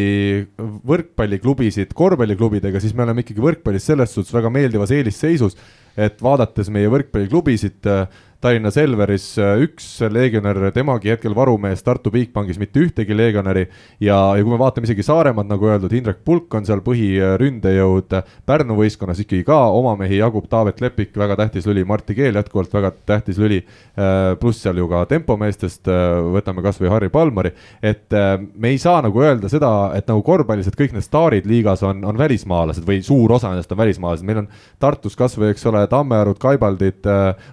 võrkpalliklubisid 0.88 1.94
korvpalliklubidega, 1.98 2.82
siis 2.84 2.96
me 2.98 3.06
oleme 3.06 3.24
ikkagi 3.24 3.44
võrkpallis 3.44 3.88
selles 3.92 4.16
suhtes 4.16 4.34
väga 4.36 4.52
meeldivas 4.54 4.92
eelisseisus, 4.96 5.56
et 5.96 6.20
vaadates 6.24 6.72
meie 6.74 6.92
võrkpalliklubisid 6.92 7.88
äh, 7.92 8.22
Tallinna 8.42 8.72
Selveris 8.74 9.26
äh, 9.38 9.60
üks 9.62 9.86
legionär, 10.10 10.58
temagi 10.74 11.12
hetkel 11.14 11.36
varumees, 11.38 11.84
Tartu 11.86 12.10
Bigbankis 12.10 12.58
mitte 12.58 12.82
ühtegi 12.82 13.14
legionäri. 13.14 13.68
Ja, 14.02 14.16
ja 14.34 14.42
kui 14.42 14.50
me 14.50 14.58
vaatame 14.58 14.88
isegi 14.88 15.06
Saaremaad, 15.06 15.46
nagu 15.52 15.68
öeldud, 15.70 15.94
Indrek 15.94 16.24
Pulk 16.26 16.56
on 16.58 16.66
seal 16.66 16.82
põhiründejõud, 16.82 18.16
Pärnu 18.50 18.78
võistkonnas 18.80 19.22
ikkagi 19.22 19.46
ka 19.46 19.60
oma 19.78 19.94
mehi 20.00 20.18
jagub, 20.18 20.48
Taavet 20.50 20.82
Lepik, 20.82 21.14
väga 21.22 21.38
tähtis 21.44 21.68
lüli, 21.70 21.84
Martti 21.86 22.16
Keel 22.18 22.39
jätkuvalt 22.39 22.74
väga 22.74 22.92
tähtis 23.12 23.38
lüli, 23.42 23.60
äh, 23.94 24.32
pluss 24.42 24.66
seal 24.66 24.82
ju 24.82 24.89
ka 24.89 25.04
tempomeestest, 25.14 25.86
äh, 25.86 26.18
võtame 26.34 26.66
kas 26.66 26.82
või 26.82 26.89
Harri 26.96 27.12
Palmari, 27.14 27.54
et 27.84 28.10
me 28.12 28.74
ei 28.74 28.82
saa 28.82 29.04
nagu 29.06 29.22
öelda 29.22 29.50
seda, 29.54 29.70
et 29.98 30.10
nagu 30.10 30.24
korvpallis, 30.26 30.68
et 30.68 30.80
kõik 30.80 30.96
need 30.96 31.06
staarid 31.06 31.46
liigas 31.50 31.86
on, 31.86 32.02
on 32.08 32.18
välismaalased 32.18 32.86
või 32.88 33.04
suur 33.06 33.38
osa 33.38 33.52
nendest 33.54 33.72
on 33.72 33.80
välismaalased, 33.84 34.26
meil 34.26 34.42
on 34.44 34.50
Tartus 34.82 35.16
kas 35.20 35.38
või, 35.38 35.52
eks 35.54 35.66
ole, 35.70 35.86
Tammearud, 35.92 36.42
Kaibaldid, 36.42 37.06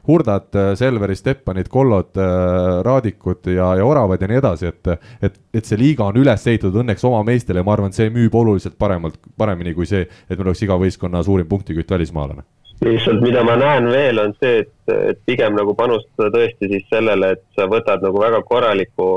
Hurdad, 0.09 0.57
Selveri, 0.79 1.16
Steppanid, 1.18 1.70
Kollod, 1.72 2.14
äh, 2.18 2.83
Raadikud 2.87 3.51
ja, 3.53 3.72
ja 3.81 3.87
Oravad 3.87 4.22
ja 4.22 4.31
nii 4.31 4.41
edasi, 4.41 4.70
et, 4.72 4.93
et, 5.22 5.41
et 5.55 5.68
see 5.68 5.81
liiga 5.81 6.07
on 6.09 6.20
üles 6.20 6.47
ehitatud 6.47 6.83
õnneks 6.85 7.05
oma 7.09 7.24
meestele 7.26 7.62
ja 7.62 7.66
ma 7.66 7.74
arvan, 7.74 7.93
et 7.93 7.99
see 7.99 8.12
müüb 8.14 8.35
oluliselt 8.39 8.79
paremalt, 8.79 9.18
paremini 9.39 9.74
kui 9.76 9.89
see, 9.91 10.07
et 10.29 10.37
meil 10.37 10.51
oleks 10.51 10.64
iga 10.66 10.79
võistkonna 10.81 11.24
suurim 11.26 11.49
punktikütt 11.51 11.97
välismaalane 11.97 12.47
lihtsalt, 12.85 13.22
mida 13.24 13.43
ma 13.43 13.57
näen 13.59 13.89
veel, 13.91 14.20
on 14.22 14.35
see, 14.39 14.62
et, 14.62 14.93
et 15.11 15.18
pigem 15.26 15.57
nagu 15.59 15.74
panustada 15.74 16.31
tõesti 16.35 16.68
siis 16.70 16.85
sellele, 16.93 17.33
et 17.35 17.43
sa 17.59 17.66
võtad 17.70 18.05
nagu 18.05 18.20
väga 18.22 18.39
korraliku 18.47 19.09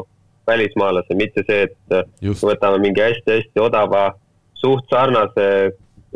välismaalase, 0.50 1.16
mitte 1.16 1.44
see, 1.48 1.68
et 1.68 2.08
Just. 2.26 2.44
võtame 2.46 2.82
mingi 2.82 3.04
hästi-hästi 3.04 3.62
odava, 3.62 4.08
suht 4.58 4.90
sarnase, 4.90 5.46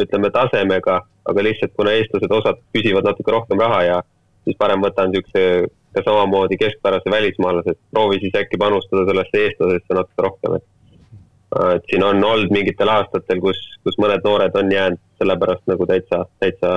ütleme 0.01 0.31
tasemega, 0.33 0.99
aga 1.29 1.45
lihtsalt 1.45 1.73
kuna 1.77 1.93
eestlased 1.97 2.33
osad 2.33 2.59
küsivad 2.75 3.05
natuke 3.07 3.33
rohkem 3.33 3.61
raha 3.61 3.81
ja 3.85 4.01
siis 4.45 4.57
parem 4.59 4.83
võtan 4.85 5.11
niisuguse 5.11 5.67
ka 5.95 6.03
samamoodi 6.05 6.57
keskpärase 6.59 7.11
välismaalase, 7.11 7.75
et 7.75 7.81
proovi 7.91 8.19
siis 8.21 8.35
äkki 8.35 8.59
panustada 8.59 9.05
sellesse 9.09 9.43
eestlasesse 9.43 9.97
natuke 9.97 10.25
rohkem, 10.27 10.57
et 10.59 10.71
et 11.75 11.85
siin 11.87 12.03
on 12.03 12.23
olnud 12.23 12.51
mingitel 12.51 12.89
aastatel, 12.91 13.39
kus, 13.39 13.59
kus 13.85 13.95
mõned 14.01 14.25
noored 14.25 14.55
on 14.59 14.71
jäänud 14.71 14.99
sellepärast 15.21 15.63
nagu 15.71 15.85
täitsa, 15.87 16.25
täitsa 16.43 16.71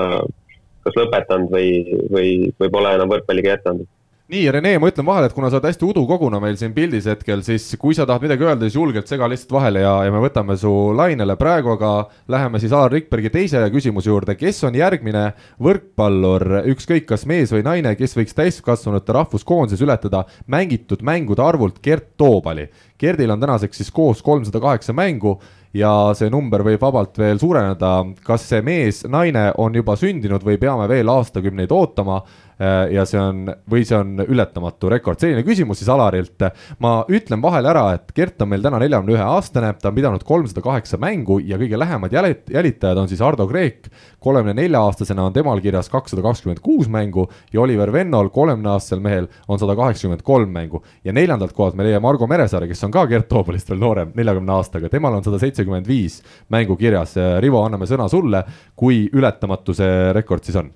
kas 0.86 0.98
lõpetanud 1.00 1.50
või, 1.50 1.70
või, 2.12 2.28
või 2.60 2.70
pole 2.70 2.92
enam 2.94 3.10
võrkpalliga 3.10 3.56
jätkanud 3.56 3.88
nii, 4.28 4.50
Rene, 4.52 4.74
ma 4.76 4.90
ütlen 4.90 5.06
vahele, 5.08 5.28
et 5.30 5.34
kuna 5.36 5.48
sa 5.48 5.56
oled 5.56 5.70
hästi 5.70 5.86
udukoguna 5.88 6.36
meil 6.42 6.58
siin 6.60 6.74
pildis 6.76 7.06
hetkel, 7.08 7.40
siis 7.46 7.64
kui 7.80 7.96
sa 7.96 8.04
tahad 8.08 8.26
midagi 8.26 8.44
öelda, 8.44 8.66
siis 8.66 8.76
julgelt 8.76 9.08
sega 9.08 9.28
lihtsalt 9.30 9.54
vahele 9.56 9.80
ja, 9.80 9.94
ja 10.04 10.12
me 10.12 10.20
võtame 10.20 10.56
su 10.60 10.72
lainele 10.96 11.36
praegu, 11.40 11.72
aga 11.78 11.92
läheme 12.28 12.60
siis 12.60 12.74
Alar 12.76 12.92
Rikbergi 12.92 13.32
teise 13.32 13.62
küsimuse 13.72 14.10
juurde, 14.12 14.36
kes 14.36 14.60
on 14.68 14.76
järgmine 14.76 15.30
võrkpallur, 15.64 16.44
ükskõik 16.74 17.08
kas 17.08 17.24
mees 17.30 17.54
või 17.56 17.64
naine, 17.64 17.94
kes 17.96 18.18
võiks 18.18 18.36
täiskasvanute 18.36 19.16
rahvuskoondises 19.16 19.84
ületada 19.86 20.26
mängitud 20.46 21.00
mängude 21.00 21.44
arvult 21.44 21.80
Gert 21.84 22.12
Toobali. 22.20 22.68
Gerdil 23.00 23.32
on 23.32 23.40
tänaseks 23.40 23.80
siis 23.80 23.94
koos 23.94 24.20
kolmsada 24.26 24.60
kaheksa 24.60 24.92
mängu 24.92 25.38
ja 25.76 25.90
see 26.16 26.30
number 26.32 26.62
võib 26.66 26.80
vabalt 26.82 27.18
veel 27.20 27.38
suureneda. 27.40 27.92
kas 28.24 28.46
see 28.48 28.62
mees, 28.64 29.02
naine 29.08 29.52
on 29.58 29.74
juba 29.74 29.96
sündinud 29.96 30.44
või 30.44 30.58
peame 30.60 30.88
veel 30.88 31.08
aastakümneid 31.12 31.72
ootama? 31.72 32.22
Äh, 32.58 32.90
ja 32.90 33.04
see 33.06 33.20
on, 33.22 33.44
või 33.70 33.84
see 33.86 33.94
on 33.94 34.16
ületamatu 34.24 34.88
rekord, 34.90 35.20
selline 35.22 35.44
küsimus 35.46 35.78
siis 35.78 35.90
Alarilt. 35.94 36.42
ma 36.82 37.04
ütlen 37.06 37.42
vahele 37.42 37.70
ära, 37.70 37.84
et 37.94 38.10
Gert 38.16 38.42
on 38.42 38.50
meil 38.50 38.64
täna 38.64 38.80
neljakümne 38.82 39.14
ühe 39.14 39.22
aastane, 39.22 39.70
ta 39.78 39.92
on 39.92 39.94
pidanud 39.94 40.24
kolmsada 40.26 40.64
kaheksa 40.64 40.98
mängu 40.98 41.38
ja 41.38 41.58
kõige 41.60 41.78
lähemad 41.78 42.14
jälit-, 42.14 42.50
jälitajad 42.50 42.98
on 42.98 43.08
siis 43.08 43.22
Ardo 43.22 43.46
Kreek. 43.46 43.86
kolmekümne 44.18 44.56
nelja 44.58 44.80
aastasena 44.82 45.28
on 45.28 45.32
temal 45.32 45.60
kirjas 45.62 45.88
kakssada 45.88 46.22
kakskümmend 46.22 46.58
kuus 46.64 46.88
mängu 46.90 47.28
ja 47.52 47.60
Oliver 47.60 47.92
Vennol, 47.92 48.32
kolmekümne 48.34 48.74
aastasel 48.74 49.04
mehel, 49.06 49.28
on 49.46 49.58
sada 49.58 49.76
kaheksakümmend 49.78 50.26
kolm 50.26 50.50
mängu. 50.50 50.82
ja 51.04 51.12
neljandalt 51.12 51.52
kohalt 51.52 51.78
me 51.78 51.86
leiame 51.86 52.02
Margo 52.02 52.26
Meresaare, 52.26 52.66
kes 52.66 52.84
on 52.84 52.90
ka 52.90 53.06
Gert 53.06 53.28
Toobalist 53.28 53.70
veel 53.70 53.78
noorem, 53.78 54.10
neljakümne 54.18 54.52
aastaga, 54.58 54.88
temal 54.88 55.14
on 55.14 55.22
sada 55.22 55.38
seitsekümmend 55.38 55.86
viis 55.86 56.22
mängu 56.50 56.76
kirjas. 56.76 57.14
Rivo, 57.38 57.62
anname 57.62 57.86
sõna 57.86 58.10
sulle, 58.10 58.42
kui 58.74 59.06
ületamatu 59.14 59.78
see 59.78 60.12
rekord 60.16 60.42
siis 60.42 60.58
on 60.58 60.74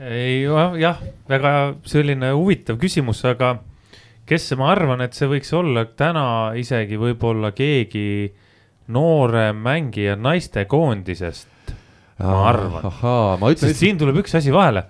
ei 0.00 0.44
jah, 0.80 1.00
väga 1.28 1.52
selline 1.88 2.32
huvitav 2.32 2.78
küsimus, 2.80 3.20
aga 3.28 3.58
kes 4.28 4.52
ma 4.58 4.70
arvan, 4.72 5.02
et 5.04 5.16
see 5.16 5.28
võiks 5.28 5.50
olla 5.56 5.84
täna 5.98 6.52
isegi 6.58 6.98
võib-olla 7.00 7.52
keegi 7.56 8.30
noorem 8.90 9.60
mängija 9.64 10.16
naistekoondisest. 10.16 11.74
ma 12.20 12.48
arvan. 12.48 12.88
ma 13.40 13.52
ütlen. 13.52 13.74
siin 13.76 13.98
tuleb 14.00 14.22
üks 14.22 14.34
asi 14.38 14.52
vahele. 14.54 14.86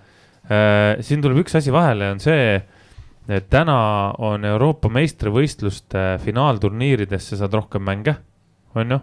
Äh, 0.51 1.01
siin 1.07 1.23
tuleb 1.23 1.43
üks 1.45 1.55
asi 1.59 1.73
vahele, 1.75 2.11
on 2.15 2.23
see, 2.23 2.59
et 3.31 3.47
täna 3.51 3.79
on 4.19 4.45
Euroopa 4.45 4.91
meistrivõistluste 4.91 6.19
finaalturniiridesse 6.25 7.39
saad 7.39 7.55
rohkem 7.55 7.85
mänge, 7.87 8.17
on 8.75 8.97
ju 8.97 9.01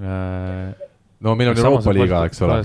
äh, 0.00 0.72
no 1.24 1.34
meil 1.38 1.50
on 1.50 1.58
Euroopa 1.58 1.94
liiga, 1.96 2.24
eks 2.28 2.42
ole. 2.44 2.60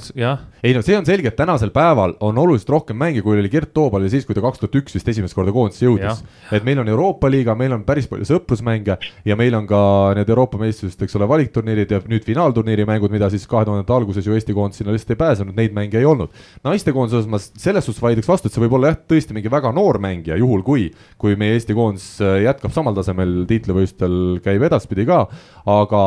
ei 0.59 0.73
no 0.75 0.81
see 0.83 0.97
on 0.99 1.05
selge, 1.07 1.31
et 1.31 1.37
tänasel 1.39 1.71
päeval 1.71 2.17
on 2.25 2.37
oluliselt 2.41 2.71
rohkem 2.73 2.97
mänge, 2.99 3.21
kui 3.23 3.37
oli 3.39 3.51
Gert 3.51 3.71
Toobalil 3.75 4.11
siis, 4.11 4.25
kui 4.27 4.35
ta 4.35 4.43
kaks 4.43 4.59
tuhat 4.59 4.75
üks 4.81 4.97
vist 4.97 5.07
esimest 5.13 5.37
korda 5.37 5.53
koondisse 5.55 5.85
jõudis. 5.85 6.19
et 6.51 6.65
meil 6.67 6.81
on 6.83 6.91
Euroopa 6.91 7.31
liiga, 7.31 7.55
meil 7.55 7.73
on 7.77 7.85
päris 7.87 8.09
palju 8.11 8.27
sõprusmänge 8.27 8.97
ja 9.25 9.37
meil 9.39 9.55
on 9.55 9.67
ka 9.69 9.81
need 10.19 10.29
Euroopa 10.29 10.59
meistrivõistluste, 10.59 11.07
eks 11.07 11.15
ole, 11.19 11.29
valikturniirid 11.31 11.95
ja 11.95 12.01
nüüd 12.11 12.27
finaalturniiri 12.27 12.87
mängud, 12.89 13.13
mida 13.15 13.29
siis 13.31 13.47
kahe 13.47 13.67
tuhandete 13.69 13.95
alguses 13.95 14.27
ju 14.27 14.35
Eesti 14.35 14.55
koondis 14.57 14.81
sinna 14.81 14.95
lihtsalt 14.95 15.15
ei 15.15 15.21
pääsenud, 15.23 15.55
neid 15.55 15.75
mänge 15.75 15.99
ei 16.01 16.09
olnud. 16.09 16.35
naistekoondise 16.67 17.21
osas 17.21 17.31
ma 17.31 17.39
selles 17.39 17.87
suhtes 17.87 18.03
vaidleks 18.03 18.27
vastu, 18.27 18.49
et 18.49 18.57
see 18.57 18.65
võib 18.65 18.75
olla 18.79 18.91
jah, 18.91 18.99
tõesti 19.13 19.37
mingi 19.37 19.51
väga 19.51 19.71
noor 19.75 20.01
mängija, 20.03 20.37
juhul 20.39 20.65
kui, 20.67 20.89
kui 21.17 21.39
meie 21.39 21.55
Eesti 21.55 21.77
koondis 21.77 22.11
äh, 22.19 22.41
jätkab 22.43 22.75
samal 22.75 22.97
tasemel 22.97 23.45
tiitlivõistlustel, 23.47 24.43
käib 24.43 24.67
edaspidi 24.67 25.07
ka, 25.07 25.23
aga 25.69 26.03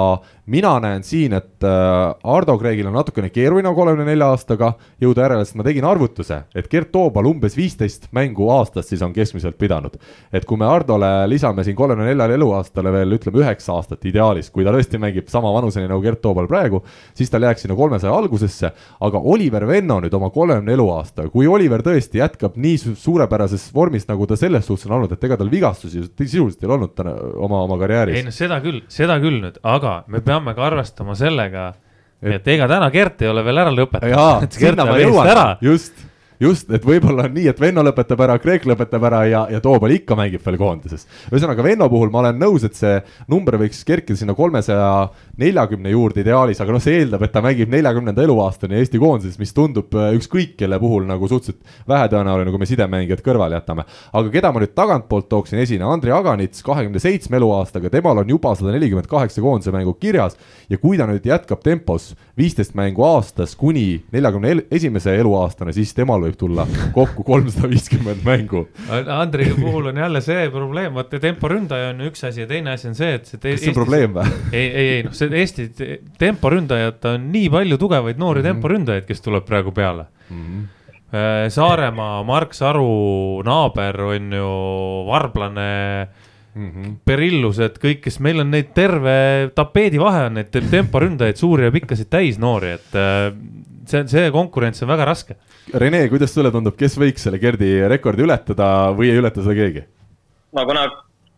mina 0.53 0.77
näen 0.83 1.05
siin, 1.07 1.33
et 1.39 1.65
äh, 1.65 2.13
Ardo 2.43 2.57
Kreegil 2.59 2.89
on 2.91 2.97
natukene 2.99 3.29
keeruline 3.31 3.71
kolmekümne 3.71 4.09
nelja 4.09 4.33
aastaga 4.33 4.73
jõuda 5.01 5.23
järele, 5.23 5.45
sest 5.47 5.55
ma 5.61 5.63
tegin 5.63 5.85
arvutuse, 5.87 6.41
et 6.59 6.67
Gert 6.73 6.89
Toobal 6.91 7.29
umbes 7.31 7.55
viisteist 7.55 8.09
mängu 8.17 8.49
aastas 8.51 8.89
siis 8.91 9.03
on 9.07 9.13
keskmiselt 9.15 9.55
pidanud. 9.61 9.95
et 10.33 10.45
kui 10.45 10.59
me 10.59 10.67
Hardole 10.67 11.29
lisame 11.31 11.63
siin 11.63 11.77
kolmekümne 11.79 12.09
neljale 12.09 12.35
eluaastale 12.35 12.91
veel 12.93 13.15
ütleme 13.15 13.45
üheksa 13.45 13.77
aastat 13.77 14.03
ideaalis, 14.11 14.51
kui 14.51 14.65
ta 14.67 14.73
tõesti 14.75 14.99
mängib 14.99 15.31
sama 15.31 15.53
vanuseni 15.55 15.87
nagu 15.87 16.03
Gert 16.03 16.19
Toobal 16.23 16.49
praegu, 16.51 16.83
siis 17.15 17.31
tal 17.31 17.47
jääks 17.47 17.63
sinna 17.63 17.77
kolmesaja 17.79 18.15
algusesse, 18.17 18.73
aga 19.01 19.23
Oliver 19.23 19.69
Venno 19.69 20.01
nüüd 20.03 20.19
oma 20.19 20.33
kolmekümne 20.35 20.75
eluaastaga, 20.75 21.31
kui 21.31 21.47
Oliver 21.47 21.87
tõesti 21.87 22.19
jätkab 22.19 22.59
nii 22.59 22.97
suurepärases 23.05 23.69
vormis, 23.75 24.09
nagu 24.11 24.27
ta 24.27 24.37
selles 24.41 24.67
suhtes 24.67 24.91
on 24.91 24.97
olnud, 24.99 25.15
et 25.15 25.31
ega 25.31 25.39
tal 25.39 25.53
vigastusi 25.53 26.09
sisuliselt 26.19 26.67
ei 26.67 26.73
ole 26.73 26.81
olnud 26.81 26.99
täna 26.99 27.15
oma, 27.39 27.63
oma 27.69 27.79
karjääris. 27.79 28.19
ei 28.19 28.27
no 28.27 28.35
seda 28.35 28.59
küll, 28.65 28.83
seda 28.91 29.21
küll 29.23 29.39
nüüd, 29.47 29.63
aga 29.63 30.01
me 30.11 30.25
peame 30.27 30.59
ka 30.59 30.67
arvestama 30.73 31.15
sellega, 31.15 31.71
et 32.23 32.49
ega 32.55 32.69
täna 32.71 32.91
Gert 32.95 33.23
ei 33.23 33.29
ole 33.33 33.43
veel 33.45 33.59
ära 33.65 33.75
lõpetanud. 33.75 34.15
jaa, 34.15 34.49
sinna 34.51 34.87
ma 34.87 34.99
jõuan, 35.01 35.57
just 35.65 35.93
just, 36.43 36.71
et 36.75 36.85
võib-olla 36.87 37.27
on 37.29 37.35
nii, 37.37 37.47
et 37.53 37.61
Venno 37.61 37.85
lõpetab 37.87 38.21
ära, 38.27 38.37
Kreek 38.43 38.67
lõpetab 38.69 39.05
ära 39.09 39.23
ja, 39.31 39.43
ja 39.53 39.61
Toobal 39.63 39.95
ikka 39.95 40.17
mängib 40.19 40.43
veel 40.45 40.59
koondises. 40.61 41.07
ühesõnaga 41.31 41.65
Venno 41.65 41.89
puhul 41.93 42.11
ma 42.13 42.23
olen 42.23 42.41
nõus, 42.41 42.65
et 42.67 42.79
see 42.79 42.99
number 43.31 43.57
võiks 43.61 43.83
kerkida 43.87 44.19
sinna 44.19 44.35
kolmesaja 44.39 44.89
neljakümne 45.41 45.93
juurde 45.93 46.23
ideaalis, 46.25 46.61
aga 46.63 46.75
noh, 46.75 46.83
see 46.83 47.01
eeldab, 47.01 47.25
et 47.27 47.35
ta 47.35 47.43
mängib 47.45 47.71
neljakümnenda 47.73 48.25
eluaastani 48.27 48.79
Eesti 48.81 49.01
koondises, 49.03 49.39
mis 49.41 49.55
tundub 49.57 49.95
äh, 49.99 50.13
ükskõik 50.19 50.57
kelle 50.61 50.79
puhul 50.83 51.07
nagu 51.09 51.29
suhteliselt 51.31 51.89
vähetõenäoline, 51.89 52.53
kui 52.53 52.63
me 52.63 52.71
sidemängijad 52.71 53.23
kõrvale 53.25 53.61
jätame. 53.61 53.87
aga 54.13 54.35
keda 54.35 54.53
ma 54.53 54.63
nüüd 54.63 54.75
tagantpoolt 54.77 55.29
tooksin 55.31 55.63
esine, 55.63 55.87
Andrei 55.89 56.15
Aganits, 56.17 56.65
kahekümne 56.67 57.03
seitsme 57.03 57.39
eluaastaga, 57.39 57.91
temal 57.93 58.23
on 58.23 58.35
juba 58.35 58.55
sada 58.59 58.75
nelikümmend 58.75 59.09
kaheksa 59.11 59.45
koondise 59.45 59.75
mängu 59.75 59.95
kirjas 60.01 60.37
ja 60.71 60.79
kui 60.79 60.99
ta 60.99 61.07
nüüd 61.11 61.27
jätkab 61.27 61.63
tempos 61.65 62.13
viisteist 62.39 62.75
mängu 62.79 63.05
aastas 63.05 63.55
kuni 63.57 64.03
neljakümne 64.13 64.55
esimese 64.73 65.15
eluaastani, 65.21 65.75
siis 65.77 65.93
temal 65.97 66.23
võib 66.25 66.37
tulla 66.41 66.67
kokku 66.95 67.25
kolmsada 67.27 67.69
viiskümmend 67.69 68.25
mängu. 68.25 68.65
Andrei 68.89 69.53
puhul 69.59 69.91
on 69.93 70.01
jälle 70.01 70.23
see 70.25 70.49
probleem, 70.51 70.95
vaata 70.97 71.21
temporündaja 71.23 71.93
on 71.93 72.05
üks 72.09 72.25
asi 72.29 72.45
ja 72.45 72.49
teine 72.51 72.73
asi 72.77 72.89
on 72.89 72.97
see, 72.99 73.15
et 73.19 73.29
see. 73.29 73.41
kas 73.43 73.65
see 73.65 73.73
on 73.75 73.79
probleem 73.79 74.17
või? 74.17 74.37
ei, 74.53 74.67
ei, 74.67 74.93
ei 74.97 75.09
noh, 75.09 75.17
see 75.17 75.33
Eesti 75.43 75.69
temporündajad 76.21 77.11
on 77.13 77.27
nii 77.35 77.51
palju 77.53 77.81
tugevaid 77.81 78.21
noori 78.21 78.41
mm 78.41 78.47
-hmm. 78.47 78.55
temporündajaid, 78.55 79.09
kes 79.09 79.21
tuleb 79.25 79.45
praegu 79.49 79.73
peale 79.73 80.07
mm. 80.31 80.45
-hmm. 80.45 80.71
Saaremaa, 81.49 82.23
Mark 82.25 82.55
Saru 82.55 83.43
naaber 83.45 84.01
on 84.01 84.33
ju 84.33 84.53
varblane 85.07 86.09
mm 86.55 86.69
-hmm. 86.71 86.97
perillused, 87.05 87.79
kõik, 87.83 88.03
kes 88.05 88.21
meil 88.21 88.41
on 88.41 88.51
neid 88.51 88.73
terve 88.75 89.51
tapeedivahe 89.55 90.27
on 90.29 90.39
neid 90.41 90.51
temporündajaid 90.53 91.41
suuri 91.41 91.69
ja 91.69 91.75
pikkasid 91.75 92.11
täis 92.13 92.39
noori, 92.39 92.75
et 92.79 92.99
äh, 92.99 93.33
see, 93.87 94.05
see 94.09 94.31
konkurents 94.31 94.83
on 94.83 94.93
väga 94.93 95.09
raske 95.09 95.37
Rene, 95.75 96.09
kuidas 96.09 96.35
sulle 96.35 96.51
tundub, 96.51 96.77
kes 96.77 96.99
võiks 96.99 97.25
selle 97.25 97.39
Gerdi 97.39 97.75
rekordi 97.89 98.25
ületada 98.27 98.93
või 98.97 99.11
ei 99.11 99.21
ületa 99.23 99.43
seda 99.43 99.55
keegi? 99.55 99.85
no 100.53 100.67
kuna 100.69 100.87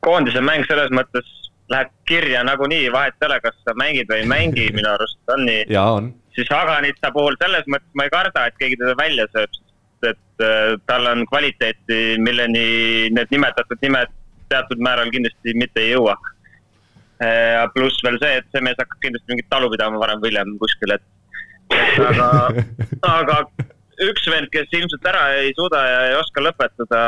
koondise 0.05 0.41
mäng 0.41 0.67
selles 0.69 0.91
mõttes 0.91 1.29
läheb 1.73 1.93
kirja 2.09 2.43
nagunii, 2.45 2.91
vahet 2.93 3.15
ei 3.21 3.29
ole, 3.29 3.41
kas 3.41 3.57
sa 3.65 3.75
mängid 3.81 4.11
või 4.11 4.25
ei 4.25 4.27
mängi, 4.29 4.67
minu 4.77 4.91
arust 4.91 5.35
on 5.37 5.47
nii. 5.49 5.69
siis 6.35 6.51
Haganitsa 6.51 7.13
puhul 7.15 7.39
selles 7.43 7.65
mõttes 7.67 7.95
ma 7.95 8.09
ei 8.09 8.13
karda, 8.13 8.49
et 8.49 8.59
keegi 8.59 8.81
teda 8.81 8.97
välja 8.99 9.29
sööb, 9.33 9.55
sest 9.55 9.65
et 10.11 10.45
äh, 10.45 10.75
tal 10.87 11.07
on 11.07 11.25
kvaliteeti, 11.31 12.19
milleni 12.21 13.09
need 13.15 13.33
nimetatud 13.33 13.81
nimed 13.83 14.13
teatud 14.55 14.83
määral 14.87 15.13
kindlasti 15.15 15.57
mitte 15.61 15.83
ei 15.83 15.93
jõua 15.93 16.17
äh,. 17.23 17.67
pluss 17.75 18.03
veel 18.07 18.19
see, 18.23 18.41
et 18.41 18.49
see 18.51 18.65
mees 18.65 18.81
hakkab 18.81 19.01
kindlasti 19.05 19.35
mingit 19.35 19.51
talu 19.53 19.71
pidama 19.73 20.01
varem 20.03 20.23
või 20.23 20.33
hiljem 20.33 20.57
kuskil, 20.63 20.97
et 20.97 21.05
aga, 22.11 22.29
aga 23.19 23.39
üks 24.05 24.27
vend, 24.31 24.51
kes 24.53 24.73
ilmselt 24.75 25.07
ära 25.11 25.25
ei 25.39 25.55
suuda 25.57 25.81
ja 25.87 26.05
ei 26.11 26.19
oska 26.19 26.43
lõpetada, 26.43 27.01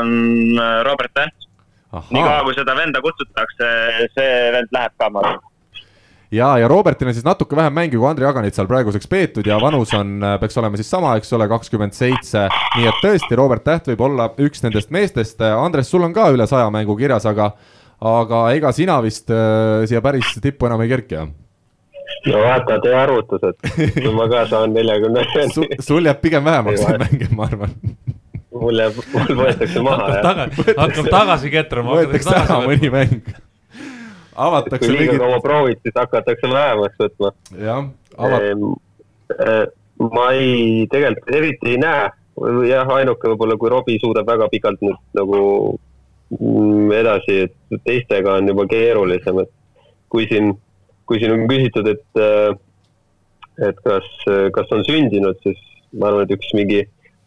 on 0.00 0.60
Robert 0.88 1.12
Tänt. 1.16 1.48
niikaua, 1.92 2.42
kui 2.46 2.56
seda 2.56 2.76
venda 2.78 3.02
kutsutakse, 3.04 3.72
see 4.16 4.36
vend 4.56 4.72
läheb 4.72 4.94
ka, 4.96 5.10
ma 5.12 5.24
arvan 5.24 5.51
ja, 6.32 6.54
ja 6.58 6.68
Robertil 6.68 7.10
on 7.10 7.16
siis 7.16 7.26
natuke 7.26 7.56
vähem 7.56 7.74
mänge 7.76 7.98
kui 7.98 8.08
Andrei 8.08 8.28
Aganitsal 8.28 8.68
praeguseks 8.70 9.08
peetud 9.10 9.46
ja 9.46 9.58
vanus 9.60 9.92
on, 9.96 10.16
äh, 10.24 10.38
peaks 10.40 10.56
olema 10.58 10.80
siis 10.80 10.90
sama, 10.90 11.14
eks 11.20 11.32
ole, 11.36 11.48
kakskümmend 11.50 11.96
seitse. 11.96 12.48
nii 12.76 12.88
et 12.88 13.04
tõesti, 13.04 13.36
Robert 13.38 13.64
Täht 13.66 13.92
võib 13.92 14.02
olla 14.08 14.30
üks 14.42 14.64
nendest 14.64 14.90
meestest. 14.90 15.40
Andres, 15.40 15.90
sul 15.90 16.02
on 16.02 16.14
ka 16.16 16.30
üle 16.34 16.46
saja 16.50 16.70
mängu 16.72 16.96
kirjas, 16.98 17.26
aga, 17.28 17.52
aga 18.00 18.42
ega 18.56 18.72
sina 18.72 18.98
vist 19.04 19.30
äh, 19.30 19.84
siia 19.86 20.02
päris 20.02 20.34
tippu 20.42 20.66
enam 20.70 20.82
ei 20.82 20.90
kerki, 20.92 21.20
jah? 21.20 21.30
no 22.26 22.40
vaata, 22.42 22.78
tee 22.82 22.94
arvutused, 22.96 23.60
kui 23.94 24.14
ma 24.18 24.26
ka 24.30 24.46
saan 24.50 24.74
neljakümne 24.76 25.24
Su,. 25.54 25.64
sul 25.80 26.06
jääb 26.06 26.20
pigem 26.22 26.44
vähemaks 26.44 26.84
neid 26.86 27.00
mänge, 27.06 27.28
ma 27.36 27.46
arvan. 27.48 27.72
mul 28.52 28.82
jääb, 28.82 29.00
mul 29.14 29.40
võetakse 29.44 29.84
maha. 29.84 30.10
hakkab 30.82 31.08
tagasi 31.10 31.54
ketrama. 31.54 31.96
võetakse 32.00 32.36
ära 32.42 32.60
mõni 32.66 32.92
mäng. 32.92 33.32
Avatakse. 34.34 34.86
kui 34.86 34.96
liiga 34.96 35.18
kaua 35.20 35.38
proovid, 35.44 35.80
siis 35.82 35.94
hakatakse 35.98 36.50
vähemaks 36.50 36.98
võtma. 37.04 37.32
jah, 37.58 37.86
avat-. 38.16 38.66
Eh, 39.32 39.62
ma 40.12 40.26
ei, 40.36 40.88
tegelikult 40.92 41.30
eriti 41.36 41.72
ei 41.74 41.78
näe, 41.80 42.10
jah, 42.68 42.90
ainuke 42.98 43.32
võib-olla, 43.32 43.56
kui 43.60 43.72
Robbie 43.72 44.02
suudab 44.02 44.28
väga 44.28 44.48
pikalt 44.52 44.82
nüüd 44.84 45.00
nagu 45.16 45.40
mm, 46.38 46.92
edasi, 46.98 47.38
et 47.46 47.80
teistega 47.86 48.36
on 48.40 48.52
juba 48.52 48.66
keerulisem, 48.68 49.40
et 49.44 49.52
kui 50.12 50.28
siin 50.28 50.52
kui 51.12 51.20
siin 51.20 51.34
on 51.34 51.44
küsitud, 51.50 51.88
et, 51.92 52.20
äh, 52.20 53.68
et 53.68 53.78
kas, 53.84 54.08
kas 54.56 54.74
on 54.74 54.84
sündinud, 54.86 55.38
siis 55.44 55.60
ma 55.92 56.08
arvan, 56.08 56.24
et 56.24 56.34
üks 56.38 56.52
mingi 56.56 56.82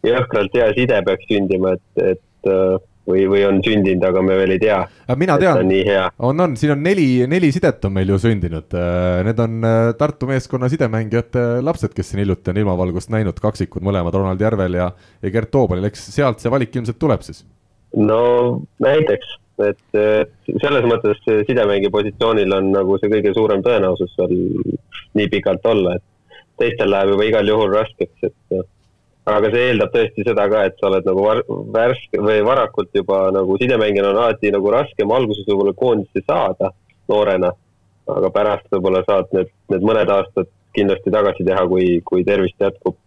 jõhkralt 0.06 0.54
hea 0.56 0.72
side 0.74 0.98
peaks 1.06 1.28
sündima, 1.30 1.76
et, 1.76 2.04
et 2.14 2.50
äh, 2.50 2.76
või, 3.06 3.24
või 3.30 3.42
on 3.46 3.60
sündinud, 3.64 4.04
aga 4.08 4.22
me 4.24 4.36
veel 4.40 4.56
ei 4.56 4.62
tea. 4.62 4.78
mina 5.18 5.38
tean, 5.40 5.72
on, 6.18 6.44
on, 6.46 6.56
siin 6.58 6.74
on 6.74 6.82
neli, 6.84 7.08
neli 7.30 7.52
sidet 7.54 7.84
on 7.86 7.94
meil 7.96 8.10
ju 8.12 8.18
sündinud. 8.22 8.76
Need 9.26 9.42
on 9.42 9.66
Tartu 9.98 10.28
meeskonna 10.30 10.70
sidemängijate 10.72 11.46
lapsed, 11.64 11.94
kes 11.96 12.12
siin 12.12 12.24
hiljuti 12.24 12.52
on 12.52 12.62
ilmavalgust 12.62 13.12
näinud, 13.14 13.38
kaksikud 13.42 13.84
mõlemad, 13.86 14.14
Ronald 14.16 14.42
Järvel 14.42 14.80
ja, 14.80 14.90
ja 15.22 15.34
Gert 15.34 15.52
Toobalil, 15.54 15.88
eks 15.90 16.08
sealt 16.14 16.42
see 16.42 16.52
valik 16.52 16.74
ilmselt 16.76 17.00
tuleb 17.00 17.26
siis? 17.26 17.44
no 17.96 18.20
näiteks 18.82 19.36
et 19.64 19.98
selles 20.60 20.84
mõttes 20.84 21.20
sidemängija 21.48 21.92
positsioonil 21.94 22.52
on 22.58 22.72
nagu 22.74 22.98
see 23.00 23.08
kõige 23.12 23.32
suurem 23.36 23.62
tõenäosus 23.64 24.12
seal 24.16 24.34
nii 25.16 25.28
pikalt 25.32 25.64
olla, 25.70 25.96
et 25.96 26.42
teistel 26.60 26.92
läheb 26.92 27.14
juba 27.14 27.28
igal 27.30 27.48
juhul 27.52 27.72
raskeks, 27.72 28.28
et 28.28 28.66
aga 29.26 29.50
see 29.52 29.68
eeldab 29.70 29.92
tõesti 29.94 30.24
seda 30.26 30.46
ka, 30.50 30.64
et 30.68 30.76
sa 30.80 30.88
oled 30.90 31.06
nagu 31.08 31.22
var, 31.24 31.42
värske 31.74 32.20
või 32.22 32.42
varakult 32.46 32.92
juba 32.94 33.26
nagu 33.34 33.56
sidemängijana 33.60 34.12
on 34.12 34.20
alati 34.22 34.52
nagu 34.54 34.74
raskem 34.74 35.14
alguses 35.14 35.46
võib-olla 35.48 35.74
koondisse 35.78 36.22
saada 36.26 36.70
noorena, 37.10 37.50
aga 38.16 38.30
pärast 38.34 38.68
võib-olla 38.74 39.02
saad 39.06 39.32
need, 39.34 39.50
need 39.72 39.86
mõned 39.86 40.12
aastad 40.14 40.50
kindlasti 40.76 41.10
tagasi 41.10 41.46
teha, 41.46 41.62
kui, 41.70 41.86
kui 42.04 42.24
tervist 42.26 42.60
jätkub 42.60 42.98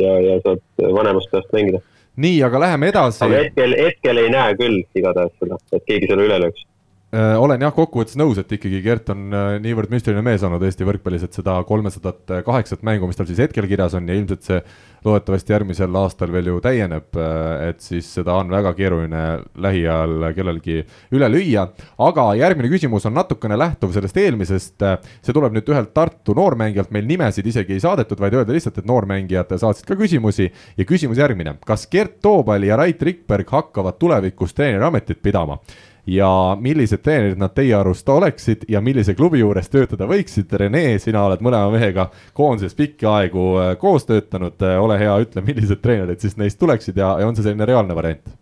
ja, 0.00 0.14
ja 0.24 0.38
saad 0.46 0.62
vanemast 0.96 1.30
peast 1.30 1.52
mängida. 1.54 1.82
Nii, 2.16 2.38
aga 2.46 2.62
läheme 2.62 2.88
edasi. 2.88 3.20
aga 3.26 3.42
hetkel, 3.44 3.74
hetkel 3.76 4.22
ei 4.22 4.30
näe 4.32 4.54
küll 4.56 4.80
igatahes 4.96 5.34
seda, 5.36 5.58
et 5.76 5.84
keegi 5.84 6.08
selle 6.08 6.24
üle 6.24 6.38
lööks. 6.46 6.64
Äh, 6.64 6.75
olen 7.14 7.62
jah, 7.62 7.70
kokkuvõttes 7.70 8.16
nõus, 8.18 8.38
et 8.40 8.50
ikkagi 8.56 8.80
Gert 8.82 9.12
on 9.14 9.30
äh, 9.30 9.52
niivõrd 9.62 9.92
müstiline 9.94 10.24
mees 10.26 10.42
olnud 10.42 10.64
Eesti 10.66 10.86
võrkpallis, 10.88 11.22
et 11.22 11.38
seda 11.38 11.54
kolmesadat 11.68 12.42
kaheksat 12.44 12.82
mängu, 12.86 13.06
mis 13.06 13.18
tal 13.18 13.28
siis 13.28 13.38
hetkel 13.44 13.68
kirjas 13.70 13.94
on 13.94 14.10
ja 14.10 14.16
ilmselt 14.18 14.42
see 14.42 14.58
loodetavasti 15.06 15.54
järgmisel 15.54 15.94
aastal 16.00 16.34
veel 16.34 16.50
ju 16.50 16.58
täieneb, 16.64 17.06
äh, 17.14 17.68
et 17.70 17.80
siis 17.84 18.10
seda 18.18 18.34
on 18.40 18.50
väga 18.50 18.74
keeruline 18.74 19.22
lähiajal 19.54 20.26
kellelgi 20.34 20.80
üle 21.14 21.30
lüüa. 21.30 21.68
aga 22.10 22.26
järgmine 22.42 22.74
küsimus 22.74 23.06
on 23.06 23.14
natukene 23.14 23.58
lähtuv 23.58 23.94
sellest 23.94 24.18
eelmisest, 24.18 24.82
see 25.22 25.32
tuleb 25.32 25.54
nüüd 25.54 25.70
ühelt 25.70 25.94
Tartu 25.94 26.34
noormängijalt, 26.34 26.90
meil 26.90 27.06
nimesid 27.06 27.46
isegi 27.46 27.78
ei 27.78 27.86
saadetud, 27.86 28.18
vaid 28.18 28.34
öelda 28.34 28.52
lihtsalt, 28.52 28.82
et 28.82 28.90
noormängijad 28.90 29.54
saatsid 29.54 29.86
ka 29.86 29.94
küsimusi 29.94 30.50
ja 30.50 30.84
küsimus 30.84 31.22
järgmine, 31.22 31.54
kas 31.64 31.86
Gert 31.86 32.18
Toobal 32.20 32.66
ja 32.66 32.76
Rait 32.82 33.02
Rikberg 33.02 33.46
hakkavad 33.54 34.02
tulevikus 34.02 34.58
treeneriametit 34.58 35.22
pidama? 35.22 35.62
Ja 36.06 36.56
millised 36.60 37.02
treenerid 37.02 37.38
nad 37.40 37.54
teie 37.54 37.74
arust 37.74 38.08
oleksid 38.08 38.66
ja 38.70 38.80
millise 38.80 39.14
klubi 39.18 39.40
juures 39.40 39.68
töötada 39.70 40.06
võiksid. 40.06 40.52
Rene, 40.60 40.84
sina 41.02 41.24
oled 41.26 41.42
mõlema 41.44 41.72
mehega 41.74 42.08
koondises 42.36 42.76
pikki 42.78 43.08
aegu 43.10 43.46
äh, 43.60 43.72
koos 43.80 44.06
töötanud, 44.06 44.60
äh, 44.62 44.78
ole 44.82 44.98
hea, 45.02 45.16
ütle, 45.24 45.42
millised 45.46 45.82
treenerid 45.82 46.22
siis 46.22 46.38
neist 46.38 46.60
tuleksid 46.62 46.98
ja, 47.02 47.16
ja 47.20 47.26
on 47.26 47.36
see 47.36 47.46
selline 47.46 47.68
reaalne 47.68 47.96
variant? 47.98 48.36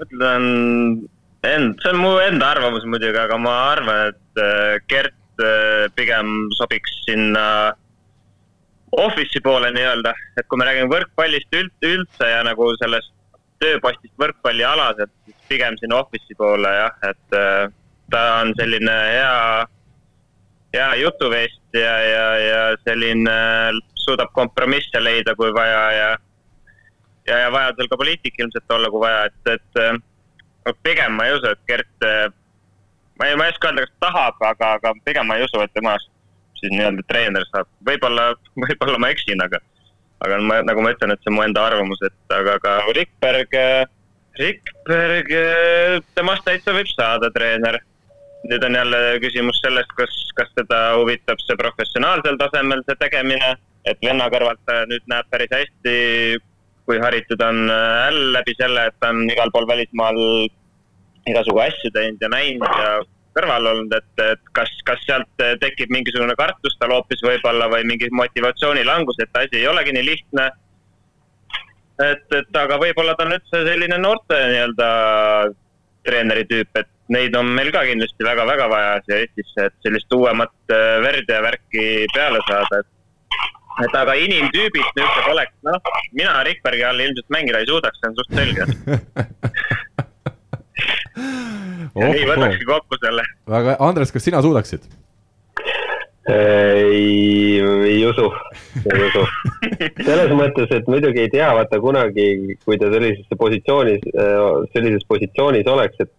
mõtlen 0.00 0.44
end, 1.44 1.80
see 1.82 1.90
on 1.90 1.98
mu 2.00 2.12
enda 2.22 2.52
arvamus 2.54 2.86
muidugi, 2.88 3.18
aga 3.20 3.36
ma 3.40 3.56
arvan, 3.72 4.12
et 4.12 4.40
äh, 4.44 4.76
Gert 4.88 5.16
pigem 5.96 6.50
sobiks 6.52 6.98
sinna 7.06 7.72
office'i 8.92 9.40
poole 9.40 9.70
nii-öelda, 9.72 10.12
et 10.36 10.44
kui 10.48 10.60
me 10.60 10.66
räägime 10.68 10.92
võrkpallist 10.92 11.56
üld, 11.56 11.72
üldse 11.86 12.28
ja 12.28 12.42
nagu 12.44 12.66
sellest 12.76 13.08
tööpostist 13.60 14.12
võrkpallialaselt, 14.20 15.12
siis 15.24 15.39
pigem 15.50 15.76
siin 15.80 15.94
office'i 15.96 16.36
poole 16.38 16.70
jah, 16.76 16.96
et 17.10 17.36
äh, 17.36 17.68
ta 18.10 18.22
on 18.40 18.52
selline 18.58 18.96
hea, 19.10 19.66
hea 20.74 20.90
jutuveest 21.02 21.78
ja, 21.78 21.94
ja, 22.06 22.26
ja 22.44 22.60
selline 22.86 23.36
suudab 24.04 24.32
kompromisse 24.36 25.02
leida, 25.02 25.34
kui 25.38 25.52
vaja 25.54 25.82
ja, 25.96 26.10
ja, 27.28 27.40
ja 27.44 27.50
vajadusel 27.54 27.90
ka 27.90 27.98
poliitik 28.00 28.38
ilmselt 28.38 28.76
olla, 28.76 28.90
kui 28.90 29.02
vaja, 29.02 29.26
et, 29.30 29.54
et 29.56 29.82
no 30.66 30.76
pigem 30.86 31.18
ma 31.18 31.26
ei 31.26 31.36
usu, 31.38 31.50
et 31.50 31.66
Gert, 31.68 32.06
äh, 32.06 32.28
ma 33.18 33.30
ei, 33.30 33.36
ma 33.38 33.48
ei 33.48 33.54
oska 33.54 33.70
öelda, 33.70 33.86
kas 33.86 34.06
tahab, 34.06 34.40
aga, 34.52 34.74
aga 34.78 34.94
pigem 35.06 35.28
ma 35.30 35.38
ei 35.38 35.46
usu, 35.46 35.62
et 35.64 35.74
temast 35.76 36.10
siis 36.60 36.72
nii-öelda 36.74 37.06
treener 37.08 37.46
saab, 37.50 37.68
võib-olla, 37.88 38.32
võib-olla 38.58 38.98
ma 39.00 39.12
eksin, 39.14 39.42
aga 39.44 39.62
aga 40.20 40.36
ma, 40.44 40.58
nagu 40.66 40.82
ma 40.84 40.92
ütlen, 40.92 41.14
et 41.14 41.22
see 41.22 41.32
on 41.32 41.38
mu 41.38 41.46
enda 41.46 41.62
arvamus, 41.64 42.02
et 42.04 42.34
aga 42.36 42.58
ka 42.60 42.74
Rikberg, 42.96 43.56
Rikberg, 44.40 45.30
temast 46.16 46.46
täitsa 46.46 46.74
võib 46.76 46.88
saada 46.94 47.30
treener. 47.34 47.80
nüüd 48.48 48.62
on 48.64 48.74
jälle 48.74 48.98
küsimus 49.20 49.58
sellest, 49.60 49.90
kas, 49.98 50.14
kas 50.38 50.48
teda 50.56 50.78
huvitab 50.96 51.42
see 51.44 51.58
professionaalsel 51.60 52.38
tasemel, 52.40 52.80
see 52.86 52.96
tegemine, 53.02 53.50
et 53.84 54.00
venna 54.00 54.30
kõrvalt 54.32 54.62
ta 54.64 54.78
nüüd 54.88 55.04
näeb 55.12 55.28
päris 55.28 55.52
hästi, 55.52 55.96
kui 56.88 56.96
haritud 57.02 57.42
on 57.44 57.68
L 57.68 58.22
läbi 58.32 58.56
selle, 58.56 58.86
et 58.88 58.96
ta 58.98 59.12
on 59.12 59.28
igal 59.28 59.52
pool 59.52 59.68
välismaal 59.68 60.16
igasugu 61.28 61.60
asju 61.66 61.92
teinud 61.92 62.24
ja 62.24 62.30
näinud 62.32 62.80
ja 62.80 62.94
kõrval 63.36 63.68
olnud, 63.74 63.92
et, 63.94 64.24
et 64.24 64.42
kas, 64.56 64.72
kas 64.88 65.04
sealt 65.06 65.44
tekib 65.62 65.92
mingisugune 65.94 66.34
kartus 66.38 66.74
tal 66.80 66.96
hoopis 66.96 67.22
võib-olla 67.22 67.68
või 67.70 67.84
mingi 67.86 68.08
motivatsioonilangus, 68.14 69.20
et 69.22 69.38
asi 69.42 69.60
ei 69.60 69.68
olegi 69.70 69.94
nii 69.94 70.06
lihtne. 70.08 70.48
Et, 72.04 72.26
et 72.38 72.60
aga 72.62 72.78
võib-olla 72.80 73.16
ta 73.16 73.26
on 73.26 73.36
üldse 73.36 73.64
selline 73.66 73.98
noorte 74.00 74.38
nii-öelda 74.52 74.88
treeneri 76.06 76.46
tüüp, 76.48 76.70
et 76.80 76.88
neid 77.12 77.34
on 77.36 77.50
meil 77.56 77.70
ka 77.74 77.82
kindlasti 77.88 78.24
väga-väga 78.24 78.68
vaja 78.70 78.94
siia 79.04 79.20
Eestisse, 79.24 79.66
et 79.68 79.76
sellist 79.84 80.16
uuemat 80.16 80.72
äh, 80.72 80.96
verd 81.04 81.28
ja 81.28 81.42
värki 81.44 81.84
peale 82.14 82.40
saada, 82.48 82.80
et 82.80 82.96
et 83.80 83.94
aga 83.96 84.12
inimtüübid 84.18 84.88
niisugused 84.96 85.28
oleks, 85.32 85.54
noh, 85.64 85.78
mina 86.12 86.32
Rikbergi 86.44 86.82
all 86.84 87.00
ilmselt 87.00 87.30
mängida 87.32 87.62
ei 87.62 87.68
suudaks, 87.70 88.00
see 88.00 88.10
on 88.10 88.16
suht 88.18 88.30
selge 88.36 88.62
oh,. 91.94 92.10
nii 92.10 92.26
võtakski 92.28 92.66
kokku 92.68 92.98
selle. 93.00 93.24
väga, 93.50 93.76
Andres, 93.86 94.12
kas 94.14 94.26
sina 94.28 94.42
suudaksid? 94.44 94.82
Ei, 96.30 97.58
ei 97.90 97.98
usu, 98.06 98.28
ei 98.84 99.02
usu. 99.08 99.24
selles 100.08 100.32
mõttes, 100.36 100.72
et 100.76 100.88
muidugi 100.90 101.24
ei 101.24 101.32
tea, 101.32 101.50
vaata 101.56 101.80
kunagi, 101.82 102.56
kui 102.64 102.78
ta 102.80 102.90
sellisesse 102.92 103.38
positsioonis, 103.40 104.06
sellises 104.74 105.06
positsioonis 105.08 105.68
oleks, 105.70 106.00
et 106.04 106.12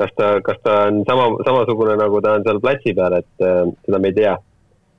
kas 0.00 0.14
ta, 0.16 0.30
kas 0.44 0.60
ta 0.64 0.76
on 0.88 1.02
sama, 1.08 1.28
samasugune, 1.46 1.98
nagu 2.00 2.22
ta 2.24 2.38
on 2.38 2.46
seal 2.46 2.62
platsi 2.62 2.96
peal, 2.96 3.18
et 3.20 3.46
seda 3.84 4.00
me 4.00 4.12
ei 4.12 4.18
tea. 4.22 4.38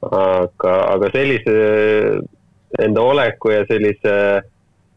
aga, 0.02 0.72
aga 0.96 1.10
sellise 1.14 1.52
enda 2.82 3.02
oleku 3.06 3.52
ja 3.54 3.66
sellise 3.70 4.14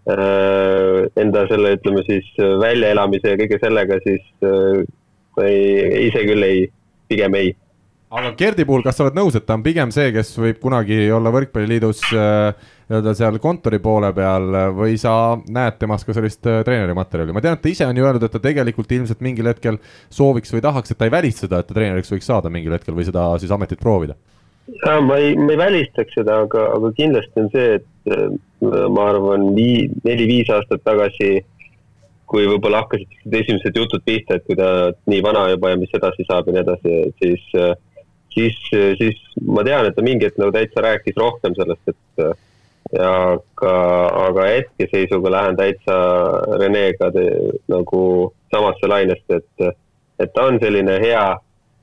Äh, 0.05 1.07
enda 1.17 1.47
selle, 1.49 1.79
ütleme 1.79 2.03
siis 2.05 2.27
väljaelamise 2.61 3.31
ja 3.31 3.39
kõige 3.41 3.57
sellega, 3.63 3.97
siis 4.05 4.25
äh, 4.45 4.83
ei, 5.41 5.61
ise 6.11 6.25
küll 6.29 6.45
ei, 6.45 6.67
pigem 7.09 7.37
ei. 7.39 7.55
Aga 8.15 8.33
Gerdi 8.39 8.67
puhul, 8.69 8.85
kas 8.87 8.99
sa 8.99 9.07
oled 9.07 9.19
nõus, 9.19 9.37
et 9.39 9.47
ta 9.47 9.57
on 9.59 9.65
pigem 9.65 9.93
see, 9.95 10.13
kes 10.15 10.33
võib 10.39 10.61
kunagi 10.63 11.07
olla 11.15 11.33
Võrkpalliliidus 11.35 12.03
äh, 12.15 12.73
nii-öelda 12.89 13.15
seal 13.17 13.39
kontori 13.43 13.81
poole 13.83 14.11
peal 14.17 14.51
või 14.77 14.99
sa 15.01 15.35
näed 15.41 15.79
temas 15.81 16.05
ka 16.05 16.17
sellist 16.17 16.43
treenerimaterjali, 16.45 17.33
ma 17.33 17.43
tean, 17.45 17.57
et 17.57 17.65
ta 17.65 17.73
ise 17.73 17.89
on 17.89 17.97
ju 17.97 18.05
öelnud, 18.05 18.27
et 18.27 18.35
ta 18.35 18.43
tegelikult 18.45 18.93
ilmselt 18.93 19.25
mingil 19.25 19.49
hetkel 19.49 19.81
sooviks 20.13 20.53
või 20.53 20.63
tahaks, 20.65 20.93
et 20.93 21.01
ta 21.01 21.09
ei 21.09 21.15
välista 21.15 21.47
seda, 21.47 21.63
et 21.63 21.71
ta 21.71 21.77
treeneriks 21.77 22.13
võiks 22.13 22.29
saada 22.29 22.53
mingil 22.53 22.77
hetkel 22.77 22.97
või 22.97 23.09
seda 23.09 23.31
siis 23.41 23.55
ametit 23.55 23.81
proovida. 23.81 24.19
Ja 24.85 25.01
ma 25.05 25.17
ei, 25.21 25.35
ma 25.37 25.53
ei 25.53 25.61
välistaks 25.61 26.17
seda, 26.17 26.43
aga, 26.47 26.69
aga 26.77 26.93
kindlasti 26.97 27.41
on 27.41 27.51
see, 27.53 27.81
et 27.81 28.13
äh, 28.13 28.29
ma 28.93 29.09
arvan, 29.13 29.51
vii-, 29.57 29.91
neli-viis 30.07 30.53
aastat 30.53 30.85
tagasi, 30.85 31.43
kui 32.29 32.47
võib-olla 32.49 32.81
hakkasid 32.83 33.37
esimesed 33.41 33.77
jutud 33.77 34.05
pihta, 34.05 34.39
et 34.39 34.47
kui 34.49 34.57
ta 34.57 34.69
nii 35.11 35.21
vana 35.25 35.45
juba 35.53 35.73
ja 35.73 35.81
mis 35.81 35.93
edasi 35.97 36.25
saab 36.29 36.49
ja 36.49 36.57
nii 36.57 36.65
edasi, 36.65 36.95
siis, 37.21 37.45
äh, 37.61 37.75
siis, 38.35 38.59
siis 38.99 39.23
ma 39.47 39.65
tean, 39.67 39.87
et 39.89 39.97
ta 39.97 40.05
mingi 40.05 40.29
hetk 40.29 40.41
nagu 40.43 40.55
täitsa 40.55 40.85
rääkis 40.85 41.17
rohkem 41.21 41.57
sellest, 41.59 41.95
et 41.95 42.27
ja 42.95 43.11
aga, 43.33 43.75
aga 44.29 44.45
hetkeseisuga 44.51 45.33
lähen 45.33 45.57
täitsa 45.59 45.97
Renega 46.61 47.09
te, 47.15 47.25
nagu 47.73 48.03
samasse 48.55 48.91
lainesse, 48.91 49.41
et, 49.41 49.75
et 50.21 50.35
ta 50.35 50.47
on 50.51 50.61
selline 50.63 51.01
hea 51.03 51.25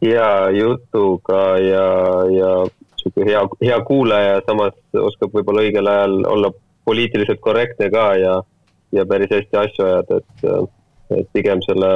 hea 0.01 0.49
jutuga 0.57 1.41
ja, 1.61 1.87
ja 2.33 2.51
sihuke 2.97 3.25
hea, 3.25 3.41
hea 3.61 3.79
kuulaja, 3.85 4.39
samas 4.47 4.73
oskab 4.97 5.35
võib-olla 5.35 5.65
õigel 5.65 5.89
ajal 5.89 6.15
olla 6.29 6.51
poliitiliselt 6.85 7.41
korrektne 7.41 7.89
ka 7.93 8.07
ja, 8.17 8.39
ja 8.95 9.05
päris 9.09 9.33
hästi 9.33 9.59
asju 9.61 9.85
ajada, 9.85 10.21
et, 10.21 10.47
et 11.19 11.29
pigem 11.37 11.61
selle, 11.67 11.91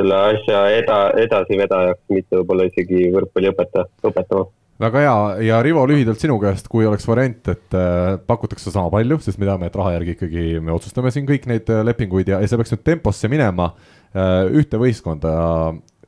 selle 0.00 0.22
asja 0.32 0.64
eda, 0.78 1.02
edasivedajaks, 1.26 2.02
mitte 2.16 2.40
võib-olla 2.40 2.66
isegi 2.70 3.10
võrkpalliõpetaja, 3.14 3.86
õpetama 4.08 4.48
väga 4.80 5.02
hea 5.04 5.16
ja 5.44 5.58
Rivo, 5.60 5.82
lühidalt 5.88 6.22
sinu 6.22 6.38
käest, 6.40 6.68
kui 6.72 6.86
oleks 6.88 7.04
variant, 7.08 7.50
et 7.52 7.76
äh, 7.76 8.14
pakutakse 8.26 8.72
sama 8.72 8.88
palju, 8.92 9.18
sest 9.20 9.40
me 9.40 9.48
teame, 9.48 9.68
et 9.68 9.76
raha 9.76 9.92
järgi 9.98 10.14
ikkagi 10.16 10.44
me 10.64 10.72
otsustame 10.72 11.12
siin 11.12 11.28
kõik 11.28 11.44
neid 11.50 11.68
äh, 11.68 11.82
lepinguid 11.84 12.32
ja, 12.32 12.40
ja 12.40 12.48
see 12.48 12.60
peaks 12.60 12.72
nüüd 12.72 12.84
temposse 12.88 13.28
minema 13.32 13.74
äh,, 13.74 14.48
ühte 14.56 14.80
võistkonda 14.80 15.30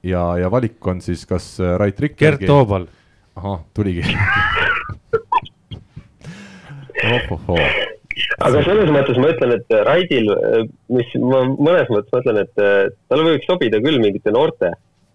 ja, 0.08 0.24
ja 0.40 0.48
valik 0.52 0.80
on 0.88 1.04
siis 1.04 1.26
kas 1.28 1.54
Rait 1.60 2.00
Rikbergi. 2.00 2.46
Gert 2.46 2.48
Toobal. 2.48 2.88
ahah, 3.36 3.60
tuligi 3.76 4.08
ohohoo. 7.12 7.91
Aga 8.46 8.62
selles 8.66 8.90
mõttes 8.92 9.20
ma 9.20 9.32
ütlen, 9.32 9.56
et 9.58 9.76
Raidil, 9.88 10.32
mis 10.92 11.12
ma 11.20 11.44
mõnes 11.50 11.90
mõttes 11.92 12.14
mõtlen, 12.14 12.42
et 12.44 12.64
talle 13.10 13.28
võiks 13.28 13.48
sobida 13.48 13.82
küll 13.84 14.00
mingite 14.02 14.34
noorte. 14.34 14.72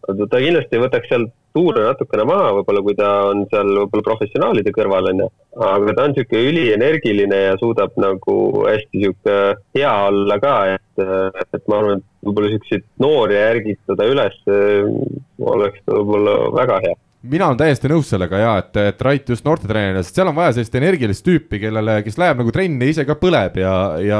ta 0.08 0.39
kindlasti 0.39 0.80
võtaks 0.80 1.10
seal 1.12 1.28
tuure 1.58 1.84
natukene 1.84 2.24
maha, 2.28 2.52
võib-olla 2.60 2.84
kui 2.86 2.95
ta 2.98 3.08
on 3.32 3.41
seal 3.52 3.72
võib-olla 3.80 4.06
professionaalide 4.06 4.74
kõrval, 4.76 5.10
onju. 5.12 5.30
aga 5.70 5.95
ta 5.98 6.06
on 6.08 6.14
sihuke 6.16 6.43
ülienergiline 6.52 7.39
ja 7.48 7.56
suudab 7.62 7.98
nagu 8.02 8.38
hästi 8.68 9.02
sihuke 9.04 9.39
hea 9.76 9.95
olla 10.12 10.38
ka, 10.43 10.56
et, 10.78 11.04
et 11.58 11.64
ma 11.68 11.82
arvan, 11.82 12.04
et 12.04 12.30
võib-olla 12.30 12.54
siukseid 12.54 12.88
noori 13.04 13.41
ärgitada 13.41 14.08
üles 14.14 14.39
oleks 15.56 15.84
võib-olla 15.89 16.39
väga 16.62 16.80
hea 16.86 16.95
mina 17.26 17.47
olen 17.49 17.57
täiesti 17.57 17.89
nõus 17.89 18.09
sellega 18.11 18.39
ja 18.39 18.51
et, 18.61 18.78
et 18.78 19.01
Rait 19.01 19.30
just 19.32 19.45
noortetreenerina, 19.45 20.03
sest 20.05 20.20
seal 20.20 20.30
on 20.30 20.36
vaja 20.38 20.53
sellist 20.55 20.76
energilist 20.78 21.26
tüüpi, 21.26 21.59
kellele, 21.61 21.97
kes 22.05 22.18
läheb 22.22 22.41
nagu 22.41 22.53
trenni 22.53 22.89
ise 22.91 23.07
ka 23.07 23.15
põleb 23.20 23.57
ja, 23.61 23.74
ja 24.03 24.20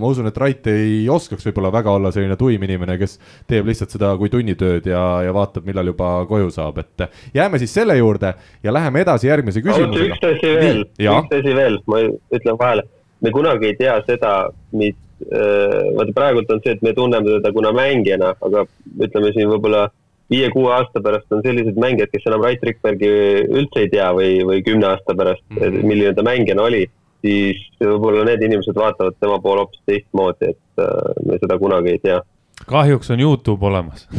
ma 0.00 0.12
usun, 0.12 0.30
et 0.30 0.40
Rait 0.40 0.70
ei 0.72 1.02
oskaks 1.12 1.44
võib-olla 1.48 1.72
väga 1.74 1.96
olla 1.98 2.12
selline 2.14 2.38
tuim 2.40 2.64
inimene, 2.64 2.96
kes 3.00 3.18
teeb 3.50 3.68
lihtsalt 3.68 3.92
seda 3.94 4.14
kui 4.20 4.32
tunnitööd 4.32 4.88
ja, 4.88 5.02
ja 5.26 5.34
vaatab, 5.36 5.66
millal 5.68 5.92
juba 5.92 6.12
koju 6.30 6.48
saab, 6.54 6.80
et 6.84 7.08
jääme 7.36 7.60
siis 7.60 7.74
selle 7.76 7.98
juurde 7.98 8.32
ja 8.64 8.74
läheme 8.74 9.04
edasi 9.04 9.28
järgmise 9.28 9.62
küsimusega. 9.64 10.16
üks 10.16 10.30
asi 10.32 10.54
veel, 10.56 10.82
üks 11.04 11.36
asi 11.42 11.58
veel, 11.60 11.78
ma 11.90 12.02
ütlen 12.08 12.58
vahele, 12.64 12.88
me 13.24 13.34
kunagi 13.34 13.72
ei 13.72 13.78
tea 13.78 14.00
seda, 14.08 14.34
mis 14.72 14.96
äh,, 15.28 15.94
vaata 16.00 16.16
praegult 16.16 16.50
on 16.54 16.64
see, 16.64 16.78
et 16.78 16.84
me 16.86 16.96
tunneme 16.96 17.38
teda 17.38 17.52
kuna 17.52 17.76
mängijana, 17.76 18.32
aga 18.40 18.64
ütleme 19.04 19.36
siin 19.36 19.52
võib-olla 19.52 19.90
viie-kuue 20.30 20.72
aasta 20.74 21.00
pärast 21.04 21.32
on 21.32 21.42
sellised 21.44 21.76
mängijad, 21.80 22.10
kes 22.12 22.26
enam 22.28 22.44
Rait 22.44 22.62
Rikbergi 22.64 23.10
üldse 23.48 23.84
ei 23.84 23.90
tea 23.92 24.08
või, 24.16 24.30
või 24.48 24.58
kümne 24.66 24.86
aasta 24.92 25.12
pärast 25.16 25.44
mm, 25.48 25.62
-hmm. 25.62 25.86
milline 25.88 26.12
ta 26.14 26.22
mängijana 26.26 26.62
oli, 26.68 26.82
siis 27.24 27.58
võib-olla 27.80 28.22
need 28.28 28.42
inimesed 28.46 28.76
vaatavad 28.76 29.14
tema 29.20 29.38
poole 29.44 29.60
hoopis 29.64 29.82
teistmoodi, 29.88 30.44
et 30.52 30.84
äh, 30.84 30.88
me 31.26 31.34
seda 31.40 31.54
kunagi 31.58 31.88
ei 31.96 32.00
tea. 32.04 32.18
kahjuks 32.66 33.10
on 33.10 33.20
Youtube 33.20 33.66
olemas 33.66 34.08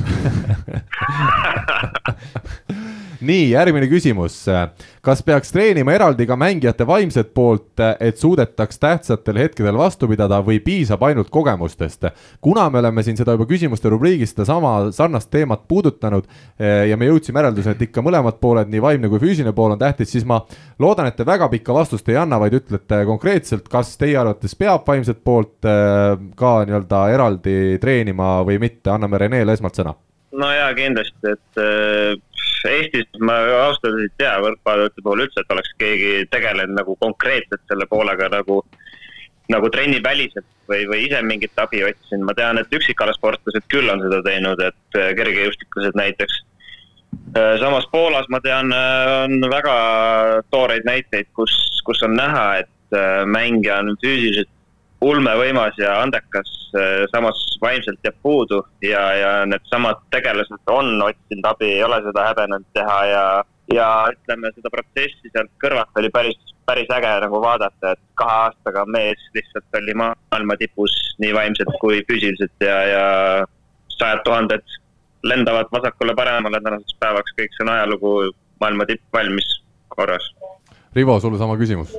nii, 3.22 3.50
järgmine 3.52 3.88
küsimus. 3.90 4.46
kas 5.02 5.22
peaks 5.24 5.52
treenima 5.52 5.94
eraldi 5.96 6.26
ka 6.28 6.36
mängijate 6.40 6.86
vaimset 6.88 7.34
poolt, 7.34 7.80
et 8.00 8.18
suudetaks 8.18 8.80
tähtsatel 8.80 9.38
hetkedel 9.40 9.78
vastu 9.78 10.08
pidada 10.08 10.42
või 10.46 10.60
piisab 10.64 11.04
ainult 11.04 11.30
kogemustest? 11.30 12.10
kuna 12.42 12.70
me 12.70 12.80
oleme 12.80 13.04
siin 13.04 13.18
seda 13.18 13.36
juba 13.36 13.48
küsimuste 13.50 13.90
rubriigis 13.90 14.34
sedasama 14.34 14.92
sarnast 14.96 15.32
teemat 15.32 15.68
puudutanud 15.68 16.28
eh, 16.60 16.88
ja 16.90 16.98
me 16.98 17.10
jõudsime 17.10 17.44
järeldusele, 17.44 17.76
et 17.76 17.88
ikka 17.90 18.04
mõlemad 18.06 18.40
pooled, 18.40 18.72
nii 18.72 18.82
vaimne 18.82 19.10
kui 19.12 19.20
füüsiline 19.20 19.54
pool 19.56 19.76
on 19.76 19.80
tähtis, 19.80 20.12
siis 20.12 20.26
ma 20.26 20.42
loodan, 20.80 21.10
et 21.10 21.18
te 21.20 21.26
väga 21.26 21.50
pikka 21.50 21.74
vastust 21.76 22.10
ei 22.10 22.20
anna, 22.20 22.40
vaid 22.40 22.56
ütlete 22.62 23.04
konkreetselt, 23.08 23.68
kas 23.70 23.96
teie 24.00 24.18
arvates 24.20 24.56
peab 24.56 24.88
vaimset 24.88 25.24
poolt 25.24 25.66
eh, 25.68 26.16
ka 26.36 26.60
nii-öelda 26.66 27.08
eraldi 27.16 27.80
treenima 27.82 28.40
või 28.48 28.60
mitte, 28.64 28.94
anname 28.94 29.20
Renele 29.20 29.58
esmalt 29.58 29.80
sõna 29.80 29.96
no 30.40 30.50
jaa, 30.54 30.70
kindlasti, 30.78 31.34
et 31.34 31.62
äh, 31.62 32.16
Eestis 32.68 33.08
ma 33.24 33.38
ausalt 33.64 33.88
öeldes 33.90 34.10
ei 34.10 34.16
tea 34.20 34.36
võrkpallurite 34.44 35.04
puhul 35.06 35.24
üldse, 35.26 35.44
et 35.44 35.54
oleks 35.56 35.72
keegi 35.80 36.12
tegelenud 36.34 36.76
nagu 36.78 36.96
konkreetselt 37.00 37.64
selle 37.72 37.88
poolega 37.90 38.30
nagu, 38.34 38.60
nagu 39.54 39.72
trenniväliselt 39.74 40.48
või, 40.70 40.84
või 40.90 41.06
ise 41.08 41.22
mingit 41.26 41.62
abi 41.62 41.84
otsinud. 41.88 42.28
ma 42.28 42.36
tean, 42.38 42.60
et 42.62 42.78
üksikalasportlased 42.80 43.68
küll 43.72 43.90
on 43.92 44.04
seda 44.06 44.22
teinud, 44.26 44.62
et 44.66 45.00
äh, 45.00 45.12
kergejõustiklased 45.20 45.98
näiteks. 46.00 46.44
Äh, 47.38 47.56
samas 47.64 47.88
Poolas 47.92 48.30
ma 48.30 48.42
tean, 48.46 48.74
on 48.74 49.50
väga 49.52 49.76
tooreid 50.52 50.86
näiteid, 50.90 51.32
kus, 51.34 51.56
kus 51.86 52.04
on 52.04 52.18
näha, 52.20 52.48
et 52.66 52.76
mängija 53.30 53.84
on 53.84 53.94
füüsiliselt 54.02 54.50
ulmevõimas 55.02 55.78
ja 55.80 55.94
andekas, 56.04 56.50
eh, 56.76 57.06
samas 57.12 57.40
vaimselt 57.62 58.00
jääb 58.04 58.18
puudu 58.24 58.60
ja, 58.84 59.02
ja 59.16 59.32
needsamad 59.48 60.02
tegelased 60.12 60.72
on 60.72 61.02
otsinud 61.02 61.48
abi, 61.48 61.72
ei 61.78 61.84
ole 61.84 62.02
seda 62.04 62.26
häbenenud 62.30 62.68
teha 62.76 62.98
ja, 63.08 63.24
ja 63.74 63.90
ütleme, 64.12 64.52
seda 64.56 64.72
protsessi 64.74 65.32
sealt 65.32 65.52
kõrvalt 65.64 66.02
oli 66.02 66.12
päris, 66.16 66.52
päris 66.68 66.92
äge 66.96 67.14
nagu 67.24 67.42
vaadata, 67.44 67.94
et 67.94 68.04
kahe 68.20 68.36
aastaga 68.50 68.84
mees 68.92 69.24
lihtsalt 69.38 69.80
oli 69.82 69.96
maailma 70.02 70.60
tipus 70.60 70.96
nii 71.24 71.32
vaimselt 71.36 71.80
kui 71.82 72.04
füüsiliselt 72.10 72.68
ja, 72.68 72.78
ja 72.92 73.06
sajad 73.96 74.24
tuhanded 74.28 74.80
lendavad 75.24 75.72
vasakule-paremale 75.72 76.62
tänaseks 76.64 77.00
päevaks, 77.00 77.36
kõik 77.40 77.56
see 77.56 77.66
on 77.66 77.74
ajalugu, 77.74 78.14
maailma 78.64 78.88
tipp 78.88 79.04
valmis 79.16 79.48
korras. 79.92 80.28
Rivo, 80.96 81.20
sulle 81.20 81.38
sama 81.38 81.58
küsimus 81.60 81.96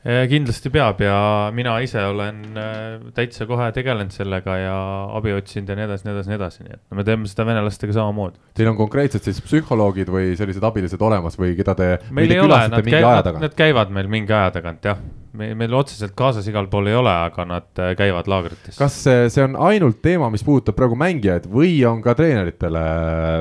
kindlasti 0.00 0.70
peab 0.72 1.02
ja 1.04 1.16
mina 1.52 1.74
ise 1.84 2.00
olen 2.08 2.40
äh, 2.56 3.10
täitsa 3.16 3.44
kohe 3.48 3.66
tegelenud 3.76 4.14
sellega 4.14 4.56
ja 4.56 4.76
abi 5.18 5.34
otsinud 5.36 5.68
ja 5.68 5.76
nii 5.76 5.86
edasi, 5.90 6.06
nii 6.06 6.14
edasi, 6.14 6.30
nii 6.30 6.38
edasi, 6.38 6.64
nii 6.64 6.76
et 6.78 6.96
me 6.96 7.04
teeme 7.04 7.28
seda 7.28 7.44
venelastega 7.50 7.96
samamoodi. 7.98 8.40
Teil 8.56 8.72
on 8.72 8.78
konkreetselt 8.80 9.28
siis 9.28 9.42
psühholoogid 9.44 10.08
või 10.12 10.32
sellised 10.40 10.64
abilised 10.64 11.04
olemas 11.04 11.36
või 11.40 11.52
keda 11.58 11.76
te? 11.76 11.90
meil 12.16 12.32
ei 12.32 12.40
ole, 12.40 12.62
nad 12.72 12.92
käivad, 12.94 13.32
nad 13.44 13.56
käivad 13.58 13.92
meil 13.92 14.08
mingi 14.12 14.32
aja 14.32 14.54
tagant 14.56 14.88
jah 14.88 15.04
meil, 15.36 15.54
meil 15.58 15.74
otseselt 15.78 16.14
kaasas 16.18 16.46
igal 16.50 16.68
pool 16.70 16.88
ei 16.90 16.96
ole, 16.98 17.12
aga 17.28 17.46
nad 17.48 17.80
äh, 17.82 17.92
käivad 17.98 18.28
laagrites. 18.30 18.78
kas 18.78 18.96
see, 19.06 19.44
on 19.44 19.56
ainult 19.68 20.00
teema, 20.04 20.30
mis 20.32 20.44
puudutab 20.46 20.76
praegu 20.78 20.98
mängijaid 20.98 21.48
või 21.50 21.74
on 21.88 22.02
ka 22.04 22.16
treeneritele? 22.18 22.84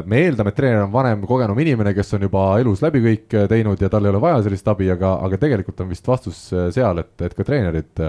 me 0.09 0.23
eeldame, 0.25 0.53
et 0.53 0.59
treener 0.59 0.85
on 0.85 0.93
vanem, 0.93 1.25
kogenum 1.29 1.59
inimene, 1.59 1.93
kes 1.97 2.15
on 2.17 2.27
juba 2.27 2.45
elus 2.61 2.83
läbi 2.85 3.03
kõik 3.05 3.37
äh, 3.37 3.47
teinud 3.51 3.81
ja 3.81 3.91
tal 3.91 4.05
ei 4.05 4.13
ole 4.13 4.23
vaja 4.23 4.43
sellist 4.45 4.67
abi, 4.71 4.89
aga, 4.93 5.17
aga 5.25 5.41
tegelikult 5.41 5.85
on 5.85 5.91
vist 5.93 6.07
vastus 6.07 6.47
äh, 6.53 6.69
seal, 6.75 7.01
et, 7.03 7.15
et 7.25 7.37
ka 7.37 7.47
treenerid 7.47 8.05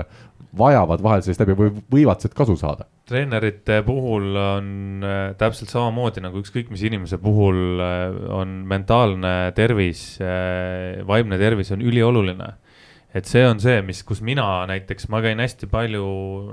vajavad 0.60 1.02
vahel 1.04 1.20
sellist 1.22 1.44
abi 1.44 1.54
või 1.54 1.70
võivad 1.92 2.22
sealt 2.22 2.34
kasu 2.34 2.56
saada 2.58 2.88
treenerite 3.06 3.80
puhul 3.86 4.34
on 4.38 5.04
täpselt 5.38 5.70
samamoodi 5.70 6.22
nagu 6.24 6.40
ükskõik 6.42 6.72
mis 6.74 6.82
inimese 6.86 7.20
puhul 7.22 7.78
on 8.34 8.56
mentaalne 8.70 9.52
tervis 9.54 10.02
vaimne 11.06 11.38
tervis 11.38 11.70
on 11.74 11.84
ülioluline 11.86 12.50
et 13.14 13.26
see 13.26 13.42
on 13.46 13.60
see, 13.62 13.80
mis, 13.86 14.02
kus 14.06 14.20
mina 14.24 14.46
näiteks, 14.70 15.08
ma 15.10 15.20
käin 15.24 15.42
hästi 15.42 15.68
palju 15.70 16.04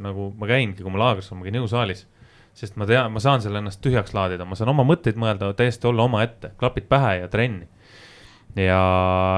nagu, 0.04 0.32
ma 0.38 0.50
käingi, 0.50 0.82
kui 0.82 0.94
ma 0.94 1.04
laagris 1.04 1.30
olen, 1.32 1.42
ma 1.42 1.50
käin 1.50 1.60
jõusaalis. 1.62 2.06
sest 2.58 2.74
ma 2.74 2.88
tean, 2.90 3.12
ma 3.14 3.22
saan 3.22 3.42
selle 3.44 3.60
ennast 3.62 3.84
tühjaks 3.84 4.16
laadida, 4.18 4.46
ma 4.46 4.56
saan 4.58 4.72
oma 4.74 4.82
mõtteid 4.88 5.18
mõelda, 5.22 5.52
täiesti 5.54 5.86
olla 5.86 6.08
omaette, 6.08 6.56
klapid 6.58 6.88
pähe 6.90 7.20
ja 7.20 7.28
trenni. 7.30 7.68
ja, 8.58 8.82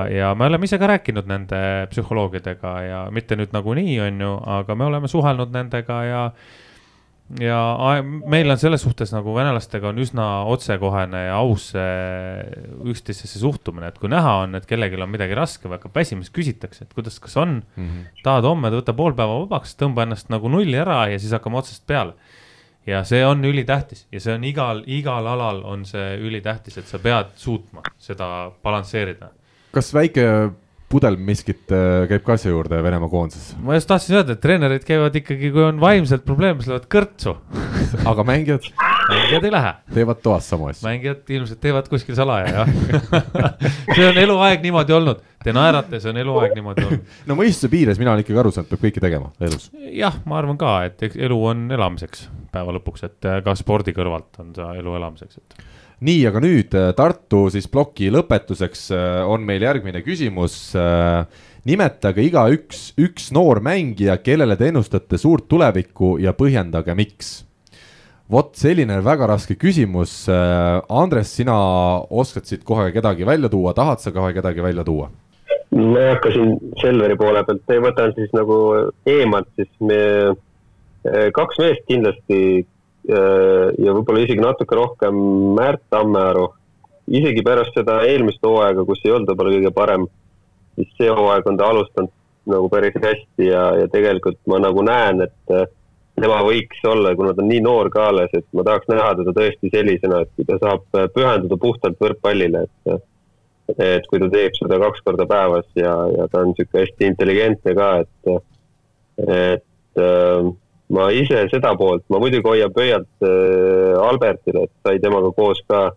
ja 0.08 0.32
me 0.36 0.48
oleme 0.48 0.66
ise 0.66 0.80
ka 0.80 0.88
rääkinud 0.88 1.28
nende 1.28 1.60
psühholoogidega 1.92 2.74
ja 2.88 3.04
mitte 3.12 3.36
nüüd 3.36 3.52
nagunii, 3.52 4.00
on 4.06 4.22
ju, 4.24 4.34
aga 4.60 4.76
me 4.76 4.88
oleme 4.88 5.12
suhelnud 5.12 5.52
nendega 5.52 6.04
ja 6.08 6.24
ja 7.38 7.60
meil 8.30 8.50
on 8.50 8.58
selles 8.58 8.82
suhtes 8.82 9.12
nagu 9.14 9.34
venelastega 9.36 9.92
on 9.92 10.02
üsna 10.02 10.26
otsekohene 10.50 11.22
ja 11.28 11.36
aus 11.38 11.68
üksteisesse 12.90 13.42
suhtumine, 13.44 13.92
et 13.92 14.00
kui 14.02 14.10
näha 14.10 14.36
on, 14.46 14.58
et 14.58 14.66
kellelgi 14.70 14.98
on 14.98 15.12
midagi 15.12 15.38
raske 15.38 15.70
või 15.70 15.78
hakkab 15.78 16.00
väsima, 16.00 16.26
siis 16.26 16.34
küsitakse, 16.34 16.88
et 16.88 16.96
kuidas, 16.98 17.20
kas 17.22 17.38
on 17.38 17.60
mm, 17.62 17.86
-hmm. 17.86 18.22
tahad 18.26 18.48
homme 18.50 18.72
võtta 18.74 18.96
pool 18.98 19.14
päeva 19.18 19.44
vabaks, 19.44 19.76
tõmba 19.78 20.08
ennast 20.08 20.34
nagu 20.34 20.50
nulli 20.50 20.78
ära 20.78 21.04
ja 21.12 21.20
siis 21.20 21.36
hakkame 21.38 21.62
otsast 21.62 21.86
peale. 21.88 22.14
ja 22.88 23.04
see 23.04 23.22
on 23.26 23.46
ülitähtis 23.46 24.08
ja 24.12 24.20
see 24.20 24.34
on 24.34 24.44
igal, 24.44 24.82
igal 24.88 25.28
alal 25.28 25.62
on 25.64 25.86
see 25.86 26.18
ülitähtis, 26.18 26.78
et 26.78 26.88
sa 26.88 26.98
pead 27.00 27.36
suutma 27.36 27.82
seda 27.98 28.52
balansseerida. 28.64 29.30
kas 29.72 29.94
väike 29.94 30.50
pudel 30.90 31.18
miskit 31.22 31.70
äh, 31.74 32.08
käib 32.10 32.24
ka 32.26 32.36
asja 32.36 32.52
juurde 32.52 32.82
Venemaa 32.84 33.10
koondises. 33.12 33.54
ma 33.64 33.78
just 33.78 33.90
tahtsin 33.90 34.20
öelda, 34.20 34.36
et 34.36 34.42
treenerid 34.44 34.86
käivad 34.88 35.16
ikkagi, 35.20 35.52
kui 35.54 35.64
on 35.64 35.80
vaimselt 35.82 36.26
probleeme, 36.26 36.64
siis 36.64 36.72
lähevad 36.74 36.88
kõrtsu 36.96 37.36
aga 38.12 38.26
mängijad? 38.26 38.66
mängijad 39.10 39.46
ei 39.46 39.54
lähe. 39.54 39.74
teevad 39.94 40.22
toas 40.26 40.50
samu 40.50 40.70
asju? 40.72 40.88
mängijad 40.88 41.34
ilmselt 41.38 41.62
teevad 41.62 41.90
kuskil 41.92 42.18
salaja, 42.18 42.64
jah 42.64 42.74
see 43.96 44.08
on 44.10 44.22
eluaeg 44.24 44.66
niimoodi 44.66 44.98
olnud, 44.98 45.24
te 45.44 45.54
naerate, 45.56 46.02
see 46.02 46.14
on 46.14 46.22
eluaeg 46.24 46.58
niimoodi 46.58 46.88
olnud. 46.88 47.16
no 47.30 47.38
mõistuse 47.40 47.72
piires 47.72 48.02
mina 48.02 48.16
olen 48.16 48.26
ikkagi 48.26 48.42
aru 48.42 48.54
saanud, 48.56 48.72
peab 48.74 48.86
kõike 48.88 49.04
tegema 49.04 49.34
elus. 49.46 49.70
jah, 49.94 50.18
ma 50.26 50.42
arvan 50.42 50.58
ka, 50.62 50.80
et 50.90 51.06
elu 51.12 51.42
on 51.54 51.68
elamiseks 51.76 52.30
päeva 52.50 52.74
lõpuks, 52.80 53.06
et 53.06 53.34
ka 53.46 53.54
spordi 53.58 53.94
kõrvalt 53.94 54.42
on 54.42 54.56
see 54.58 54.80
elu 54.82 54.98
elamiseks, 54.98 55.38
et 55.38 55.62
nii, 56.06 56.24
aga 56.30 56.42
nüüd 56.44 56.76
äh, 56.78 56.92
Tartu 56.98 57.48
siis 57.54 57.68
ploki 57.72 58.10
lõpetuseks 58.14 58.88
äh, 58.96 59.20
on 59.28 59.44
meil 59.48 59.64
järgmine 59.66 60.02
küsimus. 60.06 60.56
Äh, 60.78 61.26
nimetage 61.68 62.24
igaüks 62.24 62.94
üks 63.00 63.30
noor 63.36 63.60
mängija, 63.64 64.18
kellele 64.24 64.56
te 64.58 64.70
ennustate 64.72 65.20
suurt 65.20 65.50
tulevikku 65.52 66.18
ja 66.24 66.34
põhjendage, 66.38 66.96
miks. 66.98 67.34
vot 68.30 68.54
selline 68.56 69.00
väga 69.04 69.28
raske 69.28 69.56
küsimus. 69.60 70.14
Andres, 70.30 71.34
sina 71.36 71.56
oskad 72.10 72.46
siit 72.46 72.64
kohe 72.64 72.92
kedagi 72.94 73.26
välja 73.26 73.50
tuua, 73.50 73.74
tahad 73.74 74.00
sa 74.00 74.14
kohe 74.16 74.34
kedagi 74.34 74.64
välja 74.64 74.86
tuua? 74.86 75.10
ma 75.70 76.00
ei 76.02 76.14
hakka 76.16 76.32
siin 76.34 76.56
Selveri 76.82 77.14
poole 77.18 77.44
pealt, 77.46 77.74
võtan 77.84 78.14
siis 78.16 78.32
nagu 78.34 78.56
eemalt, 79.06 79.50
siis 79.58 79.70
me 79.86 80.00
kaks 81.36 81.60
meest 81.62 81.84
kindlasti 81.92 82.40
ja 83.08 83.94
võib-olla 83.96 84.24
isegi 84.26 84.44
natuke 84.44 84.76
rohkem 84.76 85.16
Märt 85.58 85.82
Tammearu. 85.90 86.50
isegi 87.08 87.42
pärast 87.42 87.74
seda 87.74 88.02
eelmist 88.06 88.44
hooaega, 88.46 88.84
kus 88.86 89.02
ei 89.06 89.12
olnud 89.16 89.32
võib-olla 89.32 89.56
kõige 89.56 89.72
parem, 89.74 90.08
siis 90.76 90.92
see 90.98 91.10
hooaeg 91.10 91.48
on 91.50 91.58
ta 91.58 91.70
alustanud 91.72 92.12
nagu 92.50 92.70
päris 92.70 92.96
hästi 92.96 93.48
ja, 93.50 93.64
ja 93.82 93.88
tegelikult 93.92 94.38
ma 94.50 94.60
nagu 94.62 94.84
näen, 94.86 95.24
et 95.26 95.54
äh, 95.54 95.66
tema 96.20 96.40
võiks 96.46 96.82
olla, 96.88 97.14
kuna 97.16 97.34
ta 97.34 97.44
on 97.44 97.50
nii 97.52 97.62
noor 97.66 97.90
ka 97.94 98.10
alles, 98.12 98.32
et 98.36 98.46
ma 98.56 98.66
tahaks 98.68 98.90
näha 98.92 99.12
teda 99.20 99.34
tõesti 99.36 99.72
sellisena, 99.74 100.24
et 100.24 100.32
kui 100.36 100.48
ta 100.48 100.60
saab 100.62 100.86
pühenduda 101.16 101.60
puhtalt 101.62 102.00
võrkpallile, 102.02 102.66
et 102.66 103.08
et 103.78 104.08
kui 104.10 104.18
ta 104.18 104.26
teeb 104.34 104.56
seda 104.58 104.80
kaks 104.82 105.04
korda 105.06 105.28
päevas 105.30 105.68
ja, 105.78 105.94
ja 106.10 106.26
ta 106.32 106.42
on 106.42 106.48
niisugune 106.50 106.88
hästi 106.88 107.06
intelligentne 107.06 107.76
ka, 107.78 107.90
et, 108.02 108.32
et 109.28 110.02
äh, 110.02 110.50
ma 110.96 111.10
ise 111.14 111.46
seda 111.52 111.76
poolt, 111.78 112.06
ma 112.10 112.20
muidugi 112.22 112.48
hoian 112.48 112.74
pöialt 112.74 113.26
äh, 113.26 113.96
Albertile, 114.02 114.66
et 114.66 114.74
sai 114.86 115.02
temaga 115.04 115.32
koos 115.38 115.62
ka 115.70 115.90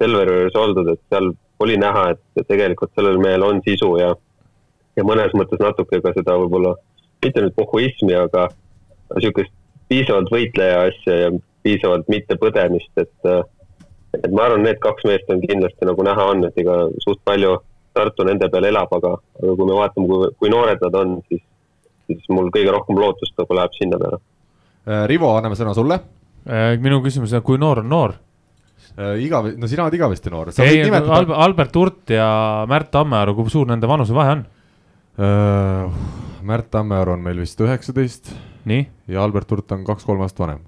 Selveris 0.00 0.56
oldud, 0.56 0.88
et 0.94 1.00
seal 1.12 1.32
oli 1.60 1.76
näha, 1.76 2.14
et 2.14 2.46
tegelikult 2.48 2.92
sellel 2.96 3.20
mehel 3.20 3.44
on 3.44 3.60
sisu 3.66 3.92
ja, 4.00 4.14
ja 4.96 5.04
mõnes 5.04 5.34
mõttes 5.36 5.60
natuke 5.60 6.00
ka 6.00 6.14
seda 6.16 6.38
võib-olla, 6.40 6.72
mitte 7.20 7.44
nüüd 7.44 7.56
pohhuismi, 7.58 8.16
aga 8.16 8.48
niisugust 9.16 9.52
piisavalt 9.90 10.30
võitleja 10.32 10.86
asja 10.88 11.16
ja 11.26 11.32
piisavalt 11.66 12.08
mittepõdemist, 12.08 12.92
et 12.96 13.32
et 14.16 14.32
ma 14.34 14.48
arvan, 14.48 14.64
need 14.66 14.80
kaks 14.82 15.04
meest 15.06 15.28
on 15.30 15.42
kindlasti 15.44 15.86
nagu 15.86 16.04
näha 16.06 16.24
on, 16.32 16.46
et 16.48 16.56
ega 16.58 16.86
suht 17.04 17.20
palju 17.28 17.58
Tartu 17.90 18.22
nende 18.22 18.46
peal 18.52 18.68
elab, 18.68 18.92
aga, 18.94 19.16
aga 19.40 19.54
kui 19.58 19.66
me 19.66 19.74
vaatame, 19.74 20.06
kui, 20.06 20.26
kui 20.38 20.50
noored 20.52 20.78
nad 20.84 20.94
on, 20.94 21.16
siis, 21.26 21.40
siis 22.06 22.28
mul 22.30 22.46
kõige 22.54 22.70
rohkem 22.70 23.00
lootust 23.02 23.34
nagu 23.40 23.56
läheb 23.58 23.74
sinna 23.74 23.98
peale. 23.98 24.20
Äh, 24.90 25.04
Rivo, 25.10 25.30
anname 25.38 25.58
sõna 25.58 25.74
sulle. 25.76 26.00
Äh, 26.48 26.74
minu 26.82 26.98
küsimus 27.04 27.34
on, 27.36 27.44
kui 27.46 27.60
noor 27.60 27.82
on 27.84 27.90
noor? 27.90 28.16
Äh, 28.96 29.20
igav-, 29.22 29.52
no 29.60 29.68
sina 29.70 29.84
oled 29.84 29.98
igavesti 29.98 30.32
noor. 30.32 30.50
ei, 30.64 30.82
Albert, 30.88 31.34
Albert 31.44 31.76
Urt 31.78 32.14
ja 32.16 32.30
Märt 32.70 32.90
Tammearu, 32.94 33.36
kui 33.38 33.52
suur 33.52 33.70
nende 33.70 33.90
vanusevahe 33.90 34.38
on? 34.38 34.48
Märt 36.48 36.70
Tammearu 36.72 37.12
on 37.12 37.22
meil 37.22 37.38
vist 37.42 37.60
üheksateist. 37.60 38.32
ja 38.66 39.22
Albert 39.22 39.52
Urt 39.52 39.72
on 39.76 39.84
kaks-kolm 39.84 40.22
aastat 40.24 40.46
vanem. 40.46 40.62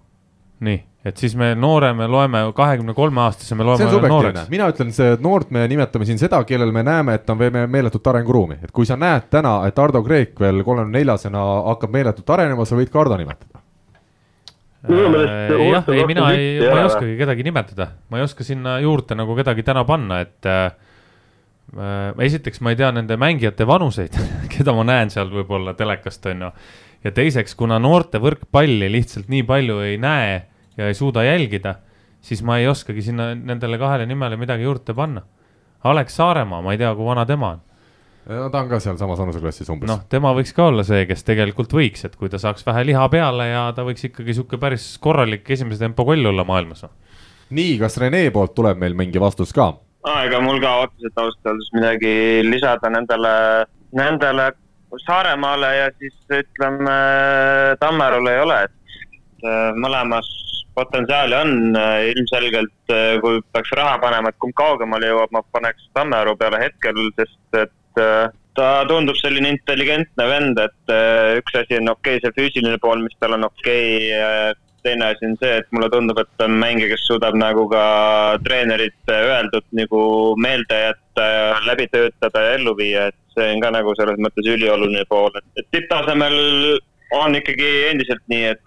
nii 0.63 0.83
et 1.03 1.19
siis 1.19 1.33
me 1.35 1.49
noore, 1.59 1.89
me 1.99 2.07
loeme 2.07 2.45
kahekümne 2.55 2.95
kolme 2.95 3.25
aastase, 3.25 3.57
me 3.59 3.65
loeme 3.67 3.89
nooreks. 4.09 4.45
mina 4.53 4.69
ütlen, 4.71 4.93
see 4.95 5.17
noort 5.19 5.51
me 5.51 5.65
nimetame 5.69 6.07
siin 6.07 6.21
seda, 6.21 6.45
kellel 6.47 6.71
me 6.71 6.85
näeme, 6.87 7.17
et 7.19 7.31
on 7.31 7.41
veel 7.41 7.67
meeletut 7.67 8.07
arenguruumi, 8.07 8.61
et 8.63 8.71
kui 8.71 8.87
sa 8.87 8.95
näed 9.01 9.27
täna, 9.33 9.57
et 9.67 9.79
Ardo 9.83 10.05
Kreek 10.05 10.39
veel 10.39 10.63
kolmekümne 10.63 11.01
neljasena 11.01 11.43
hakkab 11.73 11.97
meeletult 11.97 12.31
arenema, 12.37 12.69
sa 12.69 12.79
võid 12.79 12.93
ka 12.93 13.03
Ardo 13.03 13.19
nimetada 13.19 13.62
jah, 15.71 15.91
ei, 15.95 16.07
mina 16.11 16.31
ei, 16.35 16.47
ma 16.67 16.81
ei 16.81 16.87
oskagi 16.89 17.19
kedagi 17.21 17.45
nimetada, 17.47 17.89
ma 18.11 18.19
ei 18.19 18.27
oska 18.27 18.47
sinna 18.47 18.79
juurde 18.83 19.15
nagu 19.19 19.37
kedagi 19.39 19.63
täna 19.67 19.85
panna, 19.87 20.23
et 20.25 20.49
äh, 20.51 20.65
äh 21.79 22.25
esiteks 22.27 22.61
ma 22.61 22.73
ei 22.73 22.81
tea 22.81 22.91
nende 22.95 23.17
mängijate 23.21 23.67
vanuseid 23.69 24.19
keda 24.53 24.75
ma 24.75 24.87
näen 24.89 25.13
seal 25.15 25.31
võib-olla 25.31 25.77
telekast, 25.79 26.27
on 26.33 26.49
ju. 26.49 26.51
ja 27.07 27.15
teiseks, 27.15 27.55
kuna 27.59 27.79
noorte 27.83 28.19
võrkpalli 28.23 28.91
lihtsalt 28.91 29.31
nii 29.31 29.47
palju 29.47 29.79
ei 29.87 30.01
näe 30.03 30.41
ja 30.77 30.89
ei 30.89 30.99
suuda 30.99 31.25
jälgida, 31.27 31.77
siis 32.21 32.43
ma 32.43 32.59
ei 32.59 32.67
oskagi 32.71 33.03
sinna 33.03 33.33
nendele 33.35 33.79
kahele 33.79 34.07
nimele 34.07 34.39
midagi 34.41 34.67
juurde 34.67 34.95
panna. 34.97 35.23
Alex 35.85 36.15
Saaremaa, 36.15 36.63
ma 36.63 36.73
ei 36.73 36.79
tea, 36.79 36.93
kui 36.95 37.07
vana 37.07 37.25
tema 37.27 37.57
on. 37.57 37.63
No 38.31 38.49
ta 38.53 38.63
on 38.63 38.71
ka 38.71 38.81
sealsamas 38.83 39.21
vanuseklassis 39.23 39.71
umbes. 39.73 39.91
noh, 39.91 40.03
tema 40.11 40.33
võiks 40.37 40.55
ka 40.57 40.69
olla 40.71 40.85
see, 40.87 41.05
kes 41.09 41.25
tegelikult 41.27 41.73
võiks, 41.75 42.05
et 42.07 42.17
kui 42.19 42.31
ta 42.33 42.41
saaks 42.43 42.67
vähe 42.67 42.85
liha 42.93 43.07
peale 43.13 43.49
ja 43.51 43.65
ta 43.77 43.87
võiks 43.87 44.07
ikkagi 44.09 44.37
sihuke 44.37 44.61
päris 44.63 44.93
korralik 45.03 45.49
esimese 45.51 45.83
tempo 45.83 46.07
koll 46.09 46.31
olla 46.33 46.45
maailmas. 46.49 46.85
Noh. 46.87 46.95
nii, 47.51 47.79
kas 47.83 47.99
Rene 48.03 48.25
poolt 48.35 48.55
tuleb 48.59 48.81
meil 48.83 48.99
mingi 48.99 49.23
vastus 49.23 49.55
ka? 49.57 49.73
ega 50.23 50.41
mul 50.43 50.59
ka 50.63 50.77
otseselt 50.87 51.19
ausalt 51.25 51.51
öeldes 51.53 51.73
midagi 51.77 52.15
lisada 52.49 52.91
nendele, 52.91 53.35
nendele 53.95 54.51
Saaremaale 55.07 55.69
ja 55.73 55.85
siis 55.97 56.13
ütleme 56.37 56.95
Tammerule 57.81 58.35
ei 58.35 58.41
ole, 58.43 58.59
et 58.67 59.47
mõlemas 59.81 60.29
potentsiaali 60.75 61.37
on 61.37 61.77
äh, 61.77 62.09
ilmselgelt, 62.13 62.75
äh, 62.91 63.21
kui 63.21 63.41
peaks 63.53 63.73
raha 63.77 63.99
panema, 64.03 64.33
et 64.33 64.41
kumb 64.41 64.55
kaugemale 64.57 65.11
jõuab, 65.11 65.33
ma 65.35 65.43
paneks 65.53 65.89
Tammearu 65.97 66.37
peale 66.41 66.61
hetkel, 66.63 67.01
sest 67.19 67.61
et 67.61 67.73
äh, 68.01 68.33
ta 68.57 68.69
tundub 68.89 69.17
selline 69.17 69.55
intelligentne 69.55 70.27
vend, 70.29 70.59
et 70.61 70.93
üks 71.41 71.55
asi 71.57 71.79
on 71.79 71.89
okei 71.95 72.19
okay,, 72.19 72.25
see 72.25 72.37
füüsiline 72.37 72.77
pool, 72.83 73.01
mis 73.01 73.17
tal 73.21 73.39
on 73.39 73.47
okei 73.49 74.11
okay,, 74.13 74.53
teine 74.83 75.07
asi 75.07 75.27
on 75.27 75.37
see, 75.41 75.57
et 75.61 75.69
mulle 75.75 75.89
tundub, 75.93 76.19
et 76.21 76.29
ta 76.37 76.49
on 76.49 76.59
mängija, 76.61 76.91
kes 76.93 77.07
suudab 77.09 77.37
nagu 77.39 77.65
ka 77.71 77.85
treenerite 78.47 79.19
öeldud 79.29 79.67
nagu 79.79 80.03
meelde 80.43 80.81
jätta 80.87 81.27
ja 81.29 81.59
läbi 81.67 81.89
töötada 81.93 82.45
ja 82.47 82.57
ellu 82.59 82.75
viia, 82.79 83.09
et 83.11 83.19
see 83.37 83.49
on 83.55 83.63
ka 83.65 83.73
nagu 83.75 83.95
selles 83.99 84.19
mõttes 84.23 84.49
ülioluline 84.55 85.05
pool, 85.11 85.33
et 85.39 85.69
tipptasemel 85.75 86.37
on 87.13 87.35
ikkagi 87.37 87.69
endiselt 87.91 88.23
nii, 88.33 88.53
et 88.55 88.61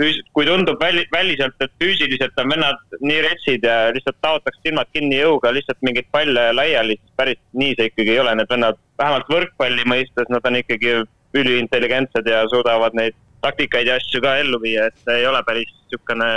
füüs-, 0.00 0.20
kui 0.36 0.46
tundub 0.48 0.80
väli, 0.80 1.04
väliselt, 1.12 1.56
et 1.60 1.72
füüsiliselt 1.82 2.38
on 2.40 2.52
vennad 2.54 2.98
nii 3.00 3.20
retsid 3.26 3.64
ja 3.66 3.76
lihtsalt 3.94 4.18
taotaks 4.24 4.60
silmad 4.64 4.90
kinni 4.94 5.20
jõuga 5.20 5.52
lihtsalt 5.54 5.80
mingeid 5.86 6.08
palle 6.14 6.46
laiali, 6.56 6.96
siis 7.00 7.16
päris 7.20 7.40
nii 7.52 7.74
see 7.78 7.90
ikkagi 7.90 8.14
ei 8.14 8.22
ole, 8.22 8.34
need 8.38 8.52
vennad 8.52 8.78
vähemalt 9.00 9.32
võrkpalli 9.32 9.86
mõistes, 9.92 10.30
nad 10.32 10.46
on 10.48 10.60
ikkagi 10.60 10.96
üliintelligentsed 11.40 12.26
ja 12.26 12.44
suudavad 12.50 12.96
neid 12.98 13.16
taktikaid 13.44 13.88
ja 13.88 13.98
asju 14.00 14.22
ka 14.24 14.36
ellu 14.42 14.60
viia, 14.62 14.88
et 14.90 15.04
see 15.04 15.20
ei 15.20 15.26
ole 15.28 15.42
päris 15.46 15.68
niisugune 15.70 16.30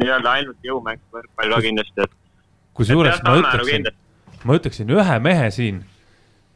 nii-öelda 0.00 0.38
ainult 0.38 0.66
jõumäng 0.66 1.02
võrkpall 1.14 1.56
ka 1.56 1.64
kindlasti, 1.64 2.06
et. 2.06 2.14
kusjuures 2.74 3.20
ma 3.26 3.36
ütleksin, 3.42 3.90
ma 4.44 4.56
ütleksin 4.58 4.94
ühe 4.96 5.18
mehe 5.22 5.50
siin 5.54 5.82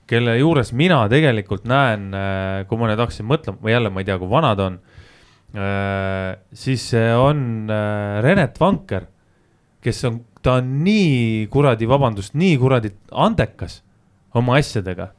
kelle 0.08 0.38
juures 0.38 0.72
mina 0.76 1.02
tegelikult 1.10 1.66
näen, 1.68 2.08
äh, 2.16 2.64
kui 2.68 2.80
ma 2.80 2.88
nüüd 2.88 3.02
hakkasin 3.02 3.28
mõtlema, 3.28 3.60
või 3.62 3.74
jälle 3.74 3.92
ma 3.92 4.02
ei 4.02 4.08
tea, 4.08 4.16
kui 4.20 4.30
vana 4.30 4.54
ta 4.56 4.70
on, 4.70 4.78
äh, 5.52 6.32
siis 6.52 6.88
see 6.94 7.12
on 7.14 7.42
äh, 7.72 8.22
Renet 8.24 8.58
Vanker, 8.60 9.08
kes 9.84 10.02
on, 10.08 10.22
ta 10.42 10.58
on 10.62 10.72
nii 10.84 11.46
kuradi, 11.52 11.88
vabandust, 11.88 12.34
nii 12.38 12.56
kuradi 12.60 12.92
andekas 13.12 13.82
oma 14.34 14.58
asjadega. 14.58 15.12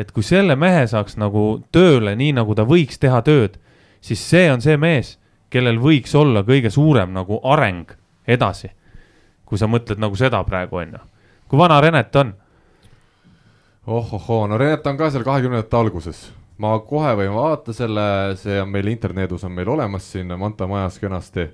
et 0.00 0.12
kui 0.16 0.24
selle 0.24 0.54
mehe 0.56 0.86
saaks 0.88 1.18
nagu 1.20 1.60
tööle, 1.72 2.14
nii 2.16 2.32
nagu 2.32 2.54
ta 2.56 2.64
võiks 2.64 2.96
teha 2.98 3.20
tööd, 3.20 3.58
siis 4.00 4.22
see 4.24 4.46
on 4.48 4.62
see 4.64 4.78
mees, 4.80 5.18
kellel 5.52 5.76
võiks 5.82 6.14
olla 6.16 6.40
kõige 6.46 6.70
suurem 6.72 7.12
nagu 7.12 7.40
areng 7.44 7.90
edasi. 8.26 8.70
kui 9.44 9.58
sa 9.58 9.66
mõtled 9.66 9.98
nagu 9.98 10.16
seda 10.16 10.44
praegu, 10.44 10.76
on 10.76 10.94
ju. 10.94 11.00
kui 11.48 11.58
vana 11.58 11.80
Renet 11.80 12.16
on? 12.16 12.32
Ohohoo, 13.86 14.46
no 14.46 14.58
Renet 14.58 14.86
on 14.86 14.98
ka 14.98 15.10
seal 15.10 15.24
kahekümnendate 15.24 15.76
alguses. 15.76 16.28
ma 16.60 16.74
kohe 16.84 17.14
võin 17.16 17.32
vaadata 17.32 17.72
selle, 17.72 18.02
see 18.36 18.58
on 18.60 18.68
meil 18.68 18.90
interneedus 18.92 19.46
on 19.48 19.54
meil 19.56 19.68
olemas 19.72 20.10
siin 20.12 20.28
Manta 20.38 20.66
majas 20.68 20.98
kenasti. 21.00 21.46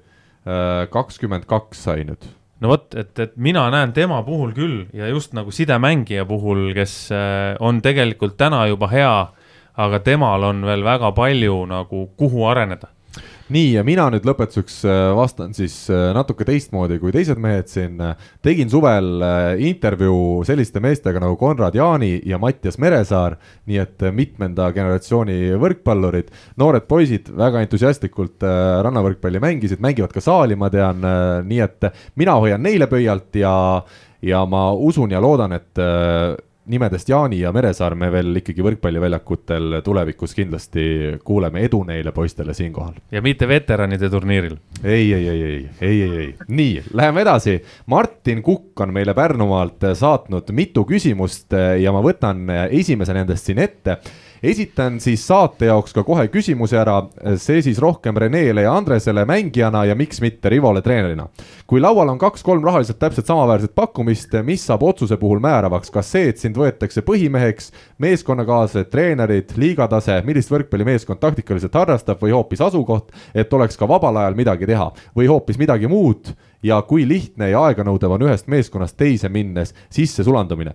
Äh, 0.47 0.89
kakskümmend 0.91 1.47
kaks 1.47 1.85
sai 1.85 2.05
nüüd. 2.07 2.27
no 2.61 2.69
vot, 2.73 2.95
et, 2.95 3.19
et 3.19 3.37
mina 3.37 3.67
näen 3.71 3.93
tema 3.93 4.23
puhul 4.27 4.53
küll 4.55 4.87
ja 4.95 5.09
just 5.11 5.35
nagu 5.35 5.51
sidemängija 5.51 6.25
puhul, 6.27 6.73
kes 6.75 7.13
äh, 7.13 7.57
on 7.61 7.83
tegelikult 7.83 8.37
täna 8.37 8.67
juba 8.67 8.89
hea, 8.91 9.17
aga 9.77 9.99
temal 10.01 10.47
on 10.51 10.63
veel 10.67 10.85
väga 10.85 11.13
palju 11.13 11.65
nagu, 11.71 12.07
kuhu 12.17 12.47
areneda 12.47 12.89
nii, 13.53 13.73
ja 13.77 13.83
mina 13.87 14.07
nüüd 14.11 14.25
lõpetuseks 14.27 14.79
äh, 14.89 15.01
vastan 15.17 15.53
siis 15.57 15.75
äh, 15.93 16.09
natuke 16.17 16.47
teistmoodi 16.47 16.99
kui 17.03 17.13
teised 17.15 17.39
mehed 17.43 17.69
siin. 17.71 18.01
tegin 18.43 18.71
suvel 18.71 19.23
äh, 19.23 19.61
intervjuu 19.69 20.43
selliste 20.49 20.83
meestega 20.83 21.23
nagu 21.23 21.37
Konrad 21.41 21.77
Jaani 21.79 22.21
ja 22.27 22.41
Mattias 22.43 22.79
Meresaar, 22.83 23.37
nii 23.67 23.79
et 23.83 24.07
mitmenda 24.13 24.71
generatsiooni 24.75 25.55
võrkpallurid, 25.63 26.33
noored 26.59 26.89
poisid 26.91 27.31
väga 27.37 27.63
entusiastlikult 27.67 28.43
rannavõrkpalli 28.87 29.41
mängisid, 29.43 29.81
mängivad 29.83 30.15
ka 30.15 30.23
saali, 30.25 30.57
ma 30.59 30.71
tean, 30.73 31.05
nii 31.47 31.63
et 31.63 31.91
mina 32.19 32.37
hoian 32.41 32.63
neile 32.63 32.91
pöialt 32.91 33.39
ja 33.39 33.55
ja 34.27 34.43
ma 34.49 34.71
usun 34.73 35.13
ja 35.13 35.21
loodan, 35.23 35.53
et 35.55 35.79
nimedest 36.67 37.09
Jaani 37.09 37.41
ja 37.41 37.53
Meresaar 37.55 37.95
me 37.95 38.11
veel 38.13 38.41
ikkagi 38.41 38.65
võrkpalliväljakutel 38.65 39.81
tulevikus 39.85 40.35
kindlasti 40.35 40.87
kuuleme, 41.25 41.63
edu 41.67 41.83
neile 41.87 42.13
poistele 42.13 42.55
siinkohal. 42.55 42.99
ja 43.13 43.23
mitte 43.23 43.49
veteranide 43.49 44.11
turniiril. 44.11 44.57
ei, 44.85 45.13
ei, 45.13 45.29
ei, 45.29 45.43
ei, 45.43 45.69
ei, 45.81 46.03
ei, 46.03 46.19
ei, 46.19 46.35
nii, 46.49 46.83
läheme 46.93 47.23
edasi. 47.23 47.59
Martin 47.87 48.43
Kukk 48.43 48.81
on 48.81 48.93
meile 48.93 49.15
Pärnumaalt 49.15 49.91
saatnud 49.95 50.51
mitu 50.53 50.85
küsimust 50.85 51.55
ja 51.81 51.93
ma 51.93 52.03
võtan 52.05 52.47
esimese 52.71 53.15
nendest 53.15 53.47
siin 53.47 53.63
ette 53.63 53.99
esitan 54.51 55.01
siis 55.01 55.25
saate 55.27 55.69
jaoks 55.71 55.95
ka 55.97 56.05
kohe 56.07 56.27
küsimuse 56.33 56.79
ära, 56.79 57.01
see 57.41 57.63
siis 57.65 57.81
rohkem 57.83 58.17
Renele 58.21 58.67
ja 58.67 58.75
Andresele 58.77 59.25
mängijana 59.29 59.85
ja 59.89 59.97
miks 59.99 60.21
mitte 60.23 60.51
Rivole 60.53 60.83
treenerina. 60.83 61.29
kui 61.67 61.81
laual 61.81 62.09
on 62.09 62.19
kaks-kolm 62.19 62.65
rahaliselt 62.65 62.99
täpselt 62.99 63.27
samaväärset 63.27 63.75
pakkumist, 63.75 64.35
mis 64.47 64.67
saab 64.67 64.83
otsuse 64.87 65.17
puhul 65.17 65.41
määravaks, 65.43 65.91
kas 65.91 66.11
see, 66.13 66.29
et 66.31 66.39
sind 66.39 66.57
võetakse 66.57 67.03
põhimeheks, 67.03 67.73
meeskonnakaaslased, 67.99 68.91
treenerid, 68.91 69.57
liigatase, 69.57 70.21
millist 70.27 70.53
võrkpallimeeskond 70.55 71.19
taktikaliselt 71.21 71.75
harrastab 71.75 72.23
või 72.23 72.37
hoopis 72.37 72.63
asukoht, 72.63 73.11
et 73.35 73.53
oleks 73.53 73.77
ka 73.77 73.89
vabal 73.89 74.23
ajal 74.23 74.39
midagi 74.39 74.71
teha? 74.71 74.93
Või 75.17 75.27
hoopis 75.27 75.59
midagi 75.59 75.91
muud 75.91 76.37
ja 76.65 76.79
kui 76.87 77.07
lihtne 77.09 77.51
ja 77.51 77.63
aeganõudev 77.69 78.17
on 78.17 78.27
ühest 78.29 78.49
meeskonnast 78.53 78.97
teise 78.99 79.29
minnes 79.33 79.75
sisse 79.93 80.25
sulandumine. 80.25 80.75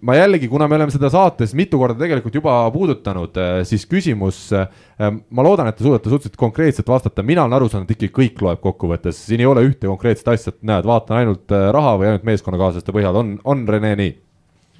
ma 0.00 0.16
jällegi, 0.16 0.48
kuna 0.48 0.68
me 0.68 0.78
oleme 0.78 0.94
seda 0.94 1.10
saates 1.12 1.54
mitu 1.54 1.78
korda 1.78 1.98
tegelikult 2.00 2.34
juba 2.34 2.58
puudutanud, 2.74 3.38
siis 3.68 3.86
küsimus, 3.90 4.50
ma 4.50 5.46
loodan, 5.46 5.70
et 5.70 5.78
te 5.78 5.84
suudate 5.86 6.10
suhteliselt 6.10 6.38
konkreetselt 6.40 6.88
vastata, 6.88 7.22
mina 7.22 7.44
olen 7.44 7.58
aru 7.58 7.70
saanud, 7.72 7.90
et 7.90 7.96
ikkagi 7.96 8.14
kõik 8.20 8.44
loeb 8.44 8.62
kokkuvõttes, 8.64 9.24
siin 9.28 9.42
ei 9.42 9.50
ole 9.50 9.66
ühte 9.68 9.90
konkreetset 9.90 10.30
asja, 10.34 10.54
et 10.54 10.62
näed, 10.66 10.86
vaatan 10.88 11.20
ainult 11.22 11.50
raha 11.50 11.96
või 12.00 12.12
ainult 12.12 12.28
meeskonnakaaslaste 12.28 12.94
põhjal, 12.94 13.18
on, 13.22 13.36
on 13.44 13.66
Rene 13.68 13.96
nii? 13.98 14.14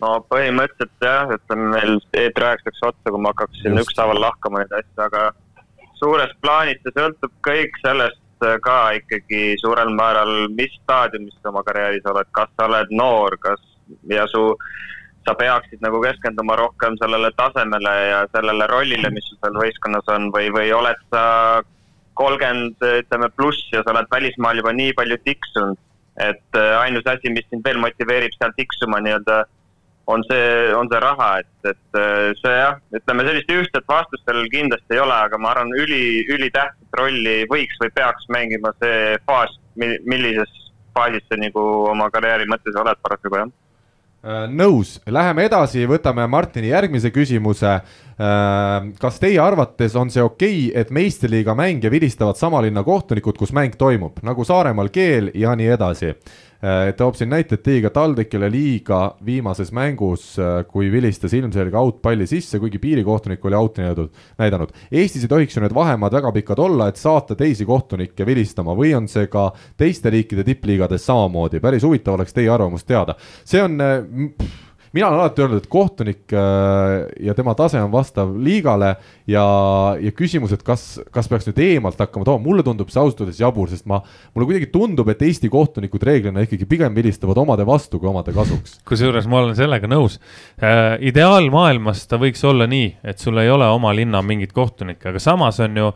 no 0.03 0.13
põhimõtteliselt 0.31 1.05
jah, 1.05 1.31
ütleme 1.37 1.71
meil 1.73 1.99
eetri 2.21 2.49
ajaks 2.51 2.69
läks 2.69 2.87
otsa, 2.91 3.11
kui 3.11 3.23
ma 3.23 3.33
hakkaks 3.33 3.63
siin 3.63 3.81
ükshaaval 3.81 4.21
lahkama 4.21 4.63
neid 4.63 4.75
asju, 4.81 5.03
aga 5.07 5.23
suures 6.01 6.33
plaanis 6.45 6.81
see 6.83 6.95
sõltub 6.97 7.33
kõik 7.47 7.81
sellest, 7.83 8.21
ka 8.65 8.79
ikkagi 8.99 9.57
suurel 9.61 9.93
määral, 9.97 10.49
mis 10.57 10.75
staadiumis 10.83 11.37
sa 11.41 11.53
oma 11.53 11.63
karjääris 11.67 12.07
oled, 12.11 12.29
kas 12.37 12.51
sa 12.57 12.67
oled 12.69 12.93
noor, 12.93 13.37
kas 13.41 13.63
ja 14.11 14.27
su, 14.31 14.43
sa 15.27 15.35
peaksid 15.35 15.83
nagu 15.83 16.01
keskenduma 16.03 16.57
rohkem 16.59 16.99
sellele 17.01 17.31
tasemele 17.39 17.95
ja 18.11 18.21
sellele 18.35 18.69
rollile, 18.71 19.11
mis 19.15 19.27
sul 19.31 19.41
seal 19.41 19.59
võistkonnas 19.59 20.13
on 20.15 20.31
või, 20.35 20.51
või 20.55 20.71
oled 20.75 21.01
sa 21.15 21.25
kolmkümmend, 22.17 22.81
ütleme 23.03 23.29
pluss 23.37 23.73
ja 23.73 23.83
sa 23.85 23.93
oled 23.93 24.09
välismaal 24.13 24.63
juba 24.63 24.73
nii 24.77 24.95
palju 24.97 25.19
tiksunud, 25.25 25.81
et 26.25 26.59
äh, 26.61 26.73
ainus 26.81 27.07
asi, 27.11 27.33
mis 27.33 27.45
sind 27.51 27.67
veel 27.67 27.81
motiveerib 27.83 28.33
seal 28.39 28.55
tiksuma 28.57 29.03
nii-öelda 29.05 29.43
on 30.07 30.23
see, 30.31 30.75
on 30.75 30.89
see 30.91 31.01
raha, 31.03 31.31
et, 31.43 31.71
et 31.73 31.99
äh, 31.99 32.31
see 32.39 32.55
jah, 32.55 32.79
ütleme 32.95 33.27
sellist 33.27 33.51
ühtset 33.51 33.89
vastust 33.91 34.23
sellel 34.29 34.49
kindlasti 34.53 34.95
ei 34.95 35.03
ole, 35.03 35.17
aga 35.27 35.39
ma 35.43 35.51
arvan, 35.55 35.75
üli, 35.75 36.23
ülitähtsat 36.31 37.01
rolli 37.01 37.41
võiks 37.51 37.79
või 37.83 37.93
peaks 37.97 38.31
mängima 38.33 38.73
see 38.79 39.17
faas, 39.27 39.59
millises 39.77 40.53
faasis 40.97 41.27
sa 41.29 41.39
nagu 41.41 41.63
oma 41.91 42.09
karjääri 42.15 42.47
mõttes 42.49 42.79
oled 42.79 43.03
parasjagu 43.03 43.43
jah 43.43 43.51
äh, 43.51 44.47
nõus, 44.47 44.97
läheme 45.11 45.49
edasi, 45.51 45.85
võtame 45.91 46.25
Martini 46.31 46.71
järgmise 46.71 47.11
küsimuse. 47.15 47.77
Äh, 48.17 48.89
kas 49.03 49.19
teie 49.21 49.43
arvates 49.43 49.99
on 49.99 50.15
see 50.15 50.23
okei 50.23 50.69
okay,, 50.71 50.83
et 50.83 50.95
meistriliiga 50.95 51.59
mänge 51.59 51.91
vilistavad 51.91 52.39
sama 52.39 52.63
linna 52.63 52.87
kohtunikud, 52.87 53.37
kus 53.37 53.53
mäng 53.57 53.75
toimub, 53.75 54.23
nagu 54.23 54.47
Saaremaal 54.47 54.95
keel 54.95 55.35
ja 55.35 55.59
nii 55.59 55.75
edasi? 55.75 56.15
Äh, 56.65 56.95
toob 56.97 57.19
siin 57.19 57.29
näite, 57.29 57.59
et 57.59 57.65
Tiiga 57.67 57.91
TalTechile 57.93 58.49
liiga 58.53 59.01
viimases 59.25 59.73
mängus, 59.77 60.39
äh, 60.41 60.63
kui 60.69 60.89
vilistas 60.93 61.35
ilmselge 61.37 61.77
outpalli 61.77 62.27
sisse, 62.27 62.61
kuigi 62.63 62.81
piirikohtunik 62.81 63.45
oli 63.45 63.59
out'i 63.59 63.85
näidanud, 63.85 64.23
näidanud. 64.41 64.73
Eestis 64.91 65.27
ei 65.27 65.33
tohiks 65.33 65.57
ju 65.57 65.65
need 65.65 65.75
vahemaad 65.77 66.17
väga 66.17 66.33
pikad 66.33 66.63
olla, 66.65 66.89
et 66.89 67.01
saata 67.01 67.37
teisi 67.37 67.69
kohtunikke 67.69 68.27
vilistama 68.27 68.73
või 68.79 68.95
on 68.97 69.09
see 69.09 69.29
ka 69.33 69.51
teiste 69.77 70.13
riikide 70.13 70.47
tippliigades 70.49 71.05
samamoodi, 71.07 71.61
päris 71.61 71.85
huvitav 71.85 72.17
oleks 72.17 72.33
teie 72.33 72.49
arvamust 72.53 72.89
teada. 72.89 73.17
see 73.45 73.63
on 73.63 73.77
pff, 73.77 74.49
äh, 74.49 74.65
mina 74.93 75.09
olen 75.09 75.21
alati 75.21 75.43
öelnud, 75.43 75.63
et 75.63 75.69
kohtunik 75.71 76.33
äh, 76.33 77.07
ja 77.21 77.35
tema 77.35 77.55
tase 77.55 77.81
on 77.83 77.93
vastav 77.93 78.33
liigale 78.43 78.95
ja, 79.27 79.45
ja 80.01 80.13
küsimus, 80.17 80.53
et 80.55 80.63
kas, 80.67 80.87
kas 81.13 81.29
peaks 81.31 81.49
nüüd 81.49 81.61
eemalt 81.65 82.01
hakkama 82.01 82.27
tooma, 82.29 82.43
mulle 82.45 82.65
tundub 82.67 82.91
see 82.93 83.01
ausalt 83.03 83.25
öeldes 83.25 83.41
jabur, 83.41 83.71
sest 83.71 83.87
ma, 83.91 84.01
mulle 84.35 84.51
kuidagi 84.51 84.71
tundub, 84.73 85.11
et 85.13 85.25
Eesti 85.27 85.51
kohtunikud 85.53 86.05
reeglina 86.07 86.45
ikkagi 86.47 86.69
pigem 86.71 86.95
vilistavad 86.97 87.39
omade 87.43 87.67
vastu 87.67 88.01
kui 88.03 88.11
omade 88.11 88.35
kasuks. 88.37 88.79
kusjuures 88.89 89.27
ma 89.31 89.43
olen 89.43 89.57
sellega 89.59 89.91
nõus 89.91 90.21
äh,. 90.61 90.97
ideaalmaailmas 91.11 92.07
ta 92.11 92.21
võiks 92.23 92.45
olla 92.47 92.69
nii, 92.71 92.95
et 93.05 93.23
sul 93.23 93.43
ei 93.43 93.51
ole 93.51 93.69
oma 93.73 93.95
linna 93.97 94.23
mingit 94.23 94.55
kohtunikke, 94.57 95.11
aga 95.11 95.23
samas 95.23 95.61
on 95.65 95.83
ju 95.83 95.91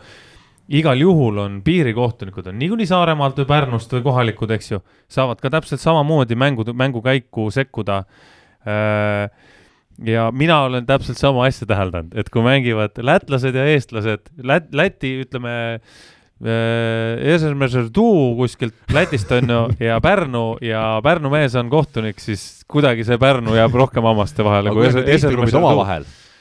igal 0.80 1.01
juhul 1.03 1.41
on 1.43 1.62
piirikohtunikud 1.66 2.47
on 2.47 2.61
niikuinii 2.61 2.86
Saaremaalt 2.86 3.41
või 3.41 3.49
Pärnust 3.49 3.91
või 3.97 4.05
kohalikud, 4.05 4.53
eks 4.55 4.70
ju, 4.70 4.84
saavad 5.11 5.41
ka 5.43 5.51
täpselt 5.51 5.82
samamoodi 5.82 6.36
mängu, 6.38 6.66
mängukäiku 6.78 7.49
sekkuda 7.55 8.05
Äh, 8.05 8.39
ja 8.67 10.31
mina 10.33 10.63
olen 10.69 10.87
täpselt 10.89 11.19
sama 11.21 11.47
asja 11.49 11.69
täheldanud, 11.69 12.15
et 12.19 12.31
kui 12.33 12.45
mängivad 12.45 12.97
lätlased 13.05 13.57
ja 13.57 13.67
eestlased, 13.73 14.33
Lät-, 14.43 14.71
Läti, 14.77 15.13
ütleme 15.25 15.53
äh,, 15.77 17.35
Esermežerdu 17.35 18.07
kuskilt 18.39 18.95
Lätist 18.95 19.33
on 19.37 19.51
ju 19.53 19.61
ja 19.85 20.01
Pärnu 20.01 20.57
ja 20.65 21.01
Pärnu 21.05 21.33
mees 21.33 21.55
on 21.55 21.71
kohtunik, 21.71 22.21
siis 22.21 22.65
kuidagi 22.71 23.05
see 23.05 23.19
Pärnu 23.21 23.57
jääb 23.59 23.77
rohkem 23.77 24.09
hammaste 24.09 24.45
vahele 24.45 24.73
kui 24.73 24.89
Esermežerdu 24.89 25.61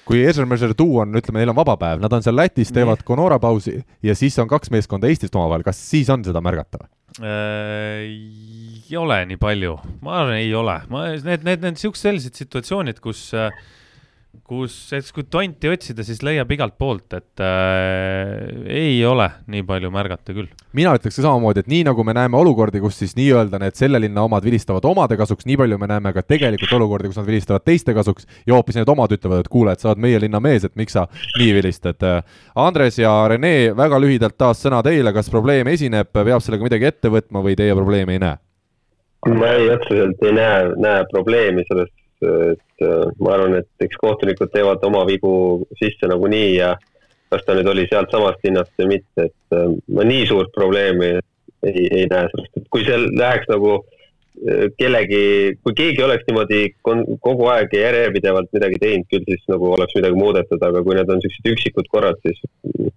kui 0.09 0.23
Esermežerdu 0.25 0.87
on, 1.03 1.11
ütleme, 1.19 1.37
neil 1.43 1.51
on 1.51 1.57
vaba 1.59 1.75
päev, 1.77 1.99
nad 2.01 2.13
on 2.15 2.23
seal 2.25 2.37
Lätis, 2.39 2.71
teevad 2.73 3.03
Conora 3.05 3.37
pausi 3.39 3.75
ja 4.01 4.15
siis 4.17 4.39
on 4.41 4.47
kaks 4.49 4.71
meeskonda 4.73 5.11
Eestist 5.11 5.35
omavahel, 5.37 5.67
kas 5.67 5.77
siis 5.91 6.09
on 6.09 6.23
seda 6.25 6.41
märgata 6.41 6.81
või? 6.81 6.89
Ei 8.89 8.97
ole 8.97 9.19
nii 9.29 9.37
palju, 9.37 9.75
ma 10.01 10.21
arvan, 10.23 10.39
ei 10.39 10.53
ole, 10.57 10.79
ma, 10.89 11.03
need, 11.13 11.43
need, 11.45 11.61
need 11.61 11.77
siuksed 11.77 12.07
sellised 12.07 12.39
situatsioonid, 12.39 12.97
kus 13.03 13.27
kus, 14.49 14.75
kui 15.13 15.25
tonti 15.29 15.69
otsida, 15.69 16.03
siis 16.05 16.21
leiab 16.25 16.49
igalt 16.53 16.75
poolt, 16.79 17.13
et 17.17 17.41
äh, 17.43 18.47
ei 18.73 18.97
ole 19.05 19.27
nii 19.49 19.61
palju 19.67 19.91
märgata 19.93 20.33
küll. 20.33 20.49
mina 20.73 20.93
ütleks 20.97 21.17
ka 21.17 21.25
samamoodi, 21.25 21.63
et 21.63 21.69
nii 21.69 21.83
nagu 21.87 22.05
me 22.05 22.15
näeme 22.17 22.37
olukordi, 22.37 22.81
kus 22.81 22.97
siis 23.01 23.15
nii-öelda 23.17 23.59
need 23.61 23.77
selle 23.77 24.01
linna 24.01 24.25
omad 24.25 24.45
vilistavad 24.45 24.85
omade 24.89 25.17
kasuks, 25.19 25.45
nii 25.49 25.57
palju 25.61 25.79
me 25.81 25.89
näeme 25.89 26.13
ka 26.13 26.25
tegelikult 26.25 26.73
olukordi, 26.79 27.11
kus 27.11 27.21
nad 27.21 27.29
vilistavad 27.29 27.65
teiste 27.65 27.93
kasuks 27.97 28.25
ja 28.45 28.57
hoopis 28.57 28.79
need 28.79 28.89
omad 28.89 29.13
ütlevad, 29.17 29.45
et 29.45 29.53
kuule, 29.53 29.73
et 29.73 29.85
sa 29.85 29.93
oled 29.93 30.03
meie 30.05 30.21
linna 30.21 30.41
mees, 30.43 30.65
et 30.65 30.77
miks 30.79 30.97
sa 30.97 31.05
nii 31.37 31.53
vilistad. 31.57 32.09
Andres 32.57 32.99
ja 33.01 33.13
Rene, 33.29 33.71
väga 33.77 34.01
lühidalt 34.01 34.37
taas 34.37 34.61
sõna 34.65 34.83
teile, 34.85 35.13
kas 35.13 35.29
probleem 35.29 35.69
esineb, 35.73 36.13
peab 36.13 36.41
sellega 36.41 36.69
midagi 36.69 36.89
ette 36.89 37.13
võtma 37.13 37.45
või 37.45 37.57
teie 37.59 37.77
probleemi 37.77 38.17
ei 38.17 38.25
näe? 38.25 38.37
Ma 39.27 39.53
ei, 39.55 39.69
otseselt 39.73 40.21
ei 40.23 40.35
näe, 40.35 40.69
näe 40.79 41.05
probleemi 41.11 41.65
selles 41.67 41.89
et 42.21 42.83
äh, 42.83 43.11
ma 43.19 43.35
arvan, 43.35 43.55
et 43.61 43.85
eks 43.85 43.99
kohtunikud 43.99 44.51
teevad 44.51 44.83
oma 44.83 45.05
vigu 45.07 45.31
sisse 45.79 46.07
nagunii 46.11 46.57
ja 46.57 46.73
kas 47.31 47.45
ta 47.45 47.55
nüüd 47.55 47.69
oli 47.71 47.85
sealtsamast 47.87 48.43
linnast 48.43 48.73
või 48.81 48.95
mitte, 48.95 49.29
et 49.29 49.55
äh, 49.55 49.69
ma 49.95 50.05
nii 50.07 50.25
suurt 50.27 50.51
probleemi 50.55 51.13
ei, 51.15 51.85
ei 51.85 52.09
näe 52.11 52.27
sellest, 52.33 52.59
et 52.59 52.67
kui 52.73 52.83
seal 52.87 53.07
läheks 53.15 53.47
nagu 53.51 53.77
äh, 53.77 53.98
kellegi, 54.79 55.57
kui 55.63 55.73
keegi 55.75 56.03
oleks 56.05 56.23
niimoodi 56.29 56.59
kogu 56.79 57.47
aeg 57.51 57.73
ja 57.75 57.89
järjepidevalt 57.89 58.47
midagi 58.55 58.79
teinud, 58.79 59.07
küll 59.11 59.25
siis 59.27 59.41
nagu 59.51 59.73
oleks 59.75 59.97
midagi 59.97 60.15
muudetud, 60.15 60.63
aga 60.63 60.83
kui 60.85 60.95
need 60.95 61.11
on 61.11 61.19
siuksed 61.23 61.49
üksikud 61.51 61.89
korrad, 61.91 62.21
siis 62.23 62.39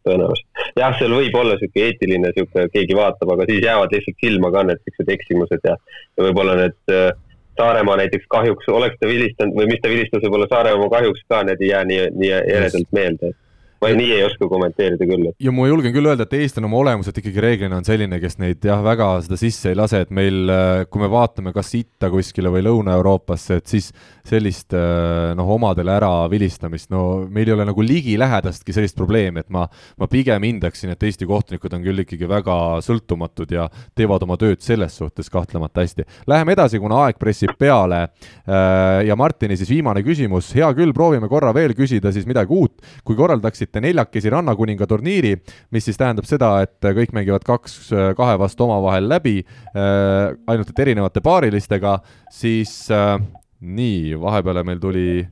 tõenäoliselt. 0.07 0.63
jah, 0.79 0.95
seal 0.99 1.17
võib 1.17 1.37
olla 1.41 1.59
sihuke 1.59 1.83
eetiline 1.89 2.31
sihuke, 2.37 2.69
keegi 2.77 2.99
vaatab, 2.99 3.35
aga 3.35 3.49
siis 3.51 3.63
jäävad 3.65 3.95
lihtsalt 3.97 4.23
silma 4.23 4.53
ka 4.55 4.65
need 4.69 4.83
siuksed 4.87 5.13
eksimused 5.17 5.69
ja, 5.69 5.77
ja 6.17 6.27
võib-olla 6.29 6.59
need 6.63 6.95
äh, 6.95 7.11
Saaremaa 7.59 7.99
näiteks 8.01 8.31
kahjuks, 8.33 8.69
oleks 8.73 8.97
ta 9.01 9.11
vilistanud 9.11 9.59
või 9.59 9.67
mis 9.69 9.83
ta 9.83 9.91
vilistas 9.93 10.23
võib-olla 10.25 10.47
Saaremaa 10.49 10.93
kahjuks 10.95 11.27
ka, 11.29 11.43
need 11.49 11.61
ei 11.61 11.73
jää 11.75 11.83
nii, 11.91 12.05
nii 12.23 12.37
eredalt 12.39 12.95
meelde 12.97 13.35
ma 13.83 13.91
nii 13.99 14.13
ei 14.15 14.23
oska 14.27 14.47
kommenteerida 14.51 15.07
küll. 15.09 15.29
ja 15.43 15.53
ma 15.55 15.67
julgen 15.67 15.95
küll 15.95 16.07
öelda, 16.07 16.27
et 16.27 16.37
Eesti 16.39 16.61
on 16.63 16.69
oma 16.69 16.79
olemuselt 16.85 17.19
ikkagi 17.19 17.43
reeglina 17.43 17.81
on 17.81 17.87
selline, 17.87 18.19
kes 18.23 18.39
neid 18.39 18.63
jah, 18.67 18.83
väga 18.85 19.09
seda 19.27 19.39
sisse 19.41 19.73
ei 19.73 19.79
lase, 19.79 20.05
et 20.05 20.13
meil, 20.15 20.45
äh, 20.53 20.85
kui 20.91 21.03
me 21.03 21.11
vaatame 21.11 21.55
kas 21.57 21.73
itta 21.79 22.11
kuskile 22.13 22.53
või 22.53 22.63
Lõuna-Euroopasse, 22.69 23.59
et 23.59 23.73
siis 23.73 23.91
sellist 24.29 24.77
äh, 24.79 25.33
noh, 25.39 25.51
omadele 25.57 25.95
ära 25.97 26.13
vilistamist, 26.31 26.91
no 26.95 27.25
meil 27.27 27.51
ei 27.51 27.57
ole 27.57 27.67
nagu 27.69 27.87
ligilähedastki 27.87 28.75
sellist 28.77 28.99
probleemi, 28.99 29.43
et 29.43 29.51
ma, 29.55 29.67
ma 29.99 30.11
pigem 30.11 30.47
hindaksin, 30.47 30.95
et 30.95 31.03
Eesti 31.09 31.27
kohtunikud 31.29 31.75
on 31.75 31.83
küll 31.83 32.05
ikkagi 32.05 32.31
väga 32.31 32.59
sõltumatud 32.87 33.51
ja 33.57 33.67
teevad 33.99 34.23
oma 34.27 34.39
tööd 34.41 34.63
selles 34.63 34.95
suhtes 35.01 35.31
kahtlemata 35.33 35.83
hästi. 35.83 36.07
Läheme 36.31 36.55
edasi, 36.55 36.79
kuna 36.83 37.03
aeg 37.07 37.19
pressib 37.19 37.57
peale. 37.59 38.05
Äh, 38.47 39.03
ja 39.09 39.19
Martini 39.19 39.59
siis 39.59 39.71
viimane 39.73 40.05
küsimus, 40.07 40.53
hea 40.55 40.71
küll, 40.79 40.95
proovime 40.95 41.31
korra 41.31 41.51
veel 41.57 41.75
küsida 41.75 42.15
siis 42.15 42.29
midagi 42.31 42.55
uut. 42.55 42.79
kui 43.03 43.17
korraldaksite 43.19 43.72
võitsite 43.73 43.81
neljakesi 43.81 44.31
Rannakuninga 44.31 44.87
turniiri, 44.87 45.37
mis 45.73 45.85
siis 45.87 45.97
tähendab 45.97 46.27
seda, 46.29 46.63
et 46.63 46.81
kõik 46.83 47.13
mängivad 47.13 47.45
kaks 47.45 47.93
kahe 48.17 48.39
vastu 48.39 48.67
omavahel 48.67 49.09
läbi 49.09 49.43
äh,, 49.43 50.35
ainult 50.47 50.71
et 50.71 50.79
erinevate 50.79 51.23
paarilistega, 51.23 52.01
siis 52.31 52.91
äh, 52.91 53.19
nii, 53.61 54.19
vahepeale 54.21 54.65
meil 54.65 54.81
tuli 54.81 55.25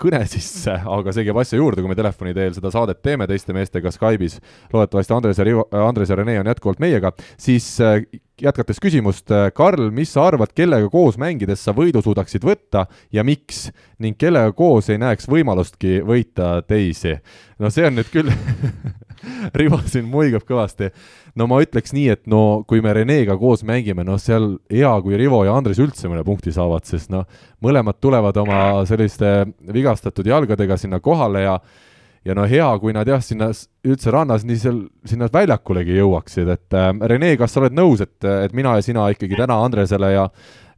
kõne 0.00 0.22
sisse, 0.30 0.72
aga 0.72 1.12
see 1.12 1.26
käib 1.26 1.40
asja 1.42 1.58
juurde, 1.58 1.82
kui 1.82 1.90
me 1.90 1.98
telefoni 1.98 2.34
teel 2.34 2.54
seda 2.54 2.70
saadet 2.70 3.02
teeme 3.02 3.26
teiste 3.26 3.52
meestega 3.52 3.90
Skype'is. 3.90 4.38
loodetavasti 4.72 5.14
Andres 5.14 5.38
ja 5.38 5.44
Rivo, 5.44 5.66
Andres 5.72 6.10
ja 6.10 6.16
Rene 6.16 6.38
on 6.40 6.50
jätkuvalt 6.50 6.80
meiega, 6.80 7.12
siis 7.38 7.80
äh, 7.82 8.04
jätkates 8.42 8.80
küsimust, 8.82 9.30
äh, 9.30 9.50
Karl, 9.54 9.90
mis 9.94 10.12
sa 10.14 10.26
arvad, 10.28 10.54
kellega 10.56 10.88
koos 10.92 11.18
mängides 11.20 11.62
sa 11.64 11.74
võidu 11.76 12.02
suudaksid 12.04 12.44
võtta 12.46 12.86
ja 13.12 13.24
miks 13.26 13.68
ning 14.00 14.18
kellega 14.18 14.52
koos 14.56 14.90
ei 14.90 15.00
näeks 15.00 15.28
võimalustki 15.30 16.00
võita 16.06 16.60
teisi? 16.66 17.18
no 17.60 17.70
see 17.70 17.86
on 17.88 18.00
nüüd 18.00 18.12
küll 18.12 18.32
Rivo 19.60 19.76
siin 19.84 20.06
muigab 20.08 20.46
kõvasti. 20.48 20.88
no 21.36 21.46
ma 21.50 21.60
ütleks 21.60 21.92
nii, 21.92 22.08
et 22.14 22.26
no 22.30 22.62
kui 22.68 22.80
me 22.84 22.94
Renega 22.96 23.36
koos 23.38 23.62
mängime, 23.66 24.04
noh, 24.06 24.18
seal 24.20 24.54
hea, 24.72 24.92
kui 25.04 25.18
Rivo 25.20 25.42
ja 25.44 25.54
Andres 25.56 25.80
üldse 25.82 26.08
mõne 26.08 26.24
punkti 26.24 26.52
saavad, 26.54 26.88
sest 26.88 27.12
noh, 27.12 27.26
mõlemad 27.62 28.00
tulevad 28.00 28.40
oma 28.40 28.60
selliste 28.88 29.50
vigastatud 29.72 30.26
jalgadega 30.26 30.80
sinna 30.80 31.00
kohale 31.04 31.44
ja 31.44 31.58
ja 32.24 32.34
no 32.36 32.44
hea, 32.48 32.68
kui 32.82 32.92
nad 32.96 33.08
jah, 33.08 33.22
sinna 33.24 33.50
üldse 33.86 34.12
rannas 34.12 34.44
nii 34.44 34.58
seal, 34.60 34.80
sinna 35.08 35.30
väljakulegi 35.32 35.96
jõuaksid, 35.96 36.50
et 36.52 36.76
äh, 36.76 36.90
Rene, 37.12 37.34
kas 37.40 37.54
sa 37.54 37.62
oled 37.62 37.76
nõus, 37.76 38.02
et, 38.04 38.18
et 38.46 38.56
mina 38.56 38.76
ja 38.78 38.84
sina 38.84 39.08
ikkagi 39.14 39.38
täna 39.40 39.62
Andresele 39.64 40.12
ja 40.14 40.28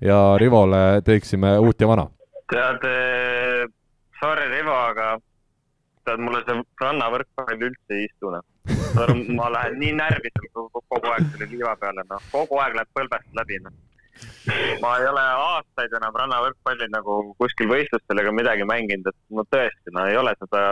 ja 0.03 0.36
Rivole 0.38 1.03
teeksime 1.07 1.59
uut 1.59 1.80
ja 1.80 1.88
vana? 1.88 2.09
tead, 2.53 2.84
eh, 2.84 3.66
sorry, 4.20 4.49
Rivo, 4.51 4.74
aga 4.74 5.14
tead, 6.05 6.20
mulle 6.20 6.43
see 6.47 6.59
rannavõrkpall 6.82 7.62
üldse 7.68 7.97
ei 7.97 8.09
istu, 8.09 8.32
noh. 8.34 8.45
ma 9.38 9.49
lähen 9.55 9.78
nii 9.80 9.95
närviselt 9.99 10.51
kogu 10.53 11.14
aeg 11.14 11.30
selle 11.30 11.49
liiva 11.55 11.72
peale, 11.80 12.05
noh, 12.11 12.28
kogu 12.34 12.61
aeg 12.61 12.76
läheb 12.76 12.93
põlvest 12.99 13.38
läbi, 13.38 13.61
noh. 13.64 13.78
ma 14.82 14.93
ei 15.01 15.09
ole 15.09 15.22
aastaid 15.47 15.97
enam 15.97 16.18
rannavõrkpalli 16.20 16.90
nagu 16.93 17.22
kuskil 17.40 17.70
võistlustel 17.72 18.20
ega 18.20 18.34
midagi 18.36 18.68
mänginud, 18.68 19.09
et 19.09 19.38
no 19.38 19.47
tõesti, 19.55 19.95
no 19.97 20.05
ei 20.11 20.18
ole 20.20 20.34
seda, 20.43 20.66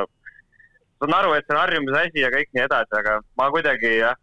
saan 1.00 1.16
aru, 1.16 1.36
et 1.36 1.46
see 1.46 1.56
on 1.56 1.62
harjumuse 1.62 2.02
asi 2.02 2.24
ja 2.24 2.32
kõik 2.34 2.50
nii 2.54 2.66
edasi, 2.66 2.92
aga 3.00 3.16
ma 3.40 3.48
kuidagi 3.54 3.94
jah, 4.00 4.18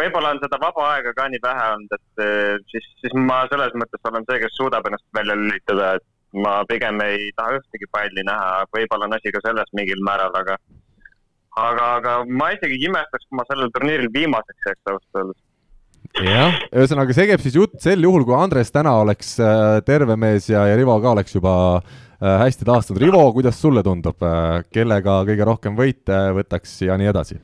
võib-olla 0.00 0.34
on 0.34 0.40
seda 0.42 0.60
vaba 0.62 0.86
aega 0.94 1.12
ka 1.16 1.28
nii 1.28 1.42
vähe 1.44 1.66
olnud, 1.74 1.96
et 1.98 2.24
eh, 2.24 2.56
siis, 2.72 2.86
siis 3.02 3.16
ma 3.18 3.42
selles 3.52 3.76
mõttes 3.82 4.10
olen 4.10 4.26
see, 4.28 4.40
kes 4.44 4.56
suudab 4.58 4.86
ennast 4.88 5.06
välja 5.16 5.36
lülitada, 5.38 5.96
et 5.98 6.06
ma 6.46 6.60
pigem 6.70 7.00
ei 7.04 7.30
taha 7.36 7.58
ühtegi 7.58 7.88
palli 7.90 8.24
näha, 8.26 8.66
võib-olla 8.76 9.08
on 9.08 9.16
asi 9.18 9.32
ka 9.34 9.42
selles 9.44 9.72
mingil 9.76 10.02
määral, 10.06 10.34
aga 10.38 10.56
aga, 11.58 11.86
aga 11.98 12.16
ma 12.26 12.52
isegi 12.54 12.78
ei 12.78 12.88
imestaks, 12.88 13.26
kui 13.26 13.38
ma 13.38 13.46
sellel 13.48 13.72
turniiril 13.74 14.12
viimaseks 14.14 14.68
jääks 14.68 14.92
ausalt 14.92 15.22
öeldes. 15.22 15.40
jah, 16.26 16.60
ühesõnaga 16.70 17.16
see 17.16 17.26
käib 17.30 17.42
siis 17.42 17.58
jutt 17.58 17.80
sel 17.82 18.06
juhul, 18.06 18.24
kui 18.28 18.36
Andres 18.38 18.72
täna 18.74 18.94
oleks 19.02 19.34
äh, 19.42 19.80
terve 19.86 20.16
mees 20.20 20.48
ja, 20.50 20.64
ja 20.70 20.78
Rivo 20.78 20.96
ka 21.02 21.16
oleks 21.16 21.34
juba 21.36 21.54
hästi 22.20 22.66
taastunud. 22.68 23.00
Rivo, 23.02 23.22
kuidas 23.36 23.60
sulle 23.60 23.84
tundub, 23.86 24.18
äh, 24.22 24.60
kellega 24.72 25.20
kõige 25.28 25.46
rohkem 25.48 25.78
võite 25.78 26.18
võtaks 26.36 26.82
ja 26.88 26.98
nii 27.00 27.12
edasi? 27.12 27.40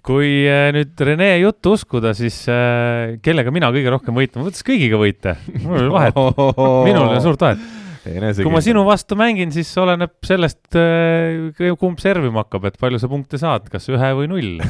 kui 0.00 0.46
nüüd 0.72 0.96
Rene 1.04 1.26
juttu 1.42 1.74
uskuda, 1.76 2.14
siis 2.16 2.38
äh, 2.48 3.18
kellega 3.20 3.52
mina 3.52 3.68
kõige 3.68 3.90
rohkem 3.92 4.16
võitan, 4.16 4.40
ma 4.40 4.48
võtaks 4.48 4.64
kõigiga 4.64 4.96
võite, 4.96 5.34
mul 5.60 5.76
ei 5.76 5.84
ole 5.84 5.92
vahet, 5.92 6.20
minul 6.88 7.02
ei 7.04 7.10
ole 7.10 7.20
suurt 7.24 7.44
vahet 7.44 7.68
kui 8.00 8.52
ma 8.52 8.62
sinu 8.64 8.82
vastu 8.86 9.16
mängin, 9.18 9.52
siis 9.52 9.70
oleneb 9.80 10.14
sellest, 10.24 10.62
äh, 10.78 11.68
kumb 11.78 12.00
servima 12.00 12.44
hakkab, 12.44 12.70
et 12.70 12.78
palju 12.80 13.00
sa 13.02 13.10
punkte 13.12 13.40
saad, 13.40 13.68
kas 13.72 13.90
ühe 13.92 14.10
või 14.16 14.30
null 14.30 14.64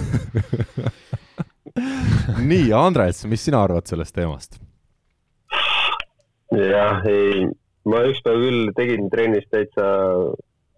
nii, 2.50 2.72
Andres, 2.74 3.22
mis 3.30 3.44
sina 3.46 3.62
arvad 3.64 3.86
sellest 3.90 4.16
teemast? 4.16 4.58
jah, 6.50 7.06
ei, 7.06 7.46
ma 7.88 8.04
ükspäev 8.08 8.40
küll 8.44 8.72
tegin 8.76 9.10
trennis 9.12 9.46
täitsa, 9.52 9.86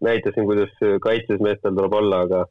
näitasin, 0.05 0.46
kuidas 0.48 0.74
kaitses 1.03 1.40
meestel 1.42 1.74
tuleb 1.76 1.94
olla, 1.98 2.22
aga, 2.26 2.44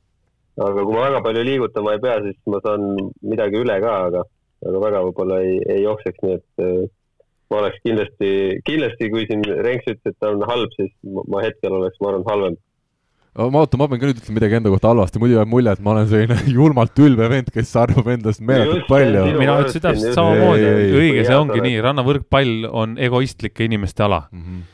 aga 0.60 0.86
kui 0.86 0.96
ma 0.96 1.08
väga 1.08 1.22
palju 1.28 1.46
liigutama 1.48 1.96
ei 1.96 2.04
pea, 2.04 2.18
siis 2.26 2.40
ma 2.52 2.62
saan 2.66 2.88
midagi 3.22 3.62
üle 3.62 3.78
ka, 3.84 3.98
aga, 4.10 4.26
aga 4.68 4.84
väga 4.88 5.06
võib-olla 5.08 5.40
ei, 5.46 5.60
ei 5.72 5.86
jookseks, 5.86 6.26
nii 6.26 6.40
et 6.40 6.66
ma 7.52 7.60
oleks 7.60 7.82
kindlasti, 7.86 8.32
kindlasti, 8.68 9.10
kui 9.12 9.26
siin 9.28 9.44
Renks 9.68 9.90
ütles, 9.92 10.14
et 10.14 10.20
ta 10.24 10.32
on 10.32 10.44
halb, 10.48 10.72
siis 10.78 10.92
ma 11.04 11.44
hetkel 11.44 11.76
oleks, 11.76 12.00
ma 12.02 12.14
arvan, 12.14 12.28
halvem. 12.30 12.60
Ma 13.38 13.62
ootan, 13.64 13.80
ma 13.80 13.88
pean 13.88 14.02
ka 14.02 14.10
nüüd 14.10 14.20
ütlema 14.20 14.38
midagi 14.40 14.58
enda 14.60 14.74
kohta 14.74 14.92
halvasti, 14.92 15.22
muidu 15.24 15.38
jääb 15.38 15.52
mulje, 15.52 15.76
et 15.78 15.84
ma 15.84 15.94
olen 15.94 16.10
selline 16.12 16.38
julmalt 16.58 17.00
ülbe 17.00 17.30
vend, 17.32 17.54
kes 17.56 17.72
arvab 17.80 18.10
endast 18.12 18.44
meeletult 18.44 18.90
palju. 18.92 19.24
mina 19.40 19.56
ütlesin 19.64 19.86
täpselt 19.86 20.18
samamoodi, 20.18 20.68
õige, 21.00 21.24
see 21.30 21.40
ongi 21.40 21.64
nii, 21.64 21.80
rannavõrkpall 21.88 22.68
on 22.68 23.00
egoistlike 23.00 23.70
inimeste 23.70 24.08
ala. 24.10 24.26
Mm. 24.32 24.46
-hmm 24.46 24.70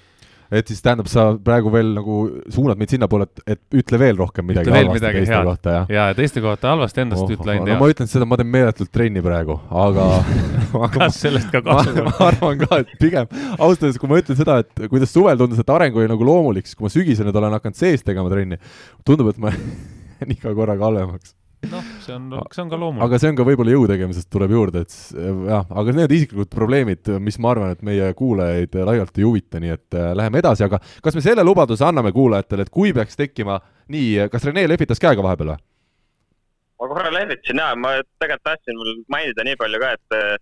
et 0.51 0.69
siis 0.71 0.79
tähendab, 0.83 1.09
sa 1.11 1.27
praegu 1.43 1.71
veel 1.73 1.89
nagu 1.97 2.17
suunad 2.53 2.79
meid 2.79 2.93
sinnapoole, 2.93 3.27
et, 3.27 3.41
et 3.55 3.79
ütle 3.81 3.99
veel 3.99 4.19
rohkem 4.19 4.47
midagi 4.47 4.69
ütle 4.69 4.79
halvasti 4.79 5.05
teiste 5.07 5.33
head. 5.35 5.47
kohta, 5.49 5.73
jah? 5.75 5.89
jaa, 5.97 6.07
teiste 6.17 6.43
kohta 6.43 6.71
halvasti, 6.73 7.03
endast 7.03 7.25
oh, 7.25 7.33
ütle 7.35 7.53
ainult 7.53 7.67
no, 7.67 7.73
head. 7.73 7.81
ma 7.81 7.89
ütlen 7.93 8.11
seda, 8.11 8.27
ma 8.29 8.39
teen 8.39 8.51
meeletult 8.53 8.91
trenni 8.93 9.23
praegu, 9.25 9.57
aga 9.85 10.07
kas 10.97 11.19
sellest 11.25 11.51
ka 11.53 11.63
kasu 11.65 11.95
on? 11.95 12.07
ma 12.07 12.29
arvan 12.29 12.61
ka, 12.63 12.81
et 12.83 12.93
pigem, 13.01 13.31
ausalt 13.57 13.87
öeldes, 13.87 13.99
kui 14.01 14.11
ma 14.11 14.21
ütlen 14.21 14.39
seda, 14.39 14.59
et 14.63 14.87
kuidas 14.91 15.11
suvel 15.13 15.41
tundus, 15.41 15.63
et 15.63 15.75
areng 15.77 15.99
oli 15.99 16.11
nagu 16.11 16.29
loomulik, 16.29 16.69
siis 16.69 16.79
kui 16.79 16.87
ma 16.87 16.93
sügisel 16.93 17.27
nüüd 17.27 17.41
olen 17.41 17.57
hakanud 17.59 17.79
sees 17.79 18.05
tegema 18.07 18.31
trenni, 18.31 18.61
tundub, 19.07 19.33
et 19.33 19.41
ma 19.41 19.51
jään 20.21 20.37
iga 20.37 20.55
korraga 20.55 20.87
halvemaks 20.89 21.35
noh, 21.71 21.85
see 22.03 22.13
on, 22.13 22.27
see 22.53 22.61
on 22.63 22.71
ka 22.71 22.79
loomulik. 22.79 23.03
aga 23.07 23.19
see 23.21 23.31
on 23.31 23.37
ka 23.39 23.45
võib-olla 23.47 23.73
jõu 23.73 23.87
tegemisest 23.89 24.29
tuleb 24.33 24.53
juurde, 24.53 24.83
et 24.85 24.97
jah, 25.49 25.65
aga 25.81 25.95
need 25.97 26.13
isiklikud 26.17 26.51
probleemid, 26.53 27.09
mis 27.23 27.39
ma 27.43 27.53
arvan, 27.53 27.73
et 27.75 27.85
meie 27.87 28.11
kuulajaid 28.17 28.77
laialt 28.89 29.17
ei 29.17 29.25
huvita, 29.25 29.61
nii 29.63 29.73
et 29.73 29.97
äh, 29.97 30.11
läheme 30.17 30.41
edasi, 30.43 30.67
aga 30.67 30.81
kas 31.03 31.17
me 31.17 31.23
selle 31.25 31.45
lubaduse 31.47 31.85
anname 31.87 32.13
kuulajatele, 32.15 32.67
et 32.67 32.73
kui 32.73 32.93
peaks 32.95 33.17
tekkima 33.19 33.59
nii, 33.93 34.27
kas 34.31 34.45
Rene 34.47 34.67
lehvitas 34.69 35.01
käega 35.01 35.25
vahepeal 35.25 35.55
või? 35.55 35.63
ma 36.77 36.91
korra 36.91 37.09
lehvitasin 37.09 37.63
jaa, 37.63 37.73
ma 37.79 37.95
tegelikult 38.21 38.45
tahtsin 38.45 38.83
mainida 39.09 39.45
nii 39.47 39.57
palju 39.57 39.81
ka, 39.81 39.95
et 39.97 40.17
äh, 40.17 40.35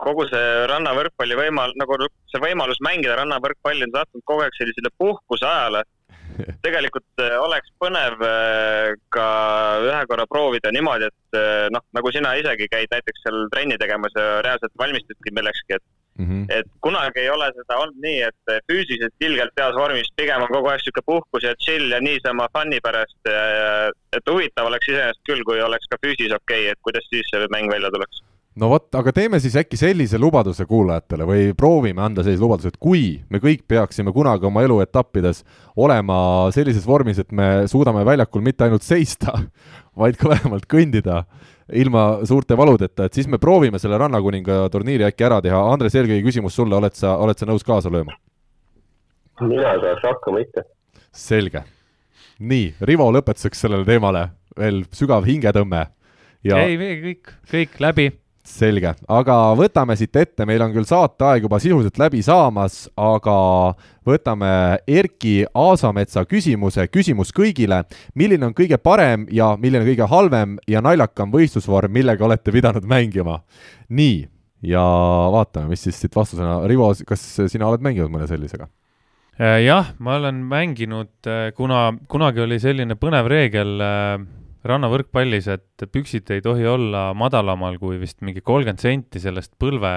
kogu 0.00 0.24
see 0.30 0.46
rannavõrkpalli 0.70 1.36
võimal-, 1.38 1.74
nagu 1.80 1.98
see 2.32 2.40
võimalus 2.42 2.80
mängida 2.84 3.16
rannavõrkpalli 3.20 3.86
on 3.88 3.94
sattunud 3.94 4.24
kogu 4.28 4.44
aeg 4.44 4.56
sellisele 4.56 4.92
puhkuse 5.00 5.46
ajale 5.48 5.84
tegelikult 6.66 7.22
äh, 7.22 7.36
oleks 7.42 7.72
põnev 7.82 8.22
äh, 8.24 8.94
ka 9.14 9.28
ühe 9.84 10.00
korra 10.10 10.26
proovida 10.30 10.72
niimoodi, 10.74 11.10
et 11.10 11.38
äh, 11.38 11.66
noh, 11.74 11.84
nagu 11.96 12.12
sina 12.14 12.34
isegi 12.40 12.68
käid 12.72 12.92
näiteks 12.92 13.24
seal 13.24 13.46
trenni 13.52 13.78
tegemas 13.80 14.14
ja 14.16 14.40
reaalselt 14.46 14.74
valmistudki 14.80 15.32
millekski, 15.36 15.78
et 15.78 15.84
mm, 16.18 16.28
-hmm. 16.28 16.44
et 16.58 16.70
kunagi 16.84 17.24
ei 17.24 17.32
ole 17.32 17.50
seda 17.56 17.80
olnud 17.82 17.98
nii, 18.04 18.20
et 18.28 18.54
füüsiliselt 18.70 19.28
ilgelt 19.28 19.60
heas 19.60 19.74
vormis, 19.78 20.12
pigem 20.16 20.46
on 20.46 20.52
kogu 20.52 20.72
aeg 20.72 20.84
sihuke 20.84 21.04
puhkus 21.06 21.48
ja 21.48 21.56
chill 21.64 21.90
ja 21.92 22.00
niisama 22.00 22.48
fun'i 22.56 22.80
pärast. 22.84 23.20
et 24.16 24.30
huvitav 24.30 24.66
oleks 24.70 24.88
iseenesest 24.88 25.26
küll, 25.28 25.44
kui 25.44 25.60
oleks 25.60 25.88
ka 25.90 26.00
füüsis 26.04 26.32
okei 26.32 26.66
okay,, 26.66 26.72
et 26.72 26.80
kuidas 26.82 27.04
siis 27.10 27.28
see 27.32 27.52
mäng 27.52 27.70
välja 27.72 27.90
tuleks 27.90 28.24
no 28.60 28.70
vot, 28.72 28.86
aga 28.96 29.12
teeme 29.14 29.40
siis 29.42 29.56
äkki 29.60 29.78
sellise 29.80 30.18
lubaduse 30.20 30.66
kuulajatele 30.68 31.26
või 31.28 31.48
proovime 31.58 32.02
anda 32.04 32.24
sellise 32.24 32.42
lubaduse, 32.42 32.72
et 32.72 32.78
kui 32.80 33.04
me 33.32 33.40
kõik 33.42 33.66
peaksime 33.68 34.12
kunagi 34.16 34.48
oma 34.48 34.64
eluetappides 34.66 35.42
olema 35.76 36.18
sellises 36.54 36.86
vormis, 36.88 37.20
et 37.20 37.32
me 37.36 37.66
suudame 37.70 38.04
väljakul 38.06 38.44
mitte 38.44 38.66
ainult 38.66 38.86
seista, 38.86 39.34
vaid 40.00 40.18
ka 40.20 40.30
vähemalt 40.32 40.68
kõndida 40.70 41.24
ilma 41.76 42.24
suurte 42.28 42.56
valudeta, 42.56 43.06
et 43.06 43.16
siis 43.18 43.28
me 43.28 43.40
proovime 43.42 43.80
selle 43.82 43.98
Rannakuninga 43.98 44.66
turniiri 44.70 45.08
äkki 45.08 45.26
ära 45.26 45.40
teha. 45.42 45.58
Andres, 45.72 45.96
eelkõige 45.98 46.22
küsimus 46.28 46.54
sulle, 46.54 46.76
oled 46.78 46.94
sa, 46.94 47.16
oled 47.18 47.38
sa 47.38 47.48
nõus 47.48 47.66
kaasa 47.66 47.92
lööma? 47.92 48.16
mina 49.44 49.74
saaks 49.82 50.04
hakkama 50.06 50.40
ikka. 50.40 50.62
selge. 51.12 51.60
nii, 52.38 52.74
Rivo, 52.88 53.10
lõpetuseks 53.12 53.66
sellele 53.66 53.84
teemale 53.84 54.30
veel 54.56 54.84
sügav 54.96 55.26
hingetõmme 55.28 55.82
ja 56.46 56.62
ei, 56.64 56.78
kõik, 57.02 57.34
kõik 57.50 57.76
läbi 57.84 58.06
selge, 58.46 58.92
aga 59.08 59.36
võtame 59.58 59.96
siit 59.98 60.16
ette, 60.16 60.46
meil 60.48 60.62
on 60.64 60.72
küll 60.74 60.86
saateaeg 60.88 61.46
juba 61.46 61.58
sisuliselt 61.62 61.98
läbi 62.00 62.22
saamas, 62.24 62.86
aga 62.96 63.36
võtame 64.06 64.50
Erki 64.86 65.40
Aasametsa 65.50 66.24
küsimuse, 66.28 66.86
küsimus 66.88 67.34
kõigile. 67.36 67.82
milline 68.14 68.46
on 68.46 68.54
kõige 68.54 68.78
parem 68.78 69.26
ja 69.30 69.56
milline 69.58 69.84
kõige 69.84 70.08
halvem 70.10 70.56
ja 70.68 70.80
naljakam 70.80 71.32
võistlusvorm, 71.32 71.92
millega 71.92 72.24
olete 72.24 72.52
pidanud 72.52 72.84
mängima? 72.84 73.42
nii, 73.88 74.26
ja 74.62 74.82
vaatame, 75.32 75.70
mis 75.74 75.82
siis 75.86 76.00
siit 76.00 76.16
vastusena, 76.16 76.60
Rivo, 76.66 76.92
kas 77.06 77.22
sina 77.46 77.68
oled 77.68 77.84
mänginud 77.84 78.10
mõne 78.12 78.26
sellisega? 78.30 78.68
Äh, 79.36 79.60
jah, 79.66 79.92
ma 79.98 80.16
olen 80.16 80.40
mänginud, 80.48 81.12
äh, 81.28 81.50
kuna 81.56 81.90
kunagi 82.08 82.40
oli 82.40 82.56
selline 82.60 82.96
põnev 82.96 83.28
reegel 83.28 83.82
äh, 83.84 84.14
rannavõrkpallis, 84.70 85.48
et 85.52 85.86
püksid 85.92 86.30
ei 86.34 86.42
tohi 86.44 86.66
olla 86.68 87.08
madalamal 87.18 87.78
kui 87.80 88.00
vist 88.02 88.20
mingi 88.26 88.42
kolmkümmend 88.44 88.82
senti 88.82 89.22
sellest 89.22 89.54
põlve, 89.60 89.92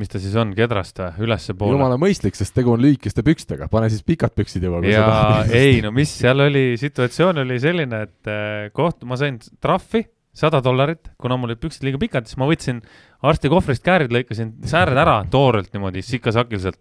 mis 0.00 0.08
ta 0.08 0.20
siis 0.22 0.34
on, 0.40 0.54
kedrast 0.56 1.02
või, 1.02 1.10
ülespoole. 1.26 1.76
jumala 1.76 1.98
mõistlik, 2.00 2.36
sest 2.38 2.54
tegu 2.56 2.72
on 2.74 2.82
lühikeste 2.82 3.24
pükstega, 3.26 3.68
pane 3.72 3.90
siis 3.92 4.04
pikad 4.06 4.34
püksid 4.38 4.64
juba. 4.64 4.80
ja 4.88 5.06
ei, 5.52 5.82
no 5.84 5.92
mis 5.94 6.14
seal 6.22 6.40
oli, 6.46 6.72
situatsioon 6.80 7.44
oli 7.44 7.60
selline, 7.62 8.04
et 8.08 8.32
eh, 8.32 8.72
koht, 8.76 9.04
ma 9.08 9.20
sain 9.20 9.40
trahvi 9.60 10.06
sada 10.36 10.62
dollarit, 10.64 11.10
kuna 11.20 11.36
mul 11.36 11.52
olid 11.52 11.60
püksid 11.60 11.84
liiga 11.84 12.00
pikad, 12.00 12.28
siis 12.28 12.38
ma 12.40 12.48
võtsin 12.48 12.80
arsti 13.28 13.50
kohvrist 13.52 13.84
käärid, 13.84 14.12
lõikasin 14.14 14.54
sääred 14.68 14.96
ära 14.96 15.18
toorelt 15.30 15.74
niimoodi 15.74 16.02
sikasakiliselt. 16.06 16.80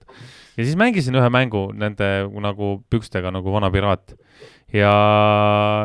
ja 0.55 0.63
siis 0.63 0.77
mängisin 0.79 1.17
ühe 1.19 1.29
mängu 1.33 1.67
nende 1.75 2.09
nagu 2.43 2.73
pükstega 2.91 3.31
nagu 3.35 3.51
vana 3.51 3.71
piraat 3.73 4.15
ja, 4.71 4.93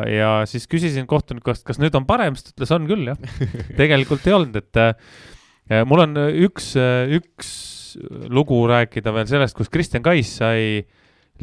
ja 0.07 0.31
siis 0.47 0.67
küsisin 0.71 1.07
kohtunikust, 1.07 1.65
kas 1.67 1.79
nüüd 1.81 1.95
on 1.99 2.07
parem, 2.07 2.35
siis 2.39 2.47
ta 2.47 2.55
ütles, 2.55 2.75
on 2.75 2.87
küll 2.87 3.11
jah. 3.11 3.19
tegelikult 3.81 4.27
ei 4.27 4.37
olnud, 4.37 4.61
et 4.61 4.81
äh, 4.81 5.83
mul 5.87 6.05
on 6.07 6.21
üks, 6.47 6.71
üks 7.19 7.51
lugu 8.31 8.61
rääkida 8.69 9.11
veel 9.15 9.27
sellest, 9.27 9.57
kus 9.57 9.71
Kristjan 9.73 10.05
Kais 10.05 10.37
sai 10.39 10.85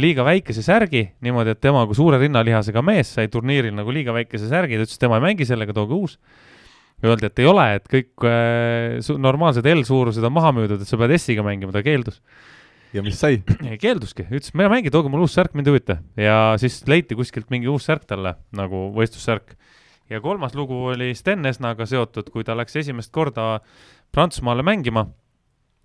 liiga 0.01 0.25
väikese 0.27 0.65
särgi, 0.65 1.05
niimoodi, 1.25 1.55
et 1.55 1.61
tema 1.63 1.85
kui 1.87 1.97
suure 1.99 2.19
rinnalihasega 2.23 2.83
mees 2.85 3.15
sai 3.17 3.31
turniiril 3.33 3.75
nagu 3.77 3.95
liiga 3.95 4.15
väikese 4.17 4.49
särgi, 4.51 4.79
ta 4.79 4.89
ütles, 4.89 5.01
tema 5.01 5.21
ei 5.21 5.29
mängi 5.29 5.47
sellega, 5.49 5.77
tooge 5.77 5.97
uus. 5.97 6.19
Öeldi, 7.05 7.29
et 7.29 7.41
ei 7.43 7.47
ole, 7.51 7.65
et 7.77 7.89
kõik 7.91 8.25
äh, 8.25 9.15
normaalsed 9.21 9.67
L-suurused 9.69 10.25
on 10.25 10.33
maha 10.33 10.55
müüdud, 10.57 10.81
et 10.81 10.89
sa 10.89 10.97
pead 10.97 11.13
S-iga 11.19 11.45
mängima, 11.45 11.75
ta 11.75 11.83
keeldus 11.85 12.23
ja 12.95 13.03
mis 13.03 13.19
sai? 13.19 13.41
keelduski, 13.83 14.27
ütles, 14.31 14.53
ma 14.57 14.67
ei 14.67 14.73
mängi, 14.77 14.93
tooge 14.95 15.11
mulle 15.13 15.27
uus 15.27 15.35
särk, 15.37 15.55
mind 15.57 15.69
ei 15.69 15.75
huvita. 15.75 15.99
ja 16.21 16.37
siis 16.61 16.83
leiti 16.91 17.19
kuskilt 17.19 17.51
mingi 17.53 17.71
uus 17.71 17.87
särk 17.89 18.07
talle 18.11 18.37
nagu 18.55 18.87
võistlussärk. 18.95 19.57
ja 20.11 20.21
kolmas 20.25 20.55
lugu 20.55 20.79
oli 20.93 21.13
Sten 21.19 21.47
Esnaga 21.47 21.87
seotud, 21.91 22.31
kui 22.31 22.47
ta 22.47 22.57
läks 22.57 22.77
esimest 22.85 23.13
korda 23.13 23.59
Prantsusmaale 24.15 24.63
mängima 24.63 25.09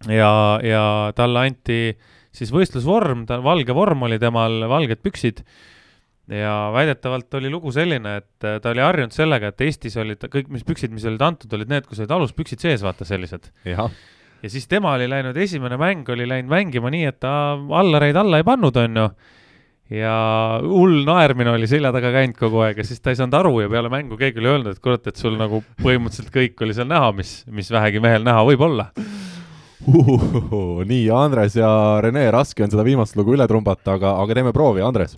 ja, 0.07 0.59
ja 0.63 0.83
talle 1.15 1.47
anti 1.47 1.97
siis 2.35 2.53
võistlusvorm, 2.53 3.25
ta 3.29 3.39
valge 3.43 3.75
vorm 3.75 4.07
oli 4.07 4.19
temal, 4.21 4.61
valged 4.69 5.01
püksid 5.05 5.43
ja 6.29 6.69
väidetavalt 6.73 7.33
oli 7.39 7.49
lugu 7.49 7.71
selline, 7.73 8.19
et 8.21 8.45
äh, 8.45 8.59
ta 8.61 8.73
oli 8.73 8.83
harjunud 8.85 9.15
sellega, 9.15 9.49
et 9.49 9.65
Eestis 9.65 9.97
olid 9.97 10.21
kõik, 10.29 10.51
mis 10.53 10.65
püksid, 10.67 10.93
mis 10.93 11.07
olid 11.09 11.23
antud, 11.25 11.51
olid 11.57 11.71
need, 11.71 11.89
kus 11.89 12.03
olid 12.03 12.13
aluspüksid 12.19 12.61
sees, 12.61 12.85
vaata 12.85 13.07
sellised. 13.07 13.49
ja 14.43 14.49
siis 14.51 14.67
tema 14.71 14.93
oli 14.95 15.09
läinud, 15.09 15.37
esimene 15.37 15.77
mäng 15.79 16.09
oli 16.13 16.27
läinud 16.29 16.51
mängima 16.51 16.91
nii, 16.93 17.09
et 17.09 17.19
ta 17.23 17.33
allareid 17.81 18.19
alla 18.19 18.39
ei 18.39 18.47
pannud, 18.47 18.77
onju. 18.77 19.07
ja 19.89 20.13
hull 20.61 21.01
naermine 21.07 21.49
oli 21.55 21.67
selja 21.67 21.91
taga 21.95 22.11
käinud 22.13 22.37
kogu 22.37 22.61
aeg 22.61 22.77
ja 22.77 22.85
siis 22.85 23.01
ta 23.01 23.09
ei 23.09 23.17
saanud 23.17 23.39
aru 23.39 23.55
ja 23.63 23.71
peale 23.71 23.89
mängu 23.89 24.19
keegi 24.19 24.43
oli 24.43 24.53
öelnud, 24.53 24.77
et 24.77 24.83
kurat, 24.83 25.09
et 25.09 25.17
sul 25.17 25.33
nagu 25.39 25.63
põhimõtteliselt 25.81 26.29
kõik 26.35 26.61
oli 26.61 26.77
seal 26.77 26.91
näha, 26.91 27.09
mis, 27.17 27.39
mis 27.49 27.73
vähegi 27.73 28.03
mehel 28.03 28.27
näha 28.27 28.45
võib 28.51 28.67
olla. 28.69 28.91
nii, 29.87 31.09
Andres 31.15 31.55
ja 31.55 31.71
Rene, 32.03 32.27
raske 32.35 32.65
on 32.65 32.71
seda 32.71 32.83
viimast 32.83 33.15
lugu 33.15 33.35
üle 33.35 33.47
trumbata, 33.47 33.95
aga, 33.95 34.15
aga 34.23 34.35
teeme 34.37 34.53
proovi, 34.55 34.83
Andres. 34.83 35.15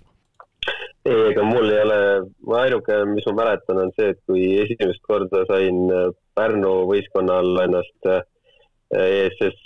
ei, 1.05 1.31
ega 1.31 1.45
mul 1.47 1.71
ei 1.71 1.79
ole, 1.81 1.99
ainuke, 2.61 2.99
mis 3.09 3.25
ma 3.31 3.37
mäletan, 3.41 3.79
on 3.81 3.93
see, 3.97 4.11
et 4.13 4.19
kui 4.29 4.45
esimest 4.61 5.01
korda 5.07 5.43
sain 5.49 5.87
Pärnu 6.37 6.75
võistkonna 6.87 7.39
all 7.41 7.63
ennast 7.65 8.07
äh, 8.07 8.21
ESS 8.95 9.57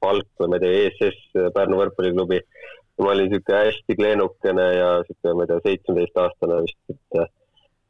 palk 0.00 0.28
või 0.40 0.52
ma 0.52 0.60
ei 0.60 0.62
tea, 0.62 0.84
ESS 0.86 1.18
äh, 1.36 1.50
Pärnu 1.56 1.80
võrkpalliklubi. 1.82 2.40
ma 3.02 3.10
olin 3.12 3.26
niisugune 3.28 3.58
hästi 3.66 3.96
kleenukene 3.98 4.68
ja 4.72 4.92
niisugune, 5.02 5.34
ma 5.34 5.44
ei 5.44 5.50
tea, 5.50 5.64
seitsmeteistaastane 5.66 6.62
vist, 6.62 6.78
et 6.94 7.18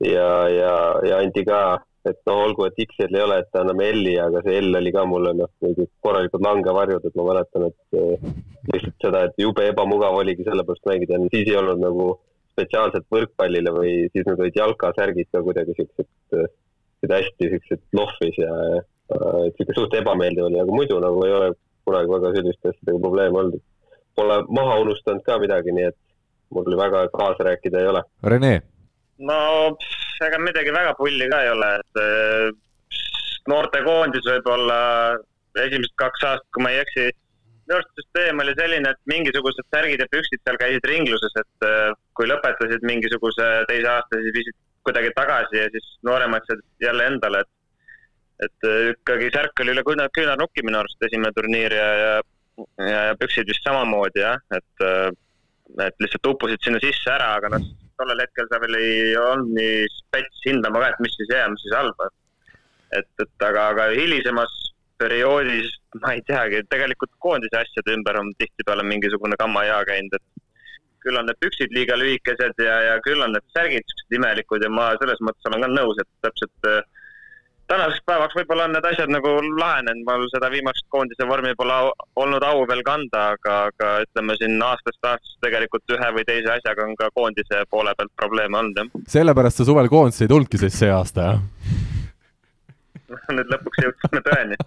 ja, 0.08 0.30
ja, 0.50 0.72
ja 1.06 1.20
anti 1.20 1.44
ka, 1.46 1.60
et 2.06 2.20
noh, 2.28 2.42
olgu, 2.46 2.66
et 2.68 2.78
X-il 2.86 3.14
ei 3.16 3.24
ole, 3.24 3.40
et 3.42 3.58
anname 3.58 3.88
L-i, 3.94 4.14
aga 4.22 4.42
see 4.44 4.60
L 4.62 4.78
oli 4.80 4.92
ka 4.94 5.04
mulle 5.08 5.32
noh, 5.38 5.50
mingi 5.64 5.88
korralikud 6.04 6.44
langevarjud, 6.46 7.08
et 7.08 7.18
ma 7.18 7.26
mäletan, 7.30 7.66
et 7.70 8.70
lihtsalt 8.72 9.06
seda, 9.06 9.24
et 9.26 9.42
jube 9.42 9.66
ebamugav 9.72 10.18
oligi 10.20 10.46
sellepärast 10.46 10.86
mängida, 10.90 11.20
siis 11.32 11.50
ei 11.50 11.58
olnud 11.60 11.82
nagu 11.82 12.12
spetsiaalselt 12.56 13.06
võrkpallile 13.12 13.72
või 13.74 13.92
siis 14.12 14.24
need 14.24 14.40
olid 14.40 14.56
jalkasärgid 14.56 15.28
ka 15.34 15.42
kuidagi 15.44 15.76
siuksed, 15.76 16.08
siuksed 16.32 17.12
hästi 17.12 17.50
siuksed 17.52 17.82
lohvis 17.96 18.38
ja 18.40 18.52
et 19.46 19.58
siuke 19.58 19.76
suht 19.76 19.94
ebameeldiv 20.00 20.48
oli, 20.48 20.60
aga 20.62 20.74
muidu 20.74 20.98
nagu 21.02 21.24
ei 21.26 21.34
ole 21.36 21.50
kunagi 21.86 22.10
väga 22.10 22.32
selliste 22.34 22.72
asjadega 22.72 23.02
probleeme 23.02 23.42
olnud. 23.42 23.62
Pole 24.16 24.38
maha 24.48 24.78
unustanud 24.82 25.22
ka 25.26 25.36
midagi, 25.38 25.74
nii 25.76 25.90
et 25.90 25.98
mul 26.56 26.78
väga 26.78 27.04
kaasa 27.12 27.46
rääkida 27.50 27.82
ei 27.82 27.90
ole. 27.92 28.02
Rene, 28.24 28.54
no 29.18 29.38
pff, 29.76 30.05
ega 30.24 30.40
midagi 30.40 30.72
väga 30.74 30.94
pulli 30.98 31.28
ka 31.30 31.42
ei 31.44 31.52
ole, 31.52 31.70
et 31.80 32.00
eh, 32.02 33.00
noortekoondis 33.50 34.26
võib-olla 34.26 34.78
esimesed 35.62 35.94
kaks 36.00 36.26
aastat, 36.28 36.48
kui 36.54 36.64
ma 36.64 36.72
ei 36.74 36.82
eksi, 36.82 37.08
minu 37.66 37.78
arust 37.78 37.98
süsteem 37.98 38.42
oli 38.42 38.54
selline, 38.58 38.92
et 38.92 39.10
mingisugused 39.10 39.66
särgid 39.74 40.02
ja 40.02 40.08
püksid 40.12 40.42
seal 40.42 40.60
käisid 40.60 40.88
ringluses, 40.90 41.36
et 41.42 41.68
eh, 41.68 41.90
kui 42.18 42.30
lõpetasid 42.30 42.86
mingisuguse 42.86 43.50
teise 43.70 43.90
aasta, 43.92 44.22
siis 44.22 44.36
viisid 44.36 44.58
kuidagi 44.86 45.10
tagasi 45.16 45.58
ja 45.58 45.68
siis 45.74 45.86
nooremad 46.06 46.46
said 46.46 46.62
jälle 46.82 47.10
endale, 47.12 47.44
et 47.44 47.52
et 48.46 48.68
eh, 48.68 48.90
ikkagi 48.92 49.30
särk 49.32 49.64
oli 49.64 49.72
üle 49.72 49.82
küünar, 49.86 50.10
küünarnuki 50.12 50.64
minu 50.66 50.82
arust 50.82 51.06
esimene 51.08 51.32
turniir 51.36 51.72
ja, 51.72 51.86
ja, 52.00 52.10
ja, 52.84 53.04
ja 53.08 53.14
püksid 53.20 53.48
vist 53.48 53.64
samamoodi 53.64 54.20
jah, 54.20 54.42
et 54.52 54.88
et 55.82 55.96
lihtsalt 55.98 56.28
uppusid 56.30 56.62
sinna 56.62 56.78
sisse 56.82 57.10
ära, 57.10 57.32
aga 57.40 57.50
noh, 57.56 57.64
tollel 57.98 58.22
hetkel 58.22 58.48
sa 58.50 58.60
veel 58.62 58.78
ei 58.78 59.16
olnud 59.20 59.52
nii 59.56 59.90
spets 59.94 60.46
hindama 60.46 60.82
ka, 60.82 60.92
et 60.92 61.02
mis 61.04 61.16
siis 61.18 61.32
hea, 61.34 61.48
mis 61.52 61.64
siis 61.64 61.76
halb. 61.76 62.06
et, 62.96 63.10
et 63.24 63.44
aga, 63.48 63.68
aga 63.74 63.90
hilisemas 63.96 64.54
perioodis 65.00 65.72
ma 66.00 66.14
ei 66.16 66.22
teagi, 66.28 66.62
tegelikult 66.72 67.12
koondise 67.24 67.58
asjade 67.60 67.94
ümber 67.96 68.18
on 68.20 68.32
tihtipeale 68.40 68.84
mingisugune 68.86 69.36
kammaja 69.40 69.82
käinud, 69.88 70.16
et 70.16 70.44
küll 71.04 71.18
on 71.20 71.28
need 71.28 71.38
püksid 71.42 71.74
liiga 71.76 71.96
lühikesed 71.98 72.62
ja, 72.62 72.76
ja 72.88 72.94
küll 73.04 73.22
on 73.22 73.34
need 73.36 73.44
särgid 73.54 73.84
siuksed 73.86 74.16
imelikud 74.18 74.64
ja 74.64 74.70
ma 74.72 74.88
selles 75.00 75.20
mõttes 75.26 75.50
olen 75.50 75.66
ka 75.66 75.72
nõus, 75.72 76.00
et 76.02 76.10
täpselt 76.26 76.70
äh, 76.70 76.80
tänaseks 77.70 78.04
päevaks 78.06 78.36
võib-olla 78.38 78.66
on 78.68 78.74
need 78.76 78.86
asjad 78.90 79.10
nagu 79.12 79.32
lahenenud, 79.58 80.04
mul 80.06 80.28
seda 80.32 80.50
viimast 80.52 80.86
koondise 80.92 81.26
vormi 81.28 81.54
pole 81.58 81.74
au, 81.74 81.90
olnud 82.22 82.46
au 82.46 82.62
veel 82.70 82.82
kanda, 82.86 83.24
aga, 83.36 83.56
aga 83.70 83.92
ütleme 84.06 84.36
siin 84.40 84.56
aastast 84.62 85.00
aastasse 85.02 85.42
tegelikult 85.44 85.96
ühe 85.96 86.12
või 86.18 86.26
teise 86.28 86.52
asjaga 86.56 86.86
on 86.86 86.94
ka 86.98 87.10
koondise 87.14 87.64
poole 87.70 87.94
pealt 87.98 88.14
probleeme 88.16 88.60
olnud 88.62 88.82
jah. 88.82 88.92
sellepärast 89.16 89.62
sa 89.62 89.68
suvel 89.68 89.90
koondise 89.92 90.26
ei 90.26 90.32
tulnudki 90.32 90.62
siis 90.62 90.78
see 90.84 90.92
aasta, 90.94 91.32
jah? 91.32 91.42
nüüd 93.36 93.50
lõpuks 93.52 93.82
jõudsime 93.82 94.22
tõeni. 94.26 94.60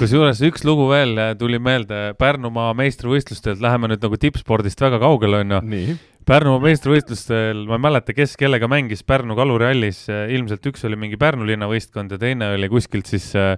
kusjuures 0.00 0.40
üks 0.48 0.64
lugu 0.66 0.88
veel 0.90 1.20
tuli 1.40 1.60
meelde 1.62 2.14
Pärnumaa 2.18 2.72
meistrivõistlustelt, 2.78 3.60
läheme 3.62 3.92
nüüd 3.92 4.04
nagu 4.04 4.20
tippspordist 4.20 4.80
väga 4.80 5.00
kaugele, 5.02 5.44
onju. 5.44 5.98
Pärnumaa 6.28 6.60
meistrivõistlustel, 6.60 7.62
ma 7.64 7.78
ei 7.78 7.80
mäleta, 7.80 8.12
kes 8.12 8.34
kellega 8.36 8.68
mängis 8.68 9.00
Pärnu 9.06 9.32
kalurihallis, 9.38 10.02
ilmselt 10.28 10.66
üks 10.68 10.82
oli 10.84 10.98
mingi 11.00 11.16
Pärnu 11.16 11.46
linna 11.48 11.64
võistkond 11.70 12.12
ja 12.12 12.18
teine 12.20 12.50
oli 12.52 12.68
kuskilt 12.68 13.08
siis 13.08 13.30
äh, 13.32 13.54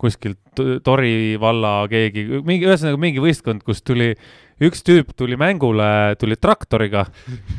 kuskilt 0.00 0.62
Tori 0.84 1.36
valla 1.40 1.82
keegi, 1.92 2.24
mingi, 2.46 2.64
ühesõnaga 2.64 3.00
mingi 3.02 3.20
võistkond, 3.20 3.60
kus 3.66 3.84
tuli, 3.84 4.14
üks 4.64 4.80
tüüp 4.86 5.12
tuli 5.12 5.36
mängule, 5.36 6.16
tuli 6.16 6.40
traktoriga 6.40 7.04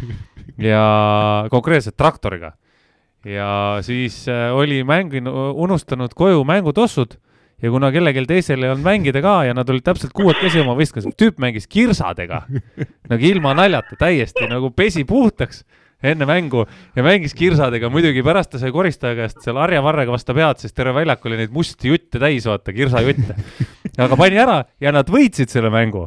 ja 0.72 0.82
konkreetselt 1.54 2.00
traktoriga. 2.02 2.56
ja 3.30 3.52
siis 3.86 4.24
äh, 4.26 4.50
oli 4.58 4.82
mänginud, 4.82 5.54
unustanud 5.54 6.18
koju 6.18 6.42
mängutossud 6.50 7.20
ja 7.64 7.72
kuna 7.74 7.90
kellelgi 7.94 8.26
teisel 8.30 8.64
ei 8.64 8.72
olnud 8.72 8.86
mängida 8.86 9.22
ka 9.24 9.40
ja 9.48 9.56
nad 9.58 9.70
olid 9.70 9.86
täpselt 9.86 10.14
kuuekesi 10.18 10.62
oma 10.62 10.76
võistkonnas, 10.78 11.18
tüüp 11.18 11.42
mängis 11.42 11.68
kirsadega. 11.72 12.44
Nagu 13.12 13.30
ilma 13.32 13.56
naljata 13.58 13.98
täiesti 14.00 14.46
nagu 14.52 14.70
pesi 14.76 15.06
puhtaks 15.08 15.64
enne 16.06 16.28
mängu 16.30 16.66
ja 16.96 17.06
mängis 17.06 17.34
kirsadega, 17.38 17.90
muidugi 17.90 18.22
pärast 18.26 18.52
ta 18.54 18.62
sai 18.62 18.74
koristaja 18.74 19.18
käest 19.18 19.42
seal 19.42 19.58
harjavarrega 19.58 20.14
vastu 20.14 20.36
pead, 20.38 20.62
sest 20.62 20.76
terve 20.78 20.94
väljak 21.00 21.26
oli 21.26 21.40
neid 21.40 21.56
musti 21.56 21.90
jutte 21.90 22.22
täis, 22.22 22.46
vaata, 22.46 22.76
kirsajutte. 22.76 23.38
aga 24.06 24.20
pani 24.20 24.38
ära 24.42 24.60
ja 24.84 24.94
nad 24.94 25.10
võitsid 25.10 25.50
selle 25.50 25.74
mängu, 25.74 26.06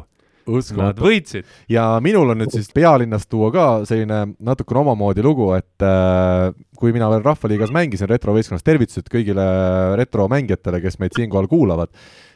nad 0.77 0.99
võitsid. 1.01 1.45
ja 1.69 1.85
minul 2.03 2.33
on 2.33 2.41
nüüd 2.43 2.53
siis 2.53 2.71
pealinnast 2.73 3.29
tuua 3.31 3.51
ka 3.53 3.65
selline 3.89 4.35
natukene 4.39 4.81
omamoodi 4.83 5.23
lugu, 5.25 5.51
et 5.57 5.85
äh, 5.85 6.49
kui 6.77 6.93
mina 6.95 7.09
veel 7.11 7.23
Rahvaliigas 7.25 7.73
mängisin 7.75 8.09
retrovõistkonnas, 8.11 8.65
tervitused 8.65 9.09
kõigile 9.11 9.45
retromängijatele, 9.99 10.81
kes 10.81 10.99
meid 11.01 11.17
siinkohal 11.17 11.49
kuulavad, 11.51 11.91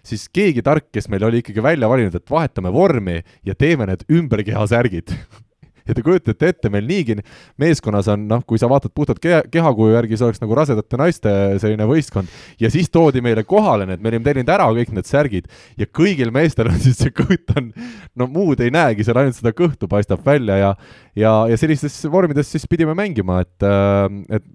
siis 0.05 0.27
keegi 0.29 0.63
tark, 0.65 0.91
kes 0.93 1.09
meil 1.09 1.25
oli 1.27 1.41
ikkagi 1.43 1.63
välja 1.65 1.89
valinud, 1.89 2.15
et 2.15 2.31
vahetame 2.31 2.73
vormi 2.73 3.21
ja 3.45 3.57
teeme 3.57 3.89
need 3.89 4.05
ümberkehasärgid 4.11 5.15
ja 5.85 5.95
te 5.95 6.03
kujutate 6.05 6.49
ette, 6.49 6.71
meil 6.73 6.87
niigi 6.89 7.17
meeskonnas 7.61 8.09
on 8.13 8.25
noh, 8.29 8.43
kui 8.47 8.59
sa 8.61 8.69
vaatad 8.71 8.93
puhtalt 8.95 9.21
keha, 9.23 9.43
kehakuju 9.51 9.95
järgi, 9.95 10.19
see 10.19 10.27
oleks 10.29 10.41
nagu 10.43 10.57
rasedate 10.57 10.99
naiste 10.99 11.33
selline 11.61 11.87
võistkond. 11.89 12.31
Ja 12.61 12.71
siis 12.73 12.89
toodi 12.93 13.23
meile 13.25 13.45
kohale 13.47 13.87
need, 13.89 14.01
me 14.01 14.11
olime 14.11 14.25
tellinud 14.25 14.53
ära 14.55 14.67
kõik 14.75 14.93
need 14.95 15.09
särgid 15.09 15.49
ja 15.79 15.87
kõigil 15.87 16.33
meestel 16.35 16.71
on 16.71 16.79
siis 16.85 16.99
see 17.01 17.13
kõht 17.15 17.55
on, 17.57 17.71
no 18.17 18.29
muud 18.31 18.63
ei 18.65 18.73
näegi, 18.73 19.05
seal 19.05 19.21
ainult 19.21 19.37
seda 19.37 19.53
kõhtu 19.55 19.89
paistab 19.91 20.25
välja 20.25 20.59
ja 20.61 20.73
ja, 21.19 21.31
ja 21.49 21.57
sellistes 21.59 21.97
vormides 22.11 22.49
siis 22.51 22.65
pidime 22.69 22.95
mängima, 22.97 23.39
et, 23.45 23.65
et 24.37 24.45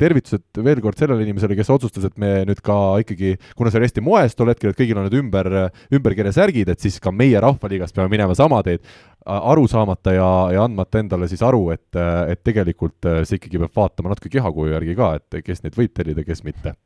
tervitused 0.00 0.62
veel 0.64 0.80
kord 0.84 0.98
sellele 1.00 1.26
inimesele, 1.26 1.56
kes 1.58 1.70
otsustas, 1.74 2.08
et 2.08 2.16
me 2.20 2.32
nüüd 2.48 2.62
ka 2.64 2.78
ikkagi, 3.04 3.34
kuna 3.58 3.72
see 3.72 3.80
oli 3.80 3.90
hästi 3.90 4.04
moes 4.04 4.36
tol 4.38 4.50
hetkel, 4.52 4.72
et 4.72 4.80
kõigil 4.80 4.98
on 4.98 5.08
need 5.08 5.18
ümber, 5.20 5.50
ümberkirja 5.96 6.34
särgid, 6.38 6.72
et 6.72 6.82
siis 6.82 6.98
ka 7.02 7.12
meie 7.14 7.40
Rahvaliigas 7.42 7.94
peame 7.96 8.12
minema 8.12 8.36
sama 8.38 8.62
teed, 8.66 8.84
aru 9.26 9.66
saamata 9.70 10.14
ja, 10.14 10.28
ja 10.54 10.66
andmata 10.66 11.00
endale 11.02 11.28
siis 11.30 11.42
aru, 11.46 11.68
et, 11.74 11.98
et 12.30 12.44
tegelikult 12.46 13.08
see 13.26 13.40
ikkagi 13.40 13.60
peab 13.64 13.80
vaatama 13.80 14.12
natuke 14.12 14.32
kehakuju 14.36 14.76
järgi 14.76 14.98
ka, 14.98 15.16
et 15.20 15.42
kes 15.46 15.64
neid 15.64 15.78
võib 15.78 15.94
tellida, 15.96 16.24
kes 16.26 16.44
mitte. 16.46 16.76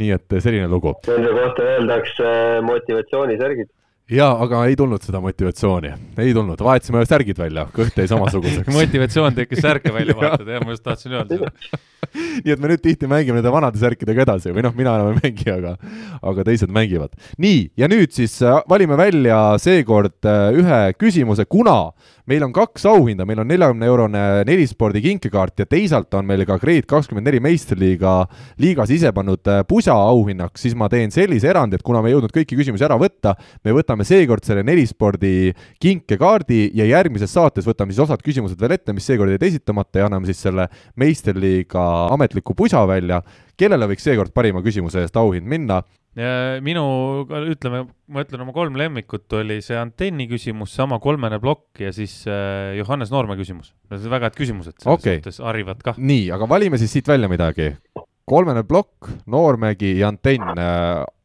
nii 0.00 0.14
et 0.14 0.34
selline 0.40 0.68
lugu. 0.72 0.94
Nende 1.04 1.32
kohta 1.36 1.64
öeldakse 1.74 2.28
motivatsioonisärgid. 2.64 3.68
jaa, 4.10 4.32
aga 4.44 4.64
ei 4.70 4.76
tulnud 4.78 5.04
seda 5.04 5.20
motivatsiooni, 5.22 5.92
ei 6.22 6.34
tulnud, 6.34 6.60
vahetasime 6.60 7.04
särgid 7.08 7.38
välja, 7.38 7.66
kõht 7.74 7.96
jäi 7.98 8.08
samasuguseks. 8.10 8.72
motivatsioon 8.78 9.38
tekkis 9.38 9.62
särke 9.64 9.94
välja 9.94 10.16
vahetada, 10.18 10.58
jah, 10.58 10.66
ma 10.66 10.74
just 10.74 10.84
tahtsin 10.86 11.16
öelda 11.18 11.50
nii 12.44 12.52
et 12.52 12.60
me 12.60 12.70
nüüd 12.70 12.82
tihti 12.82 13.08
mängime 13.08 13.38
nende 13.38 13.52
vanade 13.52 13.80
särkidega 13.80 14.24
edasi. 14.26 14.52
Või 14.52 14.64
noh, 14.66 14.74
mina 14.76 14.96
enam 14.98 15.12
ei 15.14 15.20
mängi, 15.22 15.48
aga 15.52 15.76
aga 16.20 16.46
teised 16.48 16.72
mängivad. 16.74 17.14
nii, 17.40 17.70
ja 17.78 17.88
nüüd 17.90 18.12
siis 18.14 18.34
äh, 18.44 18.60
valime 18.68 18.98
välja 19.00 19.38
seekord 19.62 20.18
äh, 20.28 20.50
ühe 20.58 20.80
küsimuse, 20.98 21.46
kuna 21.48 21.92
meil 22.30 22.44
on 22.46 22.52
kaks 22.54 22.84
auhinda, 22.86 23.26
meil 23.26 23.40
on 23.42 23.48
neljakümne 23.50 23.86
eurone 23.88 24.22
nelispordi 24.46 25.02
kinkekaart 25.02 25.64
ja 25.64 25.66
teisalt 25.66 26.14
on 26.14 26.26
meil 26.28 26.44
ka 26.46 26.58
Grade 26.62 26.86
kakskümmend 26.90 27.26
neli 27.26 27.40
meistriliiga 27.42 28.14
liigas 28.62 28.92
ise 28.94 29.10
pannud 29.14 29.50
äh, 29.50 29.62
pusa 29.68 29.96
auhinnaks, 29.96 30.62
siis 30.62 30.76
ma 30.78 30.88
teen 30.92 31.10
sellise 31.14 31.50
erandi, 31.50 31.78
et 31.78 31.86
kuna 31.86 32.02
me 32.02 32.10
ei 32.10 32.16
jõudnud 32.16 32.34
kõiki 32.34 32.58
küsimusi 32.58 32.86
ära 32.86 32.98
võtta, 33.00 33.34
me 33.64 33.74
võtame 33.74 34.06
seekord 34.06 34.46
selle 34.46 34.62
nelispordi 34.66 35.52
kinkekaardi 35.82 36.68
ja 36.78 36.86
järgmises 36.92 37.34
saates 37.34 37.66
võtame 37.66 37.94
siis 37.94 38.04
osad 38.06 38.22
küsimused 38.22 38.60
veel 38.60 38.76
ette, 38.78 38.94
mis 38.94 39.06
seekord 39.08 39.34
jäid 39.34 39.48
esitamata 39.48 40.02
ja 40.02 40.10
anname 40.10 40.30
siis 40.30 40.44
selle 40.46 40.68
meistriliiga 41.00 41.88
ametliku 42.12 42.54
pusa 42.58 42.84
välja. 42.88 43.22
kellele 43.56 43.86
võiks 43.86 44.06
seekord 44.06 44.32
parima 44.34 44.62
küsimuse 44.62 45.02
eest 45.02 45.16
auhind 45.16 45.46
minna? 45.46 45.82
Minu, 46.14 46.84
ütleme, 47.48 47.86
ma 48.12 48.24
ütlen 48.24 48.42
oma 48.44 48.52
kolm 48.52 48.76
lemmikut 48.76 49.32
oli 49.38 49.60
see 49.64 49.78
antenni 49.80 50.26
küsimus, 50.28 50.74
sama 50.76 50.98
kolmene 51.00 51.38
plokk 51.40 51.80
ja 51.86 51.92
siis 51.96 52.22
äh, 52.28 52.74
Johannes 52.76 53.12
Noorme 53.14 53.38
küsimus. 53.38 53.72
Need 53.88 54.04
on 54.04 54.12
väga 54.12 54.28
head 54.28 54.36
küsimused, 54.36 54.76
selles 54.76 54.98
okay. 54.98 55.20
suhtes 55.22 55.40
harivad 55.44 55.80
kah. 55.84 55.96
nii, 55.96 56.26
aga 56.36 56.48
valime 56.50 56.80
siis 56.80 56.92
siit 56.92 57.08
välja 57.08 57.30
midagi. 57.32 57.72
kolmene 58.28 58.62
plokk, 58.64 59.08
Noormägi 59.26 59.96
ja 59.98 60.12
antenn. 60.12 60.60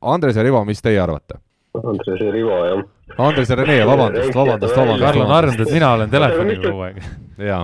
Andres 0.01 0.39
ja 0.39 0.43
Rivo, 0.47 0.64
mis 0.65 0.81
teie 0.81 1.01
arvate? 1.03 1.41
Andres 1.77 2.23
ja 2.23 2.31
Rivo, 2.31 2.61
jah. 2.65 2.85
Andres 3.18 3.51
ja 3.51 3.59
Rene, 3.59 3.77
vabandust, 3.85 4.34
vabandust, 4.35 4.76
vabandust. 4.76 5.03
Karl 5.03 5.22
on 5.26 5.35
harjunud, 5.35 5.68
et 5.68 5.76
mina 5.76 5.91
olen 5.97 6.09
telefonil 6.15 6.64
kogu 6.64 6.88
aeg. 6.88 7.03
jaa. 7.51 7.61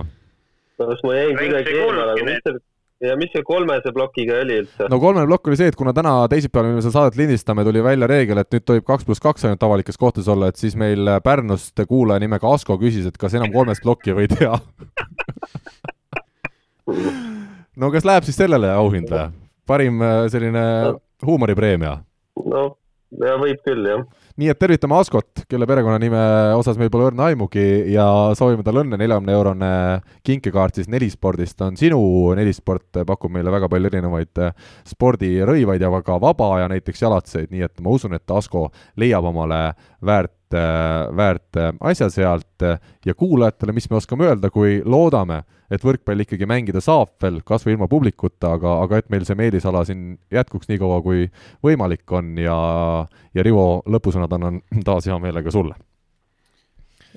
kas 0.78 1.02
ma 1.06 1.16
jäin 1.16 1.36
kuidagi 1.38 1.76
eemale, 1.80 2.06
aga 2.12 2.28
mis 2.28 2.40
see 2.44 2.60
ja 3.08 3.16
mis 3.20 3.32
see 3.34 3.44
kolmese 3.46 3.92
plokiga 3.94 4.40
oli 4.42 4.60
üldse? 4.62 4.88
no 4.90 4.98
kolmene 5.02 5.28
plokk 5.30 5.50
oli 5.50 5.58
see, 5.60 5.70
et 5.72 5.78
kuna 5.78 5.94
täna 5.96 6.16
teisipäeval, 6.30 6.70
mil 6.70 6.78
me 6.80 6.84
seda 6.84 6.96
saadet 6.98 7.18
lindistame, 7.20 7.64
tuli 7.66 7.82
välja 7.84 8.08
reegel, 8.10 8.40
et 8.42 8.50
nüüd 8.54 8.66
tohib 8.68 8.86
kaks 8.88 9.06
pluss 9.08 9.22
kaks 9.24 9.46
ainult 9.48 9.66
avalikes 9.66 10.00
kohtades 10.00 10.30
olla, 10.32 10.50
et 10.50 10.60
siis 10.60 10.76
meil 10.80 11.08
Pärnust 11.24 11.84
kuulaja 11.88 12.22
nimega 12.24 12.52
Asko 12.54 12.78
küsis, 12.80 13.06
et 13.08 13.18
kas 13.20 13.36
enam 13.38 13.52
kolmest 13.54 13.84
plokki 13.84 14.16
või 14.16 14.28
ei 14.28 14.34
tea 14.34 14.54
no 17.80 17.90
kas 17.94 18.04
läheb 18.08 18.26
siis 18.28 18.38
sellele 18.40 18.72
auhind 18.74 19.10
või? 19.12 19.28
parim 19.66 20.02
äh, 20.04 20.26
selline 20.32 20.64
huumoripreemia? 21.24 21.96
no, 22.44 22.66
ja 23.24 23.38
võib 23.40 23.60
küll, 23.64 23.88
jah 23.88 24.04
nii 24.40 24.50
et 24.50 24.58
tervitame 24.58 24.96
Askot, 24.98 25.44
kelle 25.50 25.66
perekonnanime 25.68 26.20
osas 26.58 26.78
meil 26.80 26.90
pole 26.90 27.06
õrna 27.10 27.28
aimugi 27.30 27.64
ja 27.92 28.06
soovime 28.34 28.64
talle 28.66 28.82
õnne, 28.82 28.98
neljakümne 28.98 29.34
eurone 29.36 29.70
kinkekaart 30.26 30.80
siis 30.80 30.90
Nelispordist 30.90 31.62
on 31.62 31.78
sinu, 31.78 32.00
Nelisport 32.34 33.04
pakub 33.06 33.30
meile 33.34 33.52
väga 33.54 33.70
palju 33.70 33.92
erinevaid 33.92 34.42
eh, 34.42 34.54
spordirõivaid 34.90 35.86
ja 35.86 35.92
ka 36.02 36.18
vaba 36.22 36.50
aja 36.56 36.70
näiteks 36.72 37.04
jalatseid, 37.06 37.52
nii 37.54 37.66
et 37.68 37.84
ma 37.84 37.94
usun, 37.94 38.16
et 38.18 38.34
Asko 38.34 38.66
leiab 38.98 39.30
omale 39.30 39.60
väärt, 40.04 40.34
eh, 40.56 41.16
väärt 41.16 41.58
eh, 41.60 41.72
asja 41.90 42.08
sealt 42.12 42.64
ja 43.04 43.14
kuulajatele, 43.14 43.74
mis 43.76 43.88
me 43.90 43.98
oskame 43.98 44.28
öelda, 44.28 44.50
kui 44.54 44.80
loodame, 44.84 45.42
et 45.72 45.84
võrkpall 45.84 46.24
ikkagi 46.24 46.48
mängida 46.48 46.82
saab 46.84 47.14
veel, 47.22 47.40
kas 47.46 47.64
või 47.66 47.76
ilma 47.76 47.88
publikuta, 47.90 48.54
aga, 48.58 48.76
aga 48.84 49.00
et 49.00 49.08
meil 49.12 49.24
see 49.26 49.38
meelisala 49.38 49.84
siin 49.88 50.14
jätkuks 50.34 50.70
nii 50.70 50.80
kaua, 50.82 51.00
kui 51.04 51.26
võimalik 51.64 52.12
on 52.14 52.34
ja, 52.40 52.58
ja 53.34 53.46
Rivo, 53.46 53.82
lõpusõnad 53.90 54.36
annan 54.36 54.60
taas 54.86 55.08
hea 55.10 55.18
meelega 55.22 55.52
sulle. 55.54 55.76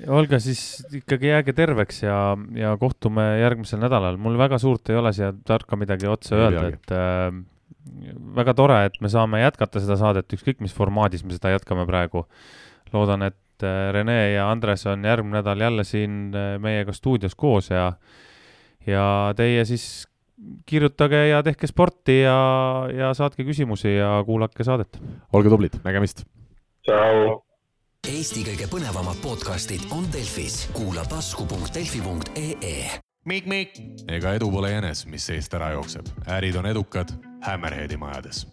olge 0.08 0.40
siis 0.40 0.86
ikkagi 0.94 1.32
jääge 1.32 1.54
terveks 1.58 2.04
ja, 2.04 2.38
ja 2.56 2.78
kohtume 2.78 3.28
järgmisel 3.42 3.82
nädalal. 3.82 4.18
mul 4.18 4.38
väga 4.38 4.60
suurt 4.62 4.90
ei 4.90 4.96
ole 5.00 5.14
siia 5.14 5.34
tarka 5.46 5.76
midagi 5.76 6.08
otsa 6.08 6.36
ei 6.36 6.42
öelda, 6.42 6.68
et 6.74 6.94
äh, 6.96 7.32
väga 8.38 8.54
tore, 8.58 8.78
et 8.88 9.02
me 9.02 9.12
saame 9.12 9.42
jätkata 9.42 9.82
seda 9.84 9.98
saadet, 10.00 10.34
ükskõik 10.34 10.64
mis 10.64 10.76
formaadis 10.76 11.24
me 11.26 11.36
seda 11.36 11.54
jätkame 11.56 11.86
praegu. 11.90 12.26
Loodan, 12.94 13.28
et 13.28 13.66
äh, 13.66 13.90
Rene 13.94 14.20
ja 14.34 14.52
Andres 14.52 14.86
on 14.88 15.06
järgmine 15.06 15.40
nädal 15.40 15.62
jälle 15.62 15.84
siin 15.84 16.36
äh, 16.36 16.56
meiega 16.62 16.94
stuudios 16.94 17.36
koos 17.36 17.70
ja 17.70 17.92
ja 18.88 19.34
teie 19.36 19.66
siis 19.66 20.08
kirjutage 20.66 21.28
ja 21.28 21.42
tehke 21.44 21.68
sporti 21.68 22.22
ja, 22.22 22.38
ja 22.94 23.14
saatke 23.14 23.44
küsimusi 23.44 23.98
ja 23.98 24.24
kuulake 24.26 24.64
saadet. 24.64 25.02
olge 25.34 25.50
tublid, 25.50 25.80
nägemist! 25.84 26.24
tšau! 26.86 27.44
Eesti 28.08 28.46
kõige 28.46 28.70
põnevamad 28.72 29.18
podcastid 29.20 29.90
on 29.92 30.06
Delfis, 30.14 30.70
kuula 30.72 31.04
tasku.delfi.ee. 31.10 32.76
Mikk-Mikk. 33.28 33.82
ega 34.08 34.38
edu 34.38 34.52
pole 34.54 34.72
jänes, 34.72 35.04
mis 35.12 35.26
seest 35.28 35.58
ära 35.58 35.74
jookseb, 35.76 36.08
ärid 36.38 36.56
on 36.56 36.70
edukad 36.70 37.12
Hammerheadi 37.44 38.00
majades 38.00 38.46